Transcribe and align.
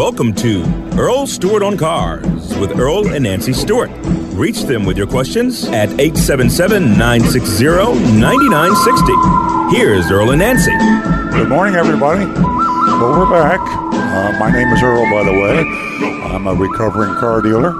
Welcome 0.00 0.32
to 0.36 0.64
Earl 0.96 1.26
Stewart 1.26 1.62
on 1.62 1.76
Cars 1.76 2.24
with 2.56 2.78
Earl 2.78 3.08
and 3.08 3.24
Nancy 3.24 3.52
Stewart. 3.52 3.90
Reach 4.32 4.62
them 4.62 4.86
with 4.86 4.96
your 4.96 5.06
questions 5.06 5.64
at 5.66 5.90
877 6.00 6.96
960 6.96 7.64
9960. 8.18 9.76
Here's 9.76 10.10
Earl 10.10 10.30
and 10.30 10.38
Nancy. 10.38 10.70
Good 11.36 11.50
morning, 11.50 11.74
everybody. 11.74 12.24
Well, 12.24 13.18
we're 13.20 13.30
back. 13.30 13.60
Uh, 13.60 14.38
my 14.40 14.50
name 14.50 14.68
is 14.68 14.82
Earl, 14.82 15.04
by 15.10 15.22
the 15.22 15.32
way. 15.32 15.58
I'm 16.32 16.46
a 16.46 16.54
recovering 16.54 17.14
car 17.16 17.42
dealer. 17.42 17.74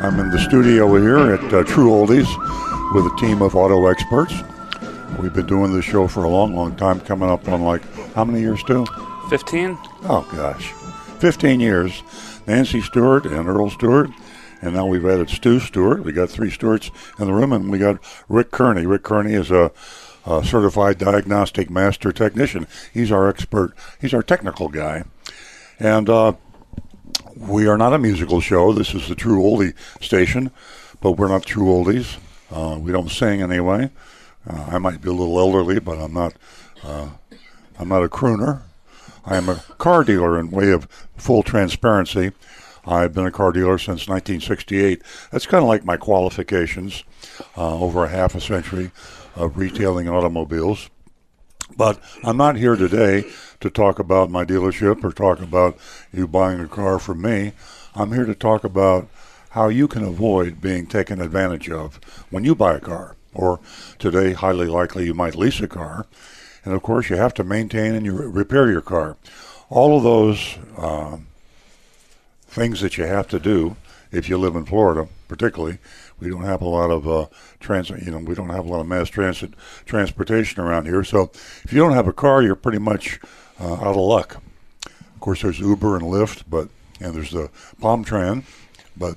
I'm 0.00 0.18
in 0.20 0.30
the 0.30 0.38
studio 0.38 0.96
here 0.96 1.34
at 1.34 1.52
uh, 1.52 1.64
True 1.64 1.90
Oldies 1.90 2.94
with 2.94 3.04
a 3.04 3.16
team 3.20 3.42
of 3.42 3.54
auto 3.54 3.88
experts. 3.88 4.32
We've 5.20 5.34
been 5.34 5.46
doing 5.46 5.74
this 5.74 5.84
show 5.84 6.08
for 6.08 6.24
a 6.24 6.30
long, 6.30 6.56
long 6.56 6.74
time, 6.76 7.00
coming 7.00 7.28
up 7.28 7.46
on 7.46 7.60
like 7.60 7.82
how 8.14 8.24
many 8.24 8.40
years, 8.40 8.62
too? 8.62 8.86
15? 9.28 9.76
Oh, 10.04 10.26
gosh. 10.34 10.72
15 11.22 11.60
years. 11.60 12.02
Nancy 12.48 12.80
Stewart 12.80 13.26
and 13.26 13.48
Earl 13.48 13.70
Stewart. 13.70 14.10
And 14.60 14.74
now 14.74 14.86
we've 14.86 15.06
added 15.06 15.30
Stu 15.30 15.60
Stewart. 15.60 16.02
We 16.02 16.10
got 16.10 16.28
three 16.28 16.50
Stewarts 16.50 16.90
in 17.16 17.28
the 17.28 17.32
room, 17.32 17.52
and 17.52 17.70
we 17.70 17.78
got 17.78 18.00
Rick 18.28 18.50
Kearney. 18.50 18.86
Rick 18.86 19.04
Kearney 19.04 19.34
is 19.34 19.52
a, 19.52 19.70
a 20.26 20.44
certified 20.44 20.98
diagnostic 20.98 21.70
master 21.70 22.10
technician. 22.10 22.66
He's 22.92 23.12
our 23.12 23.28
expert. 23.28 23.72
He's 24.00 24.12
our 24.12 24.24
technical 24.24 24.68
guy. 24.68 25.04
And 25.78 26.10
uh, 26.10 26.32
we 27.36 27.68
are 27.68 27.78
not 27.78 27.92
a 27.92 28.00
musical 28.00 28.40
show. 28.40 28.72
This 28.72 28.92
is 28.92 29.06
the 29.06 29.14
True 29.14 29.40
Oldie 29.44 29.74
station, 30.00 30.50
but 31.00 31.12
we're 31.12 31.28
not 31.28 31.44
True 31.46 31.66
Oldies. 31.66 32.16
Uh, 32.50 32.80
we 32.80 32.90
don't 32.90 33.12
sing 33.12 33.42
anyway. 33.42 33.92
Uh, 34.44 34.70
I 34.72 34.78
might 34.78 35.00
be 35.00 35.08
a 35.08 35.12
little 35.12 35.38
elderly, 35.38 35.78
but 35.78 36.00
I'm 36.00 36.14
not. 36.14 36.34
Uh, 36.82 37.10
I'm 37.78 37.88
not 37.88 38.02
a 38.02 38.08
crooner. 38.08 38.62
I 39.24 39.36
am 39.36 39.48
a 39.48 39.56
car 39.78 40.04
dealer 40.04 40.38
in 40.38 40.50
way 40.50 40.70
of 40.70 40.88
full 41.16 41.42
transparency. 41.42 42.32
I've 42.84 43.14
been 43.14 43.26
a 43.26 43.30
car 43.30 43.52
dealer 43.52 43.78
since 43.78 44.08
1968. 44.08 45.02
That's 45.30 45.46
kind 45.46 45.62
of 45.62 45.68
like 45.68 45.84
my 45.84 45.96
qualifications 45.96 47.04
uh, 47.56 47.78
over 47.78 48.04
a 48.04 48.08
half 48.08 48.34
a 48.34 48.40
century 48.40 48.90
of 49.36 49.56
retailing 49.56 50.08
automobiles. 50.08 50.90
But 51.76 52.00
I'm 52.24 52.36
not 52.36 52.56
here 52.56 52.76
today 52.76 53.24
to 53.60 53.70
talk 53.70 53.98
about 53.98 54.30
my 54.30 54.44
dealership 54.44 55.04
or 55.04 55.12
talk 55.12 55.40
about 55.40 55.78
you 56.12 56.26
buying 56.26 56.60
a 56.60 56.68
car 56.68 56.98
from 56.98 57.22
me. 57.22 57.52
I'm 57.94 58.12
here 58.12 58.26
to 58.26 58.34
talk 58.34 58.64
about 58.64 59.08
how 59.50 59.68
you 59.68 59.86
can 59.86 60.02
avoid 60.02 60.60
being 60.60 60.86
taken 60.86 61.20
advantage 61.20 61.70
of 61.70 62.00
when 62.30 62.44
you 62.44 62.54
buy 62.54 62.74
a 62.74 62.80
car. 62.80 63.16
Or 63.34 63.60
today, 63.98 64.32
highly 64.32 64.66
likely 64.66 65.06
you 65.06 65.14
might 65.14 65.34
lease 65.34 65.60
a 65.60 65.68
car. 65.68 66.06
And 66.64 66.74
of 66.74 66.82
course, 66.82 67.10
you 67.10 67.16
have 67.16 67.34
to 67.34 67.44
maintain 67.44 67.94
and 67.94 68.06
you 68.06 68.14
repair 68.14 68.70
your 68.70 68.80
car. 68.80 69.16
All 69.68 69.96
of 69.96 70.02
those 70.02 70.58
uh, 70.76 71.18
things 72.46 72.80
that 72.80 72.98
you 72.98 73.04
have 73.04 73.26
to 73.28 73.38
do 73.38 73.76
if 74.10 74.28
you 74.28 74.36
live 74.36 74.54
in 74.54 74.66
Florida, 74.66 75.08
particularly. 75.26 75.78
We 76.20 76.28
don't 76.28 76.44
have 76.44 76.60
a 76.60 76.68
lot 76.68 76.90
of 76.90 77.08
uh, 77.08 77.26
transit, 77.58 78.02
you 78.02 78.12
know, 78.12 78.18
we 78.18 78.34
don't 78.34 78.50
have 78.50 78.66
a 78.66 78.68
lot 78.68 78.80
of 78.80 78.86
mass 78.86 79.08
transit 79.08 79.54
transportation 79.86 80.62
around 80.62 80.86
here. 80.86 81.02
So 81.02 81.30
if 81.64 81.72
you 81.72 81.80
don't 81.80 81.94
have 81.94 82.06
a 82.06 82.12
car, 82.12 82.42
you're 82.42 82.54
pretty 82.54 82.78
much 82.78 83.18
uh, 83.58 83.74
out 83.74 83.96
of 83.96 83.96
luck. 83.96 84.40
Of 84.86 85.20
course, 85.20 85.42
there's 85.42 85.58
Uber 85.58 85.96
and 85.96 86.04
Lyft, 86.04 86.44
but 86.48 86.68
and 87.00 87.14
there's 87.14 87.32
the 87.32 87.50
Palm 87.80 88.04
Tran, 88.04 88.44
but 88.96 89.16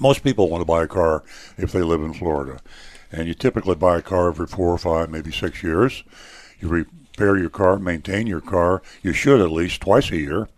most 0.00 0.24
people 0.24 0.48
want 0.48 0.62
to 0.62 0.64
buy 0.64 0.82
a 0.82 0.88
car 0.88 1.22
if 1.56 1.70
they 1.70 1.82
live 1.82 2.02
in 2.02 2.14
Florida. 2.14 2.60
And 3.12 3.28
you 3.28 3.34
typically 3.34 3.74
buy 3.74 3.98
a 3.98 4.02
car 4.02 4.28
every 4.28 4.46
four 4.46 4.72
or 4.72 4.78
five, 4.78 5.10
maybe 5.10 5.30
six 5.30 5.62
years. 5.62 6.02
You 6.60 6.68
repair 6.68 7.36
your 7.36 7.50
car, 7.50 7.78
maintain 7.78 8.26
your 8.26 8.40
car. 8.40 8.82
You 9.02 9.12
should 9.12 9.40
at 9.40 9.50
least 9.50 9.80
twice 9.80 10.10
a 10.10 10.16
year. 10.16 10.48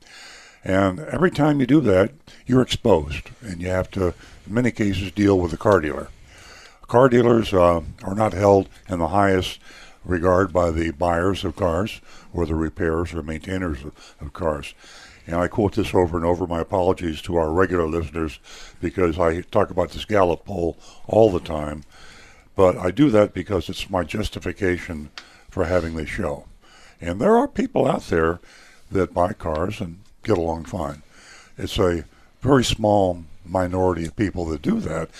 And 0.62 1.00
every 1.00 1.30
time 1.30 1.60
you 1.60 1.66
do 1.66 1.80
that, 1.80 2.12
you're 2.46 2.60
exposed, 2.60 3.30
and 3.40 3.62
you 3.62 3.68
have 3.68 3.90
to, 3.92 4.08
in 4.46 4.54
many 4.54 4.70
cases, 4.70 5.10
deal 5.10 5.38
with 5.38 5.52
a 5.52 5.56
car 5.56 5.80
dealer. 5.80 6.08
Car 6.86 7.08
dealers 7.08 7.54
uh, 7.54 7.80
are 8.02 8.14
not 8.14 8.32
held 8.32 8.68
in 8.88 8.98
the 8.98 9.08
highest 9.08 9.58
regard 10.04 10.52
by 10.52 10.70
the 10.70 10.91
buyers 10.91 11.44
of 11.44 11.56
cars 11.56 12.00
or 12.32 12.46
the 12.46 12.54
repairers 12.54 13.14
or 13.14 13.22
maintainers 13.22 13.84
of, 13.84 14.16
of 14.20 14.32
cars. 14.32 14.75
And 15.26 15.36
I 15.36 15.48
quote 15.48 15.75
this 15.76 15.94
over 15.94 16.16
and 16.16 16.26
over. 16.26 16.46
My 16.46 16.60
apologies 16.60 17.22
to 17.22 17.36
our 17.36 17.52
regular 17.52 17.86
listeners 17.86 18.41
because 18.80 19.19
I 19.19 19.42
talk 19.42 19.70
about 19.70 19.91
this 19.91 20.04
Gallup 20.04 20.44
poll 20.44 20.76
all 21.06 21.30
the 21.30 21.41
time. 21.41 21.84
But 22.56 22.76
I 22.76 22.91
do 22.91 23.10
that 23.10 23.32
because 23.32 23.69
it's 23.69 23.88
my 23.88 24.02
justification 24.02 25.10
for 25.50 25.65
having 25.65 25.97
this 25.97 26.09
show. 26.09 26.47
And 27.00 27.21
there 27.21 27.37
are 27.37 27.49
people 27.49 27.87
out 27.87 28.03
there 28.05 28.41
that 28.91 29.15
buy 29.15 29.33
cars 29.33 29.81
and 29.81 30.00
get 30.22 30.38
along 30.38 30.65
fine. 30.65 31.03
It's 31.56 31.78
a 31.78 32.05
very 32.41 32.65
small 32.65 33.25
minority 33.44 34.06
of 34.06 34.16
people 34.16 34.44
that 34.47 34.62
do 34.62 34.81
that. 34.81 35.11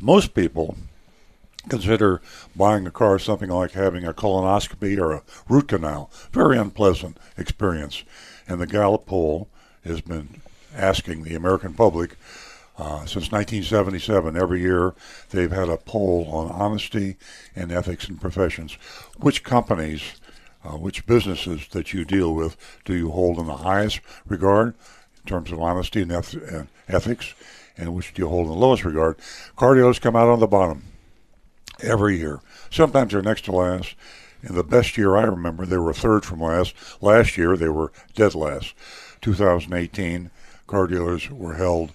Most 0.00 0.34
people 0.34 0.76
consider 1.68 2.22
buying 2.56 2.86
a 2.86 2.90
car 2.90 3.18
something 3.18 3.50
like 3.50 3.72
having 3.72 4.04
a 4.04 4.14
colonoscopy 4.14 4.98
or 4.98 5.12
a 5.12 5.22
root 5.48 5.68
canal. 5.68 6.10
Very 6.32 6.58
unpleasant 6.58 7.18
experience. 7.36 8.02
And 8.48 8.60
the 8.60 8.66
Gallup 8.66 9.06
poll 9.06 9.48
has 9.84 10.00
been 10.00 10.40
asking 10.74 11.22
the 11.22 11.34
American 11.34 11.74
public 11.74 12.16
uh, 12.80 13.00
since 13.00 13.30
1977, 13.30 14.38
every 14.38 14.62
year 14.62 14.94
they've 15.30 15.52
had 15.52 15.68
a 15.68 15.76
poll 15.76 16.26
on 16.30 16.50
honesty 16.50 17.16
and 17.54 17.70
ethics 17.70 18.08
in 18.08 18.16
professions. 18.16 18.72
Which 19.18 19.44
companies, 19.44 20.14
uh, 20.64 20.78
which 20.78 21.04
businesses 21.04 21.68
that 21.72 21.92
you 21.92 22.06
deal 22.06 22.34
with, 22.34 22.56
do 22.86 22.94
you 22.94 23.10
hold 23.10 23.38
in 23.38 23.44
the 23.44 23.58
highest 23.58 24.00
regard 24.26 24.68
in 24.68 25.26
terms 25.26 25.52
of 25.52 25.60
honesty 25.60 26.00
and, 26.00 26.10
eth- 26.10 26.32
and 26.32 26.68
ethics, 26.88 27.34
and 27.76 27.94
which 27.94 28.14
do 28.14 28.22
you 28.22 28.28
hold 28.30 28.46
in 28.46 28.52
the 28.52 28.58
lowest 28.58 28.86
regard? 28.86 29.18
Car 29.56 29.74
dealers 29.74 29.98
come 29.98 30.16
out 30.16 30.28
on 30.28 30.40
the 30.40 30.46
bottom 30.46 30.84
every 31.82 32.16
year. 32.16 32.40
Sometimes 32.70 33.12
they're 33.12 33.20
next 33.20 33.44
to 33.44 33.52
last. 33.52 33.94
In 34.42 34.54
the 34.54 34.64
best 34.64 34.96
year 34.96 35.18
I 35.18 35.24
remember, 35.24 35.66
they 35.66 35.76
were 35.76 35.92
third 35.92 36.24
from 36.24 36.40
last. 36.40 36.74
Last 37.02 37.36
year, 37.36 37.58
they 37.58 37.68
were 37.68 37.92
dead 38.14 38.34
last. 38.34 38.72
2018, 39.20 40.30
car 40.66 40.86
dealers 40.86 41.28
were 41.28 41.56
held 41.56 41.92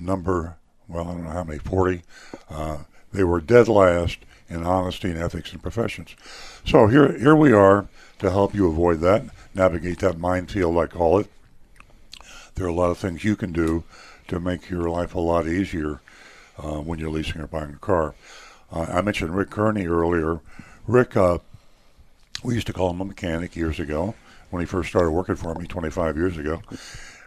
number, 0.00 0.56
well, 0.86 1.08
I 1.08 1.12
don't 1.12 1.24
know 1.24 1.30
how 1.30 1.44
many, 1.44 1.58
40. 1.58 2.02
Uh, 2.50 2.78
they 3.12 3.24
were 3.24 3.40
dead 3.40 3.68
last 3.68 4.18
in 4.48 4.64
honesty 4.64 5.10
and 5.10 5.18
ethics 5.18 5.52
and 5.52 5.62
professions. 5.62 6.14
So 6.64 6.86
here, 6.86 7.16
here 7.18 7.36
we 7.36 7.52
are 7.52 7.86
to 8.18 8.30
help 8.30 8.54
you 8.54 8.68
avoid 8.68 9.00
that, 9.00 9.24
navigate 9.54 9.98
that 10.00 10.18
minefield, 10.18 10.76
I 10.78 10.86
call 10.86 11.18
it. 11.18 11.30
There 12.54 12.66
are 12.66 12.70
a 12.70 12.74
lot 12.74 12.90
of 12.90 12.98
things 12.98 13.24
you 13.24 13.36
can 13.36 13.52
do 13.52 13.84
to 14.28 14.40
make 14.40 14.68
your 14.68 14.88
life 14.90 15.14
a 15.14 15.20
lot 15.20 15.46
easier 15.46 16.00
uh, 16.58 16.80
when 16.80 16.98
you're 16.98 17.10
leasing 17.10 17.40
or 17.40 17.46
buying 17.46 17.70
a 17.70 17.78
car. 17.78 18.14
Uh, 18.72 18.86
I 18.88 19.00
mentioned 19.02 19.36
Rick 19.36 19.50
Kearney 19.50 19.86
earlier. 19.86 20.40
Rick, 20.86 21.16
uh, 21.16 21.38
we 22.42 22.54
used 22.54 22.66
to 22.66 22.72
call 22.72 22.90
him 22.90 23.00
a 23.00 23.04
mechanic 23.04 23.56
years 23.56 23.78
ago 23.78 24.14
when 24.50 24.60
he 24.60 24.66
first 24.66 24.88
started 24.88 25.10
working 25.10 25.36
for 25.36 25.54
me 25.54 25.66
25 25.66 26.16
years 26.16 26.36
ago. 26.36 26.62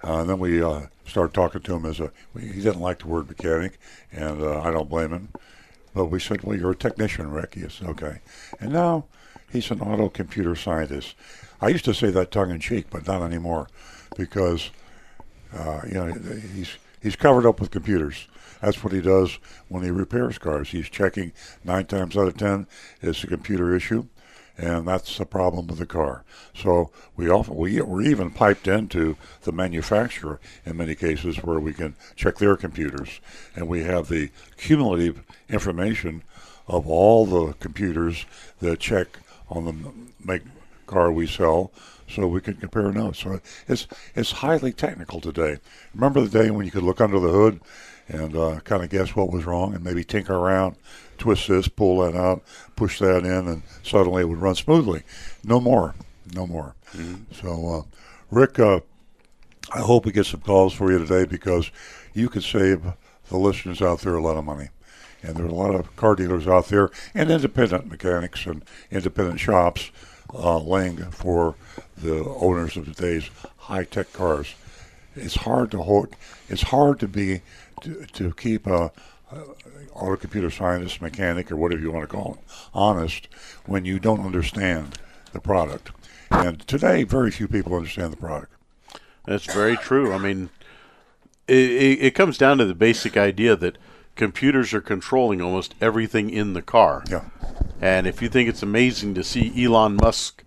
Uh, 0.03 0.21
and 0.21 0.29
then 0.29 0.39
we 0.39 0.61
uh, 0.61 0.81
started 1.05 1.33
talking 1.33 1.61
to 1.61 1.75
him 1.75 1.85
as 1.85 1.99
a. 1.99 2.11
He 2.39 2.61
didn't 2.61 2.79
like 2.79 2.99
the 2.99 3.07
word 3.07 3.27
mechanic, 3.27 3.79
and 4.11 4.41
uh, 4.41 4.61
I 4.61 4.71
don't 4.71 4.89
blame 4.89 5.11
him. 5.11 5.29
But 5.93 6.05
we 6.05 6.19
said, 6.19 6.43
"Well, 6.43 6.57
you're 6.57 6.71
a 6.71 6.75
technician, 6.75 7.29
Rick." 7.29 7.53
He 7.55 7.69
said, 7.69 7.87
"Okay." 7.89 8.19
And 8.59 8.71
now 8.71 9.05
he's 9.51 9.69
an 9.69 9.81
auto 9.81 10.09
computer 10.09 10.55
scientist. 10.55 11.15
I 11.61 11.67
used 11.67 11.85
to 11.85 11.93
say 11.93 12.09
that 12.09 12.31
tongue 12.31 12.49
in 12.49 12.59
cheek, 12.59 12.87
but 12.89 13.05
not 13.05 13.21
anymore, 13.21 13.67
because 14.17 14.71
uh, 15.53 15.81
you 15.87 15.93
know 15.93 16.13
he's 16.55 16.77
he's 17.01 17.15
covered 17.15 17.45
up 17.45 17.59
with 17.59 17.69
computers. 17.69 18.27
That's 18.59 18.83
what 18.83 18.93
he 18.93 19.01
does 19.01 19.37
when 19.69 19.83
he 19.83 19.91
repairs 19.91 20.39
cars. 20.39 20.69
He's 20.69 20.89
checking 20.89 21.31
nine 21.63 21.85
times 21.85 22.17
out 22.17 22.27
of 22.27 22.37
ten 22.37 22.67
it's 23.01 23.23
a 23.23 23.27
computer 23.27 23.75
issue 23.75 24.07
and 24.57 24.87
that's 24.87 25.17
the 25.17 25.25
problem 25.25 25.67
with 25.67 25.79
the 25.79 25.85
car. 25.85 26.23
So 26.53 26.91
we 27.15 27.29
often 27.29 27.55
we 27.55 27.81
we're 27.81 28.03
even 28.03 28.31
piped 28.31 28.67
into 28.67 29.17
the 29.43 29.51
manufacturer 29.51 30.39
in 30.65 30.77
many 30.77 30.95
cases 30.95 31.37
where 31.37 31.59
we 31.59 31.73
can 31.73 31.95
check 32.15 32.37
their 32.37 32.57
computers, 32.57 33.19
and 33.55 33.67
we 33.67 33.83
have 33.83 34.07
the 34.07 34.29
cumulative 34.57 35.23
information 35.49 36.23
of 36.67 36.87
all 36.87 37.25
the 37.25 37.53
computers 37.53 38.25
that 38.59 38.79
check 38.79 39.19
on 39.49 39.65
the 39.65 39.91
make 40.25 40.43
car 40.87 41.11
we 41.11 41.27
sell. 41.27 41.71
So 42.07 42.27
we 42.27 42.41
can 42.41 42.55
compare 42.55 42.91
notes. 42.91 43.19
So 43.19 43.39
it's 43.69 43.87
it's 44.15 44.31
highly 44.31 44.73
technical 44.73 45.21
today. 45.21 45.59
Remember 45.95 46.21
the 46.21 46.43
day 46.43 46.51
when 46.51 46.65
you 46.65 46.71
could 46.71 46.83
look 46.83 46.99
under 46.99 47.19
the 47.19 47.29
hood 47.29 47.61
and 48.09 48.35
uh, 48.35 48.59
kind 48.65 48.83
of 48.83 48.89
guess 48.89 49.15
what 49.15 49.31
was 49.31 49.45
wrong 49.45 49.73
and 49.73 49.83
maybe 49.83 50.03
tinker 50.03 50.35
around 50.35 50.75
twist 51.21 51.47
this, 51.47 51.67
pull 51.67 51.99
that 51.99 52.17
out, 52.17 52.43
push 52.75 52.99
that 52.99 53.23
in, 53.23 53.47
and 53.47 53.61
suddenly 53.83 54.23
it 54.23 54.25
would 54.25 54.41
run 54.41 54.55
smoothly. 54.55 55.03
No 55.43 55.61
more, 55.61 55.93
no 56.33 56.47
more. 56.47 56.75
Mm-hmm. 56.93 57.33
So, 57.33 57.69
uh, 57.69 57.95
Rick, 58.31 58.59
uh, 58.59 58.79
I 59.71 59.79
hope 59.79 60.05
we 60.05 60.11
get 60.11 60.25
some 60.25 60.41
calls 60.41 60.73
for 60.73 60.91
you 60.91 60.97
today 60.97 61.25
because 61.25 61.69
you 62.13 62.27
could 62.27 62.43
save 62.43 62.81
the 63.29 63.37
listeners 63.37 63.81
out 63.81 63.99
there 63.99 64.15
a 64.15 64.21
lot 64.21 64.35
of 64.35 64.43
money. 64.43 64.69
And 65.21 65.35
there 65.35 65.45
are 65.45 65.49
a 65.49 65.53
lot 65.53 65.75
of 65.75 65.95
car 65.95 66.15
dealers 66.15 66.47
out 66.47 66.65
there 66.69 66.89
and 67.13 67.29
independent 67.29 67.87
mechanics 67.87 68.47
and 68.47 68.65
independent 68.89 69.39
shops 69.39 69.91
uh, 70.33 70.57
laying 70.57 70.97
for 71.11 71.53
the 71.95 72.25
owners 72.25 72.75
of 72.75 72.85
today's 72.85 73.29
high 73.57 73.83
tech 73.83 74.11
cars. 74.11 74.55
it's 75.15 75.35
hard 75.35 75.69
to 75.71 75.83
hold. 75.83 76.15
It's 76.49 76.63
hard 76.63 76.99
to 77.01 77.07
be 77.07 77.41
to, 77.81 78.05
to 78.05 78.33
keep 78.33 78.65
a, 78.65 78.91
a 80.01 80.05
auto 80.05 80.17
computer 80.17 80.49
scientist, 80.49 81.01
mechanic, 81.01 81.51
or 81.51 81.55
whatever 81.55 81.81
you 81.81 81.91
want 81.91 82.07
to 82.09 82.15
call 82.15 82.33
it, 82.35 82.53
honest 82.73 83.27
when 83.65 83.85
you 83.85 83.99
don't 83.99 84.25
understand 84.25 84.97
the 85.33 85.39
product. 85.39 85.91
And 86.29 86.65
today, 86.67 87.03
very 87.03 87.31
few 87.31 87.47
people 87.47 87.75
understand 87.75 88.13
the 88.13 88.17
product. 88.17 88.53
That's 89.25 89.45
very 89.45 89.77
true. 89.77 90.13
I 90.13 90.17
mean, 90.17 90.49
it, 91.47 91.57
it, 91.57 91.99
it 92.01 92.15
comes 92.15 92.37
down 92.37 92.57
to 92.57 92.65
the 92.65 92.73
basic 92.73 93.17
idea 93.17 93.55
that 93.55 93.77
computers 94.15 94.73
are 94.73 94.81
controlling 94.81 95.41
almost 95.41 95.75
everything 95.81 96.29
in 96.29 96.53
the 96.53 96.61
car. 96.61 97.03
Yeah. 97.09 97.25
And 97.79 98.07
if 98.07 98.21
you 98.21 98.29
think 98.29 98.49
it's 98.49 98.63
amazing 98.63 99.13
to 99.15 99.23
see 99.23 99.63
Elon 99.63 99.95
Musk, 99.95 100.43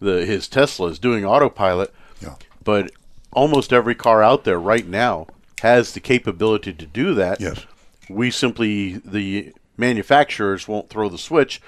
the 0.00 0.24
his 0.26 0.48
Tesla 0.48 0.88
is 0.88 0.98
doing 0.98 1.24
autopilot, 1.24 1.92
Yeah. 2.20 2.34
but 2.62 2.90
almost 3.32 3.72
every 3.72 3.94
car 3.94 4.22
out 4.22 4.44
there 4.44 4.58
right 4.58 4.86
now 4.86 5.26
has 5.62 5.92
the 5.92 6.00
capability 6.00 6.72
to 6.72 6.86
do 6.86 7.14
that. 7.14 7.40
Yes. 7.40 7.64
We 8.08 8.30
simply 8.30 9.00
the 9.04 9.52
manufacturers 9.76 10.66
won't 10.68 10.88
throw 10.88 11.08
the 11.08 11.18
switch 11.18 11.60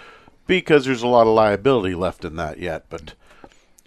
because 0.47 0.85
there's 0.85 1.03
a 1.03 1.09
lot 1.09 1.27
of 1.27 1.35
liability 1.35 1.95
left 1.95 2.25
in 2.25 2.37
that 2.37 2.59
yet. 2.59 2.85
But 2.89 3.15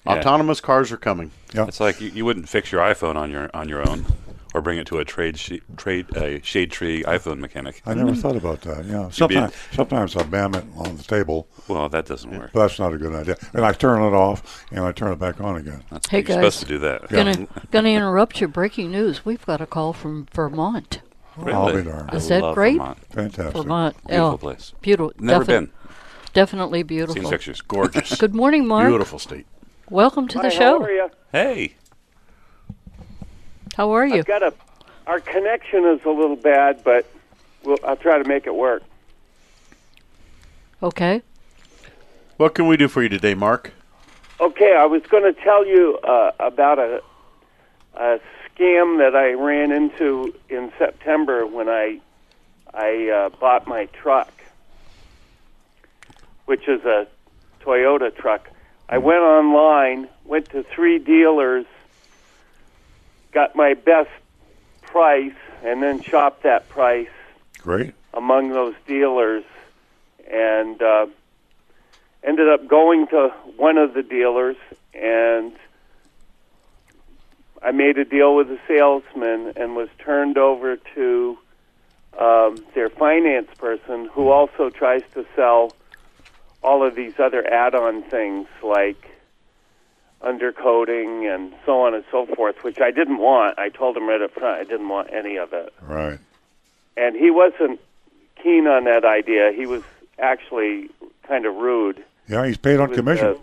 Yeah. 0.05 0.13
autonomous 0.19 0.61
cars 0.61 0.91
are 0.91 0.97
coming. 0.97 1.31
Yeah. 1.53 1.65
It's 1.67 1.79
like 1.79 1.99
you, 2.01 2.09
you 2.09 2.25
wouldn't 2.25 2.49
fix 2.49 2.71
your 2.71 2.81
iPhone 2.81 3.15
on 3.15 3.29
your 3.31 3.49
on 3.53 3.69
your 3.69 3.87
own, 3.87 4.05
or 4.53 4.61
bring 4.61 4.77
it 4.79 4.87
to 4.87 4.97
a 4.97 5.05
trade 5.05 5.37
sh- 5.37 5.59
trade 5.77 6.15
uh, 6.17 6.39
shade 6.41 6.71
tree 6.71 7.03
iPhone 7.03 7.37
mechanic. 7.39 7.81
I 7.85 7.93
never 7.93 8.15
thought 8.15 8.35
about 8.35 8.61
that. 8.61 8.85
Yeah. 8.85 9.09
Sometimes, 9.09 9.53
sometimes 9.73 10.15
I 10.15 10.23
bam 10.23 10.55
it 10.55 10.65
on 10.77 10.97
the 10.97 11.03
table, 11.03 11.47
Well, 11.67 11.87
that 11.89 12.05
doesn't 12.07 12.31
work. 12.37 12.51
but 12.53 12.61
that's 12.61 12.79
not 12.79 12.93
a 12.93 12.97
good 12.97 13.13
idea. 13.13 13.37
And 13.53 13.63
I 13.65 13.71
turn 13.73 14.01
it 14.01 14.13
off 14.15 14.65
and 14.71 14.83
I 14.83 14.91
turn 14.91 15.11
it 15.11 15.19
back 15.19 15.39
on 15.41 15.57
again. 15.57 15.83
That's, 15.91 16.07
Hey, 16.09 16.17
you're 16.19 16.23
guys. 16.23 16.35
supposed 16.35 16.59
to 16.61 16.65
do 16.65 16.77
that. 16.79 17.07
Gonna 17.09 17.47
gonna 17.71 17.89
interrupt 17.89 18.41
your 18.41 18.47
Breaking 18.49 18.91
news. 18.91 19.23
We've 19.25 19.45
got 19.45 19.61
a 19.61 19.65
call 19.67 19.93
from 19.93 20.27
Vermont. 20.33 21.01
I'll 21.47 21.74
be 21.74 21.83
darned. 21.83 22.13
Is 22.13 22.27
that 22.30 22.53
great? 22.53 22.77
Vermont. 22.77 22.97
Fantastic. 23.09 23.62
Vermont. 23.62 23.95
Beautiful 24.07 24.31
oh, 24.33 24.38
place. 24.38 24.74
Beautiful. 24.81 25.13
Never 25.19 25.44
Defi- 25.44 25.65
been. 25.65 25.71
Definitely 26.33 26.83
beautiful. 26.83 27.15
Seen 27.15 27.24
beautiful. 27.24 27.38
pictures. 27.38 27.62
Gorgeous. 27.62 28.15
Good 28.19 28.36
morning, 28.36 28.65
Mark. 28.68 28.89
Beautiful 28.89 29.19
state. 29.19 29.45
Welcome 29.89 30.27
to 30.27 30.39
the 30.39 30.50
show. 30.50 30.80
How 30.80 30.86
are 30.86 30.91
you? 30.91 31.09
Hey, 31.31 31.75
How 33.75 33.91
are 33.91 34.06
you? 34.06 34.19
I've 34.19 34.25
got 34.25 34.44
a. 34.44 34.53
Our 35.07 35.19
connection 35.19 35.86
is 35.86 36.01
a 36.06 36.12
little 36.12 36.36
bad, 36.36 36.83
but 36.83 37.07
we'll, 37.63 37.80
I'll 37.83 37.95
try 37.95 38.21
to 38.21 38.27
make 38.27 38.45
it 38.45 38.53
work. 38.53 38.83
Okay. 40.83 41.24
What 42.38 42.53
can 42.53 42.68
we 42.68 42.77
do 42.77 42.88
for 42.88 43.01
you 43.01 43.09
today, 43.09 43.33
Mark? 43.33 43.74
Okay, 44.39 44.74
I 44.75 44.85
was 44.85 45.01
going 45.09 45.24
to 45.24 45.33
tell 45.42 45.65
you 45.65 45.97
uh, 46.03 46.31
about 46.39 46.80
a, 46.80 47.01
a 47.95 48.19
scam 48.59 48.97
that 48.97 49.15
I 49.15 49.33
ran 49.33 49.71
into 49.71 50.33
in 50.50 50.71
September 50.77 51.45
when 51.45 51.69
I 51.69 52.00
I 52.73 53.09
uh, 53.09 53.29
bought 53.39 53.67
my 53.67 53.85
truck, 53.85 54.31
which 56.45 56.67
is 56.67 56.83
a 56.85 57.07
Toyota 57.61 58.15
truck. 58.15 58.50
I 58.88 59.00
went 59.00 59.21
online, 59.21 60.07
went 60.23 60.50
to 60.51 60.63
three 60.63 61.00
dealers, 61.00 61.65
got 63.31 63.56
my 63.56 63.73
best 63.73 64.09
price, 64.81 65.33
and 65.63 65.81
then 65.81 66.01
shopped 66.01 66.44
that 66.44 66.69
price 66.69 67.09
Great. 67.59 67.94
among 68.13 68.50
those 68.50 68.75
dealers 68.85 69.44
and 70.29 70.81
uh, 70.81 71.07
ended 72.23 72.50
up 72.50 72.67
going 72.67 73.07
to 73.07 73.29
one 73.57 73.77
of 73.77 73.94
the 73.94 74.03
dealers 74.03 74.57
and 74.94 75.53
I 77.61 77.71
made 77.71 77.97
a 77.97 78.06
deal 78.06 78.35
with 78.35 78.47
the 78.47 78.59
salesman 78.67 79.53
and 79.56 79.75
was 79.75 79.89
turned 80.00 80.38
over 80.38 80.77
to 80.95 81.38
um, 82.17 82.63
their 82.73 82.89
finance 82.89 83.50
person 83.57 84.07
who 84.11 84.29
also 84.29 84.69
tries 84.69 85.03
to 85.13 85.25
sell 85.35 85.73
all 86.63 86.85
of 86.85 86.95
these 86.95 87.13
other 87.19 87.45
add-on 87.45 88.03
things 88.03 88.47
like 88.63 89.06
undercoating 90.21 91.33
and 91.33 91.53
so 91.65 91.81
on 91.81 91.94
and 91.94 92.03
so 92.11 92.25
forth, 92.25 92.63
which 92.63 92.79
I 92.81 92.91
didn't 92.91 93.19
want. 93.19 93.57
I 93.57 93.69
told 93.69 93.95
him 93.95 94.07
right 94.07 94.21
up 94.21 94.31
front 94.31 94.59
I 94.59 94.63
didn't 94.65 94.89
want 94.89 95.11
any 95.13 95.38
of 95.38 95.53
it 95.53 95.73
Right. 95.81 96.19
and 96.97 97.15
he 97.15 97.31
wasn't 97.31 97.79
keen 98.41 98.67
on 98.67 98.83
that 98.85 99.06
idea. 99.06 99.51
He 99.56 99.65
was 99.65 99.83
actually 100.17 100.89
kind 101.23 101.45
of 101.45 101.56
rude. 101.56 102.03
Yeah, 102.27 102.45
he's 102.45 102.57
paid 102.57 102.79
on 102.79 102.89
He 102.89 102.95
commission. 102.95 103.27
uh, 103.27 103.35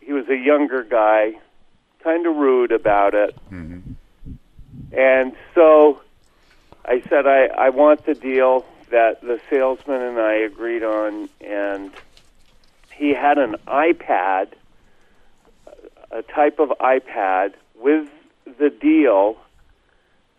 he 0.00 0.12
was 0.12 0.28
a 0.28 0.36
younger 0.36 0.82
guy, 0.82 1.32
kind 2.04 2.26
of 2.26 2.36
rude 2.36 2.70
about 2.70 3.14
it. 3.14 3.34
Mm-hmm. 3.50 3.94
And 4.92 5.32
so 5.54 6.00
I 6.84 7.00
said, 7.08 7.26
I, 7.26 7.46
I 7.46 7.70
want 7.70 8.04
the 8.04 8.14
deal 8.14 8.64
that 8.90 9.22
the 9.22 9.40
salesman 9.50 10.02
and 10.02 10.20
I 10.20 10.34
agreed 10.34 10.84
on. 10.84 11.28
And 11.40 11.90
he 12.94 13.14
had 13.14 13.38
an 13.38 13.56
iPad, 13.66 14.48
a 16.10 16.22
type 16.22 16.60
of 16.60 16.68
iPad 16.78 17.54
with 17.74 18.08
the 18.58 18.70
deal 18.70 19.38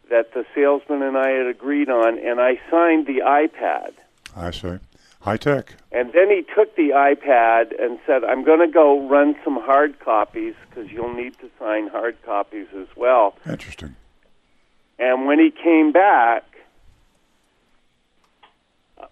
that 0.10 0.34
the 0.34 0.46
salesman 0.54 1.02
and 1.02 1.18
I 1.18 1.30
had 1.32 1.48
agreed 1.48 1.90
on, 1.90 2.20
and 2.20 2.40
I 2.40 2.60
signed 2.70 3.08
the 3.08 3.24
iPad. 3.26 3.94
I 4.36 4.52
see. 4.52 4.78
High 5.26 5.38
tech. 5.38 5.74
And 5.92 6.14
then 6.14 6.30
he 6.30 6.44
took 6.56 6.76
the 6.76 6.90
iPad 6.90 7.74
and 7.84 7.98
said, 8.06 8.24
I'm 8.24 8.44
going 8.46 8.60
to 8.60 8.72
go 8.72 9.08
run 9.10 9.36
some 9.44 9.56
hard 9.60 10.00
copies 10.00 10.54
because 10.70 10.92
you'll 10.92 11.16
need 11.16 11.36
to 11.40 11.50
sign 11.58 11.88
hard 11.88 12.16
copies 12.24 12.68
as 12.78 12.86
well. 12.96 13.36
Interesting. 13.50 13.96
And 15.00 15.26
when 15.26 15.40
he 15.40 15.50
came 15.50 15.92
back, 15.92 16.44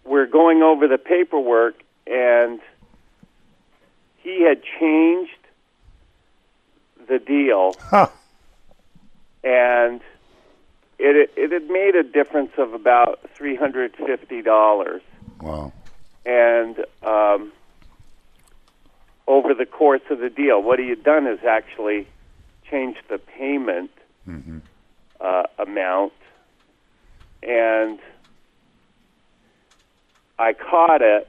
we're 0.05 0.27
going 0.27 0.61
over 0.61 0.87
the 0.87 0.99
paperwork, 0.99 1.81
and 2.05 2.59
he 4.17 4.43
had 4.43 4.61
changed 4.79 5.31
the 7.07 7.17
deal, 7.17 7.75
Huh. 7.79 8.07
and 9.43 9.99
it 10.99 11.31
it 11.35 11.51
had 11.51 11.69
made 11.69 11.95
a 11.95 12.03
difference 12.03 12.51
of 12.59 12.73
about 12.73 13.19
three 13.35 13.55
hundred 13.55 13.95
fifty 13.95 14.41
dollars. 14.43 15.01
Wow. 15.41 15.73
And 16.25 16.77
um, 17.03 17.51
over 19.27 19.53
the 19.53 19.65
course 19.65 20.01
of 20.09 20.19
the 20.19 20.29
deal, 20.29 20.61
what 20.61 20.79
he 20.79 20.89
had 20.89 21.03
done 21.03 21.27
is 21.27 21.39
actually 21.47 22.07
changed 22.69 22.99
the 23.09 23.17
payment 23.17 23.91
uh, 25.21 25.43
amount, 25.59 26.13
and 27.41 27.99
I 30.39 30.53
caught 30.53 31.01
it. 31.01 31.27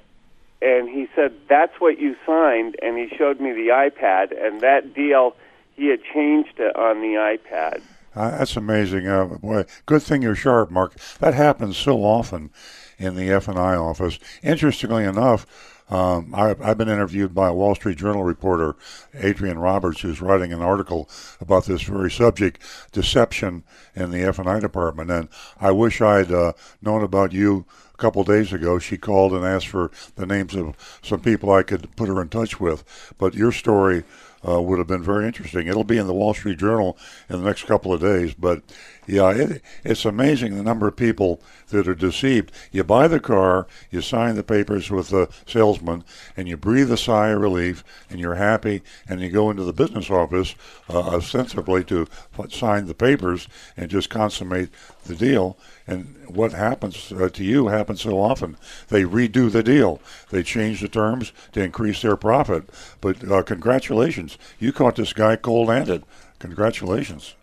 And 0.62 0.88
he 0.88 1.08
said, 1.14 1.34
"That's 1.48 1.78
what 1.78 1.98
you 1.98 2.16
signed." 2.24 2.76
And 2.82 2.96
he 2.96 3.14
showed 3.16 3.40
me 3.40 3.52
the 3.52 3.68
iPad, 3.68 4.32
and 4.40 4.60
that 4.62 4.94
deal 4.94 5.36
he 5.76 5.88
had 5.88 6.00
changed 6.02 6.58
it 6.58 6.74
on 6.76 7.00
the 7.00 7.14
iPad. 7.18 7.82
Uh, 8.14 8.38
that's 8.38 8.56
amazing. 8.56 9.06
Uh, 9.06 9.24
boy, 9.24 9.64
good 9.86 10.02
thing 10.02 10.22
you're 10.22 10.36
sharp, 10.36 10.70
Mark. 10.70 10.94
That 11.18 11.34
happens 11.34 11.76
so 11.76 12.04
often 12.04 12.50
in 12.98 13.16
the 13.16 13.30
F 13.30 13.48
and 13.48 13.58
I 13.58 13.74
office. 13.74 14.18
Interestingly 14.42 15.04
enough, 15.04 15.46
um, 15.90 16.34
I, 16.34 16.54
I've 16.62 16.78
been 16.78 16.88
interviewed 16.88 17.34
by 17.34 17.48
a 17.48 17.52
Wall 17.54 17.74
Street 17.74 17.98
Journal 17.98 18.24
reporter, 18.24 18.74
Adrian 19.12 19.58
Roberts, 19.58 20.00
who's 20.00 20.22
writing 20.22 20.52
an 20.52 20.62
article 20.62 21.10
about 21.40 21.66
this 21.66 21.82
very 21.82 22.10
subject, 22.10 22.60
deception 22.92 23.64
in 23.94 24.10
the 24.10 24.22
F 24.22 24.38
and 24.38 24.48
I 24.48 24.60
department. 24.60 25.10
And 25.10 25.28
I 25.60 25.72
wish 25.72 26.00
I'd 26.00 26.32
uh, 26.32 26.54
known 26.80 27.02
about 27.02 27.32
you 27.32 27.66
a 27.92 27.96
couple 27.98 28.24
days 28.24 28.52
ago. 28.52 28.78
She 28.78 28.96
called 28.96 29.34
and 29.34 29.44
asked 29.44 29.68
for 29.68 29.90
the 30.16 30.26
names 30.26 30.54
of 30.54 30.74
some 31.02 31.20
people 31.20 31.52
I 31.52 31.62
could 31.62 31.94
put 31.96 32.08
her 32.08 32.22
in 32.22 32.28
touch 32.28 32.58
with. 32.58 33.12
But 33.18 33.34
your 33.34 33.52
story 33.52 34.04
uh, 34.46 34.60
would 34.60 34.78
have 34.78 34.86
been 34.86 35.02
very 35.02 35.26
interesting. 35.26 35.66
It'll 35.66 35.84
be 35.84 35.98
in 35.98 36.06
the 36.06 36.14
Wall 36.14 36.34
Street 36.34 36.58
Journal 36.58 36.96
in 37.28 37.40
the 37.40 37.46
next 37.46 37.64
couple 37.66 37.92
of 37.92 38.00
days. 38.00 38.34
But 38.34 38.62
yeah, 39.06 39.30
it, 39.30 39.62
it's 39.84 40.04
amazing 40.04 40.56
the 40.56 40.62
number 40.62 40.88
of 40.88 40.96
people 40.96 41.40
that 41.68 41.88
are 41.88 41.94
deceived. 41.94 42.52
You 42.72 42.84
buy 42.84 43.08
the 43.08 43.20
car, 43.20 43.66
you 43.90 44.00
sign 44.00 44.34
the 44.34 44.42
papers 44.42 44.90
with 44.90 45.10
the 45.10 45.28
salesman, 45.46 46.04
and 46.36 46.48
you 46.48 46.56
breathe 46.56 46.90
a 46.90 46.96
sigh 46.96 47.28
of 47.28 47.40
relief, 47.40 47.84
and 48.08 48.20
you're 48.20 48.36
happy, 48.36 48.82
and 49.08 49.20
you 49.20 49.30
go 49.30 49.50
into 49.50 49.64
the 49.64 49.72
business 49.72 50.10
office 50.10 50.54
uh, 50.88 50.98
ostensibly 50.98 51.84
to 51.84 52.06
sign 52.50 52.86
the 52.86 52.94
papers 52.94 53.48
and 53.76 53.90
just 53.90 54.10
consummate 54.10 54.70
the 55.04 55.14
deal. 55.14 55.58
And 55.86 56.16
what 56.28 56.52
happens 56.52 57.12
uh, 57.12 57.28
to 57.28 57.44
you 57.44 57.68
happens 57.68 58.02
so 58.02 58.18
often. 58.18 58.56
They 58.88 59.02
redo 59.02 59.50
the 59.50 59.62
deal. 59.62 60.00
They 60.30 60.42
change 60.42 60.80
the 60.80 60.88
terms 60.88 61.32
to 61.52 61.62
increase 61.62 62.00
their 62.02 62.16
profit. 62.16 62.70
But 63.00 63.30
uh, 63.30 63.42
congratulations, 63.42 64.38
you 64.58 64.72
caught 64.72 64.96
this 64.96 65.12
guy 65.12 65.36
cold-handed. 65.36 66.04
Congratulations. 66.38 67.34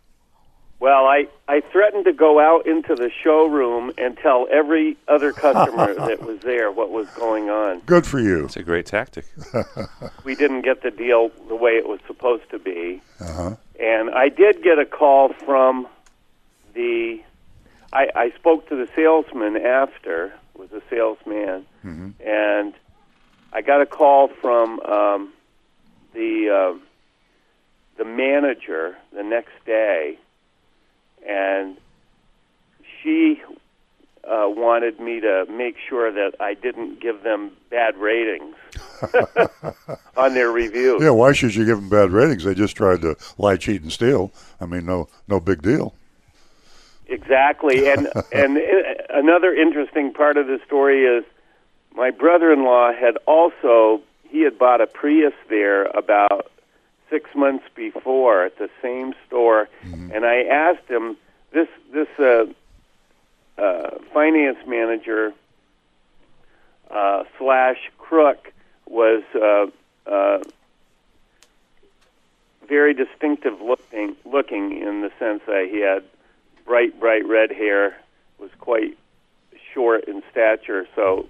Well, 0.81 1.05
I, 1.05 1.27
I 1.47 1.61
threatened 1.61 2.05
to 2.05 2.11
go 2.11 2.39
out 2.39 2.65
into 2.65 2.95
the 2.95 3.11
showroom 3.23 3.91
and 3.99 4.17
tell 4.17 4.47
every 4.51 4.97
other 5.07 5.31
customer 5.31 5.93
that 6.07 6.23
was 6.23 6.39
there 6.39 6.71
what 6.71 6.89
was 6.89 7.07
going 7.11 7.51
on. 7.51 7.81
Good 7.85 8.07
for 8.07 8.19
you. 8.19 8.45
It's 8.45 8.57
a 8.57 8.63
great 8.63 8.87
tactic. 8.87 9.25
We 10.23 10.35
didn't 10.35 10.61
get 10.61 10.81
the 10.81 10.91
deal 10.91 11.29
the 11.47 11.55
way 11.55 11.71
it 11.71 11.87
was 11.87 11.99
supposed 12.07 12.49
to 12.51 12.59
be. 12.59 13.01
Uh-huh. 13.19 13.55
And 13.79 14.09
I 14.11 14.29
did 14.29 14.63
get 14.63 14.79
a 14.79 14.85
call 14.85 15.33
from 15.33 15.87
the. 16.73 17.21
I, 17.91 18.07
I 18.15 18.31
spoke 18.31 18.69
to 18.69 18.75
the 18.75 18.87
salesman 18.95 19.57
after, 19.57 20.33
was 20.55 20.71
a 20.71 20.81
salesman, 20.89 21.65
and 22.23 22.73
I 23.51 23.61
got 23.61 23.81
a 23.81 23.85
call 23.85 24.27
from 24.27 24.79
um, 24.81 25.33
the 26.13 26.49
uh, 26.49 26.79
the 27.97 28.05
manager 28.05 28.95
the 29.13 29.23
next 29.23 29.53
day, 29.65 30.17
and 31.27 31.77
she 33.01 33.41
uh, 34.23 34.45
wanted 34.47 34.99
me 34.99 35.19
to 35.19 35.45
make 35.49 35.75
sure 35.89 36.11
that 36.11 36.33
I 36.39 36.53
didn't 36.53 36.99
give 36.99 37.23
them 37.23 37.51
bad 37.69 37.97
ratings 37.97 38.55
on 40.17 40.33
their 40.33 40.51
reviews. 40.51 41.01
Yeah, 41.01 41.09
why 41.09 41.33
should 41.33 41.55
you 41.55 41.65
give 41.65 41.77
them 41.77 41.89
bad 41.89 42.11
ratings? 42.11 42.43
They 42.43 42.53
just 42.53 42.75
tried 42.75 43.01
to 43.01 43.15
lie, 43.37 43.57
cheat, 43.57 43.81
and 43.81 43.91
steal. 43.91 44.31
I 44.59 44.65
mean, 44.65 44.85
no, 44.85 45.09
no 45.27 45.39
big 45.39 45.61
deal. 45.61 45.95
Exactly, 47.07 47.89
and 47.89 48.07
and 48.31 48.57
i 48.57 48.95
another 49.09 49.53
interesting 49.53 50.13
part 50.13 50.37
of 50.37 50.47
the 50.47 50.59
story 50.65 51.03
is 51.03 51.25
my 51.93 52.09
brother-in-law 52.09 52.93
had 52.93 53.17
also 53.27 54.01
he 54.29 54.41
had 54.41 54.57
bought 54.57 54.79
a 54.79 54.87
Prius 54.87 55.33
there 55.49 55.85
about 55.85 56.49
six 57.11 57.29
months 57.35 57.65
before 57.75 58.45
at 58.45 58.57
the 58.57 58.69
same 58.81 59.13
store, 59.27 59.69
and 59.83 60.25
I 60.25 60.43
asked 60.43 60.87
him 60.87 61.17
this 61.51 61.67
this 61.93 62.07
uh, 62.17 62.45
uh, 63.61 63.99
finance 64.13 64.57
manager 64.65 65.33
uh, 66.89 67.25
slash 67.37 67.91
crook 67.99 68.51
was 68.87 69.23
uh, 69.35 69.67
uh, 70.09 70.39
very 72.67 72.93
distinctive 72.93 73.61
looking 73.61 74.15
looking 74.25 74.81
in 74.81 75.01
the 75.01 75.11
sense 75.19 75.41
that 75.45 75.67
he 75.69 75.79
had 75.81 76.03
bright 76.65 76.99
bright 76.99 77.27
red 77.27 77.51
hair 77.51 77.97
was 78.39 78.49
quite 78.59 78.97
short 79.73 80.05
in 80.05 80.23
stature 80.31 80.87
so 80.95 81.27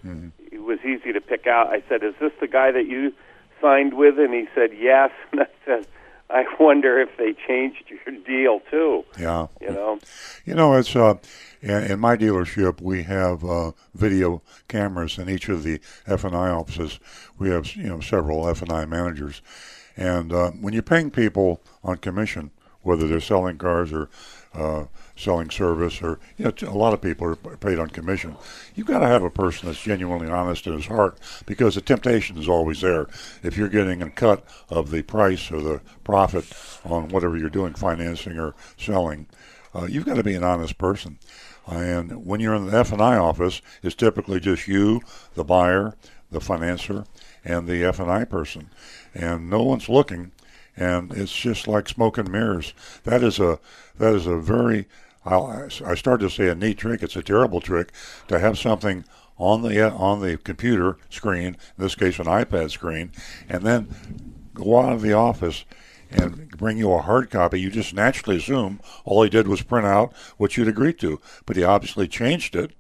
it 0.52 0.62
was 0.62 0.80
easy 0.86 1.14
to 1.14 1.22
pick 1.22 1.48
out. 1.48 1.68
I 1.68 1.84
said 1.90 2.04
is 2.04 2.14
this 2.20 2.32
the 2.40 2.48
guy 2.48 2.72
that 2.72 2.88
you 2.88 3.14
signed 3.62 3.94
with 3.94 4.18
and 4.20 4.34
he 4.34 4.48
said 4.56 4.72
yes 4.78 5.12
and 5.32 5.42
i 5.42 5.48
said 5.66 5.86
i 6.30 6.44
wonder 6.60 7.00
if 7.00 7.10
they 7.18 7.34
changed 7.48 7.84
your 7.90 8.16
deal 8.26 8.62
too 8.72 9.04
Yeah. 9.20 9.48
you 9.62 9.72
know 9.72 10.00
You 10.46 10.56
know, 10.56 10.74
it's 10.74 10.96
uh, 10.96 11.16
in, 11.62 11.84
in 11.92 12.00
my 12.00 12.18
dealership 12.18 12.82
we 12.82 13.04
have 13.04 13.44
uh, 13.46 13.72
video 13.94 14.42
cameras 14.68 15.18
in 15.20 15.30
each 15.30 15.50
of 15.50 15.62
the 15.64 15.80
F 16.08 16.24
and 16.24 16.36
I 16.36 16.50
offices. 16.50 17.00
We 17.38 17.50
have 17.52 17.76
you 17.76 17.90
know 17.90 18.00
several 18.00 18.50
F 18.50 18.62
and 18.64 18.72
I 18.72 18.86
managers, 18.86 19.42
and 19.96 20.34
uh, 20.34 20.50
when 20.52 20.74
you're 20.74 20.82
paying 20.82 21.12
people 21.12 21.62
on 21.84 21.98
commission, 21.98 22.50
whether 22.82 23.08
they're 23.08 23.20
selling 23.20 23.60
cars 23.60 23.94
or 23.94 24.10
uh, 24.56 24.86
selling 25.22 25.50
service, 25.50 26.02
or 26.02 26.20
you 26.38 26.46
know, 26.46 26.54
a 26.68 26.72
lot 26.72 26.94
of 26.94 27.02
people 27.02 27.28
are 27.28 27.36
paid 27.36 27.80
on 27.80 27.90
commission. 27.90 28.36
You've 28.76 28.88
got 28.88 29.00
to 29.00 29.08
have 29.08 29.24
a 29.24 29.30
person 29.30 29.68
that's 29.68 29.82
genuinely 29.82 30.30
honest 30.30 30.66
in 30.68 30.74
his 30.74 30.88
heart, 30.88 31.20
because 31.46 31.76
the 31.76 31.82
temptation 31.82 32.38
is 32.38 32.50
always 32.50 32.82
there. 32.82 33.08
If 33.44 33.58
you're 33.58 33.70
getting 33.70 34.02
a 34.02 34.10
cut 34.10 34.44
of 34.70 34.90
the 34.90 35.04
price 35.04 35.52
or 35.52 35.62
the 35.62 35.82
profit 36.04 36.46
on 36.84 37.10
whatever 37.10 37.38
you're 37.38 37.50
doing, 37.50 37.74
financing 37.74 38.40
or 38.40 38.56
selling, 38.78 39.28
uh, 39.76 39.88
you've 39.90 40.06
got 40.06 40.16
to 40.16 40.24
be 40.24 40.36
an 40.36 40.44
honest 40.44 40.78
person. 40.78 41.20
And 41.68 42.26
when 42.26 42.40
you're 42.40 42.56
in 42.56 42.68
the 42.68 42.78
F 42.78 42.92
and 42.92 43.02
I 43.02 43.18
office, 43.18 43.62
it's 43.84 43.96
typically 43.96 44.40
just 44.40 44.68
you, 44.68 45.02
the 45.36 45.44
buyer, 45.44 45.96
the 46.32 46.42
financier, 46.42 47.06
and 47.46 47.68
the 47.68 47.84
F 47.84 48.00
and 48.00 48.10
I 48.10 48.26
person, 48.26 48.70
and 49.14 49.50
no 49.50 49.62
one's 49.62 49.88
looking. 49.88 50.32
And 50.76 51.12
it's 51.12 51.36
just 51.36 51.68
like 51.68 51.90
smoke 51.90 52.18
and 52.18 52.32
mirrors. 52.32 52.74
That 53.04 53.24
is 53.24 53.40
a 53.40 53.60
that 53.98 54.16
is 54.16 54.26
a 54.26 54.38
very 54.38 54.88
I, 55.26 55.68
I 55.86 55.96
started 55.96 56.28
to 56.28 56.30
say 56.30 56.48
a 56.48 56.56
neat 56.56 56.78
trick. 56.78 57.04
It's 57.04 57.16
a 57.16 57.24
terrible 57.24 57.62
trick 57.62 57.92
to 58.28 58.40
have 58.40 58.58
something 58.58 59.06
on 59.38 59.62
the 59.62 59.92
on 59.92 60.22
the 60.22 60.38
computer 60.38 60.98
screen, 61.10 61.48
in 61.48 61.58
this 61.78 61.96
case 61.96 62.20
an 62.20 62.26
iPad 62.26 62.72
screen, 62.72 63.12
and 63.50 63.64
then 63.64 63.88
go 64.54 64.80
out 64.80 64.94
of 64.94 65.02
the 65.02 65.14
office 65.14 65.66
and 66.12 66.50
bring 66.58 66.78
you 66.78 66.92
a 66.92 67.02
hard 67.02 67.30
copy, 67.30 67.60
you 67.60 67.70
just 67.70 67.94
naturally 67.94 68.38
assume 68.38 68.80
all 69.06 69.24
he 69.24 69.30
did 69.30 69.48
was 69.48 69.62
print 69.62 69.88
out 69.88 70.14
what 70.38 70.58
you'd 70.58 70.68
agreed 70.68 71.00
to. 71.00 71.20
But 71.46 71.56
he 71.56 71.64
obviously 71.64 72.08
changed 72.08 72.56
it, 72.56 72.74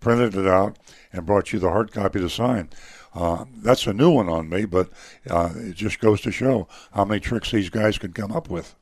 printed 0.00 0.34
it 0.34 0.46
out, 0.46 0.78
and 1.12 1.26
brought 1.26 1.52
you 1.52 1.58
the 1.58 1.68
hard 1.68 1.92
copy 1.92 2.18
to 2.20 2.30
sign. 2.30 2.70
Uh, 3.14 3.44
that's 3.56 3.86
a 3.86 3.92
new 3.92 4.10
one 4.10 4.28
on 4.28 4.48
me, 4.48 4.64
but 4.64 4.90
uh, 5.28 5.50
it 5.56 5.74
just 5.74 5.98
goes 5.98 6.20
to 6.22 6.30
show 6.30 6.68
how 6.92 7.04
many 7.04 7.20
tricks 7.20 7.50
these 7.50 7.70
guys 7.70 7.98
can 7.98 8.12
come 8.12 8.32
up 8.32 8.48
with. 8.48 8.74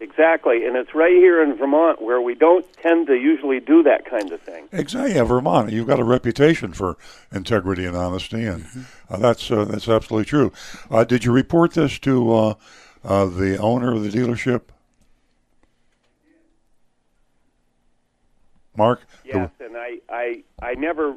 Exactly 0.00 0.64
and 0.64 0.76
it's 0.76 0.94
right 0.94 1.12
here 1.12 1.42
in 1.42 1.56
vermont 1.56 2.00
where 2.00 2.20
we 2.20 2.34
don't 2.34 2.64
tend 2.82 3.06
to 3.08 3.14
usually 3.14 3.58
do 3.60 3.82
that 3.82 4.04
kind 4.08 4.30
of 4.32 4.40
thing 4.42 4.68
Exactly, 4.72 5.14
yeah, 5.16 5.24
Vermont. 5.24 5.72
You've 5.72 5.86
got 5.86 5.98
a 5.98 6.04
reputation 6.04 6.72
for 6.72 6.96
integrity 7.32 7.84
and 7.86 7.96
honesty, 7.96 8.44
and 8.44 8.66
uh, 9.10 9.16
that's 9.16 9.50
uh, 9.50 9.64
that's 9.64 9.88
absolutely 9.88 10.26
true. 10.26 10.52
Uh, 10.90 11.04
did 11.04 11.24
you 11.24 11.32
report 11.32 11.72
this 11.72 11.98
to 12.00 12.32
uh, 12.34 12.54
uh, 13.02 13.24
the 13.26 13.56
owner 13.58 13.94
of 13.94 14.02
the 14.02 14.10
dealership, 14.10 14.62
Mark? 18.76 19.00
The- 19.24 19.28
Yes, 19.38 19.50
and 19.60 19.76
I, 19.76 19.98
I, 20.08 20.42
I 20.62 20.74
never 20.74 21.16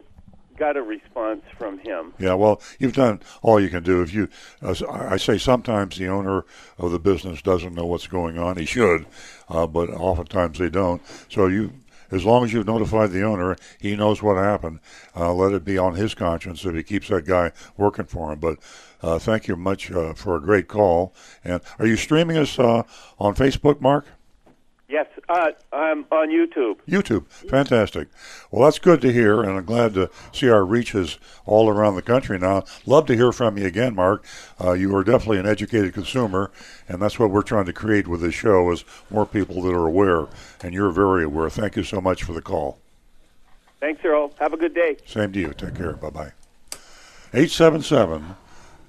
got 0.61 0.77
a 0.77 0.83
response 0.83 1.41
from 1.57 1.79
him. 1.79 2.13
Yeah, 2.19 2.35
well, 2.35 2.61
you've 2.77 2.93
done 2.93 3.19
all 3.41 3.59
you 3.59 3.67
can 3.67 3.81
do. 3.81 4.03
If 4.03 4.13
you, 4.13 4.29
uh, 4.61 4.75
I 4.87 5.17
say, 5.17 5.39
sometimes 5.39 5.97
the 5.97 6.07
owner 6.07 6.45
of 6.77 6.91
the 6.91 6.99
business 6.99 7.41
doesn't 7.41 7.73
know 7.73 7.87
what's 7.87 8.05
going 8.05 8.37
on. 8.37 8.57
He 8.57 8.65
should, 8.65 9.07
uh, 9.49 9.65
but 9.65 9.89
oftentimes 9.89 10.59
they 10.59 10.69
don't. 10.69 11.01
So 11.29 11.47
you, 11.47 11.73
as 12.11 12.25
long 12.25 12.43
as 12.43 12.53
you've 12.53 12.67
notified 12.67 13.09
the 13.09 13.23
owner, 13.23 13.57
he 13.79 13.95
knows 13.95 14.21
what 14.21 14.37
happened. 14.37 14.81
Uh, 15.15 15.33
let 15.33 15.53
it 15.53 15.65
be 15.65 15.79
on 15.79 15.95
his 15.95 16.13
conscience 16.13 16.63
if 16.63 16.75
he 16.75 16.83
keeps 16.83 17.07
that 17.07 17.25
guy 17.25 17.53
working 17.75 18.05
for 18.05 18.31
him. 18.31 18.37
But 18.37 18.59
uh, 19.01 19.17
thank 19.17 19.47
you 19.47 19.55
much 19.55 19.91
uh, 19.91 20.13
for 20.13 20.35
a 20.35 20.39
great 20.39 20.67
call. 20.67 21.15
And 21.43 21.59
are 21.79 21.87
you 21.87 21.95
streaming 21.95 22.37
us 22.37 22.59
uh, 22.59 22.83
on 23.17 23.33
Facebook, 23.33 23.81
Mark? 23.81 24.05
Yes, 24.91 25.07
uh, 25.29 25.51
I'm 25.71 26.05
on 26.11 26.29
YouTube. 26.29 26.75
YouTube. 26.85 27.25
Fantastic. 27.27 28.09
Well, 28.51 28.65
that's 28.65 28.77
good 28.77 28.99
to 29.01 29.13
hear, 29.13 29.41
and 29.41 29.51
I'm 29.51 29.63
glad 29.63 29.93
to 29.93 30.09
see 30.33 30.49
our 30.49 30.65
reaches 30.65 31.17
all 31.45 31.69
around 31.69 31.95
the 31.95 32.01
country 32.01 32.37
now. 32.37 32.65
Love 32.85 33.05
to 33.05 33.15
hear 33.15 33.31
from 33.31 33.57
you 33.57 33.65
again, 33.65 33.95
Mark. 33.95 34.25
Uh, 34.59 34.73
you 34.73 34.93
are 34.97 35.05
definitely 35.05 35.37
an 35.37 35.47
educated 35.47 35.93
consumer, 35.93 36.51
and 36.89 37.01
that's 37.01 37.17
what 37.17 37.31
we're 37.31 37.41
trying 37.41 37.65
to 37.65 37.73
create 37.73 38.05
with 38.05 38.19
this 38.19 38.35
show 38.35 38.69
is 38.69 38.83
more 39.09 39.25
people 39.25 39.61
that 39.61 39.73
are 39.73 39.87
aware, 39.87 40.27
and 40.61 40.73
you're 40.73 40.91
very 40.91 41.23
aware. 41.23 41.49
Thank 41.49 41.77
you 41.77 41.83
so 41.83 42.01
much 42.01 42.23
for 42.23 42.33
the 42.33 42.41
call. 42.41 42.77
Thanks, 43.79 44.03
Earl. 44.03 44.33
Have 44.39 44.51
a 44.51 44.57
good 44.57 44.75
day. 44.75 44.97
Same 45.05 45.31
to 45.31 45.39
you. 45.39 45.53
Take 45.53 45.75
care. 45.75 45.93
Bye 45.93 46.09
bye. 46.09 46.31
877 47.33 48.35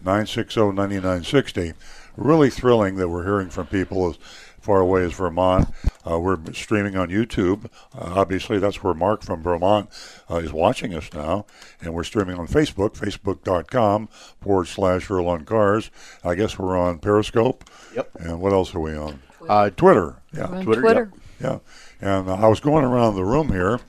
960 0.05 0.61
9960. 0.73 1.75
Really 2.17 2.51
thrilling 2.51 2.97
that 2.97 3.09
we're 3.09 3.25
hearing 3.25 3.51
from 3.51 3.69
people 3.69 4.11
as 4.11 4.19
far 4.63 4.81
away 4.81 5.05
as 5.05 5.13
Vermont. 5.13 5.69
Uh, 6.09 6.19
we're 6.19 6.39
streaming 6.53 6.97
on 6.97 7.09
YouTube. 7.09 7.67
Uh, 7.95 8.15
obviously, 8.17 8.59
that's 8.59 8.83
where 8.83 8.95
Mark 8.95 9.23
from 9.23 9.43
Vermont 9.43 9.89
uh, 10.31 10.37
is 10.37 10.53
watching 10.53 10.95
us 10.95 11.13
now. 11.13 11.47
And 11.81 11.93
we're 11.95 12.05
streaming 12.05 12.37
on 12.37 12.47
Facebook, 12.47 12.97
facebook.com 12.97 14.09
forward 14.41 14.69
slash 14.69 15.11
Earl 15.11 15.29
on 15.29 15.45
Cars. 15.45 15.91
I 16.25 16.35
guess 16.35 16.59
we're 16.59 16.77
on 16.77 16.99
Periscope. 16.99 17.69
Yep. 17.95 18.11
And 18.21 18.41
what 18.41 18.53
else 18.53 18.75
are 18.75 18.81
we 18.81 18.97
on? 18.97 19.21
Uh, 19.49 19.71
Twitter. 19.71 20.17
Yeah. 20.33 20.47
On 20.47 20.65
Twitter, 20.65 20.81
Twitter. 20.81 21.13
Yeah, 21.41 21.59
and 22.01 22.29
uh, 22.29 22.35
I 22.35 22.47
was 22.47 22.61
going 22.61 22.85
around 22.85 23.17
the 23.17 23.25
room 23.25 23.49
here. 23.49 23.81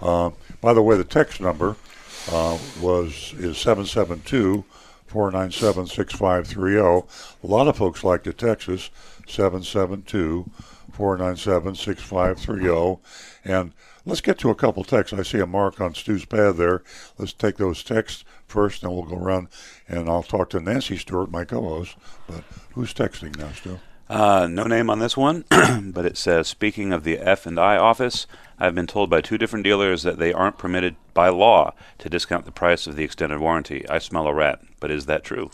Uh, 0.00 0.30
by 0.60 0.72
the 0.72 0.82
way, 0.82 0.96
the 0.96 1.04
text 1.04 1.40
number 1.40 1.76
uh, 2.30 2.58
was 2.80 3.34
is 3.36 3.58
seven 3.58 3.84
seven 3.84 4.22
two 4.22 4.64
four 5.06 5.30
nine 5.30 5.50
seven 5.50 5.86
six 5.86 6.14
five 6.14 6.46
three 6.46 6.72
zero. 6.72 7.06
A 7.44 7.46
lot 7.46 7.68
of 7.68 7.76
folks 7.76 8.02
like 8.02 8.22
to 8.24 8.32
text 8.32 8.68
us 8.68 8.90
seven 9.28 9.62
seven 9.62 10.02
two 10.02 10.50
four 10.90 11.16
nine 11.16 11.36
seven 11.36 11.74
six 11.74 12.02
five 12.02 12.38
three 12.38 12.62
zero. 12.62 13.00
And 13.44 13.72
let's 14.04 14.20
get 14.20 14.38
to 14.38 14.50
a 14.50 14.54
couple 14.54 14.84
texts. 14.84 15.18
I 15.18 15.22
see 15.22 15.38
a 15.38 15.46
mark 15.46 15.80
on 15.80 15.94
Stu's 15.94 16.24
pad 16.24 16.56
there. 16.56 16.82
Let's 17.18 17.32
take 17.32 17.56
those 17.56 17.82
texts 17.82 18.24
first, 18.46 18.82
and 18.82 18.92
we'll 18.92 19.04
go 19.04 19.16
around 19.16 19.48
and 19.88 20.08
I'll 20.08 20.22
talk 20.22 20.50
to 20.50 20.60
Nancy 20.60 20.96
Stewart, 20.96 21.30
my 21.30 21.44
co-host. 21.44 21.96
But 22.26 22.44
who's 22.74 22.94
texting 22.94 23.36
now, 23.38 23.52
Stu? 23.52 23.80
Uh, 24.08 24.46
no 24.50 24.64
name 24.64 24.90
on 24.90 24.98
this 24.98 25.16
one, 25.16 25.44
but 25.50 26.04
it 26.04 26.18
says, 26.18 26.46
speaking 26.46 26.92
of 26.92 27.02
the 27.02 27.18
F&I 27.18 27.76
office, 27.78 28.26
I've 28.58 28.74
been 28.74 28.86
told 28.86 29.08
by 29.08 29.22
two 29.22 29.38
different 29.38 29.64
dealers 29.64 30.02
that 30.02 30.18
they 30.18 30.34
aren't 30.34 30.58
permitted 30.58 30.96
by 31.14 31.30
law 31.30 31.72
to 31.98 32.10
discount 32.10 32.44
the 32.44 32.52
price 32.52 32.86
of 32.86 32.94
the 32.94 33.04
extended 33.04 33.38
warranty. 33.38 33.88
I 33.88 33.98
smell 34.00 34.26
a 34.26 34.34
rat, 34.34 34.60
but 34.80 34.90
is 34.90 35.06
that 35.06 35.24
true? 35.24 35.50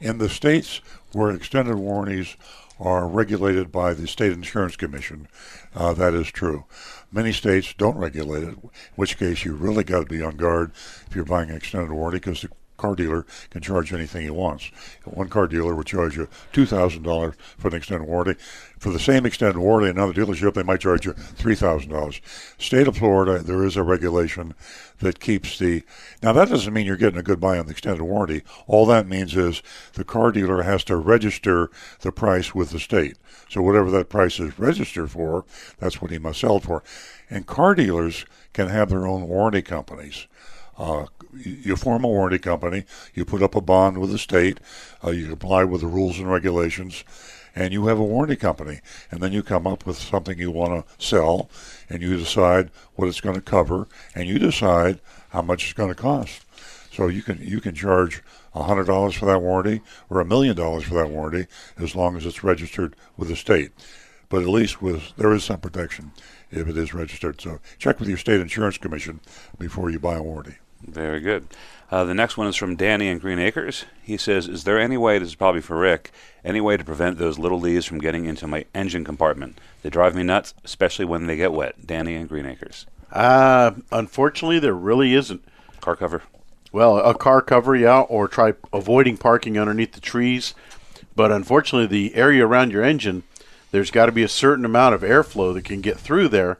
in 0.00 0.18
the 0.18 0.28
states 0.28 0.80
where 1.12 1.30
extended 1.30 1.76
warranties 1.76 2.36
are 2.78 3.08
regulated 3.08 3.72
by 3.72 3.92
the 3.94 4.06
state 4.06 4.32
insurance 4.32 4.76
commission. 4.76 5.28
Uh, 5.74 5.92
that 5.94 6.14
is 6.14 6.30
true. 6.30 6.64
Many 7.10 7.32
states 7.32 7.74
don't 7.76 7.96
regulate 7.96 8.42
it, 8.42 8.48
in 8.48 8.70
which 8.96 9.18
case 9.18 9.44
you 9.44 9.54
really 9.54 9.84
got 9.84 10.00
to 10.00 10.06
be 10.06 10.22
on 10.22 10.36
guard 10.36 10.72
if 11.06 11.14
you're 11.14 11.24
buying 11.24 11.50
an 11.50 11.56
extended 11.56 11.90
warranty 11.90 12.18
because 12.18 12.42
the 12.42 12.50
car 12.78 12.94
dealer 12.94 13.26
can 13.50 13.60
charge 13.60 13.92
anything 13.92 14.22
he 14.22 14.30
wants. 14.30 14.70
One 15.04 15.28
car 15.28 15.46
dealer 15.46 15.74
would 15.74 15.86
charge 15.86 16.16
you 16.16 16.28
two 16.52 16.64
thousand 16.64 17.02
dollars 17.02 17.34
for 17.58 17.68
an 17.68 17.74
extended 17.74 18.08
warranty. 18.08 18.40
For 18.78 18.90
the 18.90 19.00
same 19.00 19.26
extended 19.26 19.58
warranty, 19.58 19.90
another 19.90 20.12
dealership 20.12 20.54
they 20.54 20.62
might 20.62 20.80
charge 20.80 21.04
you 21.04 21.12
three 21.12 21.54
thousand 21.54 21.90
dollars. 21.90 22.20
State 22.56 22.88
of 22.88 22.96
Florida, 22.96 23.40
there 23.40 23.64
is 23.64 23.76
a 23.76 23.82
regulation 23.82 24.54
that 25.00 25.20
keeps 25.20 25.58
the. 25.58 25.82
Now 26.22 26.32
that 26.32 26.48
doesn't 26.48 26.72
mean 26.72 26.86
you're 26.86 26.96
getting 26.96 27.18
a 27.18 27.22
good 27.22 27.40
buy 27.40 27.58
on 27.58 27.66
the 27.66 27.72
extended 27.72 28.02
warranty. 28.02 28.42
All 28.66 28.86
that 28.86 29.08
means 29.08 29.36
is 29.36 29.62
the 29.92 30.04
car 30.04 30.32
dealer 30.32 30.62
has 30.62 30.84
to 30.84 30.96
register 30.96 31.70
the 32.00 32.12
price 32.12 32.54
with 32.54 32.70
the 32.70 32.78
state. 32.78 33.16
So 33.48 33.62
whatever 33.62 33.90
that 33.90 34.08
price 34.08 34.38
is 34.38 34.58
registered 34.58 35.10
for, 35.10 35.44
that's 35.78 36.00
what 36.00 36.10
he 36.10 36.18
must 36.18 36.40
sell 36.40 36.60
for. 36.60 36.82
And 37.28 37.46
car 37.46 37.74
dealers 37.74 38.24
can 38.52 38.68
have 38.68 38.90
their 38.90 39.06
own 39.06 39.26
warranty 39.26 39.62
companies. 39.62 40.26
Uh, 40.76 41.06
you 41.44 41.76
form 41.76 42.04
a 42.04 42.08
warranty 42.08 42.38
company, 42.38 42.84
you 43.14 43.24
put 43.24 43.42
up 43.42 43.54
a 43.54 43.60
bond 43.60 43.98
with 43.98 44.10
the 44.10 44.18
state, 44.18 44.58
uh, 45.04 45.10
you 45.10 45.28
comply 45.28 45.64
with 45.64 45.80
the 45.80 45.86
rules 45.86 46.18
and 46.18 46.30
regulations, 46.30 47.04
and 47.54 47.72
you 47.72 47.86
have 47.86 47.98
a 47.98 48.04
warranty 48.04 48.36
company. 48.36 48.80
And 49.10 49.20
then 49.20 49.32
you 49.32 49.42
come 49.42 49.66
up 49.66 49.86
with 49.86 49.98
something 49.98 50.38
you 50.38 50.50
want 50.50 50.86
to 50.86 51.04
sell, 51.04 51.50
and 51.88 52.02
you 52.02 52.16
decide 52.16 52.70
what 52.94 53.08
it's 53.08 53.20
going 53.20 53.34
to 53.34 53.40
cover, 53.40 53.88
and 54.14 54.28
you 54.28 54.38
decide 54.38 55.00
how 55.30 55.42
much 55.42 55.64
it's 55.64 55.72
going 55.72 55.90
to 55.90 55.94
cost. 55.94 56.44
So 56.92 57.06
you 57.06 57.22
can 57.22 57.38
you 57.40 57.60
can 57.60 57.74
charge 57.74 58.22
hundred 58.52 58.86
dollars 58.86 59.14
for 59.14 59.26
that 59.26 59.40
warranty 59.40 59.80
or 60.10 60.20
a 60.20 60.24
million 60.24 60.56
dollars 60.56 60.84
for 60.84 60.94
that 60.94 61.10
warranty 61.10 61.46
as 61.78 61.94
long 61.94 62.16
as 62.16 62.26
it's 62.26 62.42
registered 62.42 62.96
with 63.16 63.28
the 63.28 63.36
state. 63.36 63.70
But 64.28 64.42
at 64.42 64.48
least 64.48 64.82
with 64.82 65.16
there 65.16 65.32
is 65.32 65.44
some 65.44 65.60
protection 65.60 66.12
if 66.50 66.68
it 66.68 66.76
is 66.76 66.94
registered. 66.94 67.40
So 67.40 67.60
check 67.78 68.00
with 68.00 68.08
your 68.08 68.18
state 68.18 68.40
insurance 68.40 68.78
commission 68.78 69.20
before 69.58 69.90
you 69.90 69.98
buy 69.98 70.16
a 70.16 70.22
warranty. 70.22 70.56
Very 70.82 71.20
good. 71.20 71.46
Uh, 71.90 72.04
the 72.04 72.14
next 72.14 72.36
one 72.36 72.46
is 72.46 72.56
from 72.56 72.76
Danny 72.76 73.08
in 73.08 73.18
Green 73.18 73.38
Acres. 73.38 73.84
He 74.02 74.16
says, 74.16 74.46
"Is 74.46 74.64
there 74.64 74.78
any 74.78 74.96
way? 74.96 75.18
This 75.18 75.28
is 75.28 75.34
probably 75.34 75.62
for 75.62 75.78
Rick. 75.78 76.12
Any 76.44 76.60
way 76.60 76.76
to 76.76 76.84
prevent 76.84 77.18
those 77.18 77.38
little 77.38 77.58
leaves 77.58 77.86
from 77.86 77.98
getting 77.98 78.26
into 78.26 78.46
my 78.46 78.66
engine 78.74 79.04
compartment? 79.04 79.58
They 79.82 79.90
drive 79.90 80.14
me 80.14 80.22
nuts, 80.22 80.54
especially 80.64 81.06
when 81.06 81.26
they 81.26 81.36
get 81.36 81.52
wet." 81.52 81.86
Danny 81.86 82.14
in 82.14 82.26
Green 82.26 82.46
Acres. 82.46 82.86
Uh, 83.10 83.72
unfortunately, 83.90 84.58
there 84.58 84.74
really 84.74 85.14
isn't. 85.14 85.42
Car 85.80 85.96
cover. 85.96 86.22
Well, 86.72 86.98
a 86.98 87.14
car 87.14 87.40
cover, 87.40 87.74
yeah, 87.74 88.00
or 88.00 88.28
try 88.28 88.52
avoiding 88.72 89.16
parking 89.16 89.58
underneath 89.58 89.92
the 89.92 90.00
trees. 90.00 90.54
But 91.16 91.32
unfortunately, 91.32 91.86
the 91.86 92.14
area 92.14 92.46
around 92.46 92.70
your 92.70 92.84
engine, 92.84 93.22
there's 93.70 93.90
got 93.90 94.06
to 94.06 94.12
be 94.12 94.22
a 94.22 94.28
certain 94.28 94.66
amount 94.66 94.94
of 94.94 95.00
airflow 95.00 95.54
that 95.54 95.64
can 95.64 95.80
get 95.80 95.98
through 95.98 96.28
there, 96.28 96.58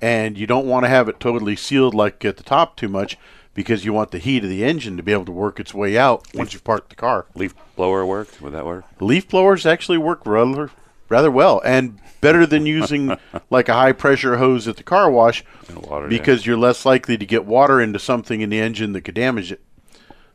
and 0.00 0.38
you 0.38 0.46
don't 0.46 0.66
want 0.66 0.84
to 0.84 0.88
have 0.88 1.08
it 1.08 1.20
totally 1.20 1.56
sealed 1.56 1.94
like 1.94 2.24
at 2.24 2.38
the 2.38 2.42
top 2.42 2.76
too 2.76 2.88
much 2.88 3.18
because 3.54 3.84
you 3.84 3.92
want 3.92 4.10
the 4.10 4.18
heat 4.18 4.44
of 4.44 4.50
the 4.50 4.64
engine 4.64 4.96
to 4.96 5.02
be 5.02 5.12
able 5.12 5.24
to 5.24 5.32
work 5.32 5.60
its 5.60 5.74
way 5.74 5.98
out 5.98 6.26
once 6.34 6.52
you've 6.52 6.64
parked 6.64 6.90
the 6.90 6.96
car. 6.96 7.26
Leaf 7.34 7.54
blower 7.76 8.04
work? 8.06 8.28
Would 8.40 8.52
that 8.52 8.66
work? 8.66 8.84
Leaf 9.00 9.28
blowers 9.28 9.66
actually 9.66 9.98
work 9.98 10.24
rather 10.26 10.70
rather 11.08 11.30
well 11.30 11.60
and 11.64 12.00
better 12.22 12.46
than 12.46 12.64
using 12.64 13.16
like 13.50 13.68
a 13.68 13.74
high 13.74 13.92
pressure 13.92 14.38
hose 14.38 14.66
at 14.66 14.78
the 14.78 14.82
car 14.82 15.10
wash 15.10 15.44
water, 15.74 16.08
because 16.08 16.46
you're 16.46 16.56
less 16.56 16.86
likely 16.86 17.18
to 17.18 17.26
get 17.26 17.44
water 17.44 17.80
into 17.80 17.98
something 17.98 18.40
in 18.40 18.50
the 18.50 18.60
engine 18.60 18.92
that 18.92 19.02
could 19.02 19.14
damage 19.14 19.52
it. 19.52 19.60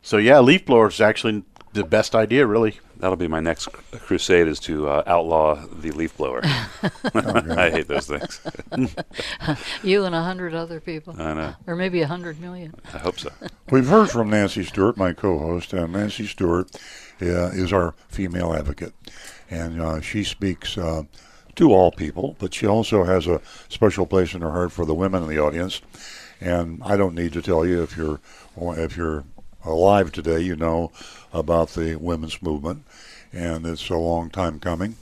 So 0.01 0.17
yeah, 0.17 0.39
leaf 0.39 0.65
blower 0.65 0.87
is 0.87 1.01
actually 1.01 1.43
the 1.73 1.83
best 1.83 2.15
idea, 2.15 2.45
really. 2.45 2.79
That'll 2.99 3.15
be 3.15 3.27
my 3.27 3.39
next 3.39 3.67
crusade 3.91 4.47
is 4.47 4.59
to 4.61 4.89
uh, 4.89 5.03
outlaw 5.05 5.55
the 5.55 5.91
leaf 5.91 6.17
blower. 6.17 6.41
I 6.43 7.69
hate 7.69 7.87
those 7.87 8.07
things. 8.07 8.41
you 9.83 10.05
and 10.05 10.15
a 10.15 10.21
hundred 10.21 10.53
other 10.53 10.79
people. 10.79 11.15
I 11.19 11.33
know. 11.33 11.55
Or 11.67 11.75
maybe 11.75 12.01
a 12.01 12.07
hundred 12.07 12.39
million. 12.39 12.73
I 12.93 12.99
hope 12.99 13.19
so. 13.19 13.29
We've 13.69 13.87
heard 13.87 14.09
from 14.09 14.29
Nancy 14.29 14.63
Stewart, 14.63 14.97
my 14.97 15.13
co-host, 15.13 15.73
and 15.73 15.93
Nancy 15.93 16.25
Stewart 16.25 16.75
uh, 17.21 17.49
is 17.49 17.71
our 17.71 17.93
female 18.09 18.53
advocate, 18.53 18.93
and 19.49 19.81
uh, 19.81 20.01
she 20.01 20.23
speaks 20.23 20.77
uh, 20.77 21.03
to 21.55 21.73
all 21.73 21.91
people, 21.91 22.35
but 22.39 22.53
she 22.53 22.65
also 22.65 23.03
has 23.03 23.27
a 23.27 23.41
special 23.69 24.05
place 24.05 24.33
in 24.33 24.41
her 24.41 24.51
heart 24.51 24.71
for 24.71 24.85
the 24.85 24.93
women 24.93 25.23
in 25.23 25.29
the 25.29 25.39
audience. 25.39 25.81
And 26.39 26.81
I 26.83 26.97
don't 26.97 27.15
need 27.15 27.33
to 27.33 27.41
tell 27.41 27.65
you 27.65 27.81
if 27.81 27.97
you're 27.97 28.19
if 28.55 28.95
you're 28.95 29.23
alive 29.65 30.11
today, 30.11 30.39
you 30.39 30.55
know 30.55 30.91
about 31.33 31.69
the 31.69 31.95
women's 31.95 32.41
movement, 32.41 32.83
and 33.33 33.65
it's 33.65 33.89
a 33.89 33.95
long 33.95 34.29
time 34.29 34.59
coming. 34.59 34.95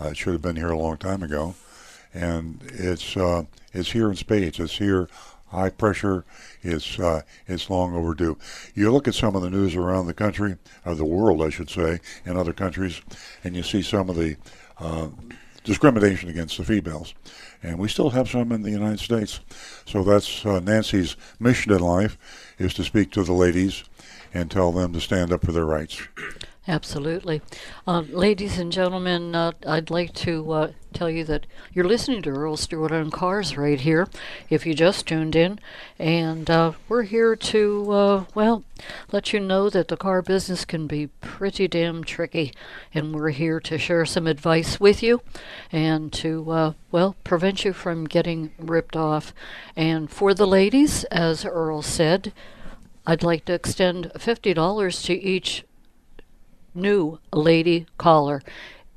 Uh, 0.00 0.08
it 0.08 0.16
should 0.16 0.32
have 0.32 0.42
been 0.42 0.56
here 0.56 0.70
a 0.70 0.78
long 0.78 0.96
time 0.96 1.22
ago, 1.22 1.54
and 2.14 2.60
it's 2.72 3.16
uh, 3.16 3.44
it's 3.72 3.92
here 3.92 4.10
in 4.10 4.16
spades. 4.16 4.60
It's 4.60 4.78
here, 4.78 5.08
high 5.48 5.70
pressure. 5.70 6.24
It's 6.62 6.98
uh, 6.98 7.22
it's 7.46 7.70
long 7.70 7.94
overdue. 7.94 8.38
You 8.74 8.92
look 8.92 9.08
at 9.08 9.14
some 9.14 9.34
of 9.34 9.42
the 9.42 9.50
news 9.50 9.74
around 9.74 10.06
the 10.06 10.14
country, 10.14 10.56
or 10.84 10.94
the 10.94 11.04
world, 11.04 11.42
I 11.42 11.50
should 11.50 11.70
say, 11.70 12.00
in 12.24 12.36
other 12.36 12.52
countries, 12.52 13.00
and 13.44 13.56
you 13.56 13.62
see 13.62 13.82
some 13.82 14.08
of 14.08 14.16
the 14.16 14.36
uh, 14.78 15.08
discrimination 15.64 16.30
against 16.30 16.56
the 16.56 16.64
females. 16.64 17.14
And 17.62 17.78
we 17.78 17.88
still 17.88 18.10
have 18.10 18.28
some 18.28 18.52
in 18.52 18.62
the 18.62 18.70
United 18.70 19.00
States. 19.00 19.40
So 19.84 20.02
that's 20.02 20.46
uh, 20.46 20.60
Nancy's 20.60 21.16
mission 21.40 21.72
in 21.72 21.80
life 21.80 22.16
is 22.58 22.72
to 22.74 22.84
speak 22.84 23.10
to 23.12 23.24
the 23.24 23.32
ladies 23.32 23.84
and 24.32 24.50
tell 24.50 24.72
them 24.72 24.92
to 24.92 25.00
stand 25.00 25.32
up 25.32 25.44
for 25.44 25.52
their 25.52 25.64
rights. 25.64 26.00
Absolutely. 26.68 27.40
Uh, 27.86 28.00
ladies 28.00 28.58
and 28.58 28.70
gentlemen, 28.70 29.34
uh, 29.34 29.52
I'd 29.66 29.88
like 29.88 30.12
to 30.16 30.52
uh, 30.52 30.72
tell 30.92 31.08
you 31.08 31.24
that 31.24 31.46
you're 31.72 31.86
listening 31.86 32.20
to 32.22 32.30
Earl 32.30 32.58
Stewart 32.58 32.92
on 32.92 33.10
Cars 33.10 33.56
right 33.56 33.80
here, 33.80 34.06
if 34.50 34.66
you 34.66 34.74
just 34.74 35.06
tuned 35.06 35.34
in. 35.34 35.60
And 35.98 36.50
uh, 36.50 36.72
we're 36.86 37.04
here 37.04 37.34
to, 37.36 37.90
uh, 37.90 38.24
well, 38.34 38.64
let 39.10 39.32
you 39.32 39.40
know 39.40 39.70
that 39.70 39.88
the 39.88 39.96
car 39.96 40.20
business 40.20 40.66
can 40.66 40.86
be 40.86 41.06
pretty 41.22 41.68
damn 41.68 42.04
tricky. 42.04 42.52
And 42.92 43.14
we're 43.14 43.30
here 43.30 43.60
to 43.60 43.78
share 43.78 44.04
some 44.04 44.26
advice 44.26 44.78
with 44.78 45.02
you 45.02 45.22
and 45.72 46.12
to, 46.12 46.50
uh, 46.50 46.72
well, 46.92 47.16
prevent 47.24 47.64
you 47.64 47.72
from 47.72 48.04
getting 48.04 48.50
ripped 48.58 48.94
off. 48.94 49.32
And 49.74 50.10
for 50.10 50.34
the 50.34 50.46
ladies, 50.46 51.04
as 51.04 51.46
Earl 51.46 51.80
said, 51.80 52.34
I'd 53.06 53.22
like 53.22 53.46
to 53.46 53.54
extend 53.54 54.12
$50 54.16 55.04
to 55.06 55.14
each 55.14 55.64
new 56.74 57.18
lady 57.32 57.86
caller. 57.96 58.42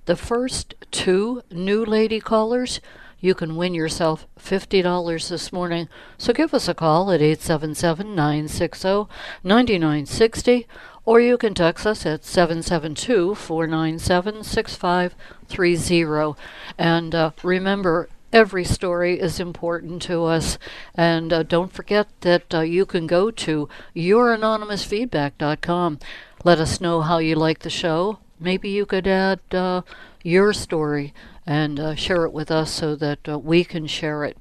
The 0.06 0.16
first 0.16 0.76
two 0.92 1.44
new 1.52 1.86
lady 1.86 2.20
callers, 2.20 2.82
you 3.20 3.36
can 3.36 3.56
win 3.56 3.74
yourself 3.74 4.28
$50 4.40 5.30
this 5.30 5.54
morning. 5.54 5.88
So 6.18 6.34
give 6.34 6.54
us 6.54 6.68
a 6.68 6.74
call 6.74 7.12
at 7.12 7.22
877 7.22 8.16
960 8.16 9.06
9960 9.44 10.68
or 11.06 11.20
you 11.20 11.38
can 11.38 11.54
text 11.54 11.86
us 11.86 12.06
at 12.06 12.24
772 12.24 13.36
497 13.36 14.44
6530. 14.44 16.42
And 16.78 17.16
uh, 17.16 17.32
remember, 17.44 18.08
every 18.32 18.64
story 18.64 19.20
is 19.20 19.40
important 19.40 20.04
to 20.04 20.26
us. 20.26 20.60
And 20.96 21.34
uh, 21.34 21.42
don't 21.44 21.74
forget 21.74 22.08
that 22.22 22.54
uh, 22.54 22.62
you 22.62 22.86
can 22.86 23.08
go 23.08 23.32
to 23.32 23.68
youranonymousfeedback.com. 23.96 26.00
Let 26.44 26.60
us 26.60 26.82
know 26.82 27.02
how 27.02 27.20
you 27.20 27.36
like 27.36 27.60
the 27.60 27.70
show. 27.70 28.18
Maybe 28.40 28.70
you 28.70 28.88
could 28.88 29.06
add 29.06 29.42
uh, 29.52 29.84
your 30.24 30.54
story 30.54 31.14
and 31.46 31.80
uh, 31.80 31.94
share 31.94 32.26
it 32.26 32.34
with 32.34 32.50
us 32.50 32.72
so 32.72 32.96
that 32.96 33.30
uh, 33.30 33.38
we 33.38 33.64
can 33.64 33.86
share 33.86 34.24
it. 34.24 34.38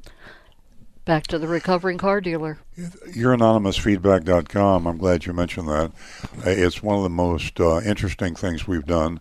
Back 1.05 1.27
to 1.27 1.39
the 1.39 1.49
recovering 1.49 1.99
car 1.99 2.23
dealer. 2.23 2.59
Youranonymousfeedback.com. 2.79 4.87
I'm 4.87 4.97
glad 4.97 5.27
you 5.27 5.35
mentioned 5.35 5.69
that. 5.69 5.93
It's 6.45 6.83
one 6.83 6.97
of 6.97 7.03
the 7.03 7.11
most 7.11 7.61
uh, 7.61 7.81
interesting 7.81 8.35
things 8.35 8.67
we've 8.67 8.87
done. 8.87 9.21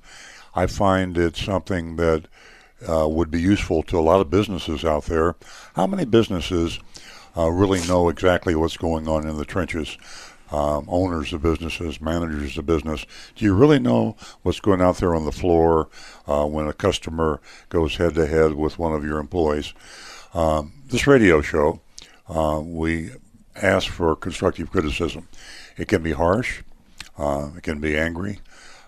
I 0.55 0.67
find 0.67 1.17
it's 1.17 1.43
something 1.43 1.97
that 1.97 2.27
uh, 2.87 3.09
would 3.09 3.29
be 3.29 3.41
useful 3.41 3.83
to 3.83 3.99
a 3.99 4.01
lot 4.01 4.21
of 4.21 4.29
businesses 4.29 4.85
out 4.85 5.03
there. 5.05 5.35
How 5.75 5.87
many 5.87 6.05
businesses 6.05 6.79
uh, 7.35 7.49
really 7.49 7.85
know 7.87 8.07
exactly 8.07 8.55
what's 8.55 8.77
going 8.77 9.09
on 9.09 9.27
in 9.27 9.37
the 9.37 9.45
trenches? 9.45 9.97
Um, 10.51 10.85
owners 10.87 11.31
of 11.31 11.43
businesses, 11.43 12.01
managers 12.01 12.57
of 12.57 12.65
business. 12.65 13.05
Do 13.35 13.45
you 13.45 13.53
really 13.53 13.77
know 13.77 14.15
what's 14.41 14.59
going 14.59 14.81
out 14.81 14.97
there 14.97 15.13
on 15.13 15.25
the 15.25 15.31
floor 15.31 15.89
uh, 16.27 16.45
when 16.45 16.67
a 16.67 16.73
customer 16.73 17.39
goes 17.69 17.97
head 17.97 18.15
to 18.15 18.25
head 18.25 18.55
with 18.55 18.79
one 18.79 18.93
of 18.93 19.03
your 19.03 19.19
employees? 19.19 19.75
Um, 20.33 20.73
this 20.87 21.05
radio 21.05 21.41
show, 21.41 21.81
uh, 22.27 22.61
we 22.63 23.11
ask 23.55 23.89
for 23.89 24.15
constructive 24.15 24.71
criticism. 24.71 25.27
It 25.77 25.87
can 25.87 26.01
be 26.01 26.13
harsh, 26.13 26.63
uh, 27.17 27.49
it 27.55 27.63
can 27.63 27.79
be 27.79 27.95
angry, 27.95 28.39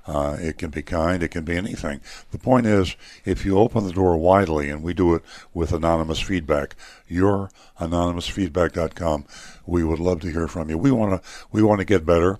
uh, 0.07 0.37
it 0.39 0.57
can 0.57 0.69
be 0.69 0.81
kind, 0.81 1.21
it 1.21 1.29
can 1.29 1.43
be 1.43 1.55
anything. 1.55 2.01
The 2.31 2.39
point 2.39 2.65
is, 2.65 2.95
if 3.25 3.45
you 3.45 3.57
open 3.57 3.85
the 3.85 3.93
door 3.93 4.17
widely, 4.17 4.69
and 4.69 4.81
we 4.81 4.93
do 4.93 5.13
it 5.13 5.23
with 5.53 5.71
anonymous 5.71 6.19
feedback, 6.19 6.75
your 7.07 7.51
anonymousfeedback.com, 7.79 9.25
we 9.65 9.83
would 9.83 9.99
love 9.99 10.21
to 10.21 10.31
hear 10.31 10.47
from 10.47 10.69
you. 10.69 10.77
We 10.77 10.91
want 10.91 11.21
to 11.21 11.29
we 11.51 11.61
want 11.61 11.79
to 11.79 11.85
get 11.85 12.05
better. 12.05 12.39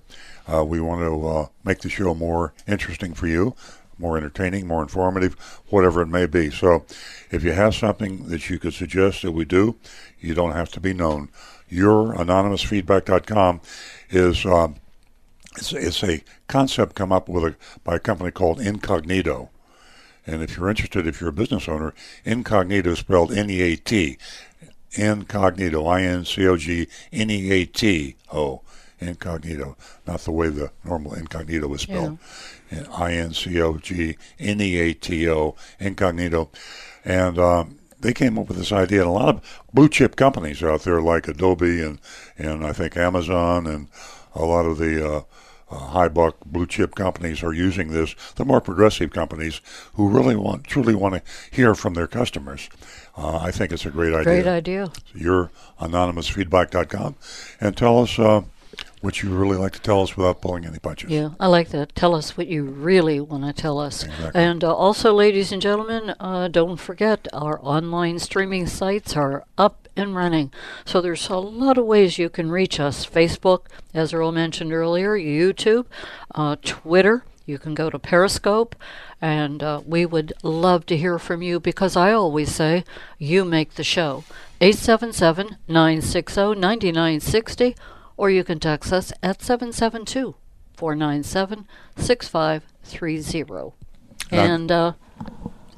Uh, 0.52 0.64
we 0.64 0.80
want 0.80 1.02
to 1.02 1.28
uh, 1.28 1.46
make 1.64 1.78
the 1.80 1.88
show 1.88 2.14
more 2.14 2.52
interesting 2.66 3.14
for 3.14 3.28
you, 3.28 3.54
more 3.96 4.16
entertaining, 4.16 4.66
more 4.66 4.82
informative, 4.82 5.34
whatever 5.68 6.02
it 6.02 6.06
may 6.06 6.26
be. 6.26 6.50
So, 6.50 6.84
if 7.30 7.44
you 7.44 7.52
have 7.52 7.74
something 7.76 8.28
that 8.28 8.50
you 8.50 8.58
could 8.58 8.74
suggest 8.74 9.22
that 9.22 9.32
we 9.32 9.44
do, 9.44 9.76
you 10.20 10.34
don't 10.34 10.52
have 10.52 10.70
to 10.72 10.80
be 10.80 10.92
known. 10.92 11.28
Your 11.68 12.12
anonymousfeedback.com 12.14 13.60
is 14.10 14.44
um, 14.44 14.76
it's, 15.56 15.72
it's 15.72 16.02
a 16.02 16.22
concept 16.48 16.94
come 16.94 17.12
up 17.12 17.28
with 17.28 17.44
a, 17.44 17.54
by 17.84 17.96
a 17.96 18.00
company 18.00 18.30
called 18.30 18.58
Incogneato. 18.58 19.48
And 20.26 20.42
if 20.42 20.56
you're 20.56 20.70
interested, 20.70 21.06
if 21.06 21.20
you're 21.20 21.30
a 21.30 21.32
business 21.32 21.68
owner, 21.68 21.94
Incogneato 22.24 22.86
is 22.88 23.00
spelled 23.00 23.32
N-E-A-T. 23.32 24.18
Incogneato, 24.92 25.86
I-N-C-O-G-N-E-A-T-O. 25.90 26.88
Incogneato, 29.00 29.74
not 30.06 30.20
the 30.20 30.30
way 30.30 30.48
the 30.48 30.70
normal 30.84 31.14
incognito 31.14 31.74
is 31.74 31.80
spelled. 31.80 32.18
I-N-C-O-G-N-E-A-T-O, 32.70 34.16
Incogneato. 35.80 36.48
And 37.04 37.38
um, 37.38 37.78
they 37.98 38.12
came 38.12 38.38
up 38.38 38.46
with 38.46 38.58
this 38.58 38.70
idea, 38.70 39.00
and 39.00 39.08
a 39.08 39.12
lot 39.12 39.28
of 39.28 39.60
blue 39.74 39.88
chip 39.88 40.14
companies 40.14 40.62
out 40.62 40.82
there 40.82 41.02
like 41.02 41.26
Adobe 41.26 41.82
and, 41.82 41.98
and 42.38 42.64
I 42.64 42.72
think 42.72 42.96
Amazon 42.96 43.66
and 43.66 43.88
a 44.34 44.44
lot 44.44 44.66
of 44.66 44.78
the 44.78 45.16
uh, 45.16 45.22
uh, 45.72 45.78
high 45.78 46.08
buck 46.08 46.36
blue 46.44 46.66
chip 46.66 46.94
companies 46.94 47.42
are 47.42 47.52
using 47.52 47.88
this. 47.88 48.14
The 48.36 48.44
more 48.44 48.60
progressive 48.60 49.10
companies 49.10 49.60
who 49.94 50.08
really 50.08 50.36
want, 50.36 50.64
truly 50.64 50.94
want 50.94 51.14
to 51.14 51.22
hear 51.50 51.74
from 51.74 51.94
their 51.94 52.06
customers. 52.06 52.68
Uh, 53.16 53.38
I 53.38 53.50
think 53.50 53.72
it's 53.72 53.86
a 53.86 53.90
great 53.90 54.12
idea. 54.12 54.24
Great 54.24 54.46
idea. 54.46 54.92
Your 55.14 55.50
anonymousfeedback.com, 55.80 57.16
and 57.60 57.76
tell 57.76 58.00
us 58.00 58.18
uh, 58.18 58.42
what 59.00 59.22
you 59.22 59.30
really 59.34 59.56
like 59.56 59.72
to 59.72 59.80
tell 59.80 60.02
us 60.02 60.16
without 60.16 60.40
pulling 60.40 60.64
any 60.64 60.78
punches. 60.78 61.10
Yeah, 61.10 61.30
I 61.40 61.48
like 61.48 61.70
that. 61.70 61.94
Tell 61.94 62.14
us 62.14 62.36
what 62.36 62.46
you 62.46 62.64
really 62.64 63.20
want 63.20 63.44
to 63.44 63.52
tell 63.52 63.78
us. 63.78 64.04
Exactly. 64.04 64.40
And 64.40 64.64
uh, 64.64 64.74
also, 64.74 65.12
ladies 65.12 65.52
and 65.52 65.60
gentlemen, 65.60 66.14
uh, 66.20 66.48
don't 66.48 66.78
forget 66.78 67.28
our 67.32 67.58
online 67.62 68.18
streaming 68.18 68.66
sites 68.66 69.16
are 69.16 69.44
up 69.58 69.81
and 69.96 70.14
running. 70.14 70.52
So 70.84 71.00
there's 71.00 71.28
a 71.28 71.36
lot 71.36 71.78
of 71.78 71.86
ways 71.86 72.18
you 72.18 72.28
can 72.28 72.50
reach 72.50 72.80
us. 72.80 73.06
Facebook, 73.06 73.66
as 73.94 74.12
Earl 74.12 74.32
mentioned 74.32 74.72
earlier, 74.72 75.16
YouTube, 75.16 75.86
uh, 76.34 76.56
Twitter. 76.62 77.24
You 77.44 77.58
can 77.58 77.74
go 77.74 77.90
to 77.90 77.98
Periscope, 77.98 78.76
and 79.20 79.62
uh, 79.62 79.82
we 79.84 80.06
would 80.06 80.32
love 80.42 80.86
to 80.86 80.96
hear 80.96 81.18
from 81.18 81.42
you 81.42 81.58
because 81.58 81.96
I 81.96 82.12
always 82.12 82.54
say 82.54 82.84
you 83.18 83.44
make 83.44 83.74
the 83.74 83.84
show. 83.84 84.24
877 84.60 85.56
960 85.66 86.54
9960, 86.54 87.74
or 88.16 88.30
you 88.30 88.44
can 88.44 88.60
text 88.60 88.92
us 88.92 89.12
at 89.22 89.42
772 89.42 90.36
497 90.76 91.66
6530. 91.96 93.72
And 94.30 94.70
uh, 94.70 94.92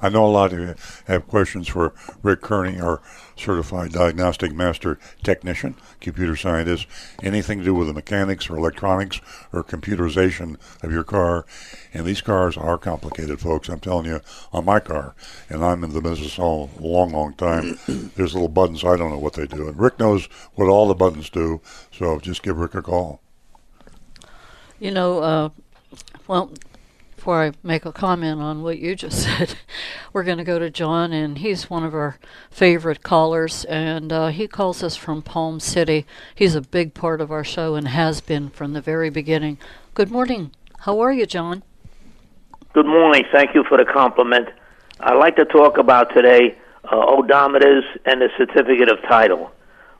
I 0.00 0.10
know 0.10 0.26
a 0.26 0.28
lot 0.28 0.52
of 0.52 0.58
you 0.58 0.74
have 1.06 1.26
questions 1.28 1.66
for 1.68 1.94
Rick 2.22 2.42
Kearney, 2.42 2.78
our 2.78 3.00
certified 3.36 3.92
diagnostic 3.92 4.52
master 4.52 4.98
technician, 5.22 5.74
computer 6.00 6.36
scientist, 6.36 6.86
anything 7.22 7.58
to 7.58 7.64
do 7.64 7.74
with 7.74 7.88
the 7.88 7.92
mechanics 7.94 8.48
or 8.48 8.56
electronics 8.56 9.20
or 9.52 9.62
computerization 9.62 10.56
of 10.82 10.92
your 10.92 11.04
car. 11.04 11.44
And 11.92 12.04
these 12.04 12.20
cars 12.20 12.56
are 12.56 12.78
complicated, 12.78 13.40
folks. 13.40 13.68
I'm 13.68 13.80
telling 13.80 14.06
you, 14.06 14.20
on 14.52 14.64
my 14.64 14.80
car, 14.80 15.14
and 15.48 15.64
I'm 15.64 15.84
in 15.84 15.92
the 15.92 16.00
business 16.00 16.38
all 16.38 16.70
a 16.78 16.82
long, 16.82 17.12
long 17.12 17.34
time. 17.34 17.78
There's 17.86 18.34
little 18.34 18.48
buttons 18.48 18.84
I 18.84 18.96
don't 18.96 19.10
know 19.10 19.18
what 19.18 19.34
they 19.34 19.46
do, 19.46 19.68
and 19.68 19.78
Rick 19.78 19.98
knows 19.98 20.26
what 20.54 20.68
all 20.68 20.88
the 20.88 20.94
buttons 20.94 21.30
do. 21.30 21.60
So 21.92 22.18
just 22.18 22.42
give 22.42 22.58
Rick 22.58 22.74
a 22.74 22.82
call. 22.82 23.20
You 24.80 24.90
know, 24.90 25.18
uh, 25.20 25.48
well, 26.26 26.50
before 27.24 27.42
I 27.42 27.52
make 27.62 27.86
a 27.86 27.92
comment 27.92 28.42
on 28.42 28.62
what 28.62 28.78
you 28.78 28.94
just 28.94 29.22
said, 29.24 29.54
we're 30.12 30.24
going 30.24 30.36
to 30.36 30.44
go 30.44 30.58
to 30.58 30.68
John, 30.68 31.10
and 31.14 31.38
he's 31.38 31.70
one 31.70 31.82
of 31.82 31.94
our 31.94 32.18
favorite 32.50 33.02
callers, 33.02 33.64
and 33.64 34.12
uh, 34.12 34.26
he 34.28 34.46
calls 34.46 34.82
us 34.82 34.94
from 34.94 35.22
Palm 35.22 35.58
City. 35.58 36.04
He's 36.34 36.54
a 36.54 36.60
big 36.60 36.92
part 36.92 37.22
of 37.22 37.32
our 37.32 37.42
show 37.42 37.76
and 37.76 37.88
has 37.88 38.20
been 38.20 38.50
from 38.50 38.74
the 38.74 38.82
very 38.82 39.08
beginning. 39.08 39.56
Good 39.94 40.10
morning. 40.10 40.50
How 40.80 41.00
are 41.00 41.14
you, 41.14 41.24
John? 41.24 41.62
Good 42.74 42.84
morning. 42.84 43.24
Thank 43.32 43.54
you 43.54 43.64
for 43.70 43.78
the 43.78 43.86
compliment. 43.86 44.50
I'd 45.00 45.16
like 45.16 45.36
to 45.36 45.46
talk 45.46 45.78
about 45.78 46.12
today 46.12 46.58
uh, 46.84 46.94
odometers 46.94 47.84
and 48.04 48.20
the 48.20 48.28
certificate 48.36 48.90
of 48.90 49.00
title. 49.08 49.50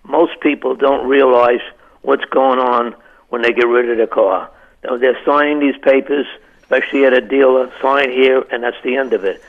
Most 0.06 0.32
people 0.42 0.76
don't 0.76 1.08
realize 1.08 1.62
what's 2.02 2.26
going 2.26 2.58
on 2.58 2.94
when 3.30 3.40
they 3.40 3.52
get 3.52 3.66
rid 3.66 3.88
of 3.88 3.96
their 3.96 4.06
car. 4.06 4.50
Now, 4.84 4.98
They're 4.98 5.16
signing 5.24 5.60
these 5.60 5.80
papers, 5.82 6.26
especially 6.64 7.05
at 7.05 7.12
a 7.12 7.20
dealer, 7.20 7.70
sign 7.81 8.11
here, 8.11 8.44
and 8.50 8.62
that's 8.62 8.77
the 8.83 8.96
end 8.96 9.12
of 9.12 9.24
it. 9.24 9.42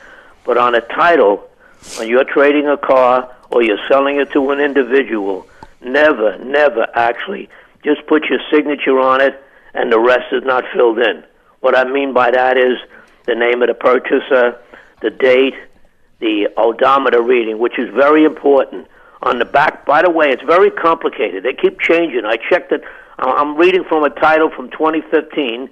But 0.44 0.58
on 0.58 0.76
a 0.76 0.82
title, 0.82 1.50
when 1.98 2.10
you're 2.10 2.26
trading 2.26 2.68
a 2.68 2.78
car 2.78 3.34
or 3.50 3.64
you're 3.64 3.80
selling 3.88 4.18
it 4.18 4.32
to 4.34 4.52
an 4.52 4.60
individual, 4.60 5.48
never, 5.82 6.38
never 6.40 6.88
actually 6.94 7.50
just 7.84 8.06
put 8.08 8.26
your 8.26 8.40
signature 8.52 9.00
on 9.00 9.22
it 9.22 9.42
and 9.74 9.92
the 9.92 10.00
rest 10.00 10.34
is 10.34 10.44
not 10.44 10.64
filled 10.74 11.00
in. 11.00 11.24
What 11.62 11.76
I 11.76 11.84
mean 11.84 12.14
by 12.14 12.32
that 12.32 12.58
is 12.58 12.78
the 13.26 13.36
name 13.36 13.62
of 13.62 13.70
the 13.70 13.74
purchaser, 13.74 14.60
the 15.02 15.10
date, 15.10 15.56
the 16.20 16.50
odometer 16.58 17.22
reading, 17.22 17.60
which 17.60 17.80
is 17.80 17.90
very 17.94 18.24
important. 18.24 18.88
On 19.24 19.40
the 19.40 19.46
back, 19.46 19.86
by 19.86 20.02
the 20.02 20.10
way, 20.10 20.32
it's 20.32 20.44
very 20.44 20.70
complicated. 20.70 21.44
They 21.44 21.54
keep 21.54 21.80
changing. 21.80 22.26
I 22.26 22.38
checked 22.50 22.72
it. 22.72 22.84
I'm 23.18 23.56
reading 23.56 23.84
from 23.88 24.04
a 24.04 24.10
title 24.10 24.50
from 24.50 24.70
2015, 24.72 25.70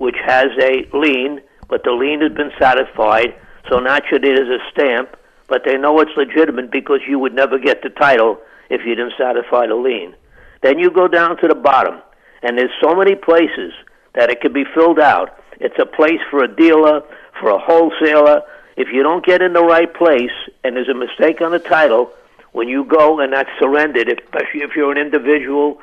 which 0.00 0.16
has 0.24 0.48
a 0.58 0.88
lien, 0.96 1.42
but 1.68 1.84
the 1.84 1.92
lien 1.92 2.22
has 2.22 2.32
been 2.32 2.50
satisfied. 2.58 3.34
So 3.68 3.78
not 3.78 4.02
naturally, 4.02 4.34
there's 4.34 4.48
a 4.48 4.70
stamp, 4.72 5.14
but 5.46 5.62
they 5.66 5.76
know 5.76 6.00
it's 6.00 6.10
legitimate 6.16 6.72
because 6.72 7.00
you 7.06 7.18
would 7.18 7.34
never 7.34 7.58
get 7.58 7.82
the 7.82 7.90
title 7.90 8.38
if 8.70 8.80
you 8.86 8.94
didn't 8.94 9.12
satisfy 9.18 9.66
the 9.66 9.74
lien. 9.74 10.14
Then 10.62 10.78
you 10.78 10.90
go 10.90 11.06
down 11.06 11.36
to 11.42 11.48
the 11.48 11.54
bottom, 11.54 12.00
and 12.42 12.56
there's 12.56 12.72
so 12.82 12.94
many 12.94 13.14
places 13.14 13.74
that 14.14 14.30
it 14.30 14.40
can 14.40 14.54
be 14.54 14.64
filled 14.74 14.98
out. 14.98 15.38
It's 15.60 15.78
a 15.78 15.84
place 15.84 16.20
for 16.30 16.42
a 16.42 16.48
dealer, 16.48 17.02
for 17.38 17.50
a 17.50 17.58
wholesaler. 17.58 18.40
If 18.78 18.88
you 18.94 19.02
don't 19.02 19.24
get 19.24 19.42
in 19.42 19.52
the 19.52 19.62
right 19.62 19.92
place 19.92 20.32
and 20.64 20.76
there's 20.76 20.88
a 20.88 20.94
mistake 20.94 21.42
on 21.42 21.52
the 21.52 21.58
title, 21.58 22.10
when 22.52 22.68
you 22.68 22.84
go 22.84 23.20
and 23.20 23.34
that's 23.34 23.50
surrendered, 23.58 24.08
especially 24.08 24.62
if 24.62 24.70
you're 24.74 24.92
an 24.92 24.98
individual, 24.98 25.78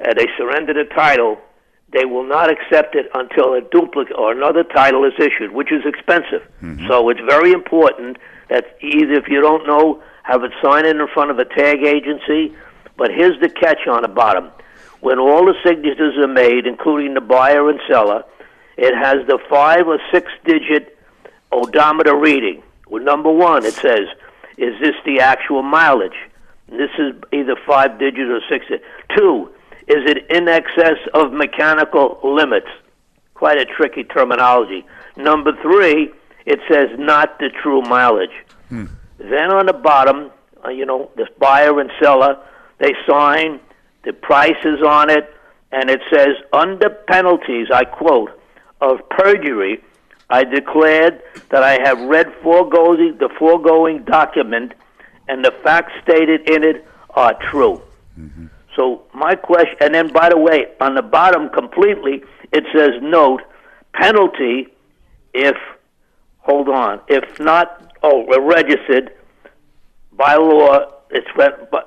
uh, 0.00 0.12
they 0.14 0.26
surrender 0.36 0.74
the 0.74 0.90
title, 0.92 1.38
they 1.92 2.04
will 2.04 2.26
not 2.26 2.50
accept 2.50 2.94
it 2.94 3.10
until 3.14 3.54
a 3.54 3.60
duplicate 3.60 4.16
or 4.16 4.32
another 4.32 4.62
title 4.62 5.04
is 5.04 5.12
issued, 5.18 5.52
which 5.52 5.72
is 5.72 5.82
expensive. 5.84 6.42
Mm-hmm. 6.62 6.86
So 6.86 7.08
it's 7.08 7.20
very 7.20 7.52
important 7.52 8.18
that 8.48 8.76
either 8.80 9.14
if 9.14 9.28
you 9.28 9.40
don't 9.40 9.66
know, 9.66 10.02
have 10.22 10.44
it 10.44 10.52
signed 10.62 10.86
in 10.86 11.00
in 11.00 11.08
front 11.08 11.30
of 11.30 11.38
a 11.38 11.44
tag 11.44 11.82
agency. 11.82 12.54
But 12.96 13.10
here's 13.10 13.40
the 13.40 13.48
catch 13.48 13.86
on 13.88 14.02
the 14.02 14.08
bottom. 14.08 14.50
When 15.00 15.18
all 15.18 15.46
the 15.46 15.54
signatures 15.64 16.16
are 16.18 16.28
made, 16.28 16.66
including 16.66 17.14
the 17.14 17.20
buyer 17.20 17.68
and 17.70 17.80
seller, 17.88 18.24
it 18.76 18.94
has 18.94 19.26
the 19.26 19.38
five 19.48 19.88
or 19.88 19.98
six 20.12 20.30
digit 20.44 20.98
odometer 21.50 22.14
reading. 22.14 22.62
Well, 22.88 23.02
number 23.02 23.32
one, 23.32 23.64
it 23.64 23.74
says, 23.74 24.06
is 24.58 24.78
this 24.80 24.94
the 25.04 25.20
actual 25.20 25.62
mileage? 25.62 26.16
And 26.68 26.78
this 26.78 26.90
is 26.98 27.14
either 27.32 27.56
five 27.66 27.98
digits 27.98 28.28
or 28.28 28.40
six. 28.48 28.66
Two, 29.16 29.50
is 29.90 30.08
it 30.08 30.30
in 30.30 30.46
excess 30.48 30.98
of 31.14 31.32
mechanical 31.32 32.20
limits? 32.22 32.68
Quite 33.34 33.58
a 33.58 33.64
tricky 33.64 34.04
terminology. 34.04 34.86
Number 35.16 35.52
three, 35.60 36.12
it 36.46 36.60
says 36.70 36.88
not 36.98 37.38
the 37.40 37.50
true 37.62 37.82
mileage. 37.82 38.30
Then 39.18 39.50
on 39.50 39.66
the 39.66 39.72
bottom, 39.72 40.30
uh, 40.64 40.70
you 40.70 40.86
know, 40.86 41.10
the 41.16 41.26
buyer 41.38 41.80
and 41.80 41.90
seller, 42.00 42.38
they 42.78 42.94
sign, 43.08 43.60
the 44.04 44.12
price 44.12 44.62
is 44.64 44.80
on 44.82 45.10
it, 45.10 45.34
and 45.72 45.90
it 45.90 46.00
says, 46.12 46.36
under 46.52 46.88
penalties, 46.88 47.68
I 47.72 47.84
quote, 47.84 48.30
of 48.80 49.06
perjury, 49.10 49.82
I 50.30 50.44
declared 50.44 51.20
that 51.50 51.62
I 51.62 51.78
have 51.82 51.98
read 52.08 52.32
foregoing, 52.42 53.16
the 53.18 53.28
foregoing 53.38 54.04
document, 54.04 54.72
and 55.28 55.44
the 55.44 55.52
facts 55.64 55.92
stated 56.02 56.48
in 56.48 56.62
it 56.64 56.86
are 57.10 57.34
true. 57.50 57.82
So 58.76 59.02
my 59.14 59.34
question, 59.34 59.76
and 59.80 59.94
then 59.94 60.12
by 60.12 60.28
the 60.28 60.38
way, 60.38 60.66
on 60.80 60.94
the 60.94 61.02
bottom 61.02 61.48
completely, 61.50 62.22
it 62.52 62.64
says 62.74 62.90
note 63.02 63.42
penalty 63.92 64.68
if 65.34 65.56
hold 66.38 66.68
on 66.68 67.00
if 67.08 67.38
not 67.38 67.92
oh 68.02 68.24
registered 68.40 69.12
by 70.12 70.34
law 70.34 70.86
it's 71.10 71.26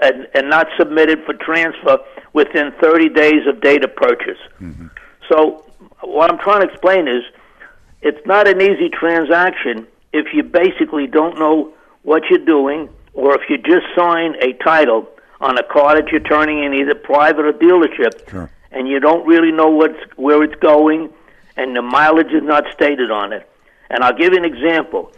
and, 0.02 0.28
and 0.34 0.50
not 0.50 0.68
submitted 0.78 1.24
for 1.26 1.34
transfer 1.34 1.98
within 2.34 2.74
30 2.82 3.10
days 3.10 3.48
of 3.48 3.62
date 3.62 3.84
of 3.84 3.96
purchase. 3.96 4.40
Mm-hmm. 4.60 4.88
So 5.30 5.64
what 6.02 6.30
I'm 6.30 6.40
trying 6.40 6.68
to 6.68 6.74
explain 6.74 7.08
is 7.08 7.24
it's 8.02 8.26
not 8.26 8.48
an 8.48 8.62
easy 8.62 8.90
transaction 8.90 9.88
if 10.12 10.34
you 10.34 10.44
basically 10.44 11.08
don't 11.08 11.40
know 11.40 11.74
what 12.04 12.24
you're 12.30 12.46
doing 12.46 12.90
or 13.14 13.34
if 13.36 13.50
you 13.50 13.58
just 13.58 13.86
sign 13.96 14.36
a 14.42 14.54
title 14.64 15.08
on 15.44 15.58
a 15.58 15.64
car 15.64 15.96
that 15.96 16.08
you're 16.12 16.22
turning 16.22 16.64
in 16.64 16.74
either 16.74 16.96
private 16.96 17.46
or 17.46 17.54
dealership 17.54 18.30
Sure. 18.30 18.50
and 18.72 18.88
you 18.88 19.00
don't 19.00 19.26
really 19.28 19.52
know 19.52 19.70
what's 19.70 20.00
where 20.16 20.42
it's 20.44 20.56
going 20.62 21.10
and 21.58 21.76
the 21.76 21.82
mileage 21.82 22.32
is 22.32 22.44
not 22.44 22.64
stated 22.74 23.12
on 23.12 23.34
it. 23.34 23.48
And 23.90 24.04
I'll 24.04 24.18
give 24.18 24.32
you 24.34 24.40
an 24.40 24.46
example. 24.46 25.12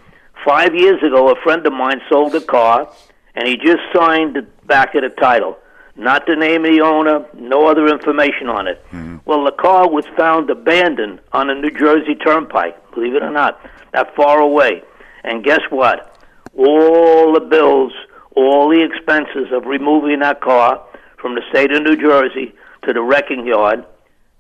Five 0.44 0.76
years 0.76 1.02
ago, 1.02 1.32
a 1.32 1.36
friend 1.44 1.66
of 1.66 1.72
mine 1.72 2.02
sold 2.10 2.36
a 2.36 2.42
car, 2.42 2.92
and 3.36 3.48
he 3.48 3.56
just 3.56 3.82
signed 3.96 4.36
the 4.36 4.42
back 4.66 4.96
of 4.96 5.04
the 5.04 5.10
title. 5.10 5.58
Not 5.96 6.26
the 6.28 6.36
name 6.36 6.66
of 6.66 6.72
the 6.72 6.82
owner, 6.82 7.26
no 7.36 7.68
other 7.68 7.88
information 7.88 8.50
on 8.50 8.68
it. 8.68 8.84
Mm-hmm. 8.92 9.18
Well, 9.26 9.46
the 9.46 9.54
car 9.54 9.90
was 9.90 10.06
found 10.18 10.50
abandoned 10.50 11.22
on 11.32 11.50
a 11.50 11.56
New 11.56 11.72
Jersey 11.72 12.16
turnpike, 12.16 12.76
believe 12.94 13.16
it 13.16 13.24
or 13.24 13.32
not, 13.32 13.62
that 13.94 14.14
far 14.14 14.40
away. 14.42 14.84
And 15.24 15.42
guess 15.42 15.62
what? 15.70 16.20
All 16.58 17.32
the 17.34 17.40
bills, 17.40 17.94
all 18.36 18.70
the 18.70 18.84
expenses 18.84 19.52
of 19.52 19.66
removing 19.66 20.20
that 20.20 20.42
car 20.42 20.84
from 21.18 21.36
the 21.36 21.42
state 21.50 21.72
of 21.72 21.84
New 21.84 21.96
Jersey 21.96 22.54
to 22.84 22.94
the 22.94 23.02
wrecking 23.02 23.46
yard, 23.46 23.86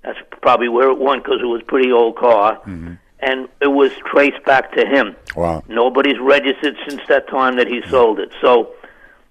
that's 0.03 0.19
probably 0.41 0.69
where 0.69 0.89
it 0.89 0.99
went 0.99 1.23
because 1.23 1.39
it 1.41 1.45
was 1.45 1.61
a 1.61 1.65
pretty 1.65 1.91
old 1.91 2.15
car, 2.15 2.57
mm-hmm. 2.59 2.93
and 3.19 3.49
it 3.61 3.67
was 3.67 3.91
traced 4.05 4.43
back 4.45 4.71
to 4.73 4.85
him. 4.85 5.15
Wow. 5.35 5.63
Nobody's 5.67 6.19
registered 6.19 6.75
since 6.87 7.01
that 7.07 7.27
time 7.27 7.57
that 7.57 7.67
he 7.67 7.79
mm-hmm. 7.79 7.89
sold 7.89 8.19
it. 8.19 8.31
So 8.41 8.73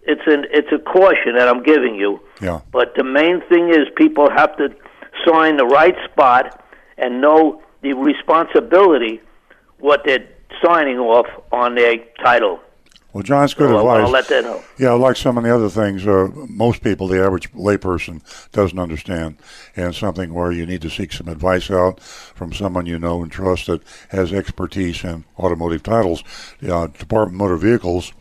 it's 0.03 0.23
an 0.27 0.47
it's 0.51 0.73
a 0.73 0.79
caution 0.79 1.37
that 1.37 1.49
I'm 1.49 1.63
giving 1.63 1.95
you. 1.95 2.21
Yeah. 2.41 2.61
But 2.73 2.95
the 2.97 3.05
main 3.05 3.41
thing 3.43 3.69
is 3.71 3.87
people 3.97 4.31
have 4.31 4.57
to 4.57 4.75
sign 5.27 5.57
the 5.57 5.67
right 5.67 5.97
spot 6.11 6.63
and 6.99 7.21
know 7.21 7.63
the 7.83 7.93
responsibility 7.93 9.21
what 9.79 10.03
they're 10.05 10.27
signing 10.65 10.99
off 10.99 11.27
on 11.53 11.75
their 11.75 11.97
title. 12.23 12.61
Well, 13.15 13.23
John, 13.23 13.45
it's 13.45 13.55
good 13.55 13.69
So 13.71 13.79
advice. 13.79 14.07
to 14.09 14.13
let 14.13 14.27
that 14.27 14.43
know. 14.43 14.61
Yeah, 14.77 14.91
like 14.95 15.15
so 15.15 15.33
many 15.33 15.49
other 15.49 15.69
things, 15.69 16.05
uh, 16.05 16.31
most 16.49 16.83
people, 16.83 17.07
the 17.07 17.25
average 17.25 17.51
layperson, 17.53 18.23
doesn't 18.51 18.77
understand, 18.79 19.37
and 19.77 19.95
something 19.95 20.35
where 20.35 20.51
you 20.51 20.67
need 20.67 20.83
to 20.83 20.91
seek 20.91 21.13
some 21.13 21.29
advice 21.29 21.71
out 21.71 22.01
from 22.01 22.53
someone 22.53 22.87
you 22.87 22.99
know 22.99 23.23
and 23.23 23.31
trust 23.31 23.69
that 23.69 23.83
has 24.09 24.33
expertise 24.33 25.05
in 25.05 25.25
automotive 25.39 25.85
titles. 25.85 26.25
Uh, 26.61 26.89
Department 26.89 27.37
of 27.37 27.39
Motor 27.39 27.57
Vehicles 27.57 28.13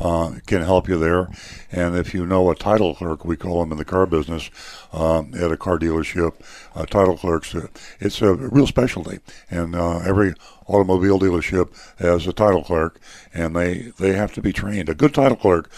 uh, 0.00 0.32
can 0.46 0.62
help 0.62 0.88
you 0.88 0.98
there, 0.98 1.28
and 1.70 1.96
if 1.96 2.14
you 2.14 2.26
know 2.26 2.50
a 2.50 2.54
title 2.54 2.94
clerk, 2.94 3.24
we 3.24 3.36
call 3.36 3.60
them 3.60 3.72
in 3.72 3.78
the 3.78 3.84
car 3.84 4.06
business, 4.06 4.50
um, 4.92 5.32
at 5.34 5.52
a 5.52 5.56
car 5.56 5.78
dealership, 5.78 6.32
uh, 6.74 6.86
title 6.86 7.16
clerks, 7.16 7.54
uh, 7.54 7.66
it's 8.00 8.22
a 8.22 8.34
real 8.34 8.66
specialty, 8.66 9.20
and 9.50 9.76
uh, 9.76 9.98
every 9.98 10.34
automobile 10.66 11.18
dealership 11.18 11.70
has 11.98 12.26
a 12.26 12.32
title 12.32 12.64
clerk, 12.64 12.98
and 13.34 13.54
they 13.54 13.92
they 13.98 14.12
have 14.12 14.32
to 14.32 14.42
be 14.42 14.52
trained. 14.52 14.88
A 14.88 14.94
good 14.94 15.14
title 15.14 15.36
clerk 15.36 15.70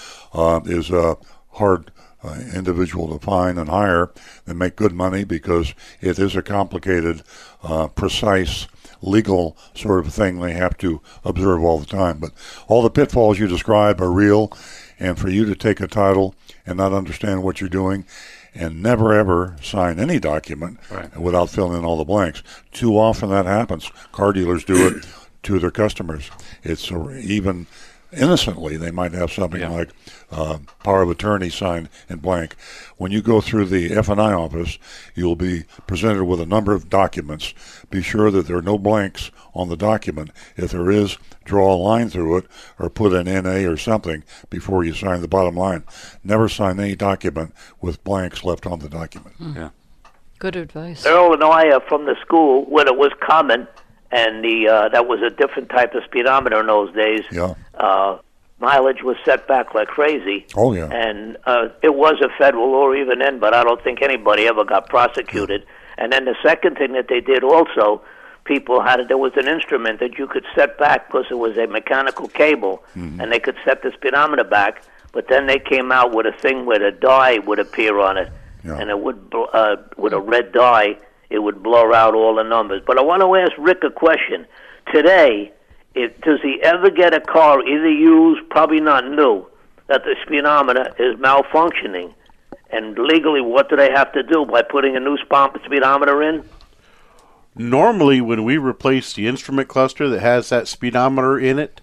is 0.67 0.91
a 0.91 1.17
hard 1.53 1.91
uh, 2.25 2.39
individual 2.55 3.19
to 3.19 3.25
find 3.25 3.59
and 3.59 3.69
hire. 3.69 4.11
They 4.45 4.55
make 4.55 4.77
good 4.77 4.93
money 4.93 5.25
because 5.25 5.75
it 6.01 6.19
is 6.19 6.37
a 6.37 6.43
complicated, 6.43 7.23
uh, 7.63 7.89
precise 7.89 8.67
legal 9.03 9.57
sort 9.75 10.05
of 10.07 10.13
thing 10.15 10.41
they 10.41 10.53
have 10.53 10.79
to 10.79 11.01
observe 11.25 11.63
all 11.63 11.79
the 11.79 11.87
time. 11.87 12.19
But 12.19 12.31
all 12.69 12.83
the 12.83 12.91
pitfalls 12.91 13.39
you 13.39 13.47
describe 13.47 14.01
are 14.01 14.11
real, 14.11 14.51
and 14.99 15.19
for 15.19 15.29
you 15.29 15.45
to 15.45 15.55
take 15.55 15.81
a 15.81 15.87
title 15.89 16.35
and 16.65 16.79
not 16.79 16.93
understand 16.93 17.43
what 17.43 17.61
you're 17.61 17.69
doing. 17.69 18.05
And 18.55 18.83
never 18.83 19.15
ever 19.15 19.57
sign 19.63 19.99
any 19.99 20.19
document 20.21 20.79
Right. 20.91 21.19
without 21.19 21.49
filling 21.49 21.79
in 21.79 21.87
all 21.87 21.97
the 21.97 22.05
blanks. 22.05 22.43
Too 22.71 22.99
often 22.99 23.31
that 23.31 23.47
happens. 23.47 23.91
Car 24.13 24.35
dealers 24.35 24.63
do 24.63 24.87
it 24.89 25.07
to 25.45 25.59
their 25.59 25.71
customers. 25.71 26.31
It's 26.63 26.93
even 26.93 27.67
innocently 28.13 28.77
they 28.77 28.91
might 28.91 29.13
have 29.13 29.33
something 29.33 29.61
Yeah. 29.61 29.69
like 29.71 29.91
uh, 30.31 30.59
power 30.83 31.03
of 31.03 31.11
attorney 31.11 31.49
signed 31.51 31.89
in 32.09 32.19
blank. 32.19 32.55
When 32.97 33.13
you 33.13 33.23
go 33.23 33.41
through 33.41 33.67
the 33.67 33.93
F 33.95 34.09
and 34.09 34.21
I 34.21 34.33
office, 34.33 34.79
you'll 35.15 35.37
be 35.37 35.65
presented 35.87 36.25
with 36.25 36.41
a 36.41 36.47
number 36.47 36.73
of 36.73 36.89
documents. 36.89 37.55
Be 37.91 38.03
sure 38.03 38.31
that 38.31 38.47
there 38.47 38.57
are 38.57 38.63
no 38.63 38.79
blanks 38.79 39.31
on 39.55 39.69
the 39.69 39.77
document. 39.77 40.31
If 40.57 40.71
there 40.71 40.91
is, 40.91 41.19
draw 41.45 41.75
a 41.75 41.77
line 41.77 42.09
through 42.09 42.39
it 42.39 42.47
or 42.79 42.89
put 42.89 43.13
an 43.13 43.27
NA 43.27 43.69
or 43.71 43.77
something 43.77 44.25
before 44.49 44.85
you 44.85 44.95
sign 44.95 45.21
the 45.21 45.29
bottom 45.29 45.55
line. 45.57 45.85
Never 46.25 46.49
sign 46.49 46.81
any 46.81 46.97
document 46.97 47.55
with 47.81 48.03
blanks 48.05 48.45
left 48.45 48.67
on 48.67 48.79
the 48.79 48.89
document. 48.89 49.35
Yeah. 49.41 49.71
Good 50.39 50.57
advice. 50.57 51.07
Earl 51.07 51.35
and 51.35 51.45
I 51.45 51.71
are 51.71 51.81
from 51.89 52.07
the 52.07 52.17
school 52.21 52.65
when 52.65 52.89
it 52.89 52.97
was 52.97 53.13
common, 53.21 53.69
and 54.13 54.45
the 54.45 54.69
uh, 54.69 54.89
that 54.91 55.07
was 55.09 55.21
a 55.23 55.31
different 55.31 55.69
type 55.71 55.95
of 55.95 56.05
speedometer 56.05 56.61
in 56.61 56.67
those 56.67 56.93
days. 56.95 57.23
Yeah. 57.33 57.55
Uh, 57.75 58.19
mileage 58.61 59.03
was 59.03 59.17
set 59.25 59.49
back 59.49 59.75
like 59.75 59.89
crazy. 59.89 60.47
Oh 60.57 60.73
yeah. 60.73 60.89
and 60.93 61.37
uh, 61.47 61.69
it 61.83 61.95
was 61.95 62.21
a 62.23 62.29
federal 62.39 62.71
law 62.71 62.93
even 62.95 63.19
then, 63.19 63.41
but 63.41 63.55
I 63.55 63.65
don't 63.65 63.83
think 63.83 64.03
anybody 64.03 64.47
ever 64.47 64.65
got 64.65 64.89
prosecuted. 64.89 65.67
And 65.99 66.13
then 66.13 66.25
the 66.27 66.37
second 66.43 66.77
thing 66.79 66.93
that 66.93 67.09
they 67.09 67.21
did 67.21 67.43
also, 67.45 68.03
people 68.45 68.81
had 68.83 69.01
there 69.09 69.19
was 69.19 69.33
an 69.37 69.49
instrument 69.49 70.01
that 70.01 70.17
you 70.19 70.27
could 70.27 70.45
set 70.55 70.79
back 70.79 71.09
because 71.09 71.27
it 71.31 71.39
was 71.39 71.57
a 71.59 71.67
mechanical 71.67 72.29
cable, 72.29 72.83
and 72.95 73.31
they 73.33 73.39
could 73.41 73.57
set 73.65 73.83
the 73.83 73.91
speedometer 73.93 74.45
back. 74.45 74.83
But 75.13 75.29
then 75.29 75.47
they 75.47 75.59
came 75.59 75.93
out 75.93 76.15
with 76.15 76.27
a 76.27 76.33
thing 76.33 76.65
where 76.65 76.79
the 76.79 76.91
dye 76.91 77.39
would 77.41 77.59
appear 77.59 77.99
on 77.99 78.17
it, 78.17 78.31
Yeah. 78.65 78.79
and 78.79 78.89
it 78.91 78.99
would 79.01 79.29
bl- 79.29 79.45
uh, 79.53 79.77
with 79.97 80.13
a 80.15 80.21
red 80.21 80.53
dye, 80.53 80.97
it 81.33 81.43
would 81.43 81.63
blur 81.63 81.93
out 81.93 82.15
all 82.15 82.35
the 82.37 82.43
numbers. 82.43 82.83
But 82.87 82.99
I 82.99 83.03
want 83.03 83.23
to 83.23 83.35
ask 83.35 83.53
Rick 83.59 83.83
a 83.85 83.91
question. 83.91 84.47
Today, 84.93 85.53
does 85.95 86.41
he 86.43 86.61
ever 86.63 86.91
get 86.91 87.15
a 87.15 87.21
car, 87.21 87.61
either 87.61 87.91
used, 87.91 88.49
probably 88.51 88.81
not 88.81 89.09
new, 89.09 89.47
that 89.89 90.05
the 90.05 90.17
speedometer 90.25 90.95
is 90.99 91.19
malfunctioning? 91.19 92.13
And 92.71 92.99
legally, 92.99 93.41
what 93.41 93.69
do 93.69 93.77
they 93.77 93.91
have 93.91 94.13
to 94.13 94.23
do 94.23 94.47
by 94.47 94.63
putting 94.63 94.97
a 94.97 95.01
new 95.01 95.17
speedometer 95.19 96.23
in? 96.23 96.45
normally 97.55 98.21
when 98.21 98.45
we 98.45 98.57
replace 98.57 99.13
the 99.13 99.27
instrument 99.27 99.69
cluster 99.69 100.09
that 100.09 100.21
has 100.21 100.49
that 100.49 100.69
speedometer 100.69 101.39
in 101.39 101.59
it, 101.59 101.81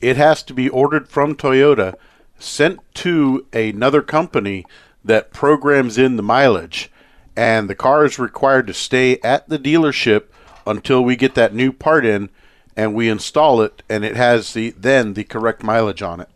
it 0.00 0.16
has 0.16 0.42
to 0.42 0.54
be 0.54 0.68
ordered 0.68 1.08
from 1.08 1.34
Toyota, 1.34 1.94
sent 2.38 2.80
to 2.94 3.46
another 3.52 4.02
company 4.02 4.64
that 5.04 5.32
programs 5.32 5.98
in 5.98 6.16
the 6.16 6.22
mileage, 6.22 6.90
and 7.36 7.68
the 7.68 7.74
car 7.74 8.04
is 8.04 8.18
required 8.18 8.66
to 8.66 8.74
stay 8.74 9.18
at 9.20 9.48
the 9.48 9.58
dealership 9.58 10.24
until 10.66 11.02
we 11.02 11.16
get 11.16 11.34
that 11.34 11.54
new 11.54 11.72
part 11.72 12.04
in 12.04 12.30
and 12.76 12.94
we 12.94 13.08
install 13.08 13.60
it 13.60 13.82
and 13.88 14.04
it 14.04 14.16
has 14.16 14.52
the 14.52 14.70
then 14.70 15.14
the 15.14 15.24
correct 15.24 15.62
mileage 15.62 16.02
on 16.02 16.20
it. 16.20 16.28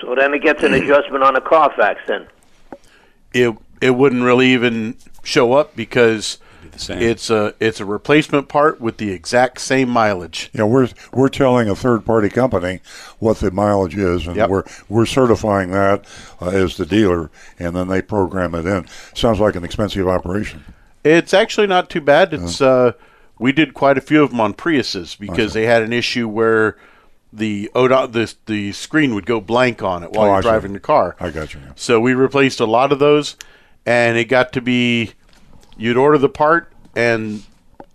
So 0.00 0.14
then 0.14 0.34
it 0.34 0.42
gets 0.42 0.62
an 0.62 0.74
adjustment 0.74 1.24
on 1.24 1.34
the 1.34 1.40
Carfax 1.40 2.00
then. 2.06 2.26
It 3.32 3.56
it 3.80 3.90
wouldn't 3.90 4.22
really 4.22 4.52
even 4.52 4.96
show 5.22 5.52
up 5.52 5.76
because 5.76 6.38
the 6.74 6.78
same. 6.80 6.98
it's 7.02 7.30
a 7.30 7.54
it's 7.60 7.80
a 7.80 7.84
replacement 7.84 8.48
part 8.48 8.80
with 8.80 8.98
the 8.98 9.10
exact 9.10 9.60
same 9.60 9.88
mileage. 9.88 10.50
Yeah, 10.52 10.64
we're 10.64 10.88
we're 11.12 11.28
telling 11.28 11.68
a 11.68 11.74
third 11.74 12.04
party 12.04 12.28
company 12.28 12.80
what 13.18 13.38
the 13.38 13.50
mileage 13.50 13.96
is, 13.96 14.26
and 14.26 14.36
Yep. 14.36 14.48
we're 14.50 14.62
we're 14.88 15.06
certifying 15.06 15.70
that 15.72 16.04
uh, 16.40 16.48
as 16.48 16.76
the 16.76 16.86
dealer, 16.86 17.30
and 17.58 17.74
then 17.74 17.88
they 17.88 18.02
program 18.02 18.54
it 18.54 18.66
in. 18.66 18.86
Sounds 19.14 19.40
like 19.40 19.56
an 19.56 19.64
expensive 19.64 20.06
operation. 20.06 20.64
It's 21.02 21.34
actually 21.34 21.66
not 21.66 21.90
too 21.90 22.00
bad. 22.00 22.32
It's 22.34 22.60
uh, 22.60 22.92
we 23.38 23.52
did 23.52 23.74
quite 23.74 23.98
a 23.98 24.00
few 24.00 24.22
of 24.22 24.30
them 24.30 24.40
on 24.40 24.54
Priuses 24.54 25.18
because 25.18 25.52
they 25.54 25.66
had 25.66 25.82
an 25.82 25.92
issue 25.92 26.28
where 26.28 26.76
the 27.32 27.68
odo- 27.74 28.06
the 28.06 28.32
the 28.46 28.72
screen 28.72 29.14
would 29.14 29.26
go 29.26 29.40
blank 29.40 29.82
on 29.82 30.02
it 30.04 30.12
while 30.12 30.28
Oh, 30.30 30.32
you're 30.34 30.42
see. 30.42 30.48
driving 30.48 30.72
the 30.72 30.80
car. 30.80 31.16
I 31.18 31.30
got 31.30 31.52
you. 31.52 31.60
yeah. 31.64 31.72
So 31.74 32.00
we 32.00 32.14
replaced 32.14 32.60
a 32.60 32.64
lot 32.64 32.92
of 32.92 33.00
those, 33.00 33.36
and 33.84 34.16
it 34.16 34.26
got 34.26 34.52
to 34.54 34.60
be 34.60 35.12
you'd 35.76 35.96
order 35.96 36.18
the 36.18 36.28
part, 36.28 36.72
and 36.96 37.42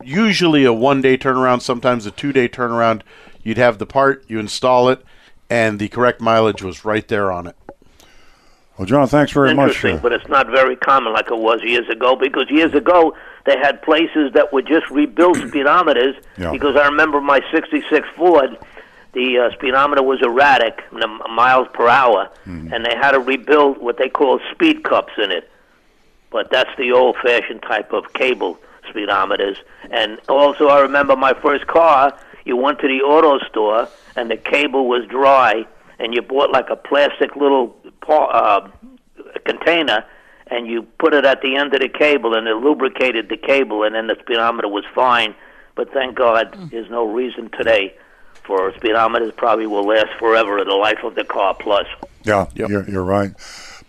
usually 0.04 0.65
a 0.65 0.74
one 0.74 1.02
day 1.02 1.18
turnaround, 1.18 1.62
sometimes 1.62 2.06
a 2.06 2.12
two 2.12 2.32
day 2.34 2.48
turnaround. 2.48 3.02
You'd 3.44 3.58
have 3.58 3.78
the 3.78 3.86
part, 3.86 4.24
you 4.28 4.39
install 4.39 4.89
it, 4.89 5.04
and 5.50 5.80
the 5.80 5.88
correct 5.88 6.20
mileage 6.22 6.62
was 6.62 6.84
right 6.86 7.08
there 7.08 7.32
on 7.32 7.48
it. 7.48 7.56
Well, 8.78 8.86
John, 8.86 9.08
thanks 9.08 9.32
very 9.34 9.54
much. 9.54 9.70
Interesting, 9.70 9.98
uh, 9.98 10.02
but 10.02 10.13
it's 10.13 10.28
not 10.30 10.48
very 10.48 10.76
common 10.78 11.12
like 11.13 11.30
it 11.32 11.38
was 11.38 11.62
years 11.63 11.89
ago 11.89 12.15
because 12.15 12.46
years 12.50 12.74
ago 12.74 13.13
they 13.46 13.58
had 13.58 13.82
places 13.82 14.32
that 14.34 14.54
would 14.54 14.68
just 14.68 14.89
rebuild 14.89 15.36
speedometers. 15.38 16.13
Yeah. 16.38 16.52
Because 16.52 16.76
I 16.78 16.86
remember 16.88 17.20
my 17.20 17.42
'66 17.52 18.08
Ford, 18.15 18.58
the 19.13 19.39
uh, 19.52 19.54
speedometer 19.58 20.02
was 20.04 20.20
erratic, 20.22 20.82
in 20.94 21.04
m- 21.04 21.20
miles 21.34 21.68
per 21.74 21.88
hour, 21.89 22.30
Hmm. 22.46 22.72
and 22.74 22.86
they 22.86 22.96
had 22.96 23.12
to 23.12 23.20
rebuild 23.20 23.80
what 23.80 23.98
they 23.98 24.08
call 24.08 24.39
speed 24.52 24.84
cups 24.84 25.13
in 25.22 25.32
it. 25.32 25.50
But 26.32 26.52
that's 26.52 26.70
the 26.78 26.92
old-fashioned 26.92 27.62
type 27.63 27.92
of 27.92 28.13
cable 28.13 28.60
speedometers. 28.88 29.58
And 29.92 30.20
also, 30.30 30.68
I 30.68 30.80
remember 30.82 31.15
my 31.15 31.34
first 31.34 31.68
car. 31.68 32.18
You 32.46 32.56
went 32.56 32.80
to 32.80 32.88
the 32.88 33.02
auto 33.04 33.39
store, 33.48 33.88
and 34.15 34.30
the 34.30 34.38
cable 34.38 34.88
was 34.88 35.06
dry, 35.08 35.65
and 36.00 36.13
you 36.13 36.22
bought 36.22 36.52
like 36.52 36.70
a 36.70 36.76
plastic 36.76 37.36
little 37.36 37.76
pa- 38.02 38.26
uh, 38.26 38.70
container, 39.46 40.06
and 40.48 40.68
you 40.68 40.84
put 41.00 41.13
it 41.13 41.26
at 41.26 41.42
the 41.42 41.56
end 41.56 41.74
of 41.74 41.82
the 41.82 41.89
cable, 41.89 42.34
and 42.36 42.48
it 42.48 42.56
lubricated 42.56 43.30
the 43.30 43.38
cable, 43.38 43.84
and 43.84 43.94
then 43.96 44.08
the 44.08 44.15
speedometer 44.22 44.68
was 44.68 44.84
fine. 44.96 45.36
But 45.76 45.92
thank 45.94 46.15
God, 46.15 46.56
there's 46.72 46.89
no 46.89 47.06
reason 47.06 47.50
today 47.58 47.96
for 48.44 48.72
speedometers. 48.74 49.36
Probably 49.36 49.68
will 49.68 49.86
last 49.86 50.10
forever, 50.20 50.63
the 50.63 50.76
life 50.76 51.04
of 51.04 51.15
the 51.15 51.24
car 51.24 51.54
plus. 51.60 51.86
yeah, 52.24 52.48
Yep. 52.56 52.70
you're, 52.70 52.89
you're 52.89 53.04
right. 53.04 53.32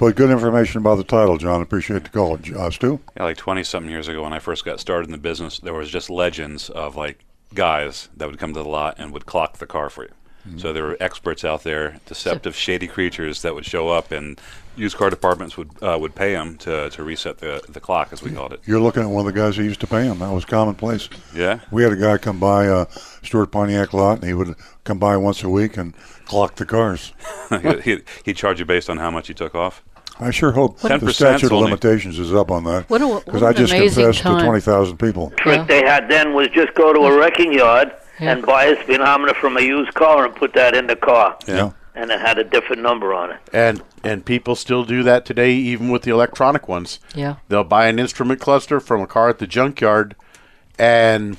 But 0.01 0.17
good 0.17 0.31
information 0.31 0.79
about 0.79 0.95
the 0.95 1.05
title, 1.05 1.37
John. 1.37 1.61
Appreciate 1.61 2.05
the 2.05 2.09
call. 2.09 2.39
Uh, 2.57 2.71
Stu? 2.71 3.01
Yeah, 3.19 3.25
like 3.25 3.37
20 3.37 3.63
something 3.63 3.91
years 3.91 4.09
ago 4.09 4.23
when 4.23 4.33
I 4.33 4.39
first 4.39 4.65
got 4.65 4.81
started 4.81 5.05
in 5.05 5.13
the 5.13 5.19
business, 5.19 5.59
there 5.59 5.75
was 5.75 5.91
just 5.91 6.09
legends 6.09 6.71
of 6.71 6.97
like 6.97 7.23
guys 7.55 8.09
that 8.17 8.27
would 8.27 8.39
come 8.39 8.55
to 8.55 8.63
the 8.63 8.69
lot 8.69 8.95
and 8.97 9.13
would 9.13 9.27
clock 9.27 9.59
the 9.59 9.67
car 9.67 9.91
for 9.91 10.05
you. 10.05 10.11
Mm-hmm. 10.49 10.57
So 10.57 10.73
there 10.73 10.85
were 10.85 10.97
experts 11.01 11.45
out 11.45 11.65
there, 11.65 12.01
deceptive, 12.07 12.57
shady 12.57 12.87
creatures 12.87 13.43
that 13.43 13.55
would 13.55 13.67
show 13.67 13.91
up, 13.91 14.11
and 14.11 14.41
used 14.75 14.97
car 14.97 15.11
departments 15.11 15.59
would 15.59 15.71
uh, 15.83 15.99
would 16.01 16.15
pay 16.15 16.33
them 16.33 16.57
to, 16.59 16.89
to 16.89 17.03
reset 17.03 17.39
the 17.39 17.63
the 17.69 17.81
clock, 17.81 18.11
as 18.11 18.23
we 18.23 18.31
called 18.31 18.55
it. 18.55 18.61
You're 18.65 18.81
looking 18.81 19.03
at 19.03 19.11
one 19.11 19.27
of 19.27 19.35
the 19.35 19.39
guys 19.39 19.57
who 19.57 19.65
used 19.65 19.81
to 19.81 19.87
pay 19.87 20.09
them. 20.09 20.21
That 20.21 20.33
was 20.33 20.47
commonplace. 20.47 21.11
Yeah. 21.35 21.61
We 21.71 21.83
had 21.83 21.93
a 21.93 21.97
guy 21.97 22.17
come 22.17 22.41
by 22.41 22.69
uh, 22.69 22.87
Stewart 23.23 23.53
Pontiac 23.53 23.93
lot, 23.93 24.21
and 24.21 24.25
he 24.25 24.33
would 24.33 24.55
come 24.85 24.99
by 24.99 25.19
once 25.19 25.43
a 25.45 25.51
week 25.51 25.77
and 25.77 25.95
clock 26.25 26.55
the 26.57 26.65
cars. 26.65 27.13
he, 27.51 27.81
he, 27.81 27.99
he'd 28.25 28.37
charge 28.37 28.61
you 28.61 28.65
based 28.65 28.89
on 28.89 28.97
how 28.97 29.11
much 29.11 29.29
you 29.29 29.35
took 29.35 29.55
off. 29.55 29.83
I 30.21 30.31
sure 30.31 30.53
hope 30.53 30.79
the 30.81 31.13
statute 31.13 31.47
of 31.53 31.59
limitations 31.59 32.19
is 32.19 32.33
up 32.35 32.51
on 32.51 32.65
that. 32.65 32.89
What 32.91 33.01
a- 33.03 33.07
what 33.09 33.25
Because 33.25 33.43
I 33.43 33.53
just 33.53 33.73
amazing 33.73 34.05
confessed 34.05 34.23
time. 34.23 34.39
to 34.39 34.45
20,000 34.45 34.97
people. 34.99 35.33
Yeah. 35.39 35.43
trick 35.43 35.67
they 35.67 35.83
had 35.83 36.09
then 36.09 36.35
was 36.35 36.49
just 36.49 36.75
go 36.75 36.93
to 36.93 37.01
a 37.01 37.19
wrecking 37.19 37.53
yard 37.53 37.91
Yeah. 38.21 38.33
and 38.33 38.45
buy 38.45 38.65
a 38.67 38.83
speedometer 38.83 39.35
from 39.35 39.57
a 39.57 39.61
used 39.63 39.95
car 39.95 40.25
and 40.27 40.35
put 40.35 40.53
that 40.55 40.75
in 40.75 40.87
the 40.87 40.97
car. 40.97 41.37
Yeah. 41.49 41.71
And 41.95 42.11
it 42.11 42.21
had 42.21 42.39
a 42.39 42.45
different 42.45 42.83
number 42.83 43.13
on 43.15 43.31
it. 43.31 43.39
And 43.53 43.83
and 44.05 44.25
people 44.25 44.55
still 44.57 44.85
do 44.85 45.03
that 45.03 45.25
today, 45.27 45.53
even 45.53 45.91
with 45.91 46.03
the 46.03 46.11
electronic 46.11 46.69
ones. 46.69 47.01
Yeah. 47.15 47.35
They'll 47.49 47.65
buy 47.65 47.87
an 47.89 47.99
instrument 47.99 48.41
cluster 48.41 48.79
from 48.81 49.01
a 49.03 49.07
car 49.07 49.29
at 49.29 49.39
the 49.39 49.47
junkyard, 49.47 50.15
and 50.79 51.37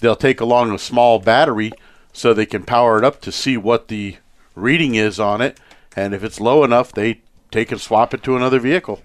they'll 0.00 0.16
take 0.16 0.40
along 0.40 0.72
a 0.74 0.78
small 0.78 1.18
battery 1.18 1.72
so 2.12 2.34
they 2.34 2.44
can 2.46 2.62
power 2.64 2.98
it 2.98 3.04
up 3.04 3.20
to 3.22 3.32
see 3.32 3.56
what 3.56 3.88
the 3.88 4.16
reading 4.54 4.94
is 4.94 5.18
on 5.20 5.40
it. 5.40 5.58
And 5.96 6.12
if 6.14 6.22
it's 6.24 6.40
low 6.40 6.64
enough, 6.64 6.92
they 6.92 7.20
take 7.52 7.70
and 7.70 7.80
swap 7.80 8.12
it 8.14 8.22
to 8.24 8.34
another 8.34 8.58
vehicle. 8.58 9.00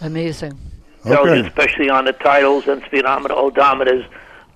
Amazing. 0.00 0.56
tells 1.02 1.26
you, 1.26 1.32
Okay. 1.34 1.48
especially 1.48 1.88
on 1.88 2.04
the 2.04 2.12
titles 2.12 2.66
and 2.68 2.82
speedometer 2.84 3.34
odometers, 3.34 4.04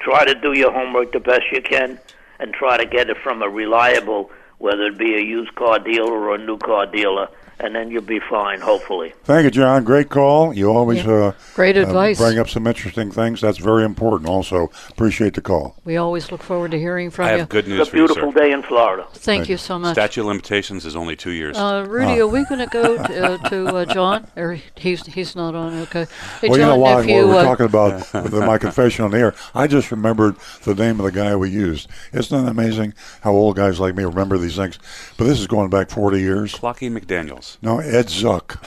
try 0.00 0.24
to 0.24 0.34
do 0.34 0.52
your 0.52 0.70
homework 0.72 1.12
the 1.12 1.20
best 1.20 1.44
you 1.52 1.62
can 1.62 1.98
and 2.38 2.52
try 2.52 2.76
to 2.76 2.84
get 2.84 3.08
it 3.08 3.16
from 3.22 3.40
a 3.42 3.48
reliable, 3.48 4.30
whether 4.58 4.86
it 4.86 4.98
be 4.98 5.14
a 5.14 5.20
used 5.20 5.54
car 5.54 5.78
dealer 5.78 6.12
or 6.12 6.34
a 6.34 6.38
new 6.38 6.58
car 6.58 6.86
dealer, 6.86 7.28
and 7.60 7.74
then 7.74 7.90
you'll 7.90 8.02
be 8.02 8.18
fine, 8.20 8.60
hopefully. 8.60 9.12
Thank 9.24 9.44
you, 9.44 9.50
John. 9.50 9.84
Great 9.84 10.08
call. 10.08 10.52
You 10.54 10.70
always 10.72 11.06
uh, 11.06 11.32
Great 11.54 11.76
uh, 11.76 11.82
advice. 11.82 12.18
bring 12.18 12.38
up 12.38 12.48
some 12.48 12.66
interesting 12.66 13.10
things. 13.10 13.40
That's 13.40 13.58
very 13.58 13.84
important. 13.84 14.28
Also, 14.28 14.70
appreciate 14.88 15.34
the 15.34 15.40
call. 15.40 15.76
We 15.84 15.96
always 15.96 16.30
look 16.32 16.42
forward 16.42 16.70
to 16.72 16.78
hearing 16.78 17.10
from 17.10 17.26
I 17.26 17.32
you. 17.32 17.38
have 17.38 17.48
good 17.48 17.68
news 17.68 17.80
It's 17.80 17.88
a 17.88 17.90
for 17.90 17.96
you, 17.96 18.06
beautiful 18.06 18.32
sir. 18.32 18.40
day 18.40 18.52
in 18.52 18.62
Florida. 18.62 19.06
Thank 19.12 19.48
you 19.48 19.56
so 19.56 19.78
much. 19.78 19.94
Statute 19.94 20.20
of 20.22 20.26
limitations 20.28 20.84
is 20.86 20.96
only 20.96 21.16
two 21.16 21.30
years. 21.32 21.56
Uh, 21.56 21.84
Rudy, 21.88 22.20
Ah. 22.20 22.24
are 22.24 22.28
we 22.28 22.44
going 22.44 22.60
to 22.60 22.66
go 22.66 22.96
to, 22.96 23.32
uh, 23.32 23.48
to 23.50 23.66
uh, 23.68 23.84
John? 23.86 24.26
Or 24.36 24.58
he's 24.76 25.04
he's 25.06 25.36
not 25.36 25.54
on. 25.54 25.74
Okay. 25.82 26.06
Hey, 26.40 26.48
well, 26.48 26.58
John, 26.58 26.60
you 26.60 26.66
know 26.66 26.76
why? 26.78 27.00
if 27.02 27.06
you, 27.08 27.26
we're 27.28 27.38
uh, 27.40 27.44
talking 27.44 27.66
about 27.66 28.06
the, 28.12 28.42
my 28.46 28.58
confession 28.58 29.04
on 29.04 29.10
the 29.10 29.18
air, 29.18 29.34
I 29.54 29.66
just 29.66 29.90
remembered 29.90 30.36
the 30.64 30.74
name 30.74 30.98
of 31.00 31.04
the 31.06 31.12
guy 31.12 31.34
we 31.36 31.50
used. 31.50 31.88
Isn't 32.12 32.44
that 32.44 32.50
amazing 32.50 32.94
how 33.22 33.32
old 33.32 33.56
guys 33.56 33.78
like 33.80 33.94
me 33.94 34.04
remember 34.04 34.38
these 34.38 34.56
things? 34.56 34.78
But 35.16 35.24
this 35.24 35.38
is 35.40 35.46
going 35.46 35.70
back 35.70 35.90
40 35.90 36.20
years. 36.20 36.54
Clocky 36.54 36.90
McDaniels. 36.90 37.49
No, 37.62 37.78
Ed 37.80 38.06
Zuck. 38.06 38.62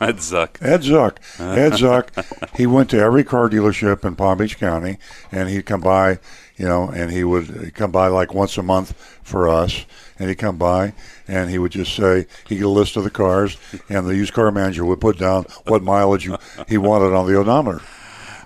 Ed 0.00 0.16
Zuck. 0.18 0.62
Ed 0.62 0.82
Zuck. 0.82 1.16
Ed 1.40 1.72
Zuck. 1.72 2.56
He 2.56 2.66
went 2.66 2.90
to 2.90 2.98
every 2.98 3.24
car 3.24 3.48
dealership 3.48 4.04
in 4.04 4.14
Palm 4.14 4.38
Beach 4.38 4.58
County, 4.58 4.98
and 5.32 5.48
he'd 5.48 5.66
come 5.66 5.80
by, 5.80 6.20
you 6.56 6.66
know, 6.66 6.88
and 6.88 7.10
he 7.10 7.24
would 7.24 7.74
come 7.74 7.90
by 7.90 8.06
like 8.06 8.32
once 8.32 8.56
a 8.58 8.62
month 8.62 8.92
for 9.22 9.48
us, 9.48 9.84
and 10.18 10.28
he'd 10.28 10.36
come 10.36 10.56
by, 10.56 10.94
and 11.26 11.50
he 11.50 11.58
would 11.58 11.72
just 11.72 11.94
say 11.96 12.26
he'd 12.46 12.56
get 12.58 12.64
a 12.64 12.68
list 12.68 12.96
of 12.96 13.04
the 13.04 13.10
cars, 13.10 13.56
and 13.88 14.06
the 14.06 14.14
used 14.14 14.32
car 14.32 14.50
manager 14.52 14.84
would 14.84 15.00
put 15.00 15.18
down 15.18 15.46
what 15.66 15.82
mileage 15.82 16.30
he 16.68 16.78
wanted 16.78 17.14
on 17.14 17.26
the 17.26 17.36
odometer. 17.36 17.82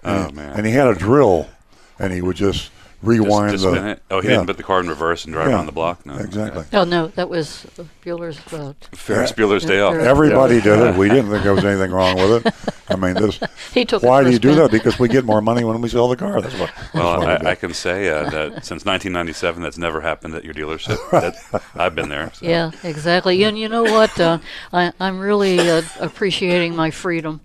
Oh, 0.04 0.24
and, 0.24 0.34
man. 0.34 0.56
And 0.56 0.66
he 0.66 0.72
had 0.72 0.88
a 0.88 0.96
drill, 0.96 1.48
and 1.96 2.12
he 2.12 2.22
would 2.22 2.34
just 2.34 2.71
rewind 3.02 3.52
Just, 3.52 3.64
just 3.64 3.74
the. 3.74 3.80
spin. 3.80 4.00
Oh, 4.10 4.20
he 4.20 4.28
yeah, 4.28 4.34
didn't 4.34 4.46
put 4.46 4.56
the 4.56 4.62
car 4.62 4.80
in 4.80 4.88
reverse 4.88 5.24
and 5.24 5.32
drive 5.34 5.48
yeah, 5.48 5.54
around 5.56 5.66
the 5.66 5.72
block. 5.72 6.04
No, 6.06 6.16
Exactly. 6.16 6.64
Oh 6.72 6.84
no, 6.84 7.08
that 7.08 7.28
was 7.28 7.66
uh, 7.78 7.84
Bueller's. 8.04 8.38
Uh, 8.52 8.72
Ferris 8.92 9.32
Bueller's 9.32 9.64
Day 9.64 9.80
Off. 9.80 9.94
Yeah. 9.94 10.02
Everybody 10.02 10.60
did 10.60 10.78
it. 10.78 10.96
We 10.96 11.08
didn't 11.10 11.30
think 11.30 11.42
there 11.42 11.54
was 11.54 11.64
anything 11.64 11.90
wrong 11.90 12.16
with 12.16 12.46
it. 12.46 12.54
I 12.88 12.96
mean, 12.96 13.14
this. 13.14 13.40
he 13.74 13.84
took. 13.84 14.02
Why 14.02 14.22
do 14.22 14.30
you 14.30 14.38
do 14.38 14.52
spin. 14.52 14.62
that? 14.62 14.70
Because 14.70 14.98
we 14.98 15.08
get 15.08 15.24
more 15.24 15.40
money 15.40 15.64
when 15.64 15.80
we 15.80 15.88
sell 15.88 16.08
the 16.08 16.16
car. 16.16 16.40
That's 16.40 16.58
what. 16.58 16.70
that's 16.76 16.94
Well, 16.94 17.18
why 17.20 17.38
we 17.40 17.46
I, 17.46 17.50
I 17.50 17.54
can 17.54 17.72
say 17.74 18.08
uh, 18.08 18.30
that 18.30 18.64
since 18.64 18.84
1997, 18.84 19.62
that's 19.62 19.78
never 19.78 20.00
happened 20.00 20.34
at 20.34 20.44
your 20.44 20.54
dealership. 20.54 20.98
That, 21.10 21.62
I've 21.74 21.94
been 21.94 22.08
there. 22.08 22.30
so. 22.34 22.46
Yeah, 22.46 22.70
exactly. 22.84 23.42
And 23.44 23.58
you 23.58 23.68
know 23.68 23.82
what? 23.84 24.18
Uh, 24.20 24.38
I, 24.72 24.92
I'm 25.00 25.18
really 25.18 25.58
uh, 25.58 25.82
appreciating 26.00 26.76
my 26.76 26.90
freedom. 26.90 27.40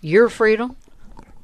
Your 0.00 0.28
freedom, 0.28 0.76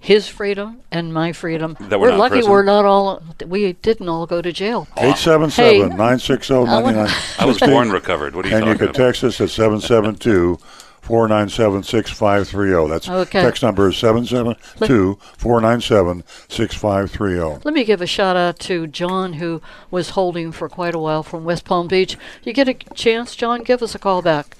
his 0.09 0.27
freedom, 0.27 0.81
and 0.91 1.13
my 1.13 1.33
freedom. 1.33 1.77
That 1.81 2.01
we're 2.01 2.09
not 2.09 2.15
in 2.15 2.19
lucky 2.19 2.33
prison? 2.37 2.51
we're 2.51 2.63
not 2.63 2.87
all. 2.87 3.23
We 3.47 3.75
didn't 3.75 4.09
all 4.09 4.27
go 4.27 4.41
to 4.41 4.51
jail. 4.51 4.89
877 4.97 5.91
960 5.91 6.55
I 7.39 7.45
was 7.45 7.59
born 7.59 7.91
recovered. 7.91 8.35
What 8.35 8.47
are 8.47 8.49
you 8.49 8.57
And 8.57 8.65
you 8.65 8.73
talking 8.73 8.87
can 8.87 8.95
text 8.95 9.23
us 9.23 9.39
at 9.39 9.51
772 9.51 10.59
497 11.03 11.83
6530. 11.83 12.89
That's 12.89 13.07
Okay. 13.07 13.43
text 13.43 13.63
number 13.63 13.89
is 13.91 13.99
772 13.99 15.19
497 15.37 16.25
6530. 16.49 17.61
Let 17.67 17.75
me 17.75 17.85
give 17.85 18.01
a 18.01 18.07
shout 18.07 18.35
out 18.35 18.59
to 18.61 18.87
John, 18.87 19.35
who 19.35 19.61
was 19.91 20.11
holding 20.11 20.53
for 20.53 20.71
quite 20.71 20.95
a 20.95 20.99
while 20.99 21.23
from 21.23 21.45
West 21.45 21.67
Palm 21.67 21.87
Beach. 21.87 22.17
You 22.43 22.55
get 22.55 22.67
a 22.67 22.73
chance, 22.95 23.37
John, 23.37 23.63
give 23.63 23.83
us 23.83 23.95
a 23.95 23.99
call 23.99 24.23
back. 24.23 24.57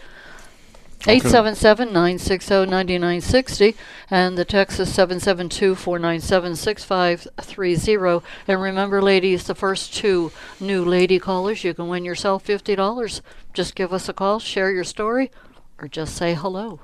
877 1.07 1.89
960 1.93 2.55
9960 2.67 3.77
and 4.11 4.37
the 4.37 4.45
text 4.45 4.81
is 4.81 4.93
772 4.93 5.75
497 5.77 6.57
6530. 6.57 8.27
And 8.49 8.61
remember, 8.61 9.01
ladies, 9.01 9.45
the 9.45 9.55
first 9.55 9.95
two 9.95 10.33
new 10.59 10.85
lady 10.85 11.19
callers, 11.19 11.63
you 11.63 11.73
can 11.73 11.89
win 11.89 12.05
yourself 12.05 12.45
$50. 12.45 13.21
Just 13.55 13.75
give 13.75 13.93
us 13.93 14.09
a 14.09 14.13
call, 14.13 14.41
share 14.41 14.73
your 14.73 14.85
story, 14.85 15.31
or 15.79 15.87
just 15.87 16.17
say 16.17 16.35
hello. 16.35 16.81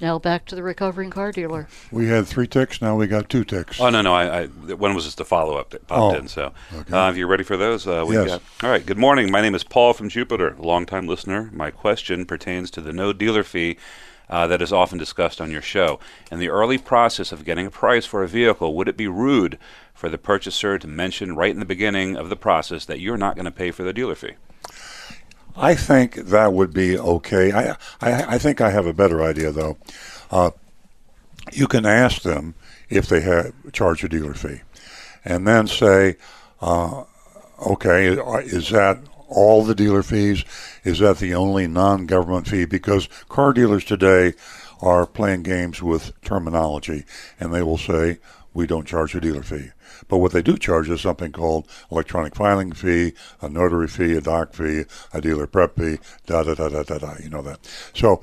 Now 0.00 0.18
back 0.18 0.44
to 0.46 0.56
the 0.56 0.62
recovering 0.62 1.10
car 1.10 1.30
dealer. 1.30 1.68
We 1.92 2.08
had 2.08 2.26
three 2.26 2.48
ticks, 2.48 2.82
now 2.82 2.96
we 2.96 3.06
got 3.06 3.28
two 3.28 3.44
ticks. 3.44 3.80
Oh 3.80 3.90
no, 3.90 4.02
no. 4.02 4.12
I, 4.14 4.42
I 4.42 4.46
one 4.46 4.94
was 4.94 5.04
just 5.04 5.20
a 5.20 5.24
follow 5.24 5.56
up 5.56 5.70
that 5.70 5.86
popped 5.86 6.16
Oh, 6.16 6.18
in. 6.18 6.26
So, 6.28 6.52
okay. 6.74 6.92
uh, 6.96 7.10
if 7.10 7.16
you're 7.16 7.28
ready 7.28 7.44
for 7.44 7.56
those, 7.56 7.86
uh, 7.86 8.04
we 8.06 8.14
Yes. 8.16 8.26
got. 8.26 8.42
All 8.62 8.70
right. 8.70 8.84
Good 8.84 8.98
morning. 8.98 9.30
My 9.30 9.40
name 9.40 9.54
is 9.54 9.62
Paul 9.62 9.92
from 9.92 10.08
Jupiter, 10.08 10.56
longtime 10.58 11.06
listener. 11.06 11.48
My 11.52 11.70
question 11.70 12.26
pertains 12.26 12.70
to 12.72 12.80
the 12.80 12.92
no 12.92 13.12
dealer 13.12 13.44
fee. 13.44 13.76
Uh, 14.26 14.46
that 14.46 14.62
is 14.62 14.72
often 14.72 14.96
discussed 14.96 15.38
on 15.38 15.50
your 15.50 15.60
show. 15.60 16.00
In 16.32 16.38
the 16.38 16.48
early 16.48 16.78
process 16.78 17.30
of 17.30 17.44
getting 17.44 17.66
a 17.66 17.70
price 17.70 18.06
for 18.06 18.22
a 18.24 18.26
vehicle, 18.28 18.74
would 18.74 18.88
it 18.88 18.96
be 18.96 19.06
rude 19.06 19.58
for 19.92 20.08
the 20.08 20.16
purchaser 20.16 20.78
to 20.78 20.86
mention 20.86 21.36
right 21.36 21.50
in 21.52 21.58
the 21.60 21.66
beginning 21.66 22.16
of 22.16 22.30
the 22.30 22.34
process 22.36 22.86
that 22.86 23.00
you're 23.00 23.18
not 23.18 23.36
going 23.36 23.44
to 23.44 23.50
pay 23.50 23.70
for 23.70 23.82
the 23.82 23.92
dealer 23.92 24.14
fee? 24.14 24.32
I 25.56 25.74
think 25.74 26.14
that 26.14 26.52
would 26.52 26.72
be 26.72 26.98
okay. 26.98 27.52
I, 27.52 27.76
I, 28.00 28.34
I 28.34 28.38
think 28.38 28.60
I 28.60 28.70
have 28.70 28.86
a 28.86 28.92
better 28.92 29.22
idea, 29.22 29.52
though. 29.52 29.76
Uh, 30.30 30.50
you 31.52 31.66
can 31.66 31.86
ask 31.86 32.22
them 32.22 32.54
if 32.88 33.08
they 33.08 33.20
have 33.20 33.52
charge 33.72 34.02
a 34.02 34.08
dealer 34.08 34.34
fee, 34.34 34.62
and 35.24 35.46
then 35.46 35.66
say, 35.66 36.16
uh, 36.60 37.04
"Okay, 37.64 38.06
is 38.08 38.70
that 38.70 38.98
all 39.28 39.64
the 39.64 39.74
dealer 39.74 40.02
fees? 40.02 40.44
Is 40.82 40.98
that 40.98 41.18
the 41.18 41.34
only 41.34 41.68
non-government 41.68 42.48
fee?" 42.48 42.64
Because 42.64 43.08
car 43.28 43.52
dealers 43.52 43.84
today 43.84 44.34
are 44.80 45.06
playing 45.06 45.44
games 45.44 45.82
with 45.82 46.12
terminology, 46.22 47.04
and 47.38 47.54
they 47.54 47.62
will 47.62 47.78
say, 47.78 48.18
"We 48.52 48.66
don't 48.66 48.86
charge 48.86 49.14
a 49.14 49.20
dealer 49.20 49.42
fee." 49.42 49.70
But 50.08 50.18
what 50.18 50.32
they 50.32 50.42
do 50.42 50.56
charge 50.56 50.90
is 50.90 51.00
something 51.00 51.32
called 51.32 51.66
electronic 51.90 52.34
filing 52.34 52.72
fee, 52.72 53.14
a 53.40 53.48
notary 53.48 53.88
fee, 53.88 54.14
a 54.14 54.20
doc 54.20 54.52
fee, 54.52 54.84
a 55.12 55.20
dealer 55.20 55.46
prep 55.46 55.76
fee, 55.76 55.98
da 56.26 56.42
da 56.42 56.54
da 56.54 56.68
da 56.68 56.82
da 56.82 56.98
da. 56.98 57.14
You 57.22 57.30
know 57.30 57.42
that. 57.42 57.60
So 57.94 58.22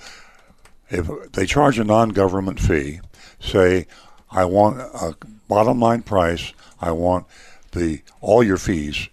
if 0.90 1.10
they 1.32 1.46
charge 1.46 1.80
a 1.80 1.84
non-government 1.84 2.60
fee, 2.60 3.00
say, 3.40 3.88
I 4.30 4.46
want 4.46 4.80
a 4.80 5.16
bottom 5.48 5.80
line 5.80 6.04
price, 6.04 6.54
I 6.80 6.92
want 6.92 7.26
the 7.72 8.02
all 8.20 8.44
your 8.44 8.58
fees, 8.58 9.10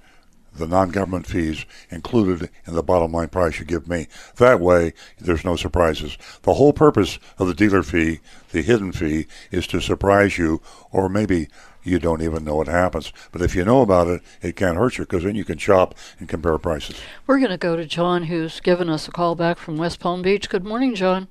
the 0.54 0.66
non-government 0.66 1.26
fees 1.26 1.64
included 1.90 2.50
in 2.66 2.74
the 2.74 2.82
bottom 2.82 3.12
line 3.12 3.28
price 3.28 3.58
you 3.58 3.64
give 3.64 3.88
me. 3.88 4.08
That 4.36 4.60
way, 4.60 4.92
there's 5.18 5.44
no 5.44 5.56
surprises. 5.56 6.18
The 6.42 6.54
whole 6.54 6.72
purpose 6.72 7.18
of 7.38 7.46
the 7.46 7.54
dealer 7.54 7.82
fee, 7.82 8.20
the 8.50 8.62
hidden 8.62 8.92
fee, 8.92 9.26
is 9.50 9.66
to 9.68 9.80
surprise 9.80 10.36
you, 10.36 10.60
or 10.90 11.08
maybe 11.08 11.48
you 11.88 11.98
don't 11.98 12.22
even 12.22 12.44
know 12.44 12.56
what 12.56 12.68
happens. 12.68 13.12
But 13.32 13.42
if 13.42 13.54
you 13.54 13.64
know 13.64 13.82
about 13.82 14.08
it, 14.08 14.22
it 14.42 14.56
can't 14.56 14.76
hurt 14.76 14.98
you 14.98 15.04
because 15.04 15.24
then 15.24 15.34
you 15.34 15.44
can 15.44 15.58
shop 15.58 15.94
and 16.18 16.28
compare 16.28 16.58
prices. 16.58 17.00
We're 17.26 17.38
going 17.38 17.50
to 17.50 17.56
go 17.58 17.76
to 17.76 17.84
John, 17.84 18.24
who's 18.24 18.60
given 18.60 18.88
us 18.88 19.08
a 19.08 19.10
call 19.10 19.34
back 19.34 19.58
from 19.58 19.76
West 19.76 20.00
Palm 20.00 20.22
Beach. 20.22 20.48
Good 20.48 20.64
morning, 20.64 20.94
John. 20.94 21.28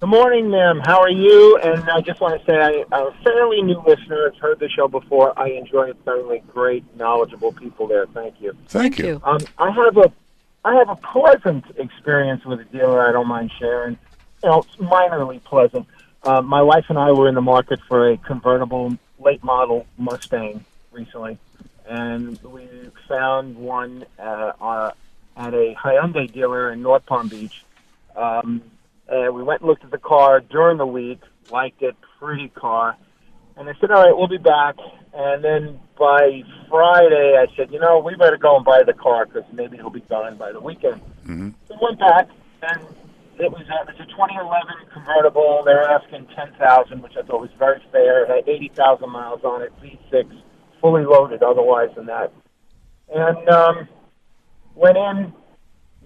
Good 0.00 0.08
morning, 0.08 0.50
ma'am. 0.50 0.80
How 0.84 1.00
are 1.00 1.08
you? 1.08 1.58
And 1.58 1.88
I 1.88 2.00
just 2.00 2.20
want 2.20 2.40
to 2.40 2.44
say 2.44 2.58
I, 2.58 2.84
I'm 2.90 3.06
a 3.06 3.16
fairly 3.22 3.62
new 3.62 3.80
listener. 3.86 4.32
I've 4.34 4.40
heard 4.40 4.58
the 4.58 4.68
show 4.68 4.88
before. 4.88 5.32
I 5.38 5.50
enjoy 5.50 5.90
it 5.90 5.96
thoroughly. 6.04 6.42
Great, 6.48 6.84
knowledgeable 6.96 7.52
people 7.52 7.86
there. 7.86 8.06
Thank 8.06 8.40
you. 8.40 8.56
Thank, 8.66 8.98
you. 8.98 9.20
Um, 9.22 9.38
I 9.58 9.70
have 9.70 9.96
a 9.96 10.12
I 10.64 10.74
have 10.74 10.88
a 10.88 10.96
pleasant 10.96 11.64
experience 11.76 12.44
with 12.44 12.58
a 12.58 12.64
dealer. 12.64 13.08
I 13.08 13.12
don't 13.12 13.28
mind 13.28 13.52
sharing. 13.60 13.96
You 14.42 14.50
know, 14.50 14.58
it's 14.58 14.74
minorly 14.74 15.42
pleasant. 15.44 15.86
Uh, 16.24 16.40
my 16.40 16.62
wife 16.62 16.86
and 16.88 16.98
I 16.98 17.12
were 17.12 17.28
in 17.28 17.36
the 17.36 17.40
market 17.40 17.78
for 17.88 18.10
a 18.10 18.16
convertible 18.16 18.96
late 19.22 19.42
model 19.42 19.86
Mustang, 19.98 20.64
recently, 20.90 21.38
and 21.86 22.40
we 22.42 22.68
found 23.08 23.56
one 23.56 24.04
uh, 24.18 24.52
uh, 24.60 24.92
at 25.36 25.54
a 25.54 25.74
Hyundai 25.74 26.30
dealer 26.32 26.72
in 26.72 26.82
North 26.82 27.06
Palm 27.06 27.28
Beach. 27.28 27.64
Um, 28.16 28.62
and 29.08 29.34
we 29.34 29.42
went 29.42 29.60
and 29.60 29.68
looked 29.68 29.84
at 29.84 29.90
the 29.90 29.98
car 29.98 30.40
during 30.40 30.78
the 30.78 30.86
week, 30.86 31.20
liked 31.50 31.82
it, 31.82 31.96
pretty 32.18 32.48
car. 32.48 32.96
And 33.56 33.68
I 33.68 33.74
said, 33.80 33.90
all 33.90 34.04
right, 34.04 34.16
we'll 34.16 34.28
be 34.28 34.38
back. 34.38 34.76
And 35.14 35.44
then 35.44 35.78
by 35.98 36.42
Friday, 36.70 37.36
I 37.36 37.54
said, 37.54 37.70
you 37.70 37.78
know, 37.78 37.98
we 37.98 38.14
better 38.14 38.38
go 38.38 38.56
and 38.56 38.64
buy 38.64 38.82
the 38.82 38.94
car 38.94 39.26
because 39.26 39.44
maybe 39.52 39.76
it'll 39.76 39.90
be 39.90 40.00
gone 40.00 40.36
by 40.36 40.52
the 40.52 40.60
weekend. 40.60 41.00
Mm-hmm. 41.24 41.50
So 41.68 41.74
we 41.74 41.78
went 41.82 41.98
back, 41.98 42.28
and 42.62 42.86
it 43.38 43.50
was 43.50 43.62
a, 43.68 43.90
it's 43.90 44.00
a 44.00 44.06
2011 44.06 44.92
convertible. 44.92 45.62
They 45.64 45.74
were 45.74 45.88
asking 45.88 46.26
10000 46.34 47.02
which 47.02 47.16
I 47.16 47.22
thought 47.22 47.40
was 47.40 47.50
very 47.58 47.82
fair. 47.90 48.24
It 48.24 48.46
had 48.46 48.48
80,000 48.48 49.10
miles 49.10 49.42
on 49.44 49.62
it, 49.62 49.72
V6, 49.82 50.30
fully 50.80 51.04
loaded 51.04 51.42
otherwise 51.42 51.90
than 51.96 52.06
that. 52.06 52.32
And 53.14 53.48
um, 53.48 53.88
went 54.74 54.96
in, 54.96 55.32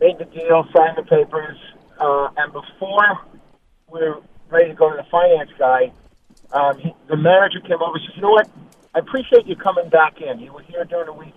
made 0.00 0.18
the 0.18 0.24
deal, 0.26 0.66
signed 0.74 0.96
the 0.96 1.02
papers, 1.02 1.56
uh, 1.98 2.28
and 2.36 2.52
before 2.52 3.20
we 3.92 4.00
were 4.00 4.22
ready 4.50 4.68
to 4.68 4.74
go 4.74 4.90
to 4.90 4.96
the 4.96 5.08
finance 5.10 5.50
guy, 5.58 5.92
um, 6.52 6.78
he, 6.78 6.94
the 7.08 7.16
manager 7.16 7.60
came 7.60 7.82
over 7.82 7.96
and 7.96 8.02
said, 8.06 8.16
you 8.16 8.22
know 8.22 8.30
what? 8.30 8.48
I 8.94 9.00
appreciate 9.00 9.46
you 9.46 9.56
coming 9.56 9.88
back 9.90 10.20
in. 10.20 10.40
You 10.40 10.52
were 10.52 10.62
here 10.62 10.84
during 10.84 11.06
the 11.06 11.12
week. 11.12 11.34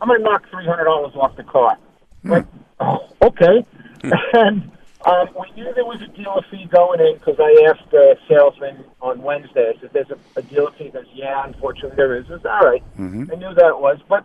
I'm 0.00 0.08
going 0.08 0.20
to 0.20 0.24
knock 0.24 0.44
$300 0.50 1.16
off 1.16 1.36
the 1.36 1.44
car. 1.44 1.78
Like, 2.24 2.46
oh, 2.80 3.08
okay. 3.22 3.66
and 4.32 4.70
um, 5.06 5.28
we 5.38 5.46
knew 5.54 5.72
there 5.74 5.84
was 5.84 6.00
a 6.02 6.08
dealer 6.16 6.42
fee 6.50 6.66
going 6.72 7.00
in 7.00 7.14
because 7.18 7.36
I 7.38 7.70
asked 7.70 7.88
the 7.90 8.16
salesman 8.28 8.84
on 9.00 9.22
Wednesday. 9.22 9.72
I 9.76 9.80
said, 9.80 9.90
"There's 9.92 10.10
a, 10.10 10.18
a 10.38 10.42
dealer 10.42 10.72
fee." 10.76 10.84
He 10.84 10.90
goes, 10.90 11.06
"Yeah, 11.14 11.44
unfortunately 11.46 11.96
there 11.96 12.16
is." 12.16 12.26
I 12.26 12.36
said, 12.42 12.46
"All 12.46 12.60
right." 12.68 12.82
Mhm. 12.98 13.30
I 13.32 13.36
knew 13.36 13.54
that 13.54 13.68
it 13.68 13.78
was, 13.80 13.98
but 14.08 14.24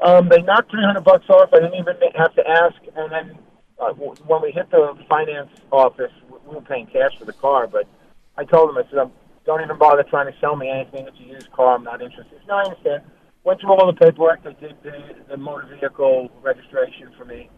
um, 0.00 0.28
they 0.28 0.40
knocked 0.42 0.70
300 0.70 1.02
bucks 1.02 1.28
off. 1.28 1.50
I 1.52 1.56
didn't 1.58 1.74
even 1.74 1.96
have 2.14 2.34
to 2.36 2.48
ask. 2.48 2.76
And 2.96 3.10
then 3.10 3.38
uh, 3.80 3.88
w- 3.88 4.14
when 4.26 4.40
we 4.42 4.52
hit 4.52 4.70
the 4.70 4.94
finance 5.08 5.50
office, 5.72 6.12
we 6.30 6.54
were 6.54 6.60
paying 6.62 6.86
cash 6.86 7.18
for 7.18 7.24
the 7.24 7.32
car. 7.32 7.66
But 7.66 7.88
I 8.36 8.44
told 8.44 8.68
them, 8.70 8.78
I 8.78 8.88
said, 8.90 8.98
um, 9.00 9.12
"Don't 9.46 9.60
even 9.62 9.76
bother 9.78 10.04
trying 10.04 10.32
to 10.32 10.38
sell 10.38 10.54
me 10.54 10.70
anything. 10.70 11.08
It's 11.08 11.18
a 11.18 11.22
used 11.24 11.50
car. 11.52 11.74
I'm 11.74 11.82
not 11.82 12.00
interested." 12.02 12.30
He 12.30 12.38
said, 12.38 12.46
No, 12.48 12.54
I 12.54 12.62
understand. 12.64 13.02
Went 13.42 13.60
through 13.60 13.72
all 13.72 13.86
the 13.92 13.98
paperwork. 13.98 14.44
They 14.44 14.52
did 14.54 14.76
the, 14.84 14.94
the 15.28 15.36
motor 15.36 15.66
vehicle 15.66 16.28
registration 16.42 17.10
for 17.18 17.24
me. 17.24 17.50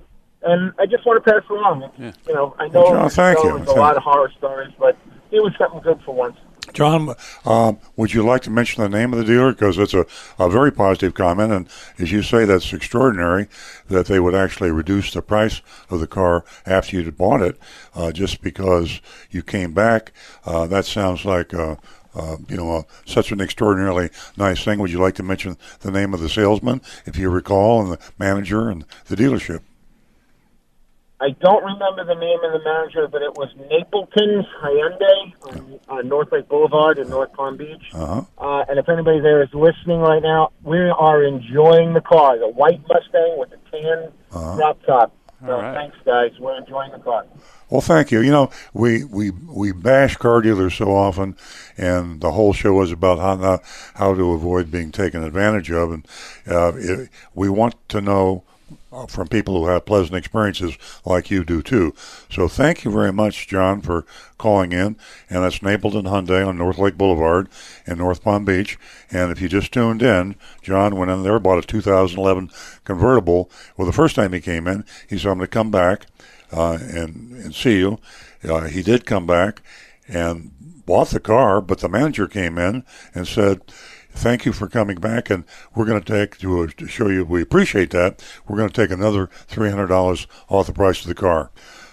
And 0.43 0.73
I 0.79 0.87
just 0.87 1.05
want 1.05 1.23
to 1.23 1.31
pass 1.33 1.43
along. 1.51 1.91
You 1.99 2.35
know, 2.35 2.55
I 2.59 2.69
know 2.69 2.83
Well, 2.83 2.93
John, 2.93 3.11
thank 3.11 3.39
you. 3.45 3.57
there's 3.59 3.69
a 3.69 3.75
lot 3.75 3.97
of 3.97 4.03
horror 4.03 4.31
stories, 4.39 4.73
but 4.79 4.97
it 5.31 5.43
was 5.43 5.53
something 5.59 5.81
good 5.81 6.01
for 6.03 6.15
once. 6.15 6.37
John, 6.73 7.15
um, 7.45 7.79
would 7.97 8.15
you 8.15 8.23
like 8.25 8.43
to 8.43 8.51
mention 8.51 8.83
the 8.83 8.89
name 8.89 9.13
of 9.13 9.19
the 9.19 9.25
dealer? 9.25 9.53
Because 9.53 9.77
it's 9.77 9.93
a, 9.93 10.07
a 10.39 10.49
very 10.49 10.71
positive 10.71 11.15
comment, 11.15 11.53
and 11.53 11.69
as 11.99 12.13
you 12.13 12.23
say, 12.23 12.45
that's 12.45 12.73
extraordinary 12.73 13.49
that 13.89 14.07
they 14.07 14.21
would 14.21 14.35
actually 14.37 14.71
reduce 14.71 15.13
the 15.13 15.21
price 15.21 15.63
of 15.91 15.99
the 16.01 16.07
car 16.07 16.45
after 16.67 16.97
you'd 16.97 17.17
bought 17.17 17.43
it 17.43 17.59
uh, 17.95 18.13
just 18.13 18.41
because 18.41 19.01
you 19.31 19.43
came 19.43 19.73
back. 19.75 20.13
Uh, 20.45 20.67
that 20.69 20.85
sounds 20.85 21.25
like 21.25 21.53
uh, 21.53 21.75
uh, 22.15 22.37
you 22.49 22.57
know 22.57 22.77
uh, 22.77 22.83
such 23.05 23.33
an 23.33 23.41
extraordinarily 23.41 24.11
nice 24.37 24.63
thing. 24.63 24.79
Would 24.79 24.93
you 24.93 25.01
like 25.01 25.17
to 25.17 25.23
mention 25.25 25.57
the 25.81 25.91
name 25.91 26.15
of 26.15 26.21
the 26.21 26.29
salesman, 26.29 26.83
if 27.05 27.17
you 27.19 27.31
recall, 27.31 27.83
and 27.83 27.93
the 27.93 27.99
manager 28.19 28.69
and 28.69 28.85
the 29.07 29.17
dealership? 29.17 29.61
I 31.23 31.31
don't 31.41 31.63
remember 31.63 32.05
the 32.05 32.15
name 32.15 32.39
of 32.43 32.53
the 32.53 32.65
manager, 32.65 33.07
but 33.07 33.21
it 33.21 33.35
was 33.35 33.51
Napleton 33.71 34.43
Hyundai 34.63 35.33
on 35.43 35.81
uh, 35.99 36.03
North 36.03 36.33
Lake 36.33 36.49
Boulevard 36.49 36.99
in 36.99 37.11
North 37.11 37.33
Palm 37.35 37.59
Beach. 37.59 37.91
Uh-huh. 37.93 38.23
Uh, 38.39 38.65
and 38.69 38.79
if 38.79 38.89
anybody 38.89 39.21
there 39.21 39.43
is 39.43 39.51
listening 39.53 40.01
right 40.01 40.23
now, 40.23 40.51
we 40.63 40.79
are 40.79 41.23
enjoying 41.23 41.93
the 41.93 42.01
car. 42.01 42.39
The 42.39 42.49
white 42.49 42.81
Mustang 42.89 43.37
with 43.39 43.51
the 43.51 43.59
tan 43.71 44.13
Uh-huh. 44.33 44.57
drop 44.57 44.83
top. 44.87 45.13
So 45.45 45.53
All 45.53 45.63
right. 45.63 45.75
thanks, 45.75 45.97
guys. 46.05 46.33
We're 46.39 46.57
enjoying 46.59 46.93
the 46.93 46.99
car. 46.99 47.25
Well, 47.71 47.81
thank 47.81 48.11
you. 48.11 48.21
You 48.21 48.31
know, 48.31 48.51
we, 48.75 49.05
we, 49.05 49.31
we 49.31 49.73
bash 49.73 50.17
car 50.17 50.43
dealers 50.43 50.75
so 50.75 50.95
often, 50.95 51.35
and 51.79 52.21
the 52.21 52.33
whole 52.33 52.53
show 52.53 52.81
is 52.83 52.93
about 52.93 53.19
how 53.19 53.61
how 53.95 54.15
to 54.15 54.33
avoid 54.33 54.71
being 54.71 54.91
taken 54.93 55.23
advantage 55.25 55.71
of. 55.71 55.93
And 55.93 56.07
uh, 56.47 56.73
it, 56.77 57.09
we 57.35 57.49
want 57.49 57.75
to 57.91 58.01
know 58.03 58.45
from 59.09 59.29
people 59.29 59.55
who 59.55 59.71
have 59.71 59.87
pleasant 59.87 60.17
experiences 60.17 60.77
like 61.05 61.31
you 61.31 61.45
do 61.45 61.63
too. 61.63 61.95
So 62.29 62.49
thank 62.49 62.85
you 62.85 62.91
very 62.91 63.13
much, 63.13 63.47
John, 63.47 63.81
for 63.81 64.05
calling 64.37 64.73
in. 64.73 64.97
And 65.29 65.45
that's 65.45 65.61
Napleton 65.61 66.05
Hyundai 66.05 66.47
on 66.47 66.59
North 66.59 66.79
Lake 66.79 66.99
Boulevard 66.99 67.49
in 67.87 67.99
North 67.99 68.23
Palm 68.23 68.45
Beach. 68.45 68.79
And 69.11 69.31
if 69.31 69.41
you 69.41 69.49
just 69.49 69.73
tuned 69.73 70.03
in, 70.03 70.35
John 70.63 70.97
went 70.97 71.11
in 71.11 71.23
there, 71.23 71.39
bought 71.39 71.63
a 71.63 71.67
2011 71.67 72.51
convertible. 72.85 73.51
Well, 73.77 73.87
the 73.87 73.93
first 73.93 74.17
time 74.17 74.33
he 74.33 74.41
came 74.41 74.67
in, 74.67 74.85
he 75.09 75.19
said, 75.19 75.31
I'm 75.31 75.39
going 75.39 75.47
to 75.47 75.53
come 75.53 75.71
back 75.71 76.07
uh, 76.53 76.79
and, 76.81 77.33
and 77.33 77.55
see 77.55 77.79
you. 77.79 78.01
Uh, 78.43 78.63
he 78.63 78.83
did 78.83 79.07
come 79.07 79.27
back 79.27 79.63
and 80.09 80.51
bought 80.85 81.11
the 81.11 81.21
car, 81.21 81.61
but 81.61 81.79
the 81.79 81.89
manager 81.89 82.27
came 82.27 82.59
in 82.59 82.85
and 83.15 83.29
said, 83.29 83.61
Thank 84.13 84.45
you 84.45 84.53
for 84.53 84.69
coming 84.69 84.97
back, 84.97 85.31
and 85.31 85.45
we're 85.75 85.87
going 85.87 86.03
to 86.03 86.13
take 86.13 86.39
to, 86.39 86.67
to 86.67 86.87
show 86.89 87.09
you 87.09 87.25
we 87.25 87.43
appreciate 87.43 87.91
that. 87.91 88.23
We're 88.47 88.57
going 88.57 88.69
to 88.69 88.75
take 88.75 88.91
another 88.91 89.29
three 89.47 89.71
hundred 89.71 89.87
dollars 89.87 90.27
off 90.49 90.67
the 90.67 90.73
price 90.73 91.01
of 91.03 91.07
the 91.07 91.15
car. 91.15 91.51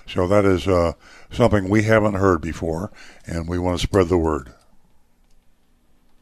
So 0.07 0.27
that 0.27 0.45
is 0.45 0.67
uh, 0.67 0.93
something 1.31 1.69
we 1.69 1.83
haven't 1.83 2.15
heard 2.15 2.41
before, 2.41 2.91
and 3.25 3.47
we 3.47 3.59
want 3.59 3.79
to 3.79 3.83
spread 3.83 4.09
the 4.09 4.17
word. 4.17 4.53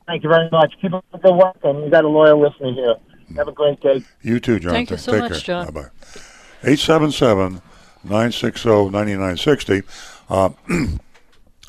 Thank 0.07 0.23
you 0.23 0.29
very 0.29 0.49
much. 0.51 0.73
Keep 0.81 0.93
up 0.93 1.05
the 1.11 1.17
good 1.17 1.35
work, 1.35 1.57
and 1.63 1.83
you 1.83 1.89
got 1.89 2.05
a 2.05 2.07
loyal 2.07 2.39
listener 2.39 2.73
here. 2.73 2.95
Have 3.35 3.47
a 3.47 3.51
great 3.51 3.79
day. 3.79 4.03
You 4.21 4.39
too, 4.39 4.59
John. 4.59 4.73
Thank 4.73 4.91
you 4.91 4.97
Take 4.97 5.03
so 5.03 5.19
much, 5.19 5.31
care. 5.31 5.39
John. 5.39 5.65
Bye 5.73 5.81
bye. 5.81 5.89
877 6.63 7.61
960 8.03 8.89
9960. 8.89 9.81
Uh, 10.29 10.49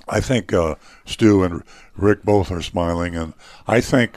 I 0.09 0.21
think 0.21 0.53
uh, 0.53 0.77
Stu 1.05 1.43
and 1.43 1.63
Rick 1.97 2.23
both 2.25 2.51
are 2.51 2.63
smiling, 2.63 3.17
and 3.17 3.35
I 3.67 3.81
think 3.81 4.17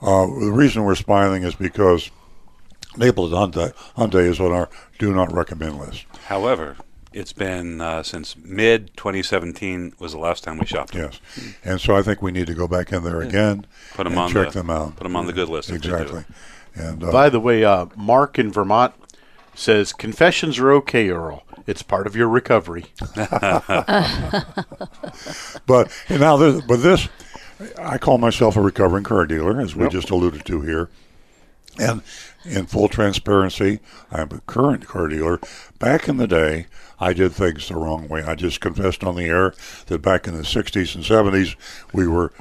uh, 0.00 0.26
the 0.26 0.52
reason 0.52 0.84
we're 0.84 0.94
smiling 0.94 1.42
is 1.42 1.54
because 1.54 2.10
Napleton 2.96 3.52
Hyundai, 3.52 3.72
Hyundai 3.96 4.26
is 4.28 4.40
on 4.40 4.52
our 4.52 4.68
do 4.98 5.12
not 5.12 5.32
recommend 5.32 5.78
list. 5.78 6.04
However, 6.26 6.76
it's 7.12 7.32
been 7.32 7.80
uh, 7.80 8.02
since 8.02 8.36
mid 8.36 8.96
2017 8.96 9.94
was 9.98 10.12
the 10.12 10.18
last 10.18 10.44
time 10.44 10.58
we 10.58 10.66
shopped. 10.66 10.94
Yes, 10.94 11.20
and 11.64 11.80
so 11.80 11.96
I 11.96 12.02
think 12.02 12.22
we 12.22 12.32
need 12.32 12.46
to 12.46 12.54
go 12.54 12.68
back 12.68 12.92
in 12.92 13.02
there 13.04 13.20
again 13.20 13.66
Put 13.94 14.06
'em 14.06 14.12
and 14.12 14.20
on 14.20 14.30
check 14.32 14.48
the- 14.52 14.60
them 14.60 14.70
out. 14.70 14.96
Put 14.96 15.04
them 15.04 15.16
on 15.16 15.26
the 15.26 15.32
good 15.32 15.48
list 15.48 15.70
if 15.70 15.82
they 15.82 15.88
do. 15.88 15.94
Exactly. 15.94 16.24
And 16.74 17.02
uh, 17.04 17.10
By 17.10 17.30
the 17.30 17.40
way, 17.40 17.64
uh, 17.64 17.86
Mark 17.96 18.38
in 18.38 18.52
Vermont 18.52 18.92
says 19.54 19.94
confessions 19.94 20.58
are 20.58 20.70
okay, 20.72 21.08
Earl. 21.08 21.42
It's 21.66 21.82
part 21.82 22.06
of 22.06 22.14
your 22.14 22.28
recovery. 22.28 22.86
but 25.66 25.90
and 26.08 26.20
now 26.20 26.36
this, 26.36 26.62
but 26.64 26.76
this, 26.76 27.08
I 27.78 27.98
call 27.98 28.18
myself 28.18 28.56
a 28.56 28.60
recovering 28.60 29.04
car 29.04 29.26
dealer, 29.26 29.60
as 29.60 29.74
we 29.74 29.84
Yep. 29.84 29.92
just 29.92 30.10
alluded 30.10 30.44
to 30.46 30.60
here. 30.62 30.88
And 31.78 32.02
in 32.44 32.66
full 32.66 32.88
transparency, 32.88 33.80
I'm 34.10 34.30
a 34.30 34.40
current 34.46 34.86
car 34.86 35.08
dealer. 35.08 35.40
Back 35.78 36.08
in 36.08 36.16
the 36.16 36.26
day, 36.26 36.66
I 36.98 37.12
did 37.12 37.32
things 37.32 37.68
the 37.68 37.74
wrong 37.76 38.08
way. 38.08 38.22
I 38.22 38.34
just 38.34 38.60
confessed 38.60 39.04
on 39.04 39.16
the 39.16 39.26
air 39.26 39.52
that 39.86 40.00
back 40.00 40.26
in 40.26 40.34
the 40.36 40.42
60s 40.42 40.94
and 40.94 41.04
70s, 41.04 41.54
we 41.92 42.06
were 42.06 42.32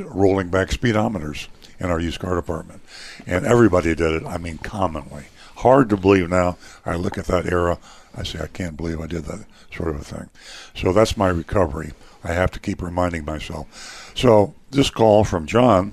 rolling 0.00 0.48
back 0.48 0.68
speedometers 0.70 1.46
in 1.78 1.90
our 1.90 2.00
used 2.00 2.18
car 2.20 2.34
department. 2.34 2.80
And 3.26 3.44
everybody 3.46 3.94
did 3.94 4.22
it, 4.22 4.26
I 4.26 4.38
mean, 4.38 4.58
commonly. 4.58 5.24
Hard 5.56 5.88
to 5.90 5.96
believe 5.96 6.28
now. 6.28 6.56
I 6.84 6.96
look 6.96 7.16
at 7.18 7.26
that 7.26 7.46
era, 7.46 7.78
I 8.16 8.22
say, 8.24 8.40
I 8.40 8.46
can't 8.46 8.76
believe 8.76 9.00
I 9.00 9.06
did 9.06 9.24
that 9.24 9.44
sort 9.74 9.88
of 9.90 9.96
a 10.00 10.04
thing. 10.04 10.28
So 10.74 10.92
that's 10.92 11.16
my 11.16 11.28
recovery. 11.28 11.92
I 12.24 12.32
have 12.32 12.50
to 12.52 12.60
keep 12.60 12.82
reminding 12.82 13.24
myself. 13.24 14.12
So 14.14 14.54
this 14.70 14.90
call 14.90 15.24
from 15.24 15.46
John, 15.46 15.92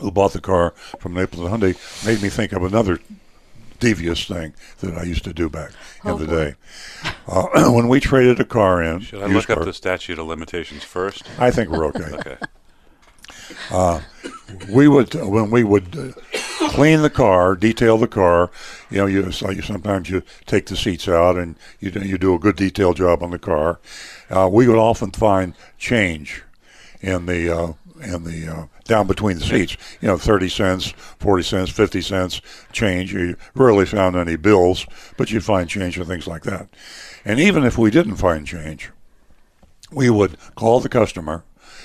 who 0.00 0.10
bought 0.10 0.32
the 0.32 0.40
car 0.40 0.70
from 1.00 1.14
Napleton 1.14 1.48
Hyundai, 1.50 2.06
made 2.06 2.22
me 2.22 2.28
think 2.28 2.52
of 2.52 2.62
another 2.62 2.98
devious 3.80 4.24
thing 4.26 4.54
that 4.80 4.96
I 4.96 5.02
used 5.02 5.24
to 5.24 5.32
do 5.34 5.48
back 5.50 5.72
Oh, 6.04 6.12
in 6.14 6.20
the 6.20 6.26
boy. 6.26 6.32
day. 6.32 6.54
Uh, 7.26 7.70
when 7.72 7.88
we 7.88 8.00
traded 8.00 8.40
a 8.40 8.44
car 8.44 8.82
in, 8.82 9.00
Should 9.00 9.20
I 9.22 9.26
used 9.26 9.48
look 9.48 9.58
up 9.58 9.64
the 9.64 9.72
statute 9.72 10.18
of 10.18 10.26
limitations 10.26 10.84
first? 10.84 11.24
I 11.38 11.50
think 11.50 11.68
we're 11.70 11.86
okay. 11.86 12.04
okay. 12.14 12.36
Uh, 13.70 14.00
we 14.68 14.88
would 14.88 15.14
when 15.14 15.50
we 15.50 15.64
would 15.64 15.96
uh, 15.96 16.68
clean 16.70 17.02
the 17.02 17.10
car, 17.10 17.54
detail 17.54 17.98
the 17.98 18.08
car. 18.08 18.50
You 18.90 18.98
know, 18.98 19.06
you, 19.06 19.32
so 19.32 19.50
you 19.50 19.62
sometimes 19.62 20.10
you 20.10 20.22
take 20.46 20.66
the 20.66 20.76
seats 20.76 21.08
out 21.08 21.36
and 21.36 21.56
you 21.80 21.90
do, 21.90 22.00
you 22.00 22.18
do 22.18 22.34
a 22.34 22.38
good 22.38 22.56
detail 22.56 22.94
job 22.94 23.22
on 23.22 23.30
the 23.30 23.38
car. 23.38 23.80
Uh, 24.30 24.48
we 24.52 24.68
would 24.68 24.78
often 24.78 25.10
find 25.10 25.54
change 25.78 26.42
in 27.00 27.26
the 27.26 27.50
uh, 27.50 27.72
in 28.02 28.24
the 28.24 28.48
uh, 28.48 28.66
down 28.84 29.06
between 29.06 29.38
the 29.38 29.44
seats. 29.44 29.76
You 30.00 30.08
know, 30.08 30.18
thirty 30.18 30.48
cents, 30.48 30.88
forty 31.18 31.42
cents, 31.42 31.70
fifty 31.70 32.00
cents 32.00 32.40
change. 32.72 33.12
You 33.12 33.36
rarely 33.54 33.86
found 33.86 34.16
any 34.16 34.36
bills, 34.36 34.86
but 35.16 35.30
you'd 35.30 35.44
find 35.44 35.68
change 35.68 35.98
and 35.98 36.06
things 36.06 36.26
like 36.26 36.42
that. 36.44 36.68
And 37.24 37.40
even 37.40 37.64
if 37.64 37.78
we 37.78 37.90
didn't 37.90 38.16
find 38.16 38.46
change, 38.46 38.90
we 39.90 40.10
would 40.10 40.36
call 40.54 40.80
the 40.80 40.88
customer 40.88 41.44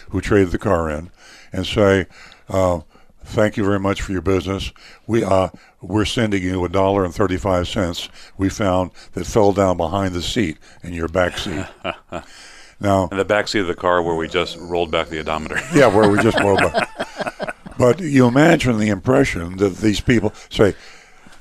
who 0.10 0.22
traded 0.22 0.52
the 0.52 0.58
car 0.58 0.90
in 0.90 1.12
and 1.52 1.66
say, 1.66 2.08
uh, 2.50 2.82
Thank 3.30 3.58
you 3.58 3.64
very 3.64 3.80
much 3.80 4.02
for 4.02 4.12
your 4.12 4.24
business. 4.24 4.72
We 5.06 5.24
uh, 5.24 5.50
we're 5.82 6.06
sending 6.06 6.42
you 6.42 6.66
a 6.66 6.70
dollar 6.70 7.06
and 7.06 7.14
thirty 7.14 7.38
five 7.38 7.68
cents. 7.68 8.10
We 8.40 8.50
found 8.50 8.90
that 9.14 9.28
fell 9.28 9.54
down 9.54 9.78
behind 9.78 10.16
the 10.16 10.24
seat 10.24 10.58
in 10.82 10.94
your 10.94 11.08
back 11.08 11.38
seat. 11.38 11.64
now, 12.80 13.08
In 13.12 13.18
the 13.18 13.26
back 13.26 13.48
seat 13.48 13.60
of 13.60 13.68
the 13.68 13.76
car 13.76 14.02
where 14.02 14.16
we 14.16 14.28
just 14.28 14.58
rolled 14.58 14.90
back 14.90 15.10
the 15.10 15.20
odometer. 15.20 15.60
yeah, 15.76 15.86
where 15.96 16.10
we 16.10 16.20
just 16.24 16.40
rolled 16.40 16.58
back. 16.58 17.56
But 17.78 18.00
you 18.00 18.26
imagine 18.26 18.80
the 18.80 18.90
impression 18.90 19.58
that 19.58 19.78
these 19.78 20.02
people 20.02 20.34
say, 20.50 20.74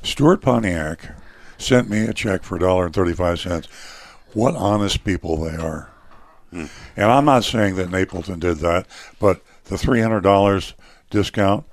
Stewart 0.02 0.42
Pontiac 0.42 1.16
sent 1.56 1.88
me 1.88 2.02
a 2.02 2.12
check 2.12 2.42
for 2.42 2.56
a 2.56 2.60
dollar 2.60 2.84
and 2.84 2.94
thirty 2.94 3.14
five 3.14 3.40
cents. 3.40 3.66
What 4.34 4.54
honest 4.56 5.04
people 5.04 5.38
they 5.38 5.56
are. 5.56 5.90
And 6.52 6.70
I'm 6.96 7.24
not 7.24 7.44
saying 7.44 7.76
that 7.76 7.88
Napleton 7.88 8.40
did 8.40 8.58
that, 8.58 8.86
but 9.18 9.42
the 9.68 9.78
three 9.78 10.00
hundred 10.00 10.20
dollars 10.22 10.74
discount, 11.10 11.64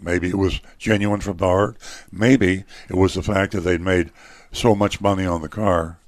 maybe 0.00 0.28
it 0.28 0.38
was 0.38 0.60
genuine 0.78 1.20
from 1.20 1.36
the 1.38 1.46
heart. 1.46 1.76
Maybe 2.12 2.64
it 2.88 2.94
was 2.96 3.14
the 3.14 3.22
fact 3.22 3.52
that 3.52 3.60
they'd 3.60 3.80
made 3.80 4.10
so 4.52 4.74
much 4.74 5.00
money 5.00 5.26
on 5.26 5.42
the 5.42 5.48
car 5.48 5.98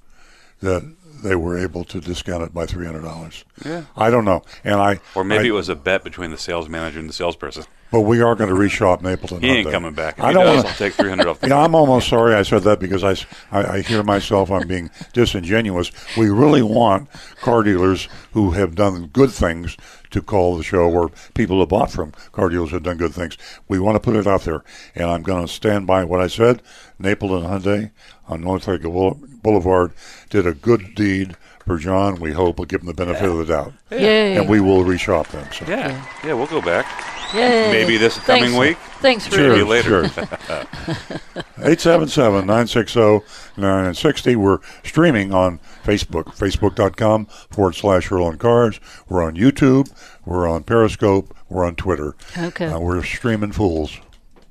that 0.60 0.82
they 1.22 1.34
were 1.34 1.58
able 1.58 1.84
to 1.84 2.00
discount 2.00 2.42
it 2.44 2.54
by 2.54 2.64
three 2.66 2.86
hundred 2.86 3.02
dollars. 3.02 3.44
Yeah. 3.64 3.84
I 3.96 4.10
don't 4.10 4.24
know, 4.24 4.42
and 4.64 4.76
I 4.76 5.00
Or 5.14 5.24
maybe 5.24 5.44
I- 5.46 5.48
it 5.48 5.52
was 5.54 5.68
a 5.68 5.74
bet 5.74 6.04
between 6.04 6.30
the 6.30 6.38
sales 6.38 6.68
manager 6.68 6.98
and 7.00 7.08
the 7.08 7.12
salesperson. 7.12 7.64
But 7.90 8.02
we 8.02 8.20
are 8.20 8.34
going 8.34 8.50
to 8.50 8.56
reshop 8.56 9.00
Napleton. 9.00 9.40
He 9.42 9.48
ain't 9.48 9.66
Hyundai. 9.66 9.70
coming 9.72 9.94
back. 9.94 10.18
If 10.18 10.24
I 10.24 10.28
he 10.28 10.34
don't 10.34 10.56
wanna- 10.56 10.68
take 10.76 10.92
300 10.92 11.26
off 11.26 11.40
the 11.40 11.48
Yeah, 11.48 11.58
I'm 11.58 11.74
almost 11.74 12.08
sorry 12.08 12.34
I 12.34 12.42
said 12.42 12.62
that 12.64 12.78
because 12.80 13.02
I 13.02 13.16
I 13.50 13.80
hear 13.80 14.02
myself 14.02 14.50
I'm 14.50 14.68
being 14.68 14.90
disingenuous. 15.14 15.90
We 16.16 16.28
really 16.28 16.62
want 16.62 17.08
car 17.40 17.62
dealers 17.62 18.08
who 18.32 18.50
have 18.52 18.74
done 18.74 19.06
good 19.06 19.30
things 19.30 19.76
to 20.10 20.20
call 20.22 20.56
the 20.56 20.62
show, 20.62 20.88
or 20.90 21.10
people 21.34 21.58
who 21.58 21.66
bought 21.66 21.90
from 21.90 22.12
car 22.32 22.48
dealers 22.48 22.70
who 22.70 22.76
have 22.76 22.82
done 22.82 22.96
good 22.96 23.12
things. 23.12 23.36
We 23.68 23.78
want 23.78 23.96
to 23.96 24.00
put 24.00 24.16
it 24.16 24.26
out 24.26 24.42
there, 24.42 24.62
and 24.94 25.10
I'm 25.10 25.22
going 25.22 25.46
to 25.46 25.52
stand 25.52 25.86
by 25.86 26.04
what 26.04 26.20
I 26.20 26.28
said. 26.28 26.62
Napleton 27.00 27.46
Hyundai 27.46 27.90
on 28.26 28.40
North 28.42 28.66
Lake 28.68 28.82
Boule- 28.82 29.18
Boulevard 29.42 29.92
did 30.30 30.46
a 30.46 30.52
good 30.54 30.94
deed 30.94 31.36
for 31.66 31.76
John. 31.78 32.16
We 32.20 32.32
hope 32.32 32.58
we'll 32.58 32.64
give 32.66 32.80
him 32.80 32.86
the 32.86 32.94
benefit 32.94 33.28
of 33.28 33.36
the 33.38 33.44
doubt, 33.44 33.72
Yay. 33.90 34.36
and 34.36 34.48
we 34.48 34.60
will 34.60 34.82
reshop 34.84 35.28
them. 35.28 35.46
So. 35.52 35.66
Yeah, 35.68 36.02
yeah, 36.24 36.32
we'll 36.34 36.46
go 36.46 36.60
back. 36.62 36.86
Yay. 37.34 37.72
Maybe 37.72 37.96
this 37.96 38.16
coming 38.20 38.52
Thanks. 38.52 38.58
week. 38.58 38.78
Thanks, 39.00 39.24
See 39.28 39.36
Rudy. 39.36 39.58
you 39.58 39.66
later. 39.66 40.08
Sure. 40.08 40.24
877-960-960. 41.58 44.36
We're 44.36 44.58
streaming 44.84 45.32
on 45.32 45.58
Facebook, 45.84 46.24
facebook.com 46.36 47.26
forward 47.50 47.74
slash 47.74 48.10
Earl 48.10 48.24
on 48.24 48.38
Cars. 48.38 48.80
We're 49.08 49.22
on 49.22 49.36
YouTube. 49.36 49.90
We're 50.24 50.48
on 50.48 50.64
Periscope. 50.64 51.34
We're 51.48 51.64
on 51.64 51.76
Twitter. 51.76 52.14
Okay. 52.36 52.66
Uh, 52.66 52.78
we're 52.78 53.02
streaming 53.02 53.52
fools. 53.52 53.98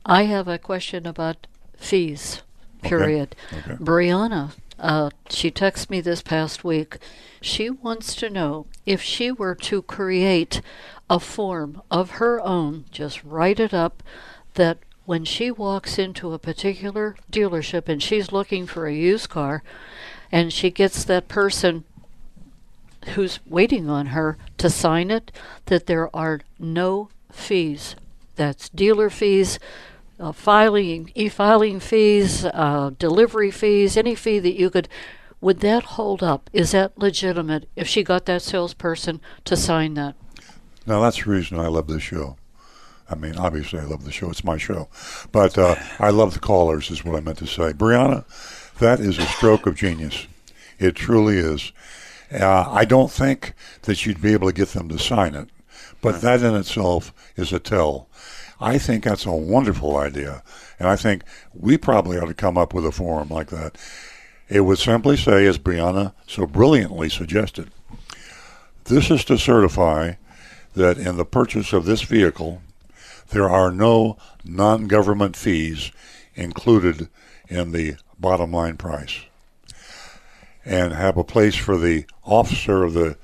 I 0.05 0.23
have 0.23 0.47
a 0.47 0.57
question 0.57 1.05
about 1.05 1.47
fees, 1.77 2.41
period. 2.81 3.35
Okay. 3.51 3.73
Brianna, 3.73 4.51
uh, 4.79 5.09
she 5.29 5.51
texted 5.51 5.89
me 5.89 6.01
this 6.01 6.21
past 6.21 6.63
week. 6.63 6.97
She 7.41 7.69
wants 7.69 8.15
to 8.15 8.29
know 8.29 8.67
if 8.85 9.01
she 9.01 9.31
were 9.31 9.55
to 9.55 9.81
create 9.81 10.61
a 11.09 11.19
form 11.19 11.81
of 11.89 12.11
her 12.11 12.41
own, 12.41 12.85
just 12.91 13.23
write 13.23 13.59
it 13.59 13.73
up, 13.73 14.03
that 14.55 14.79
when 15.05 15.23
she 15.23 15.49
walks 15.49 15.97
into 15.97 16.33
a 16.33 16.39
particular 16.39 17.15
dealership 17.31 17.87
and 17.87 18.03
she's 18.03 18.31
looking 18.31 18.67
for 18.67 18.87
a 18.87 18.93
used 18.93 19.29
car, 19.29 19.63
and 20.31 20.51
she 20.51 20.69
gets 20.69 21.03
that 21.05 21.27
person 21.27 21.85
who's 23.15 23.39
waiting 23.45 23.89
on 23.89 24.07
her 24.07 24.37
to 24.57 24.69
sign 24.69 25.09
it, 25.09 25.31
that 25.67 25.85
there 25.85 26.13
are 26.13 26.41
no 26.59 27.09
fees. 27.31 27.95
That's 28.35 28.67
dealer 28.69 29.09
fees, 29.09 29.59
uh, 30.19 30.31
filing, 30.31 31.11
e-filing 31.15 31.79
fees, 31.79 32.45
uh, 32.45 32.91
delivery 32.97 33.51
fees, 33.51 33.97
any 33.97 34.15
fee 34.15 34.39
that 34.39 34.59
you 34.59 34.69
could. 34.69 34.87
Would 35.39 35.59
that 35.59 35.83
hold 35.83 36.23
up? 36.23 36.49
Is 36.51 36.71
that 36.71 36.97
legitimate 36.97 37.69
if 37.75 37.87
she 37.87 38.03
got 38.03 38.25
that 38.25 38.41
salesperson 38.41 39.21
to 39.45 39.55
sign 39.55 39.93
that? 39.93 40.15
Now, 40.87 41.01
that's 41.01 41.23
the 41.23 41.29
reason 41.29 41.59
I 41.59 41.67
love 41.67 41.87
this 41.87 42.01
show. 42.01 42.37
I 43.09 43.15
mean, 43.15 43.37
obviously, 43.37 43.79
I 43.79 43.83
love 43.83 44.03
the 44.03 44.11
show. 44.11 44.29
It's 44.29 44.43
my 44.43 44.57
show. 44.57 44.89
But 45.31 45.57
uh, 45.57 45.75
I 45.99 46.09
love 46.09 46.33
the 46.33 46.39
callers, 46.39 46.89
is 46.89 47.05
what 47.05 47.15
I 47.15 47.19
meant 47.19 47.37
to 47.37 47.47
say. 47.47 47.71
Brianna, 47.73 48.25
that 48.79 48.99
is 48.99 49.17
a 49.17 49.25
stroke 49.25 49.65
of 49.65 49.75
genius. 49.75 50.27
It 50.79 50.95
truly 50.95 51.37
is. 51.37 51.71
Uh, 52.31 52.69
I 52.69 52.83
don't 52.85 53.11
think 53.11 53.53
that 53.83 54.05
you'd 54.05 54.21
be 54.21 54.33
able 54.33 54.47
to 54.47 54.53
get 54.53 54.69
them 54.69 54.89
to 54.89 54.99
sign 54.99 55.35
it, 55.35 55.49
but 56.01 56.21
that 56.21 56.41
in 56.41 56.55
itself 56.55 57.13
is 57.37 57.53
a 57.53 57.59
tell. 57.59 58.09
I 58.59 58.77
think 58.77 59.03
that's 59.03 59.25
a 59.25 59.31
wonderful 59.31 59.97
idea, 59.97 60.43
and 60.79 60.87
I 60.87 60.95
think 60.95 61.23
we 61.53 61.77
probably 61.77 62.17
ought 62.17 62.27
to 62.27 62.33
come 62.33 62.57
up 62.57 62.73
with 62.73 62.85
a 62.85 62.91
forum 62.91 63.29
like 63.29 63.49
that. 63.49 63.77
It 64.49 64.61
would 64.61 64.79
simply 64.79 65.17
say, 65.17 65.45
as 65.45 65.59
Brianna 65.59 66.13
so 66.25 66.47
brilliantly 66.47 67.09
suggested, 67.09 67.69
this 68.85 69.11
is 69.11 69.23
to 69.25 69.37
certify 69.37 70.13
that 70.73 70.97
in 70.97 71.17
the 71.17 71.25
purchase 71.25 71.73
of 71.73 71.85
this 71.85 72.01
vehicle, 72.01 72.61
there 73.29 73.49
are 73.49 73.71
no 73.71 74.17
non 74.43 74.87
government 74.87 75.35
fees 75.35 75.91
included 76.35 77.09
in 77.49 77.71
the 77.71 77.95
bottom 78.19 78.51
line 78.51 78.77
price. 78.77 79.19
And 80.65 80.93
have 80.93 81.17
a 81.17 81.23
place 81.23 81.55
for 81.55 81.77
the 81.77 82.05
officer 82.25 82.83
of 82.83 82.93
the 82.93 83.17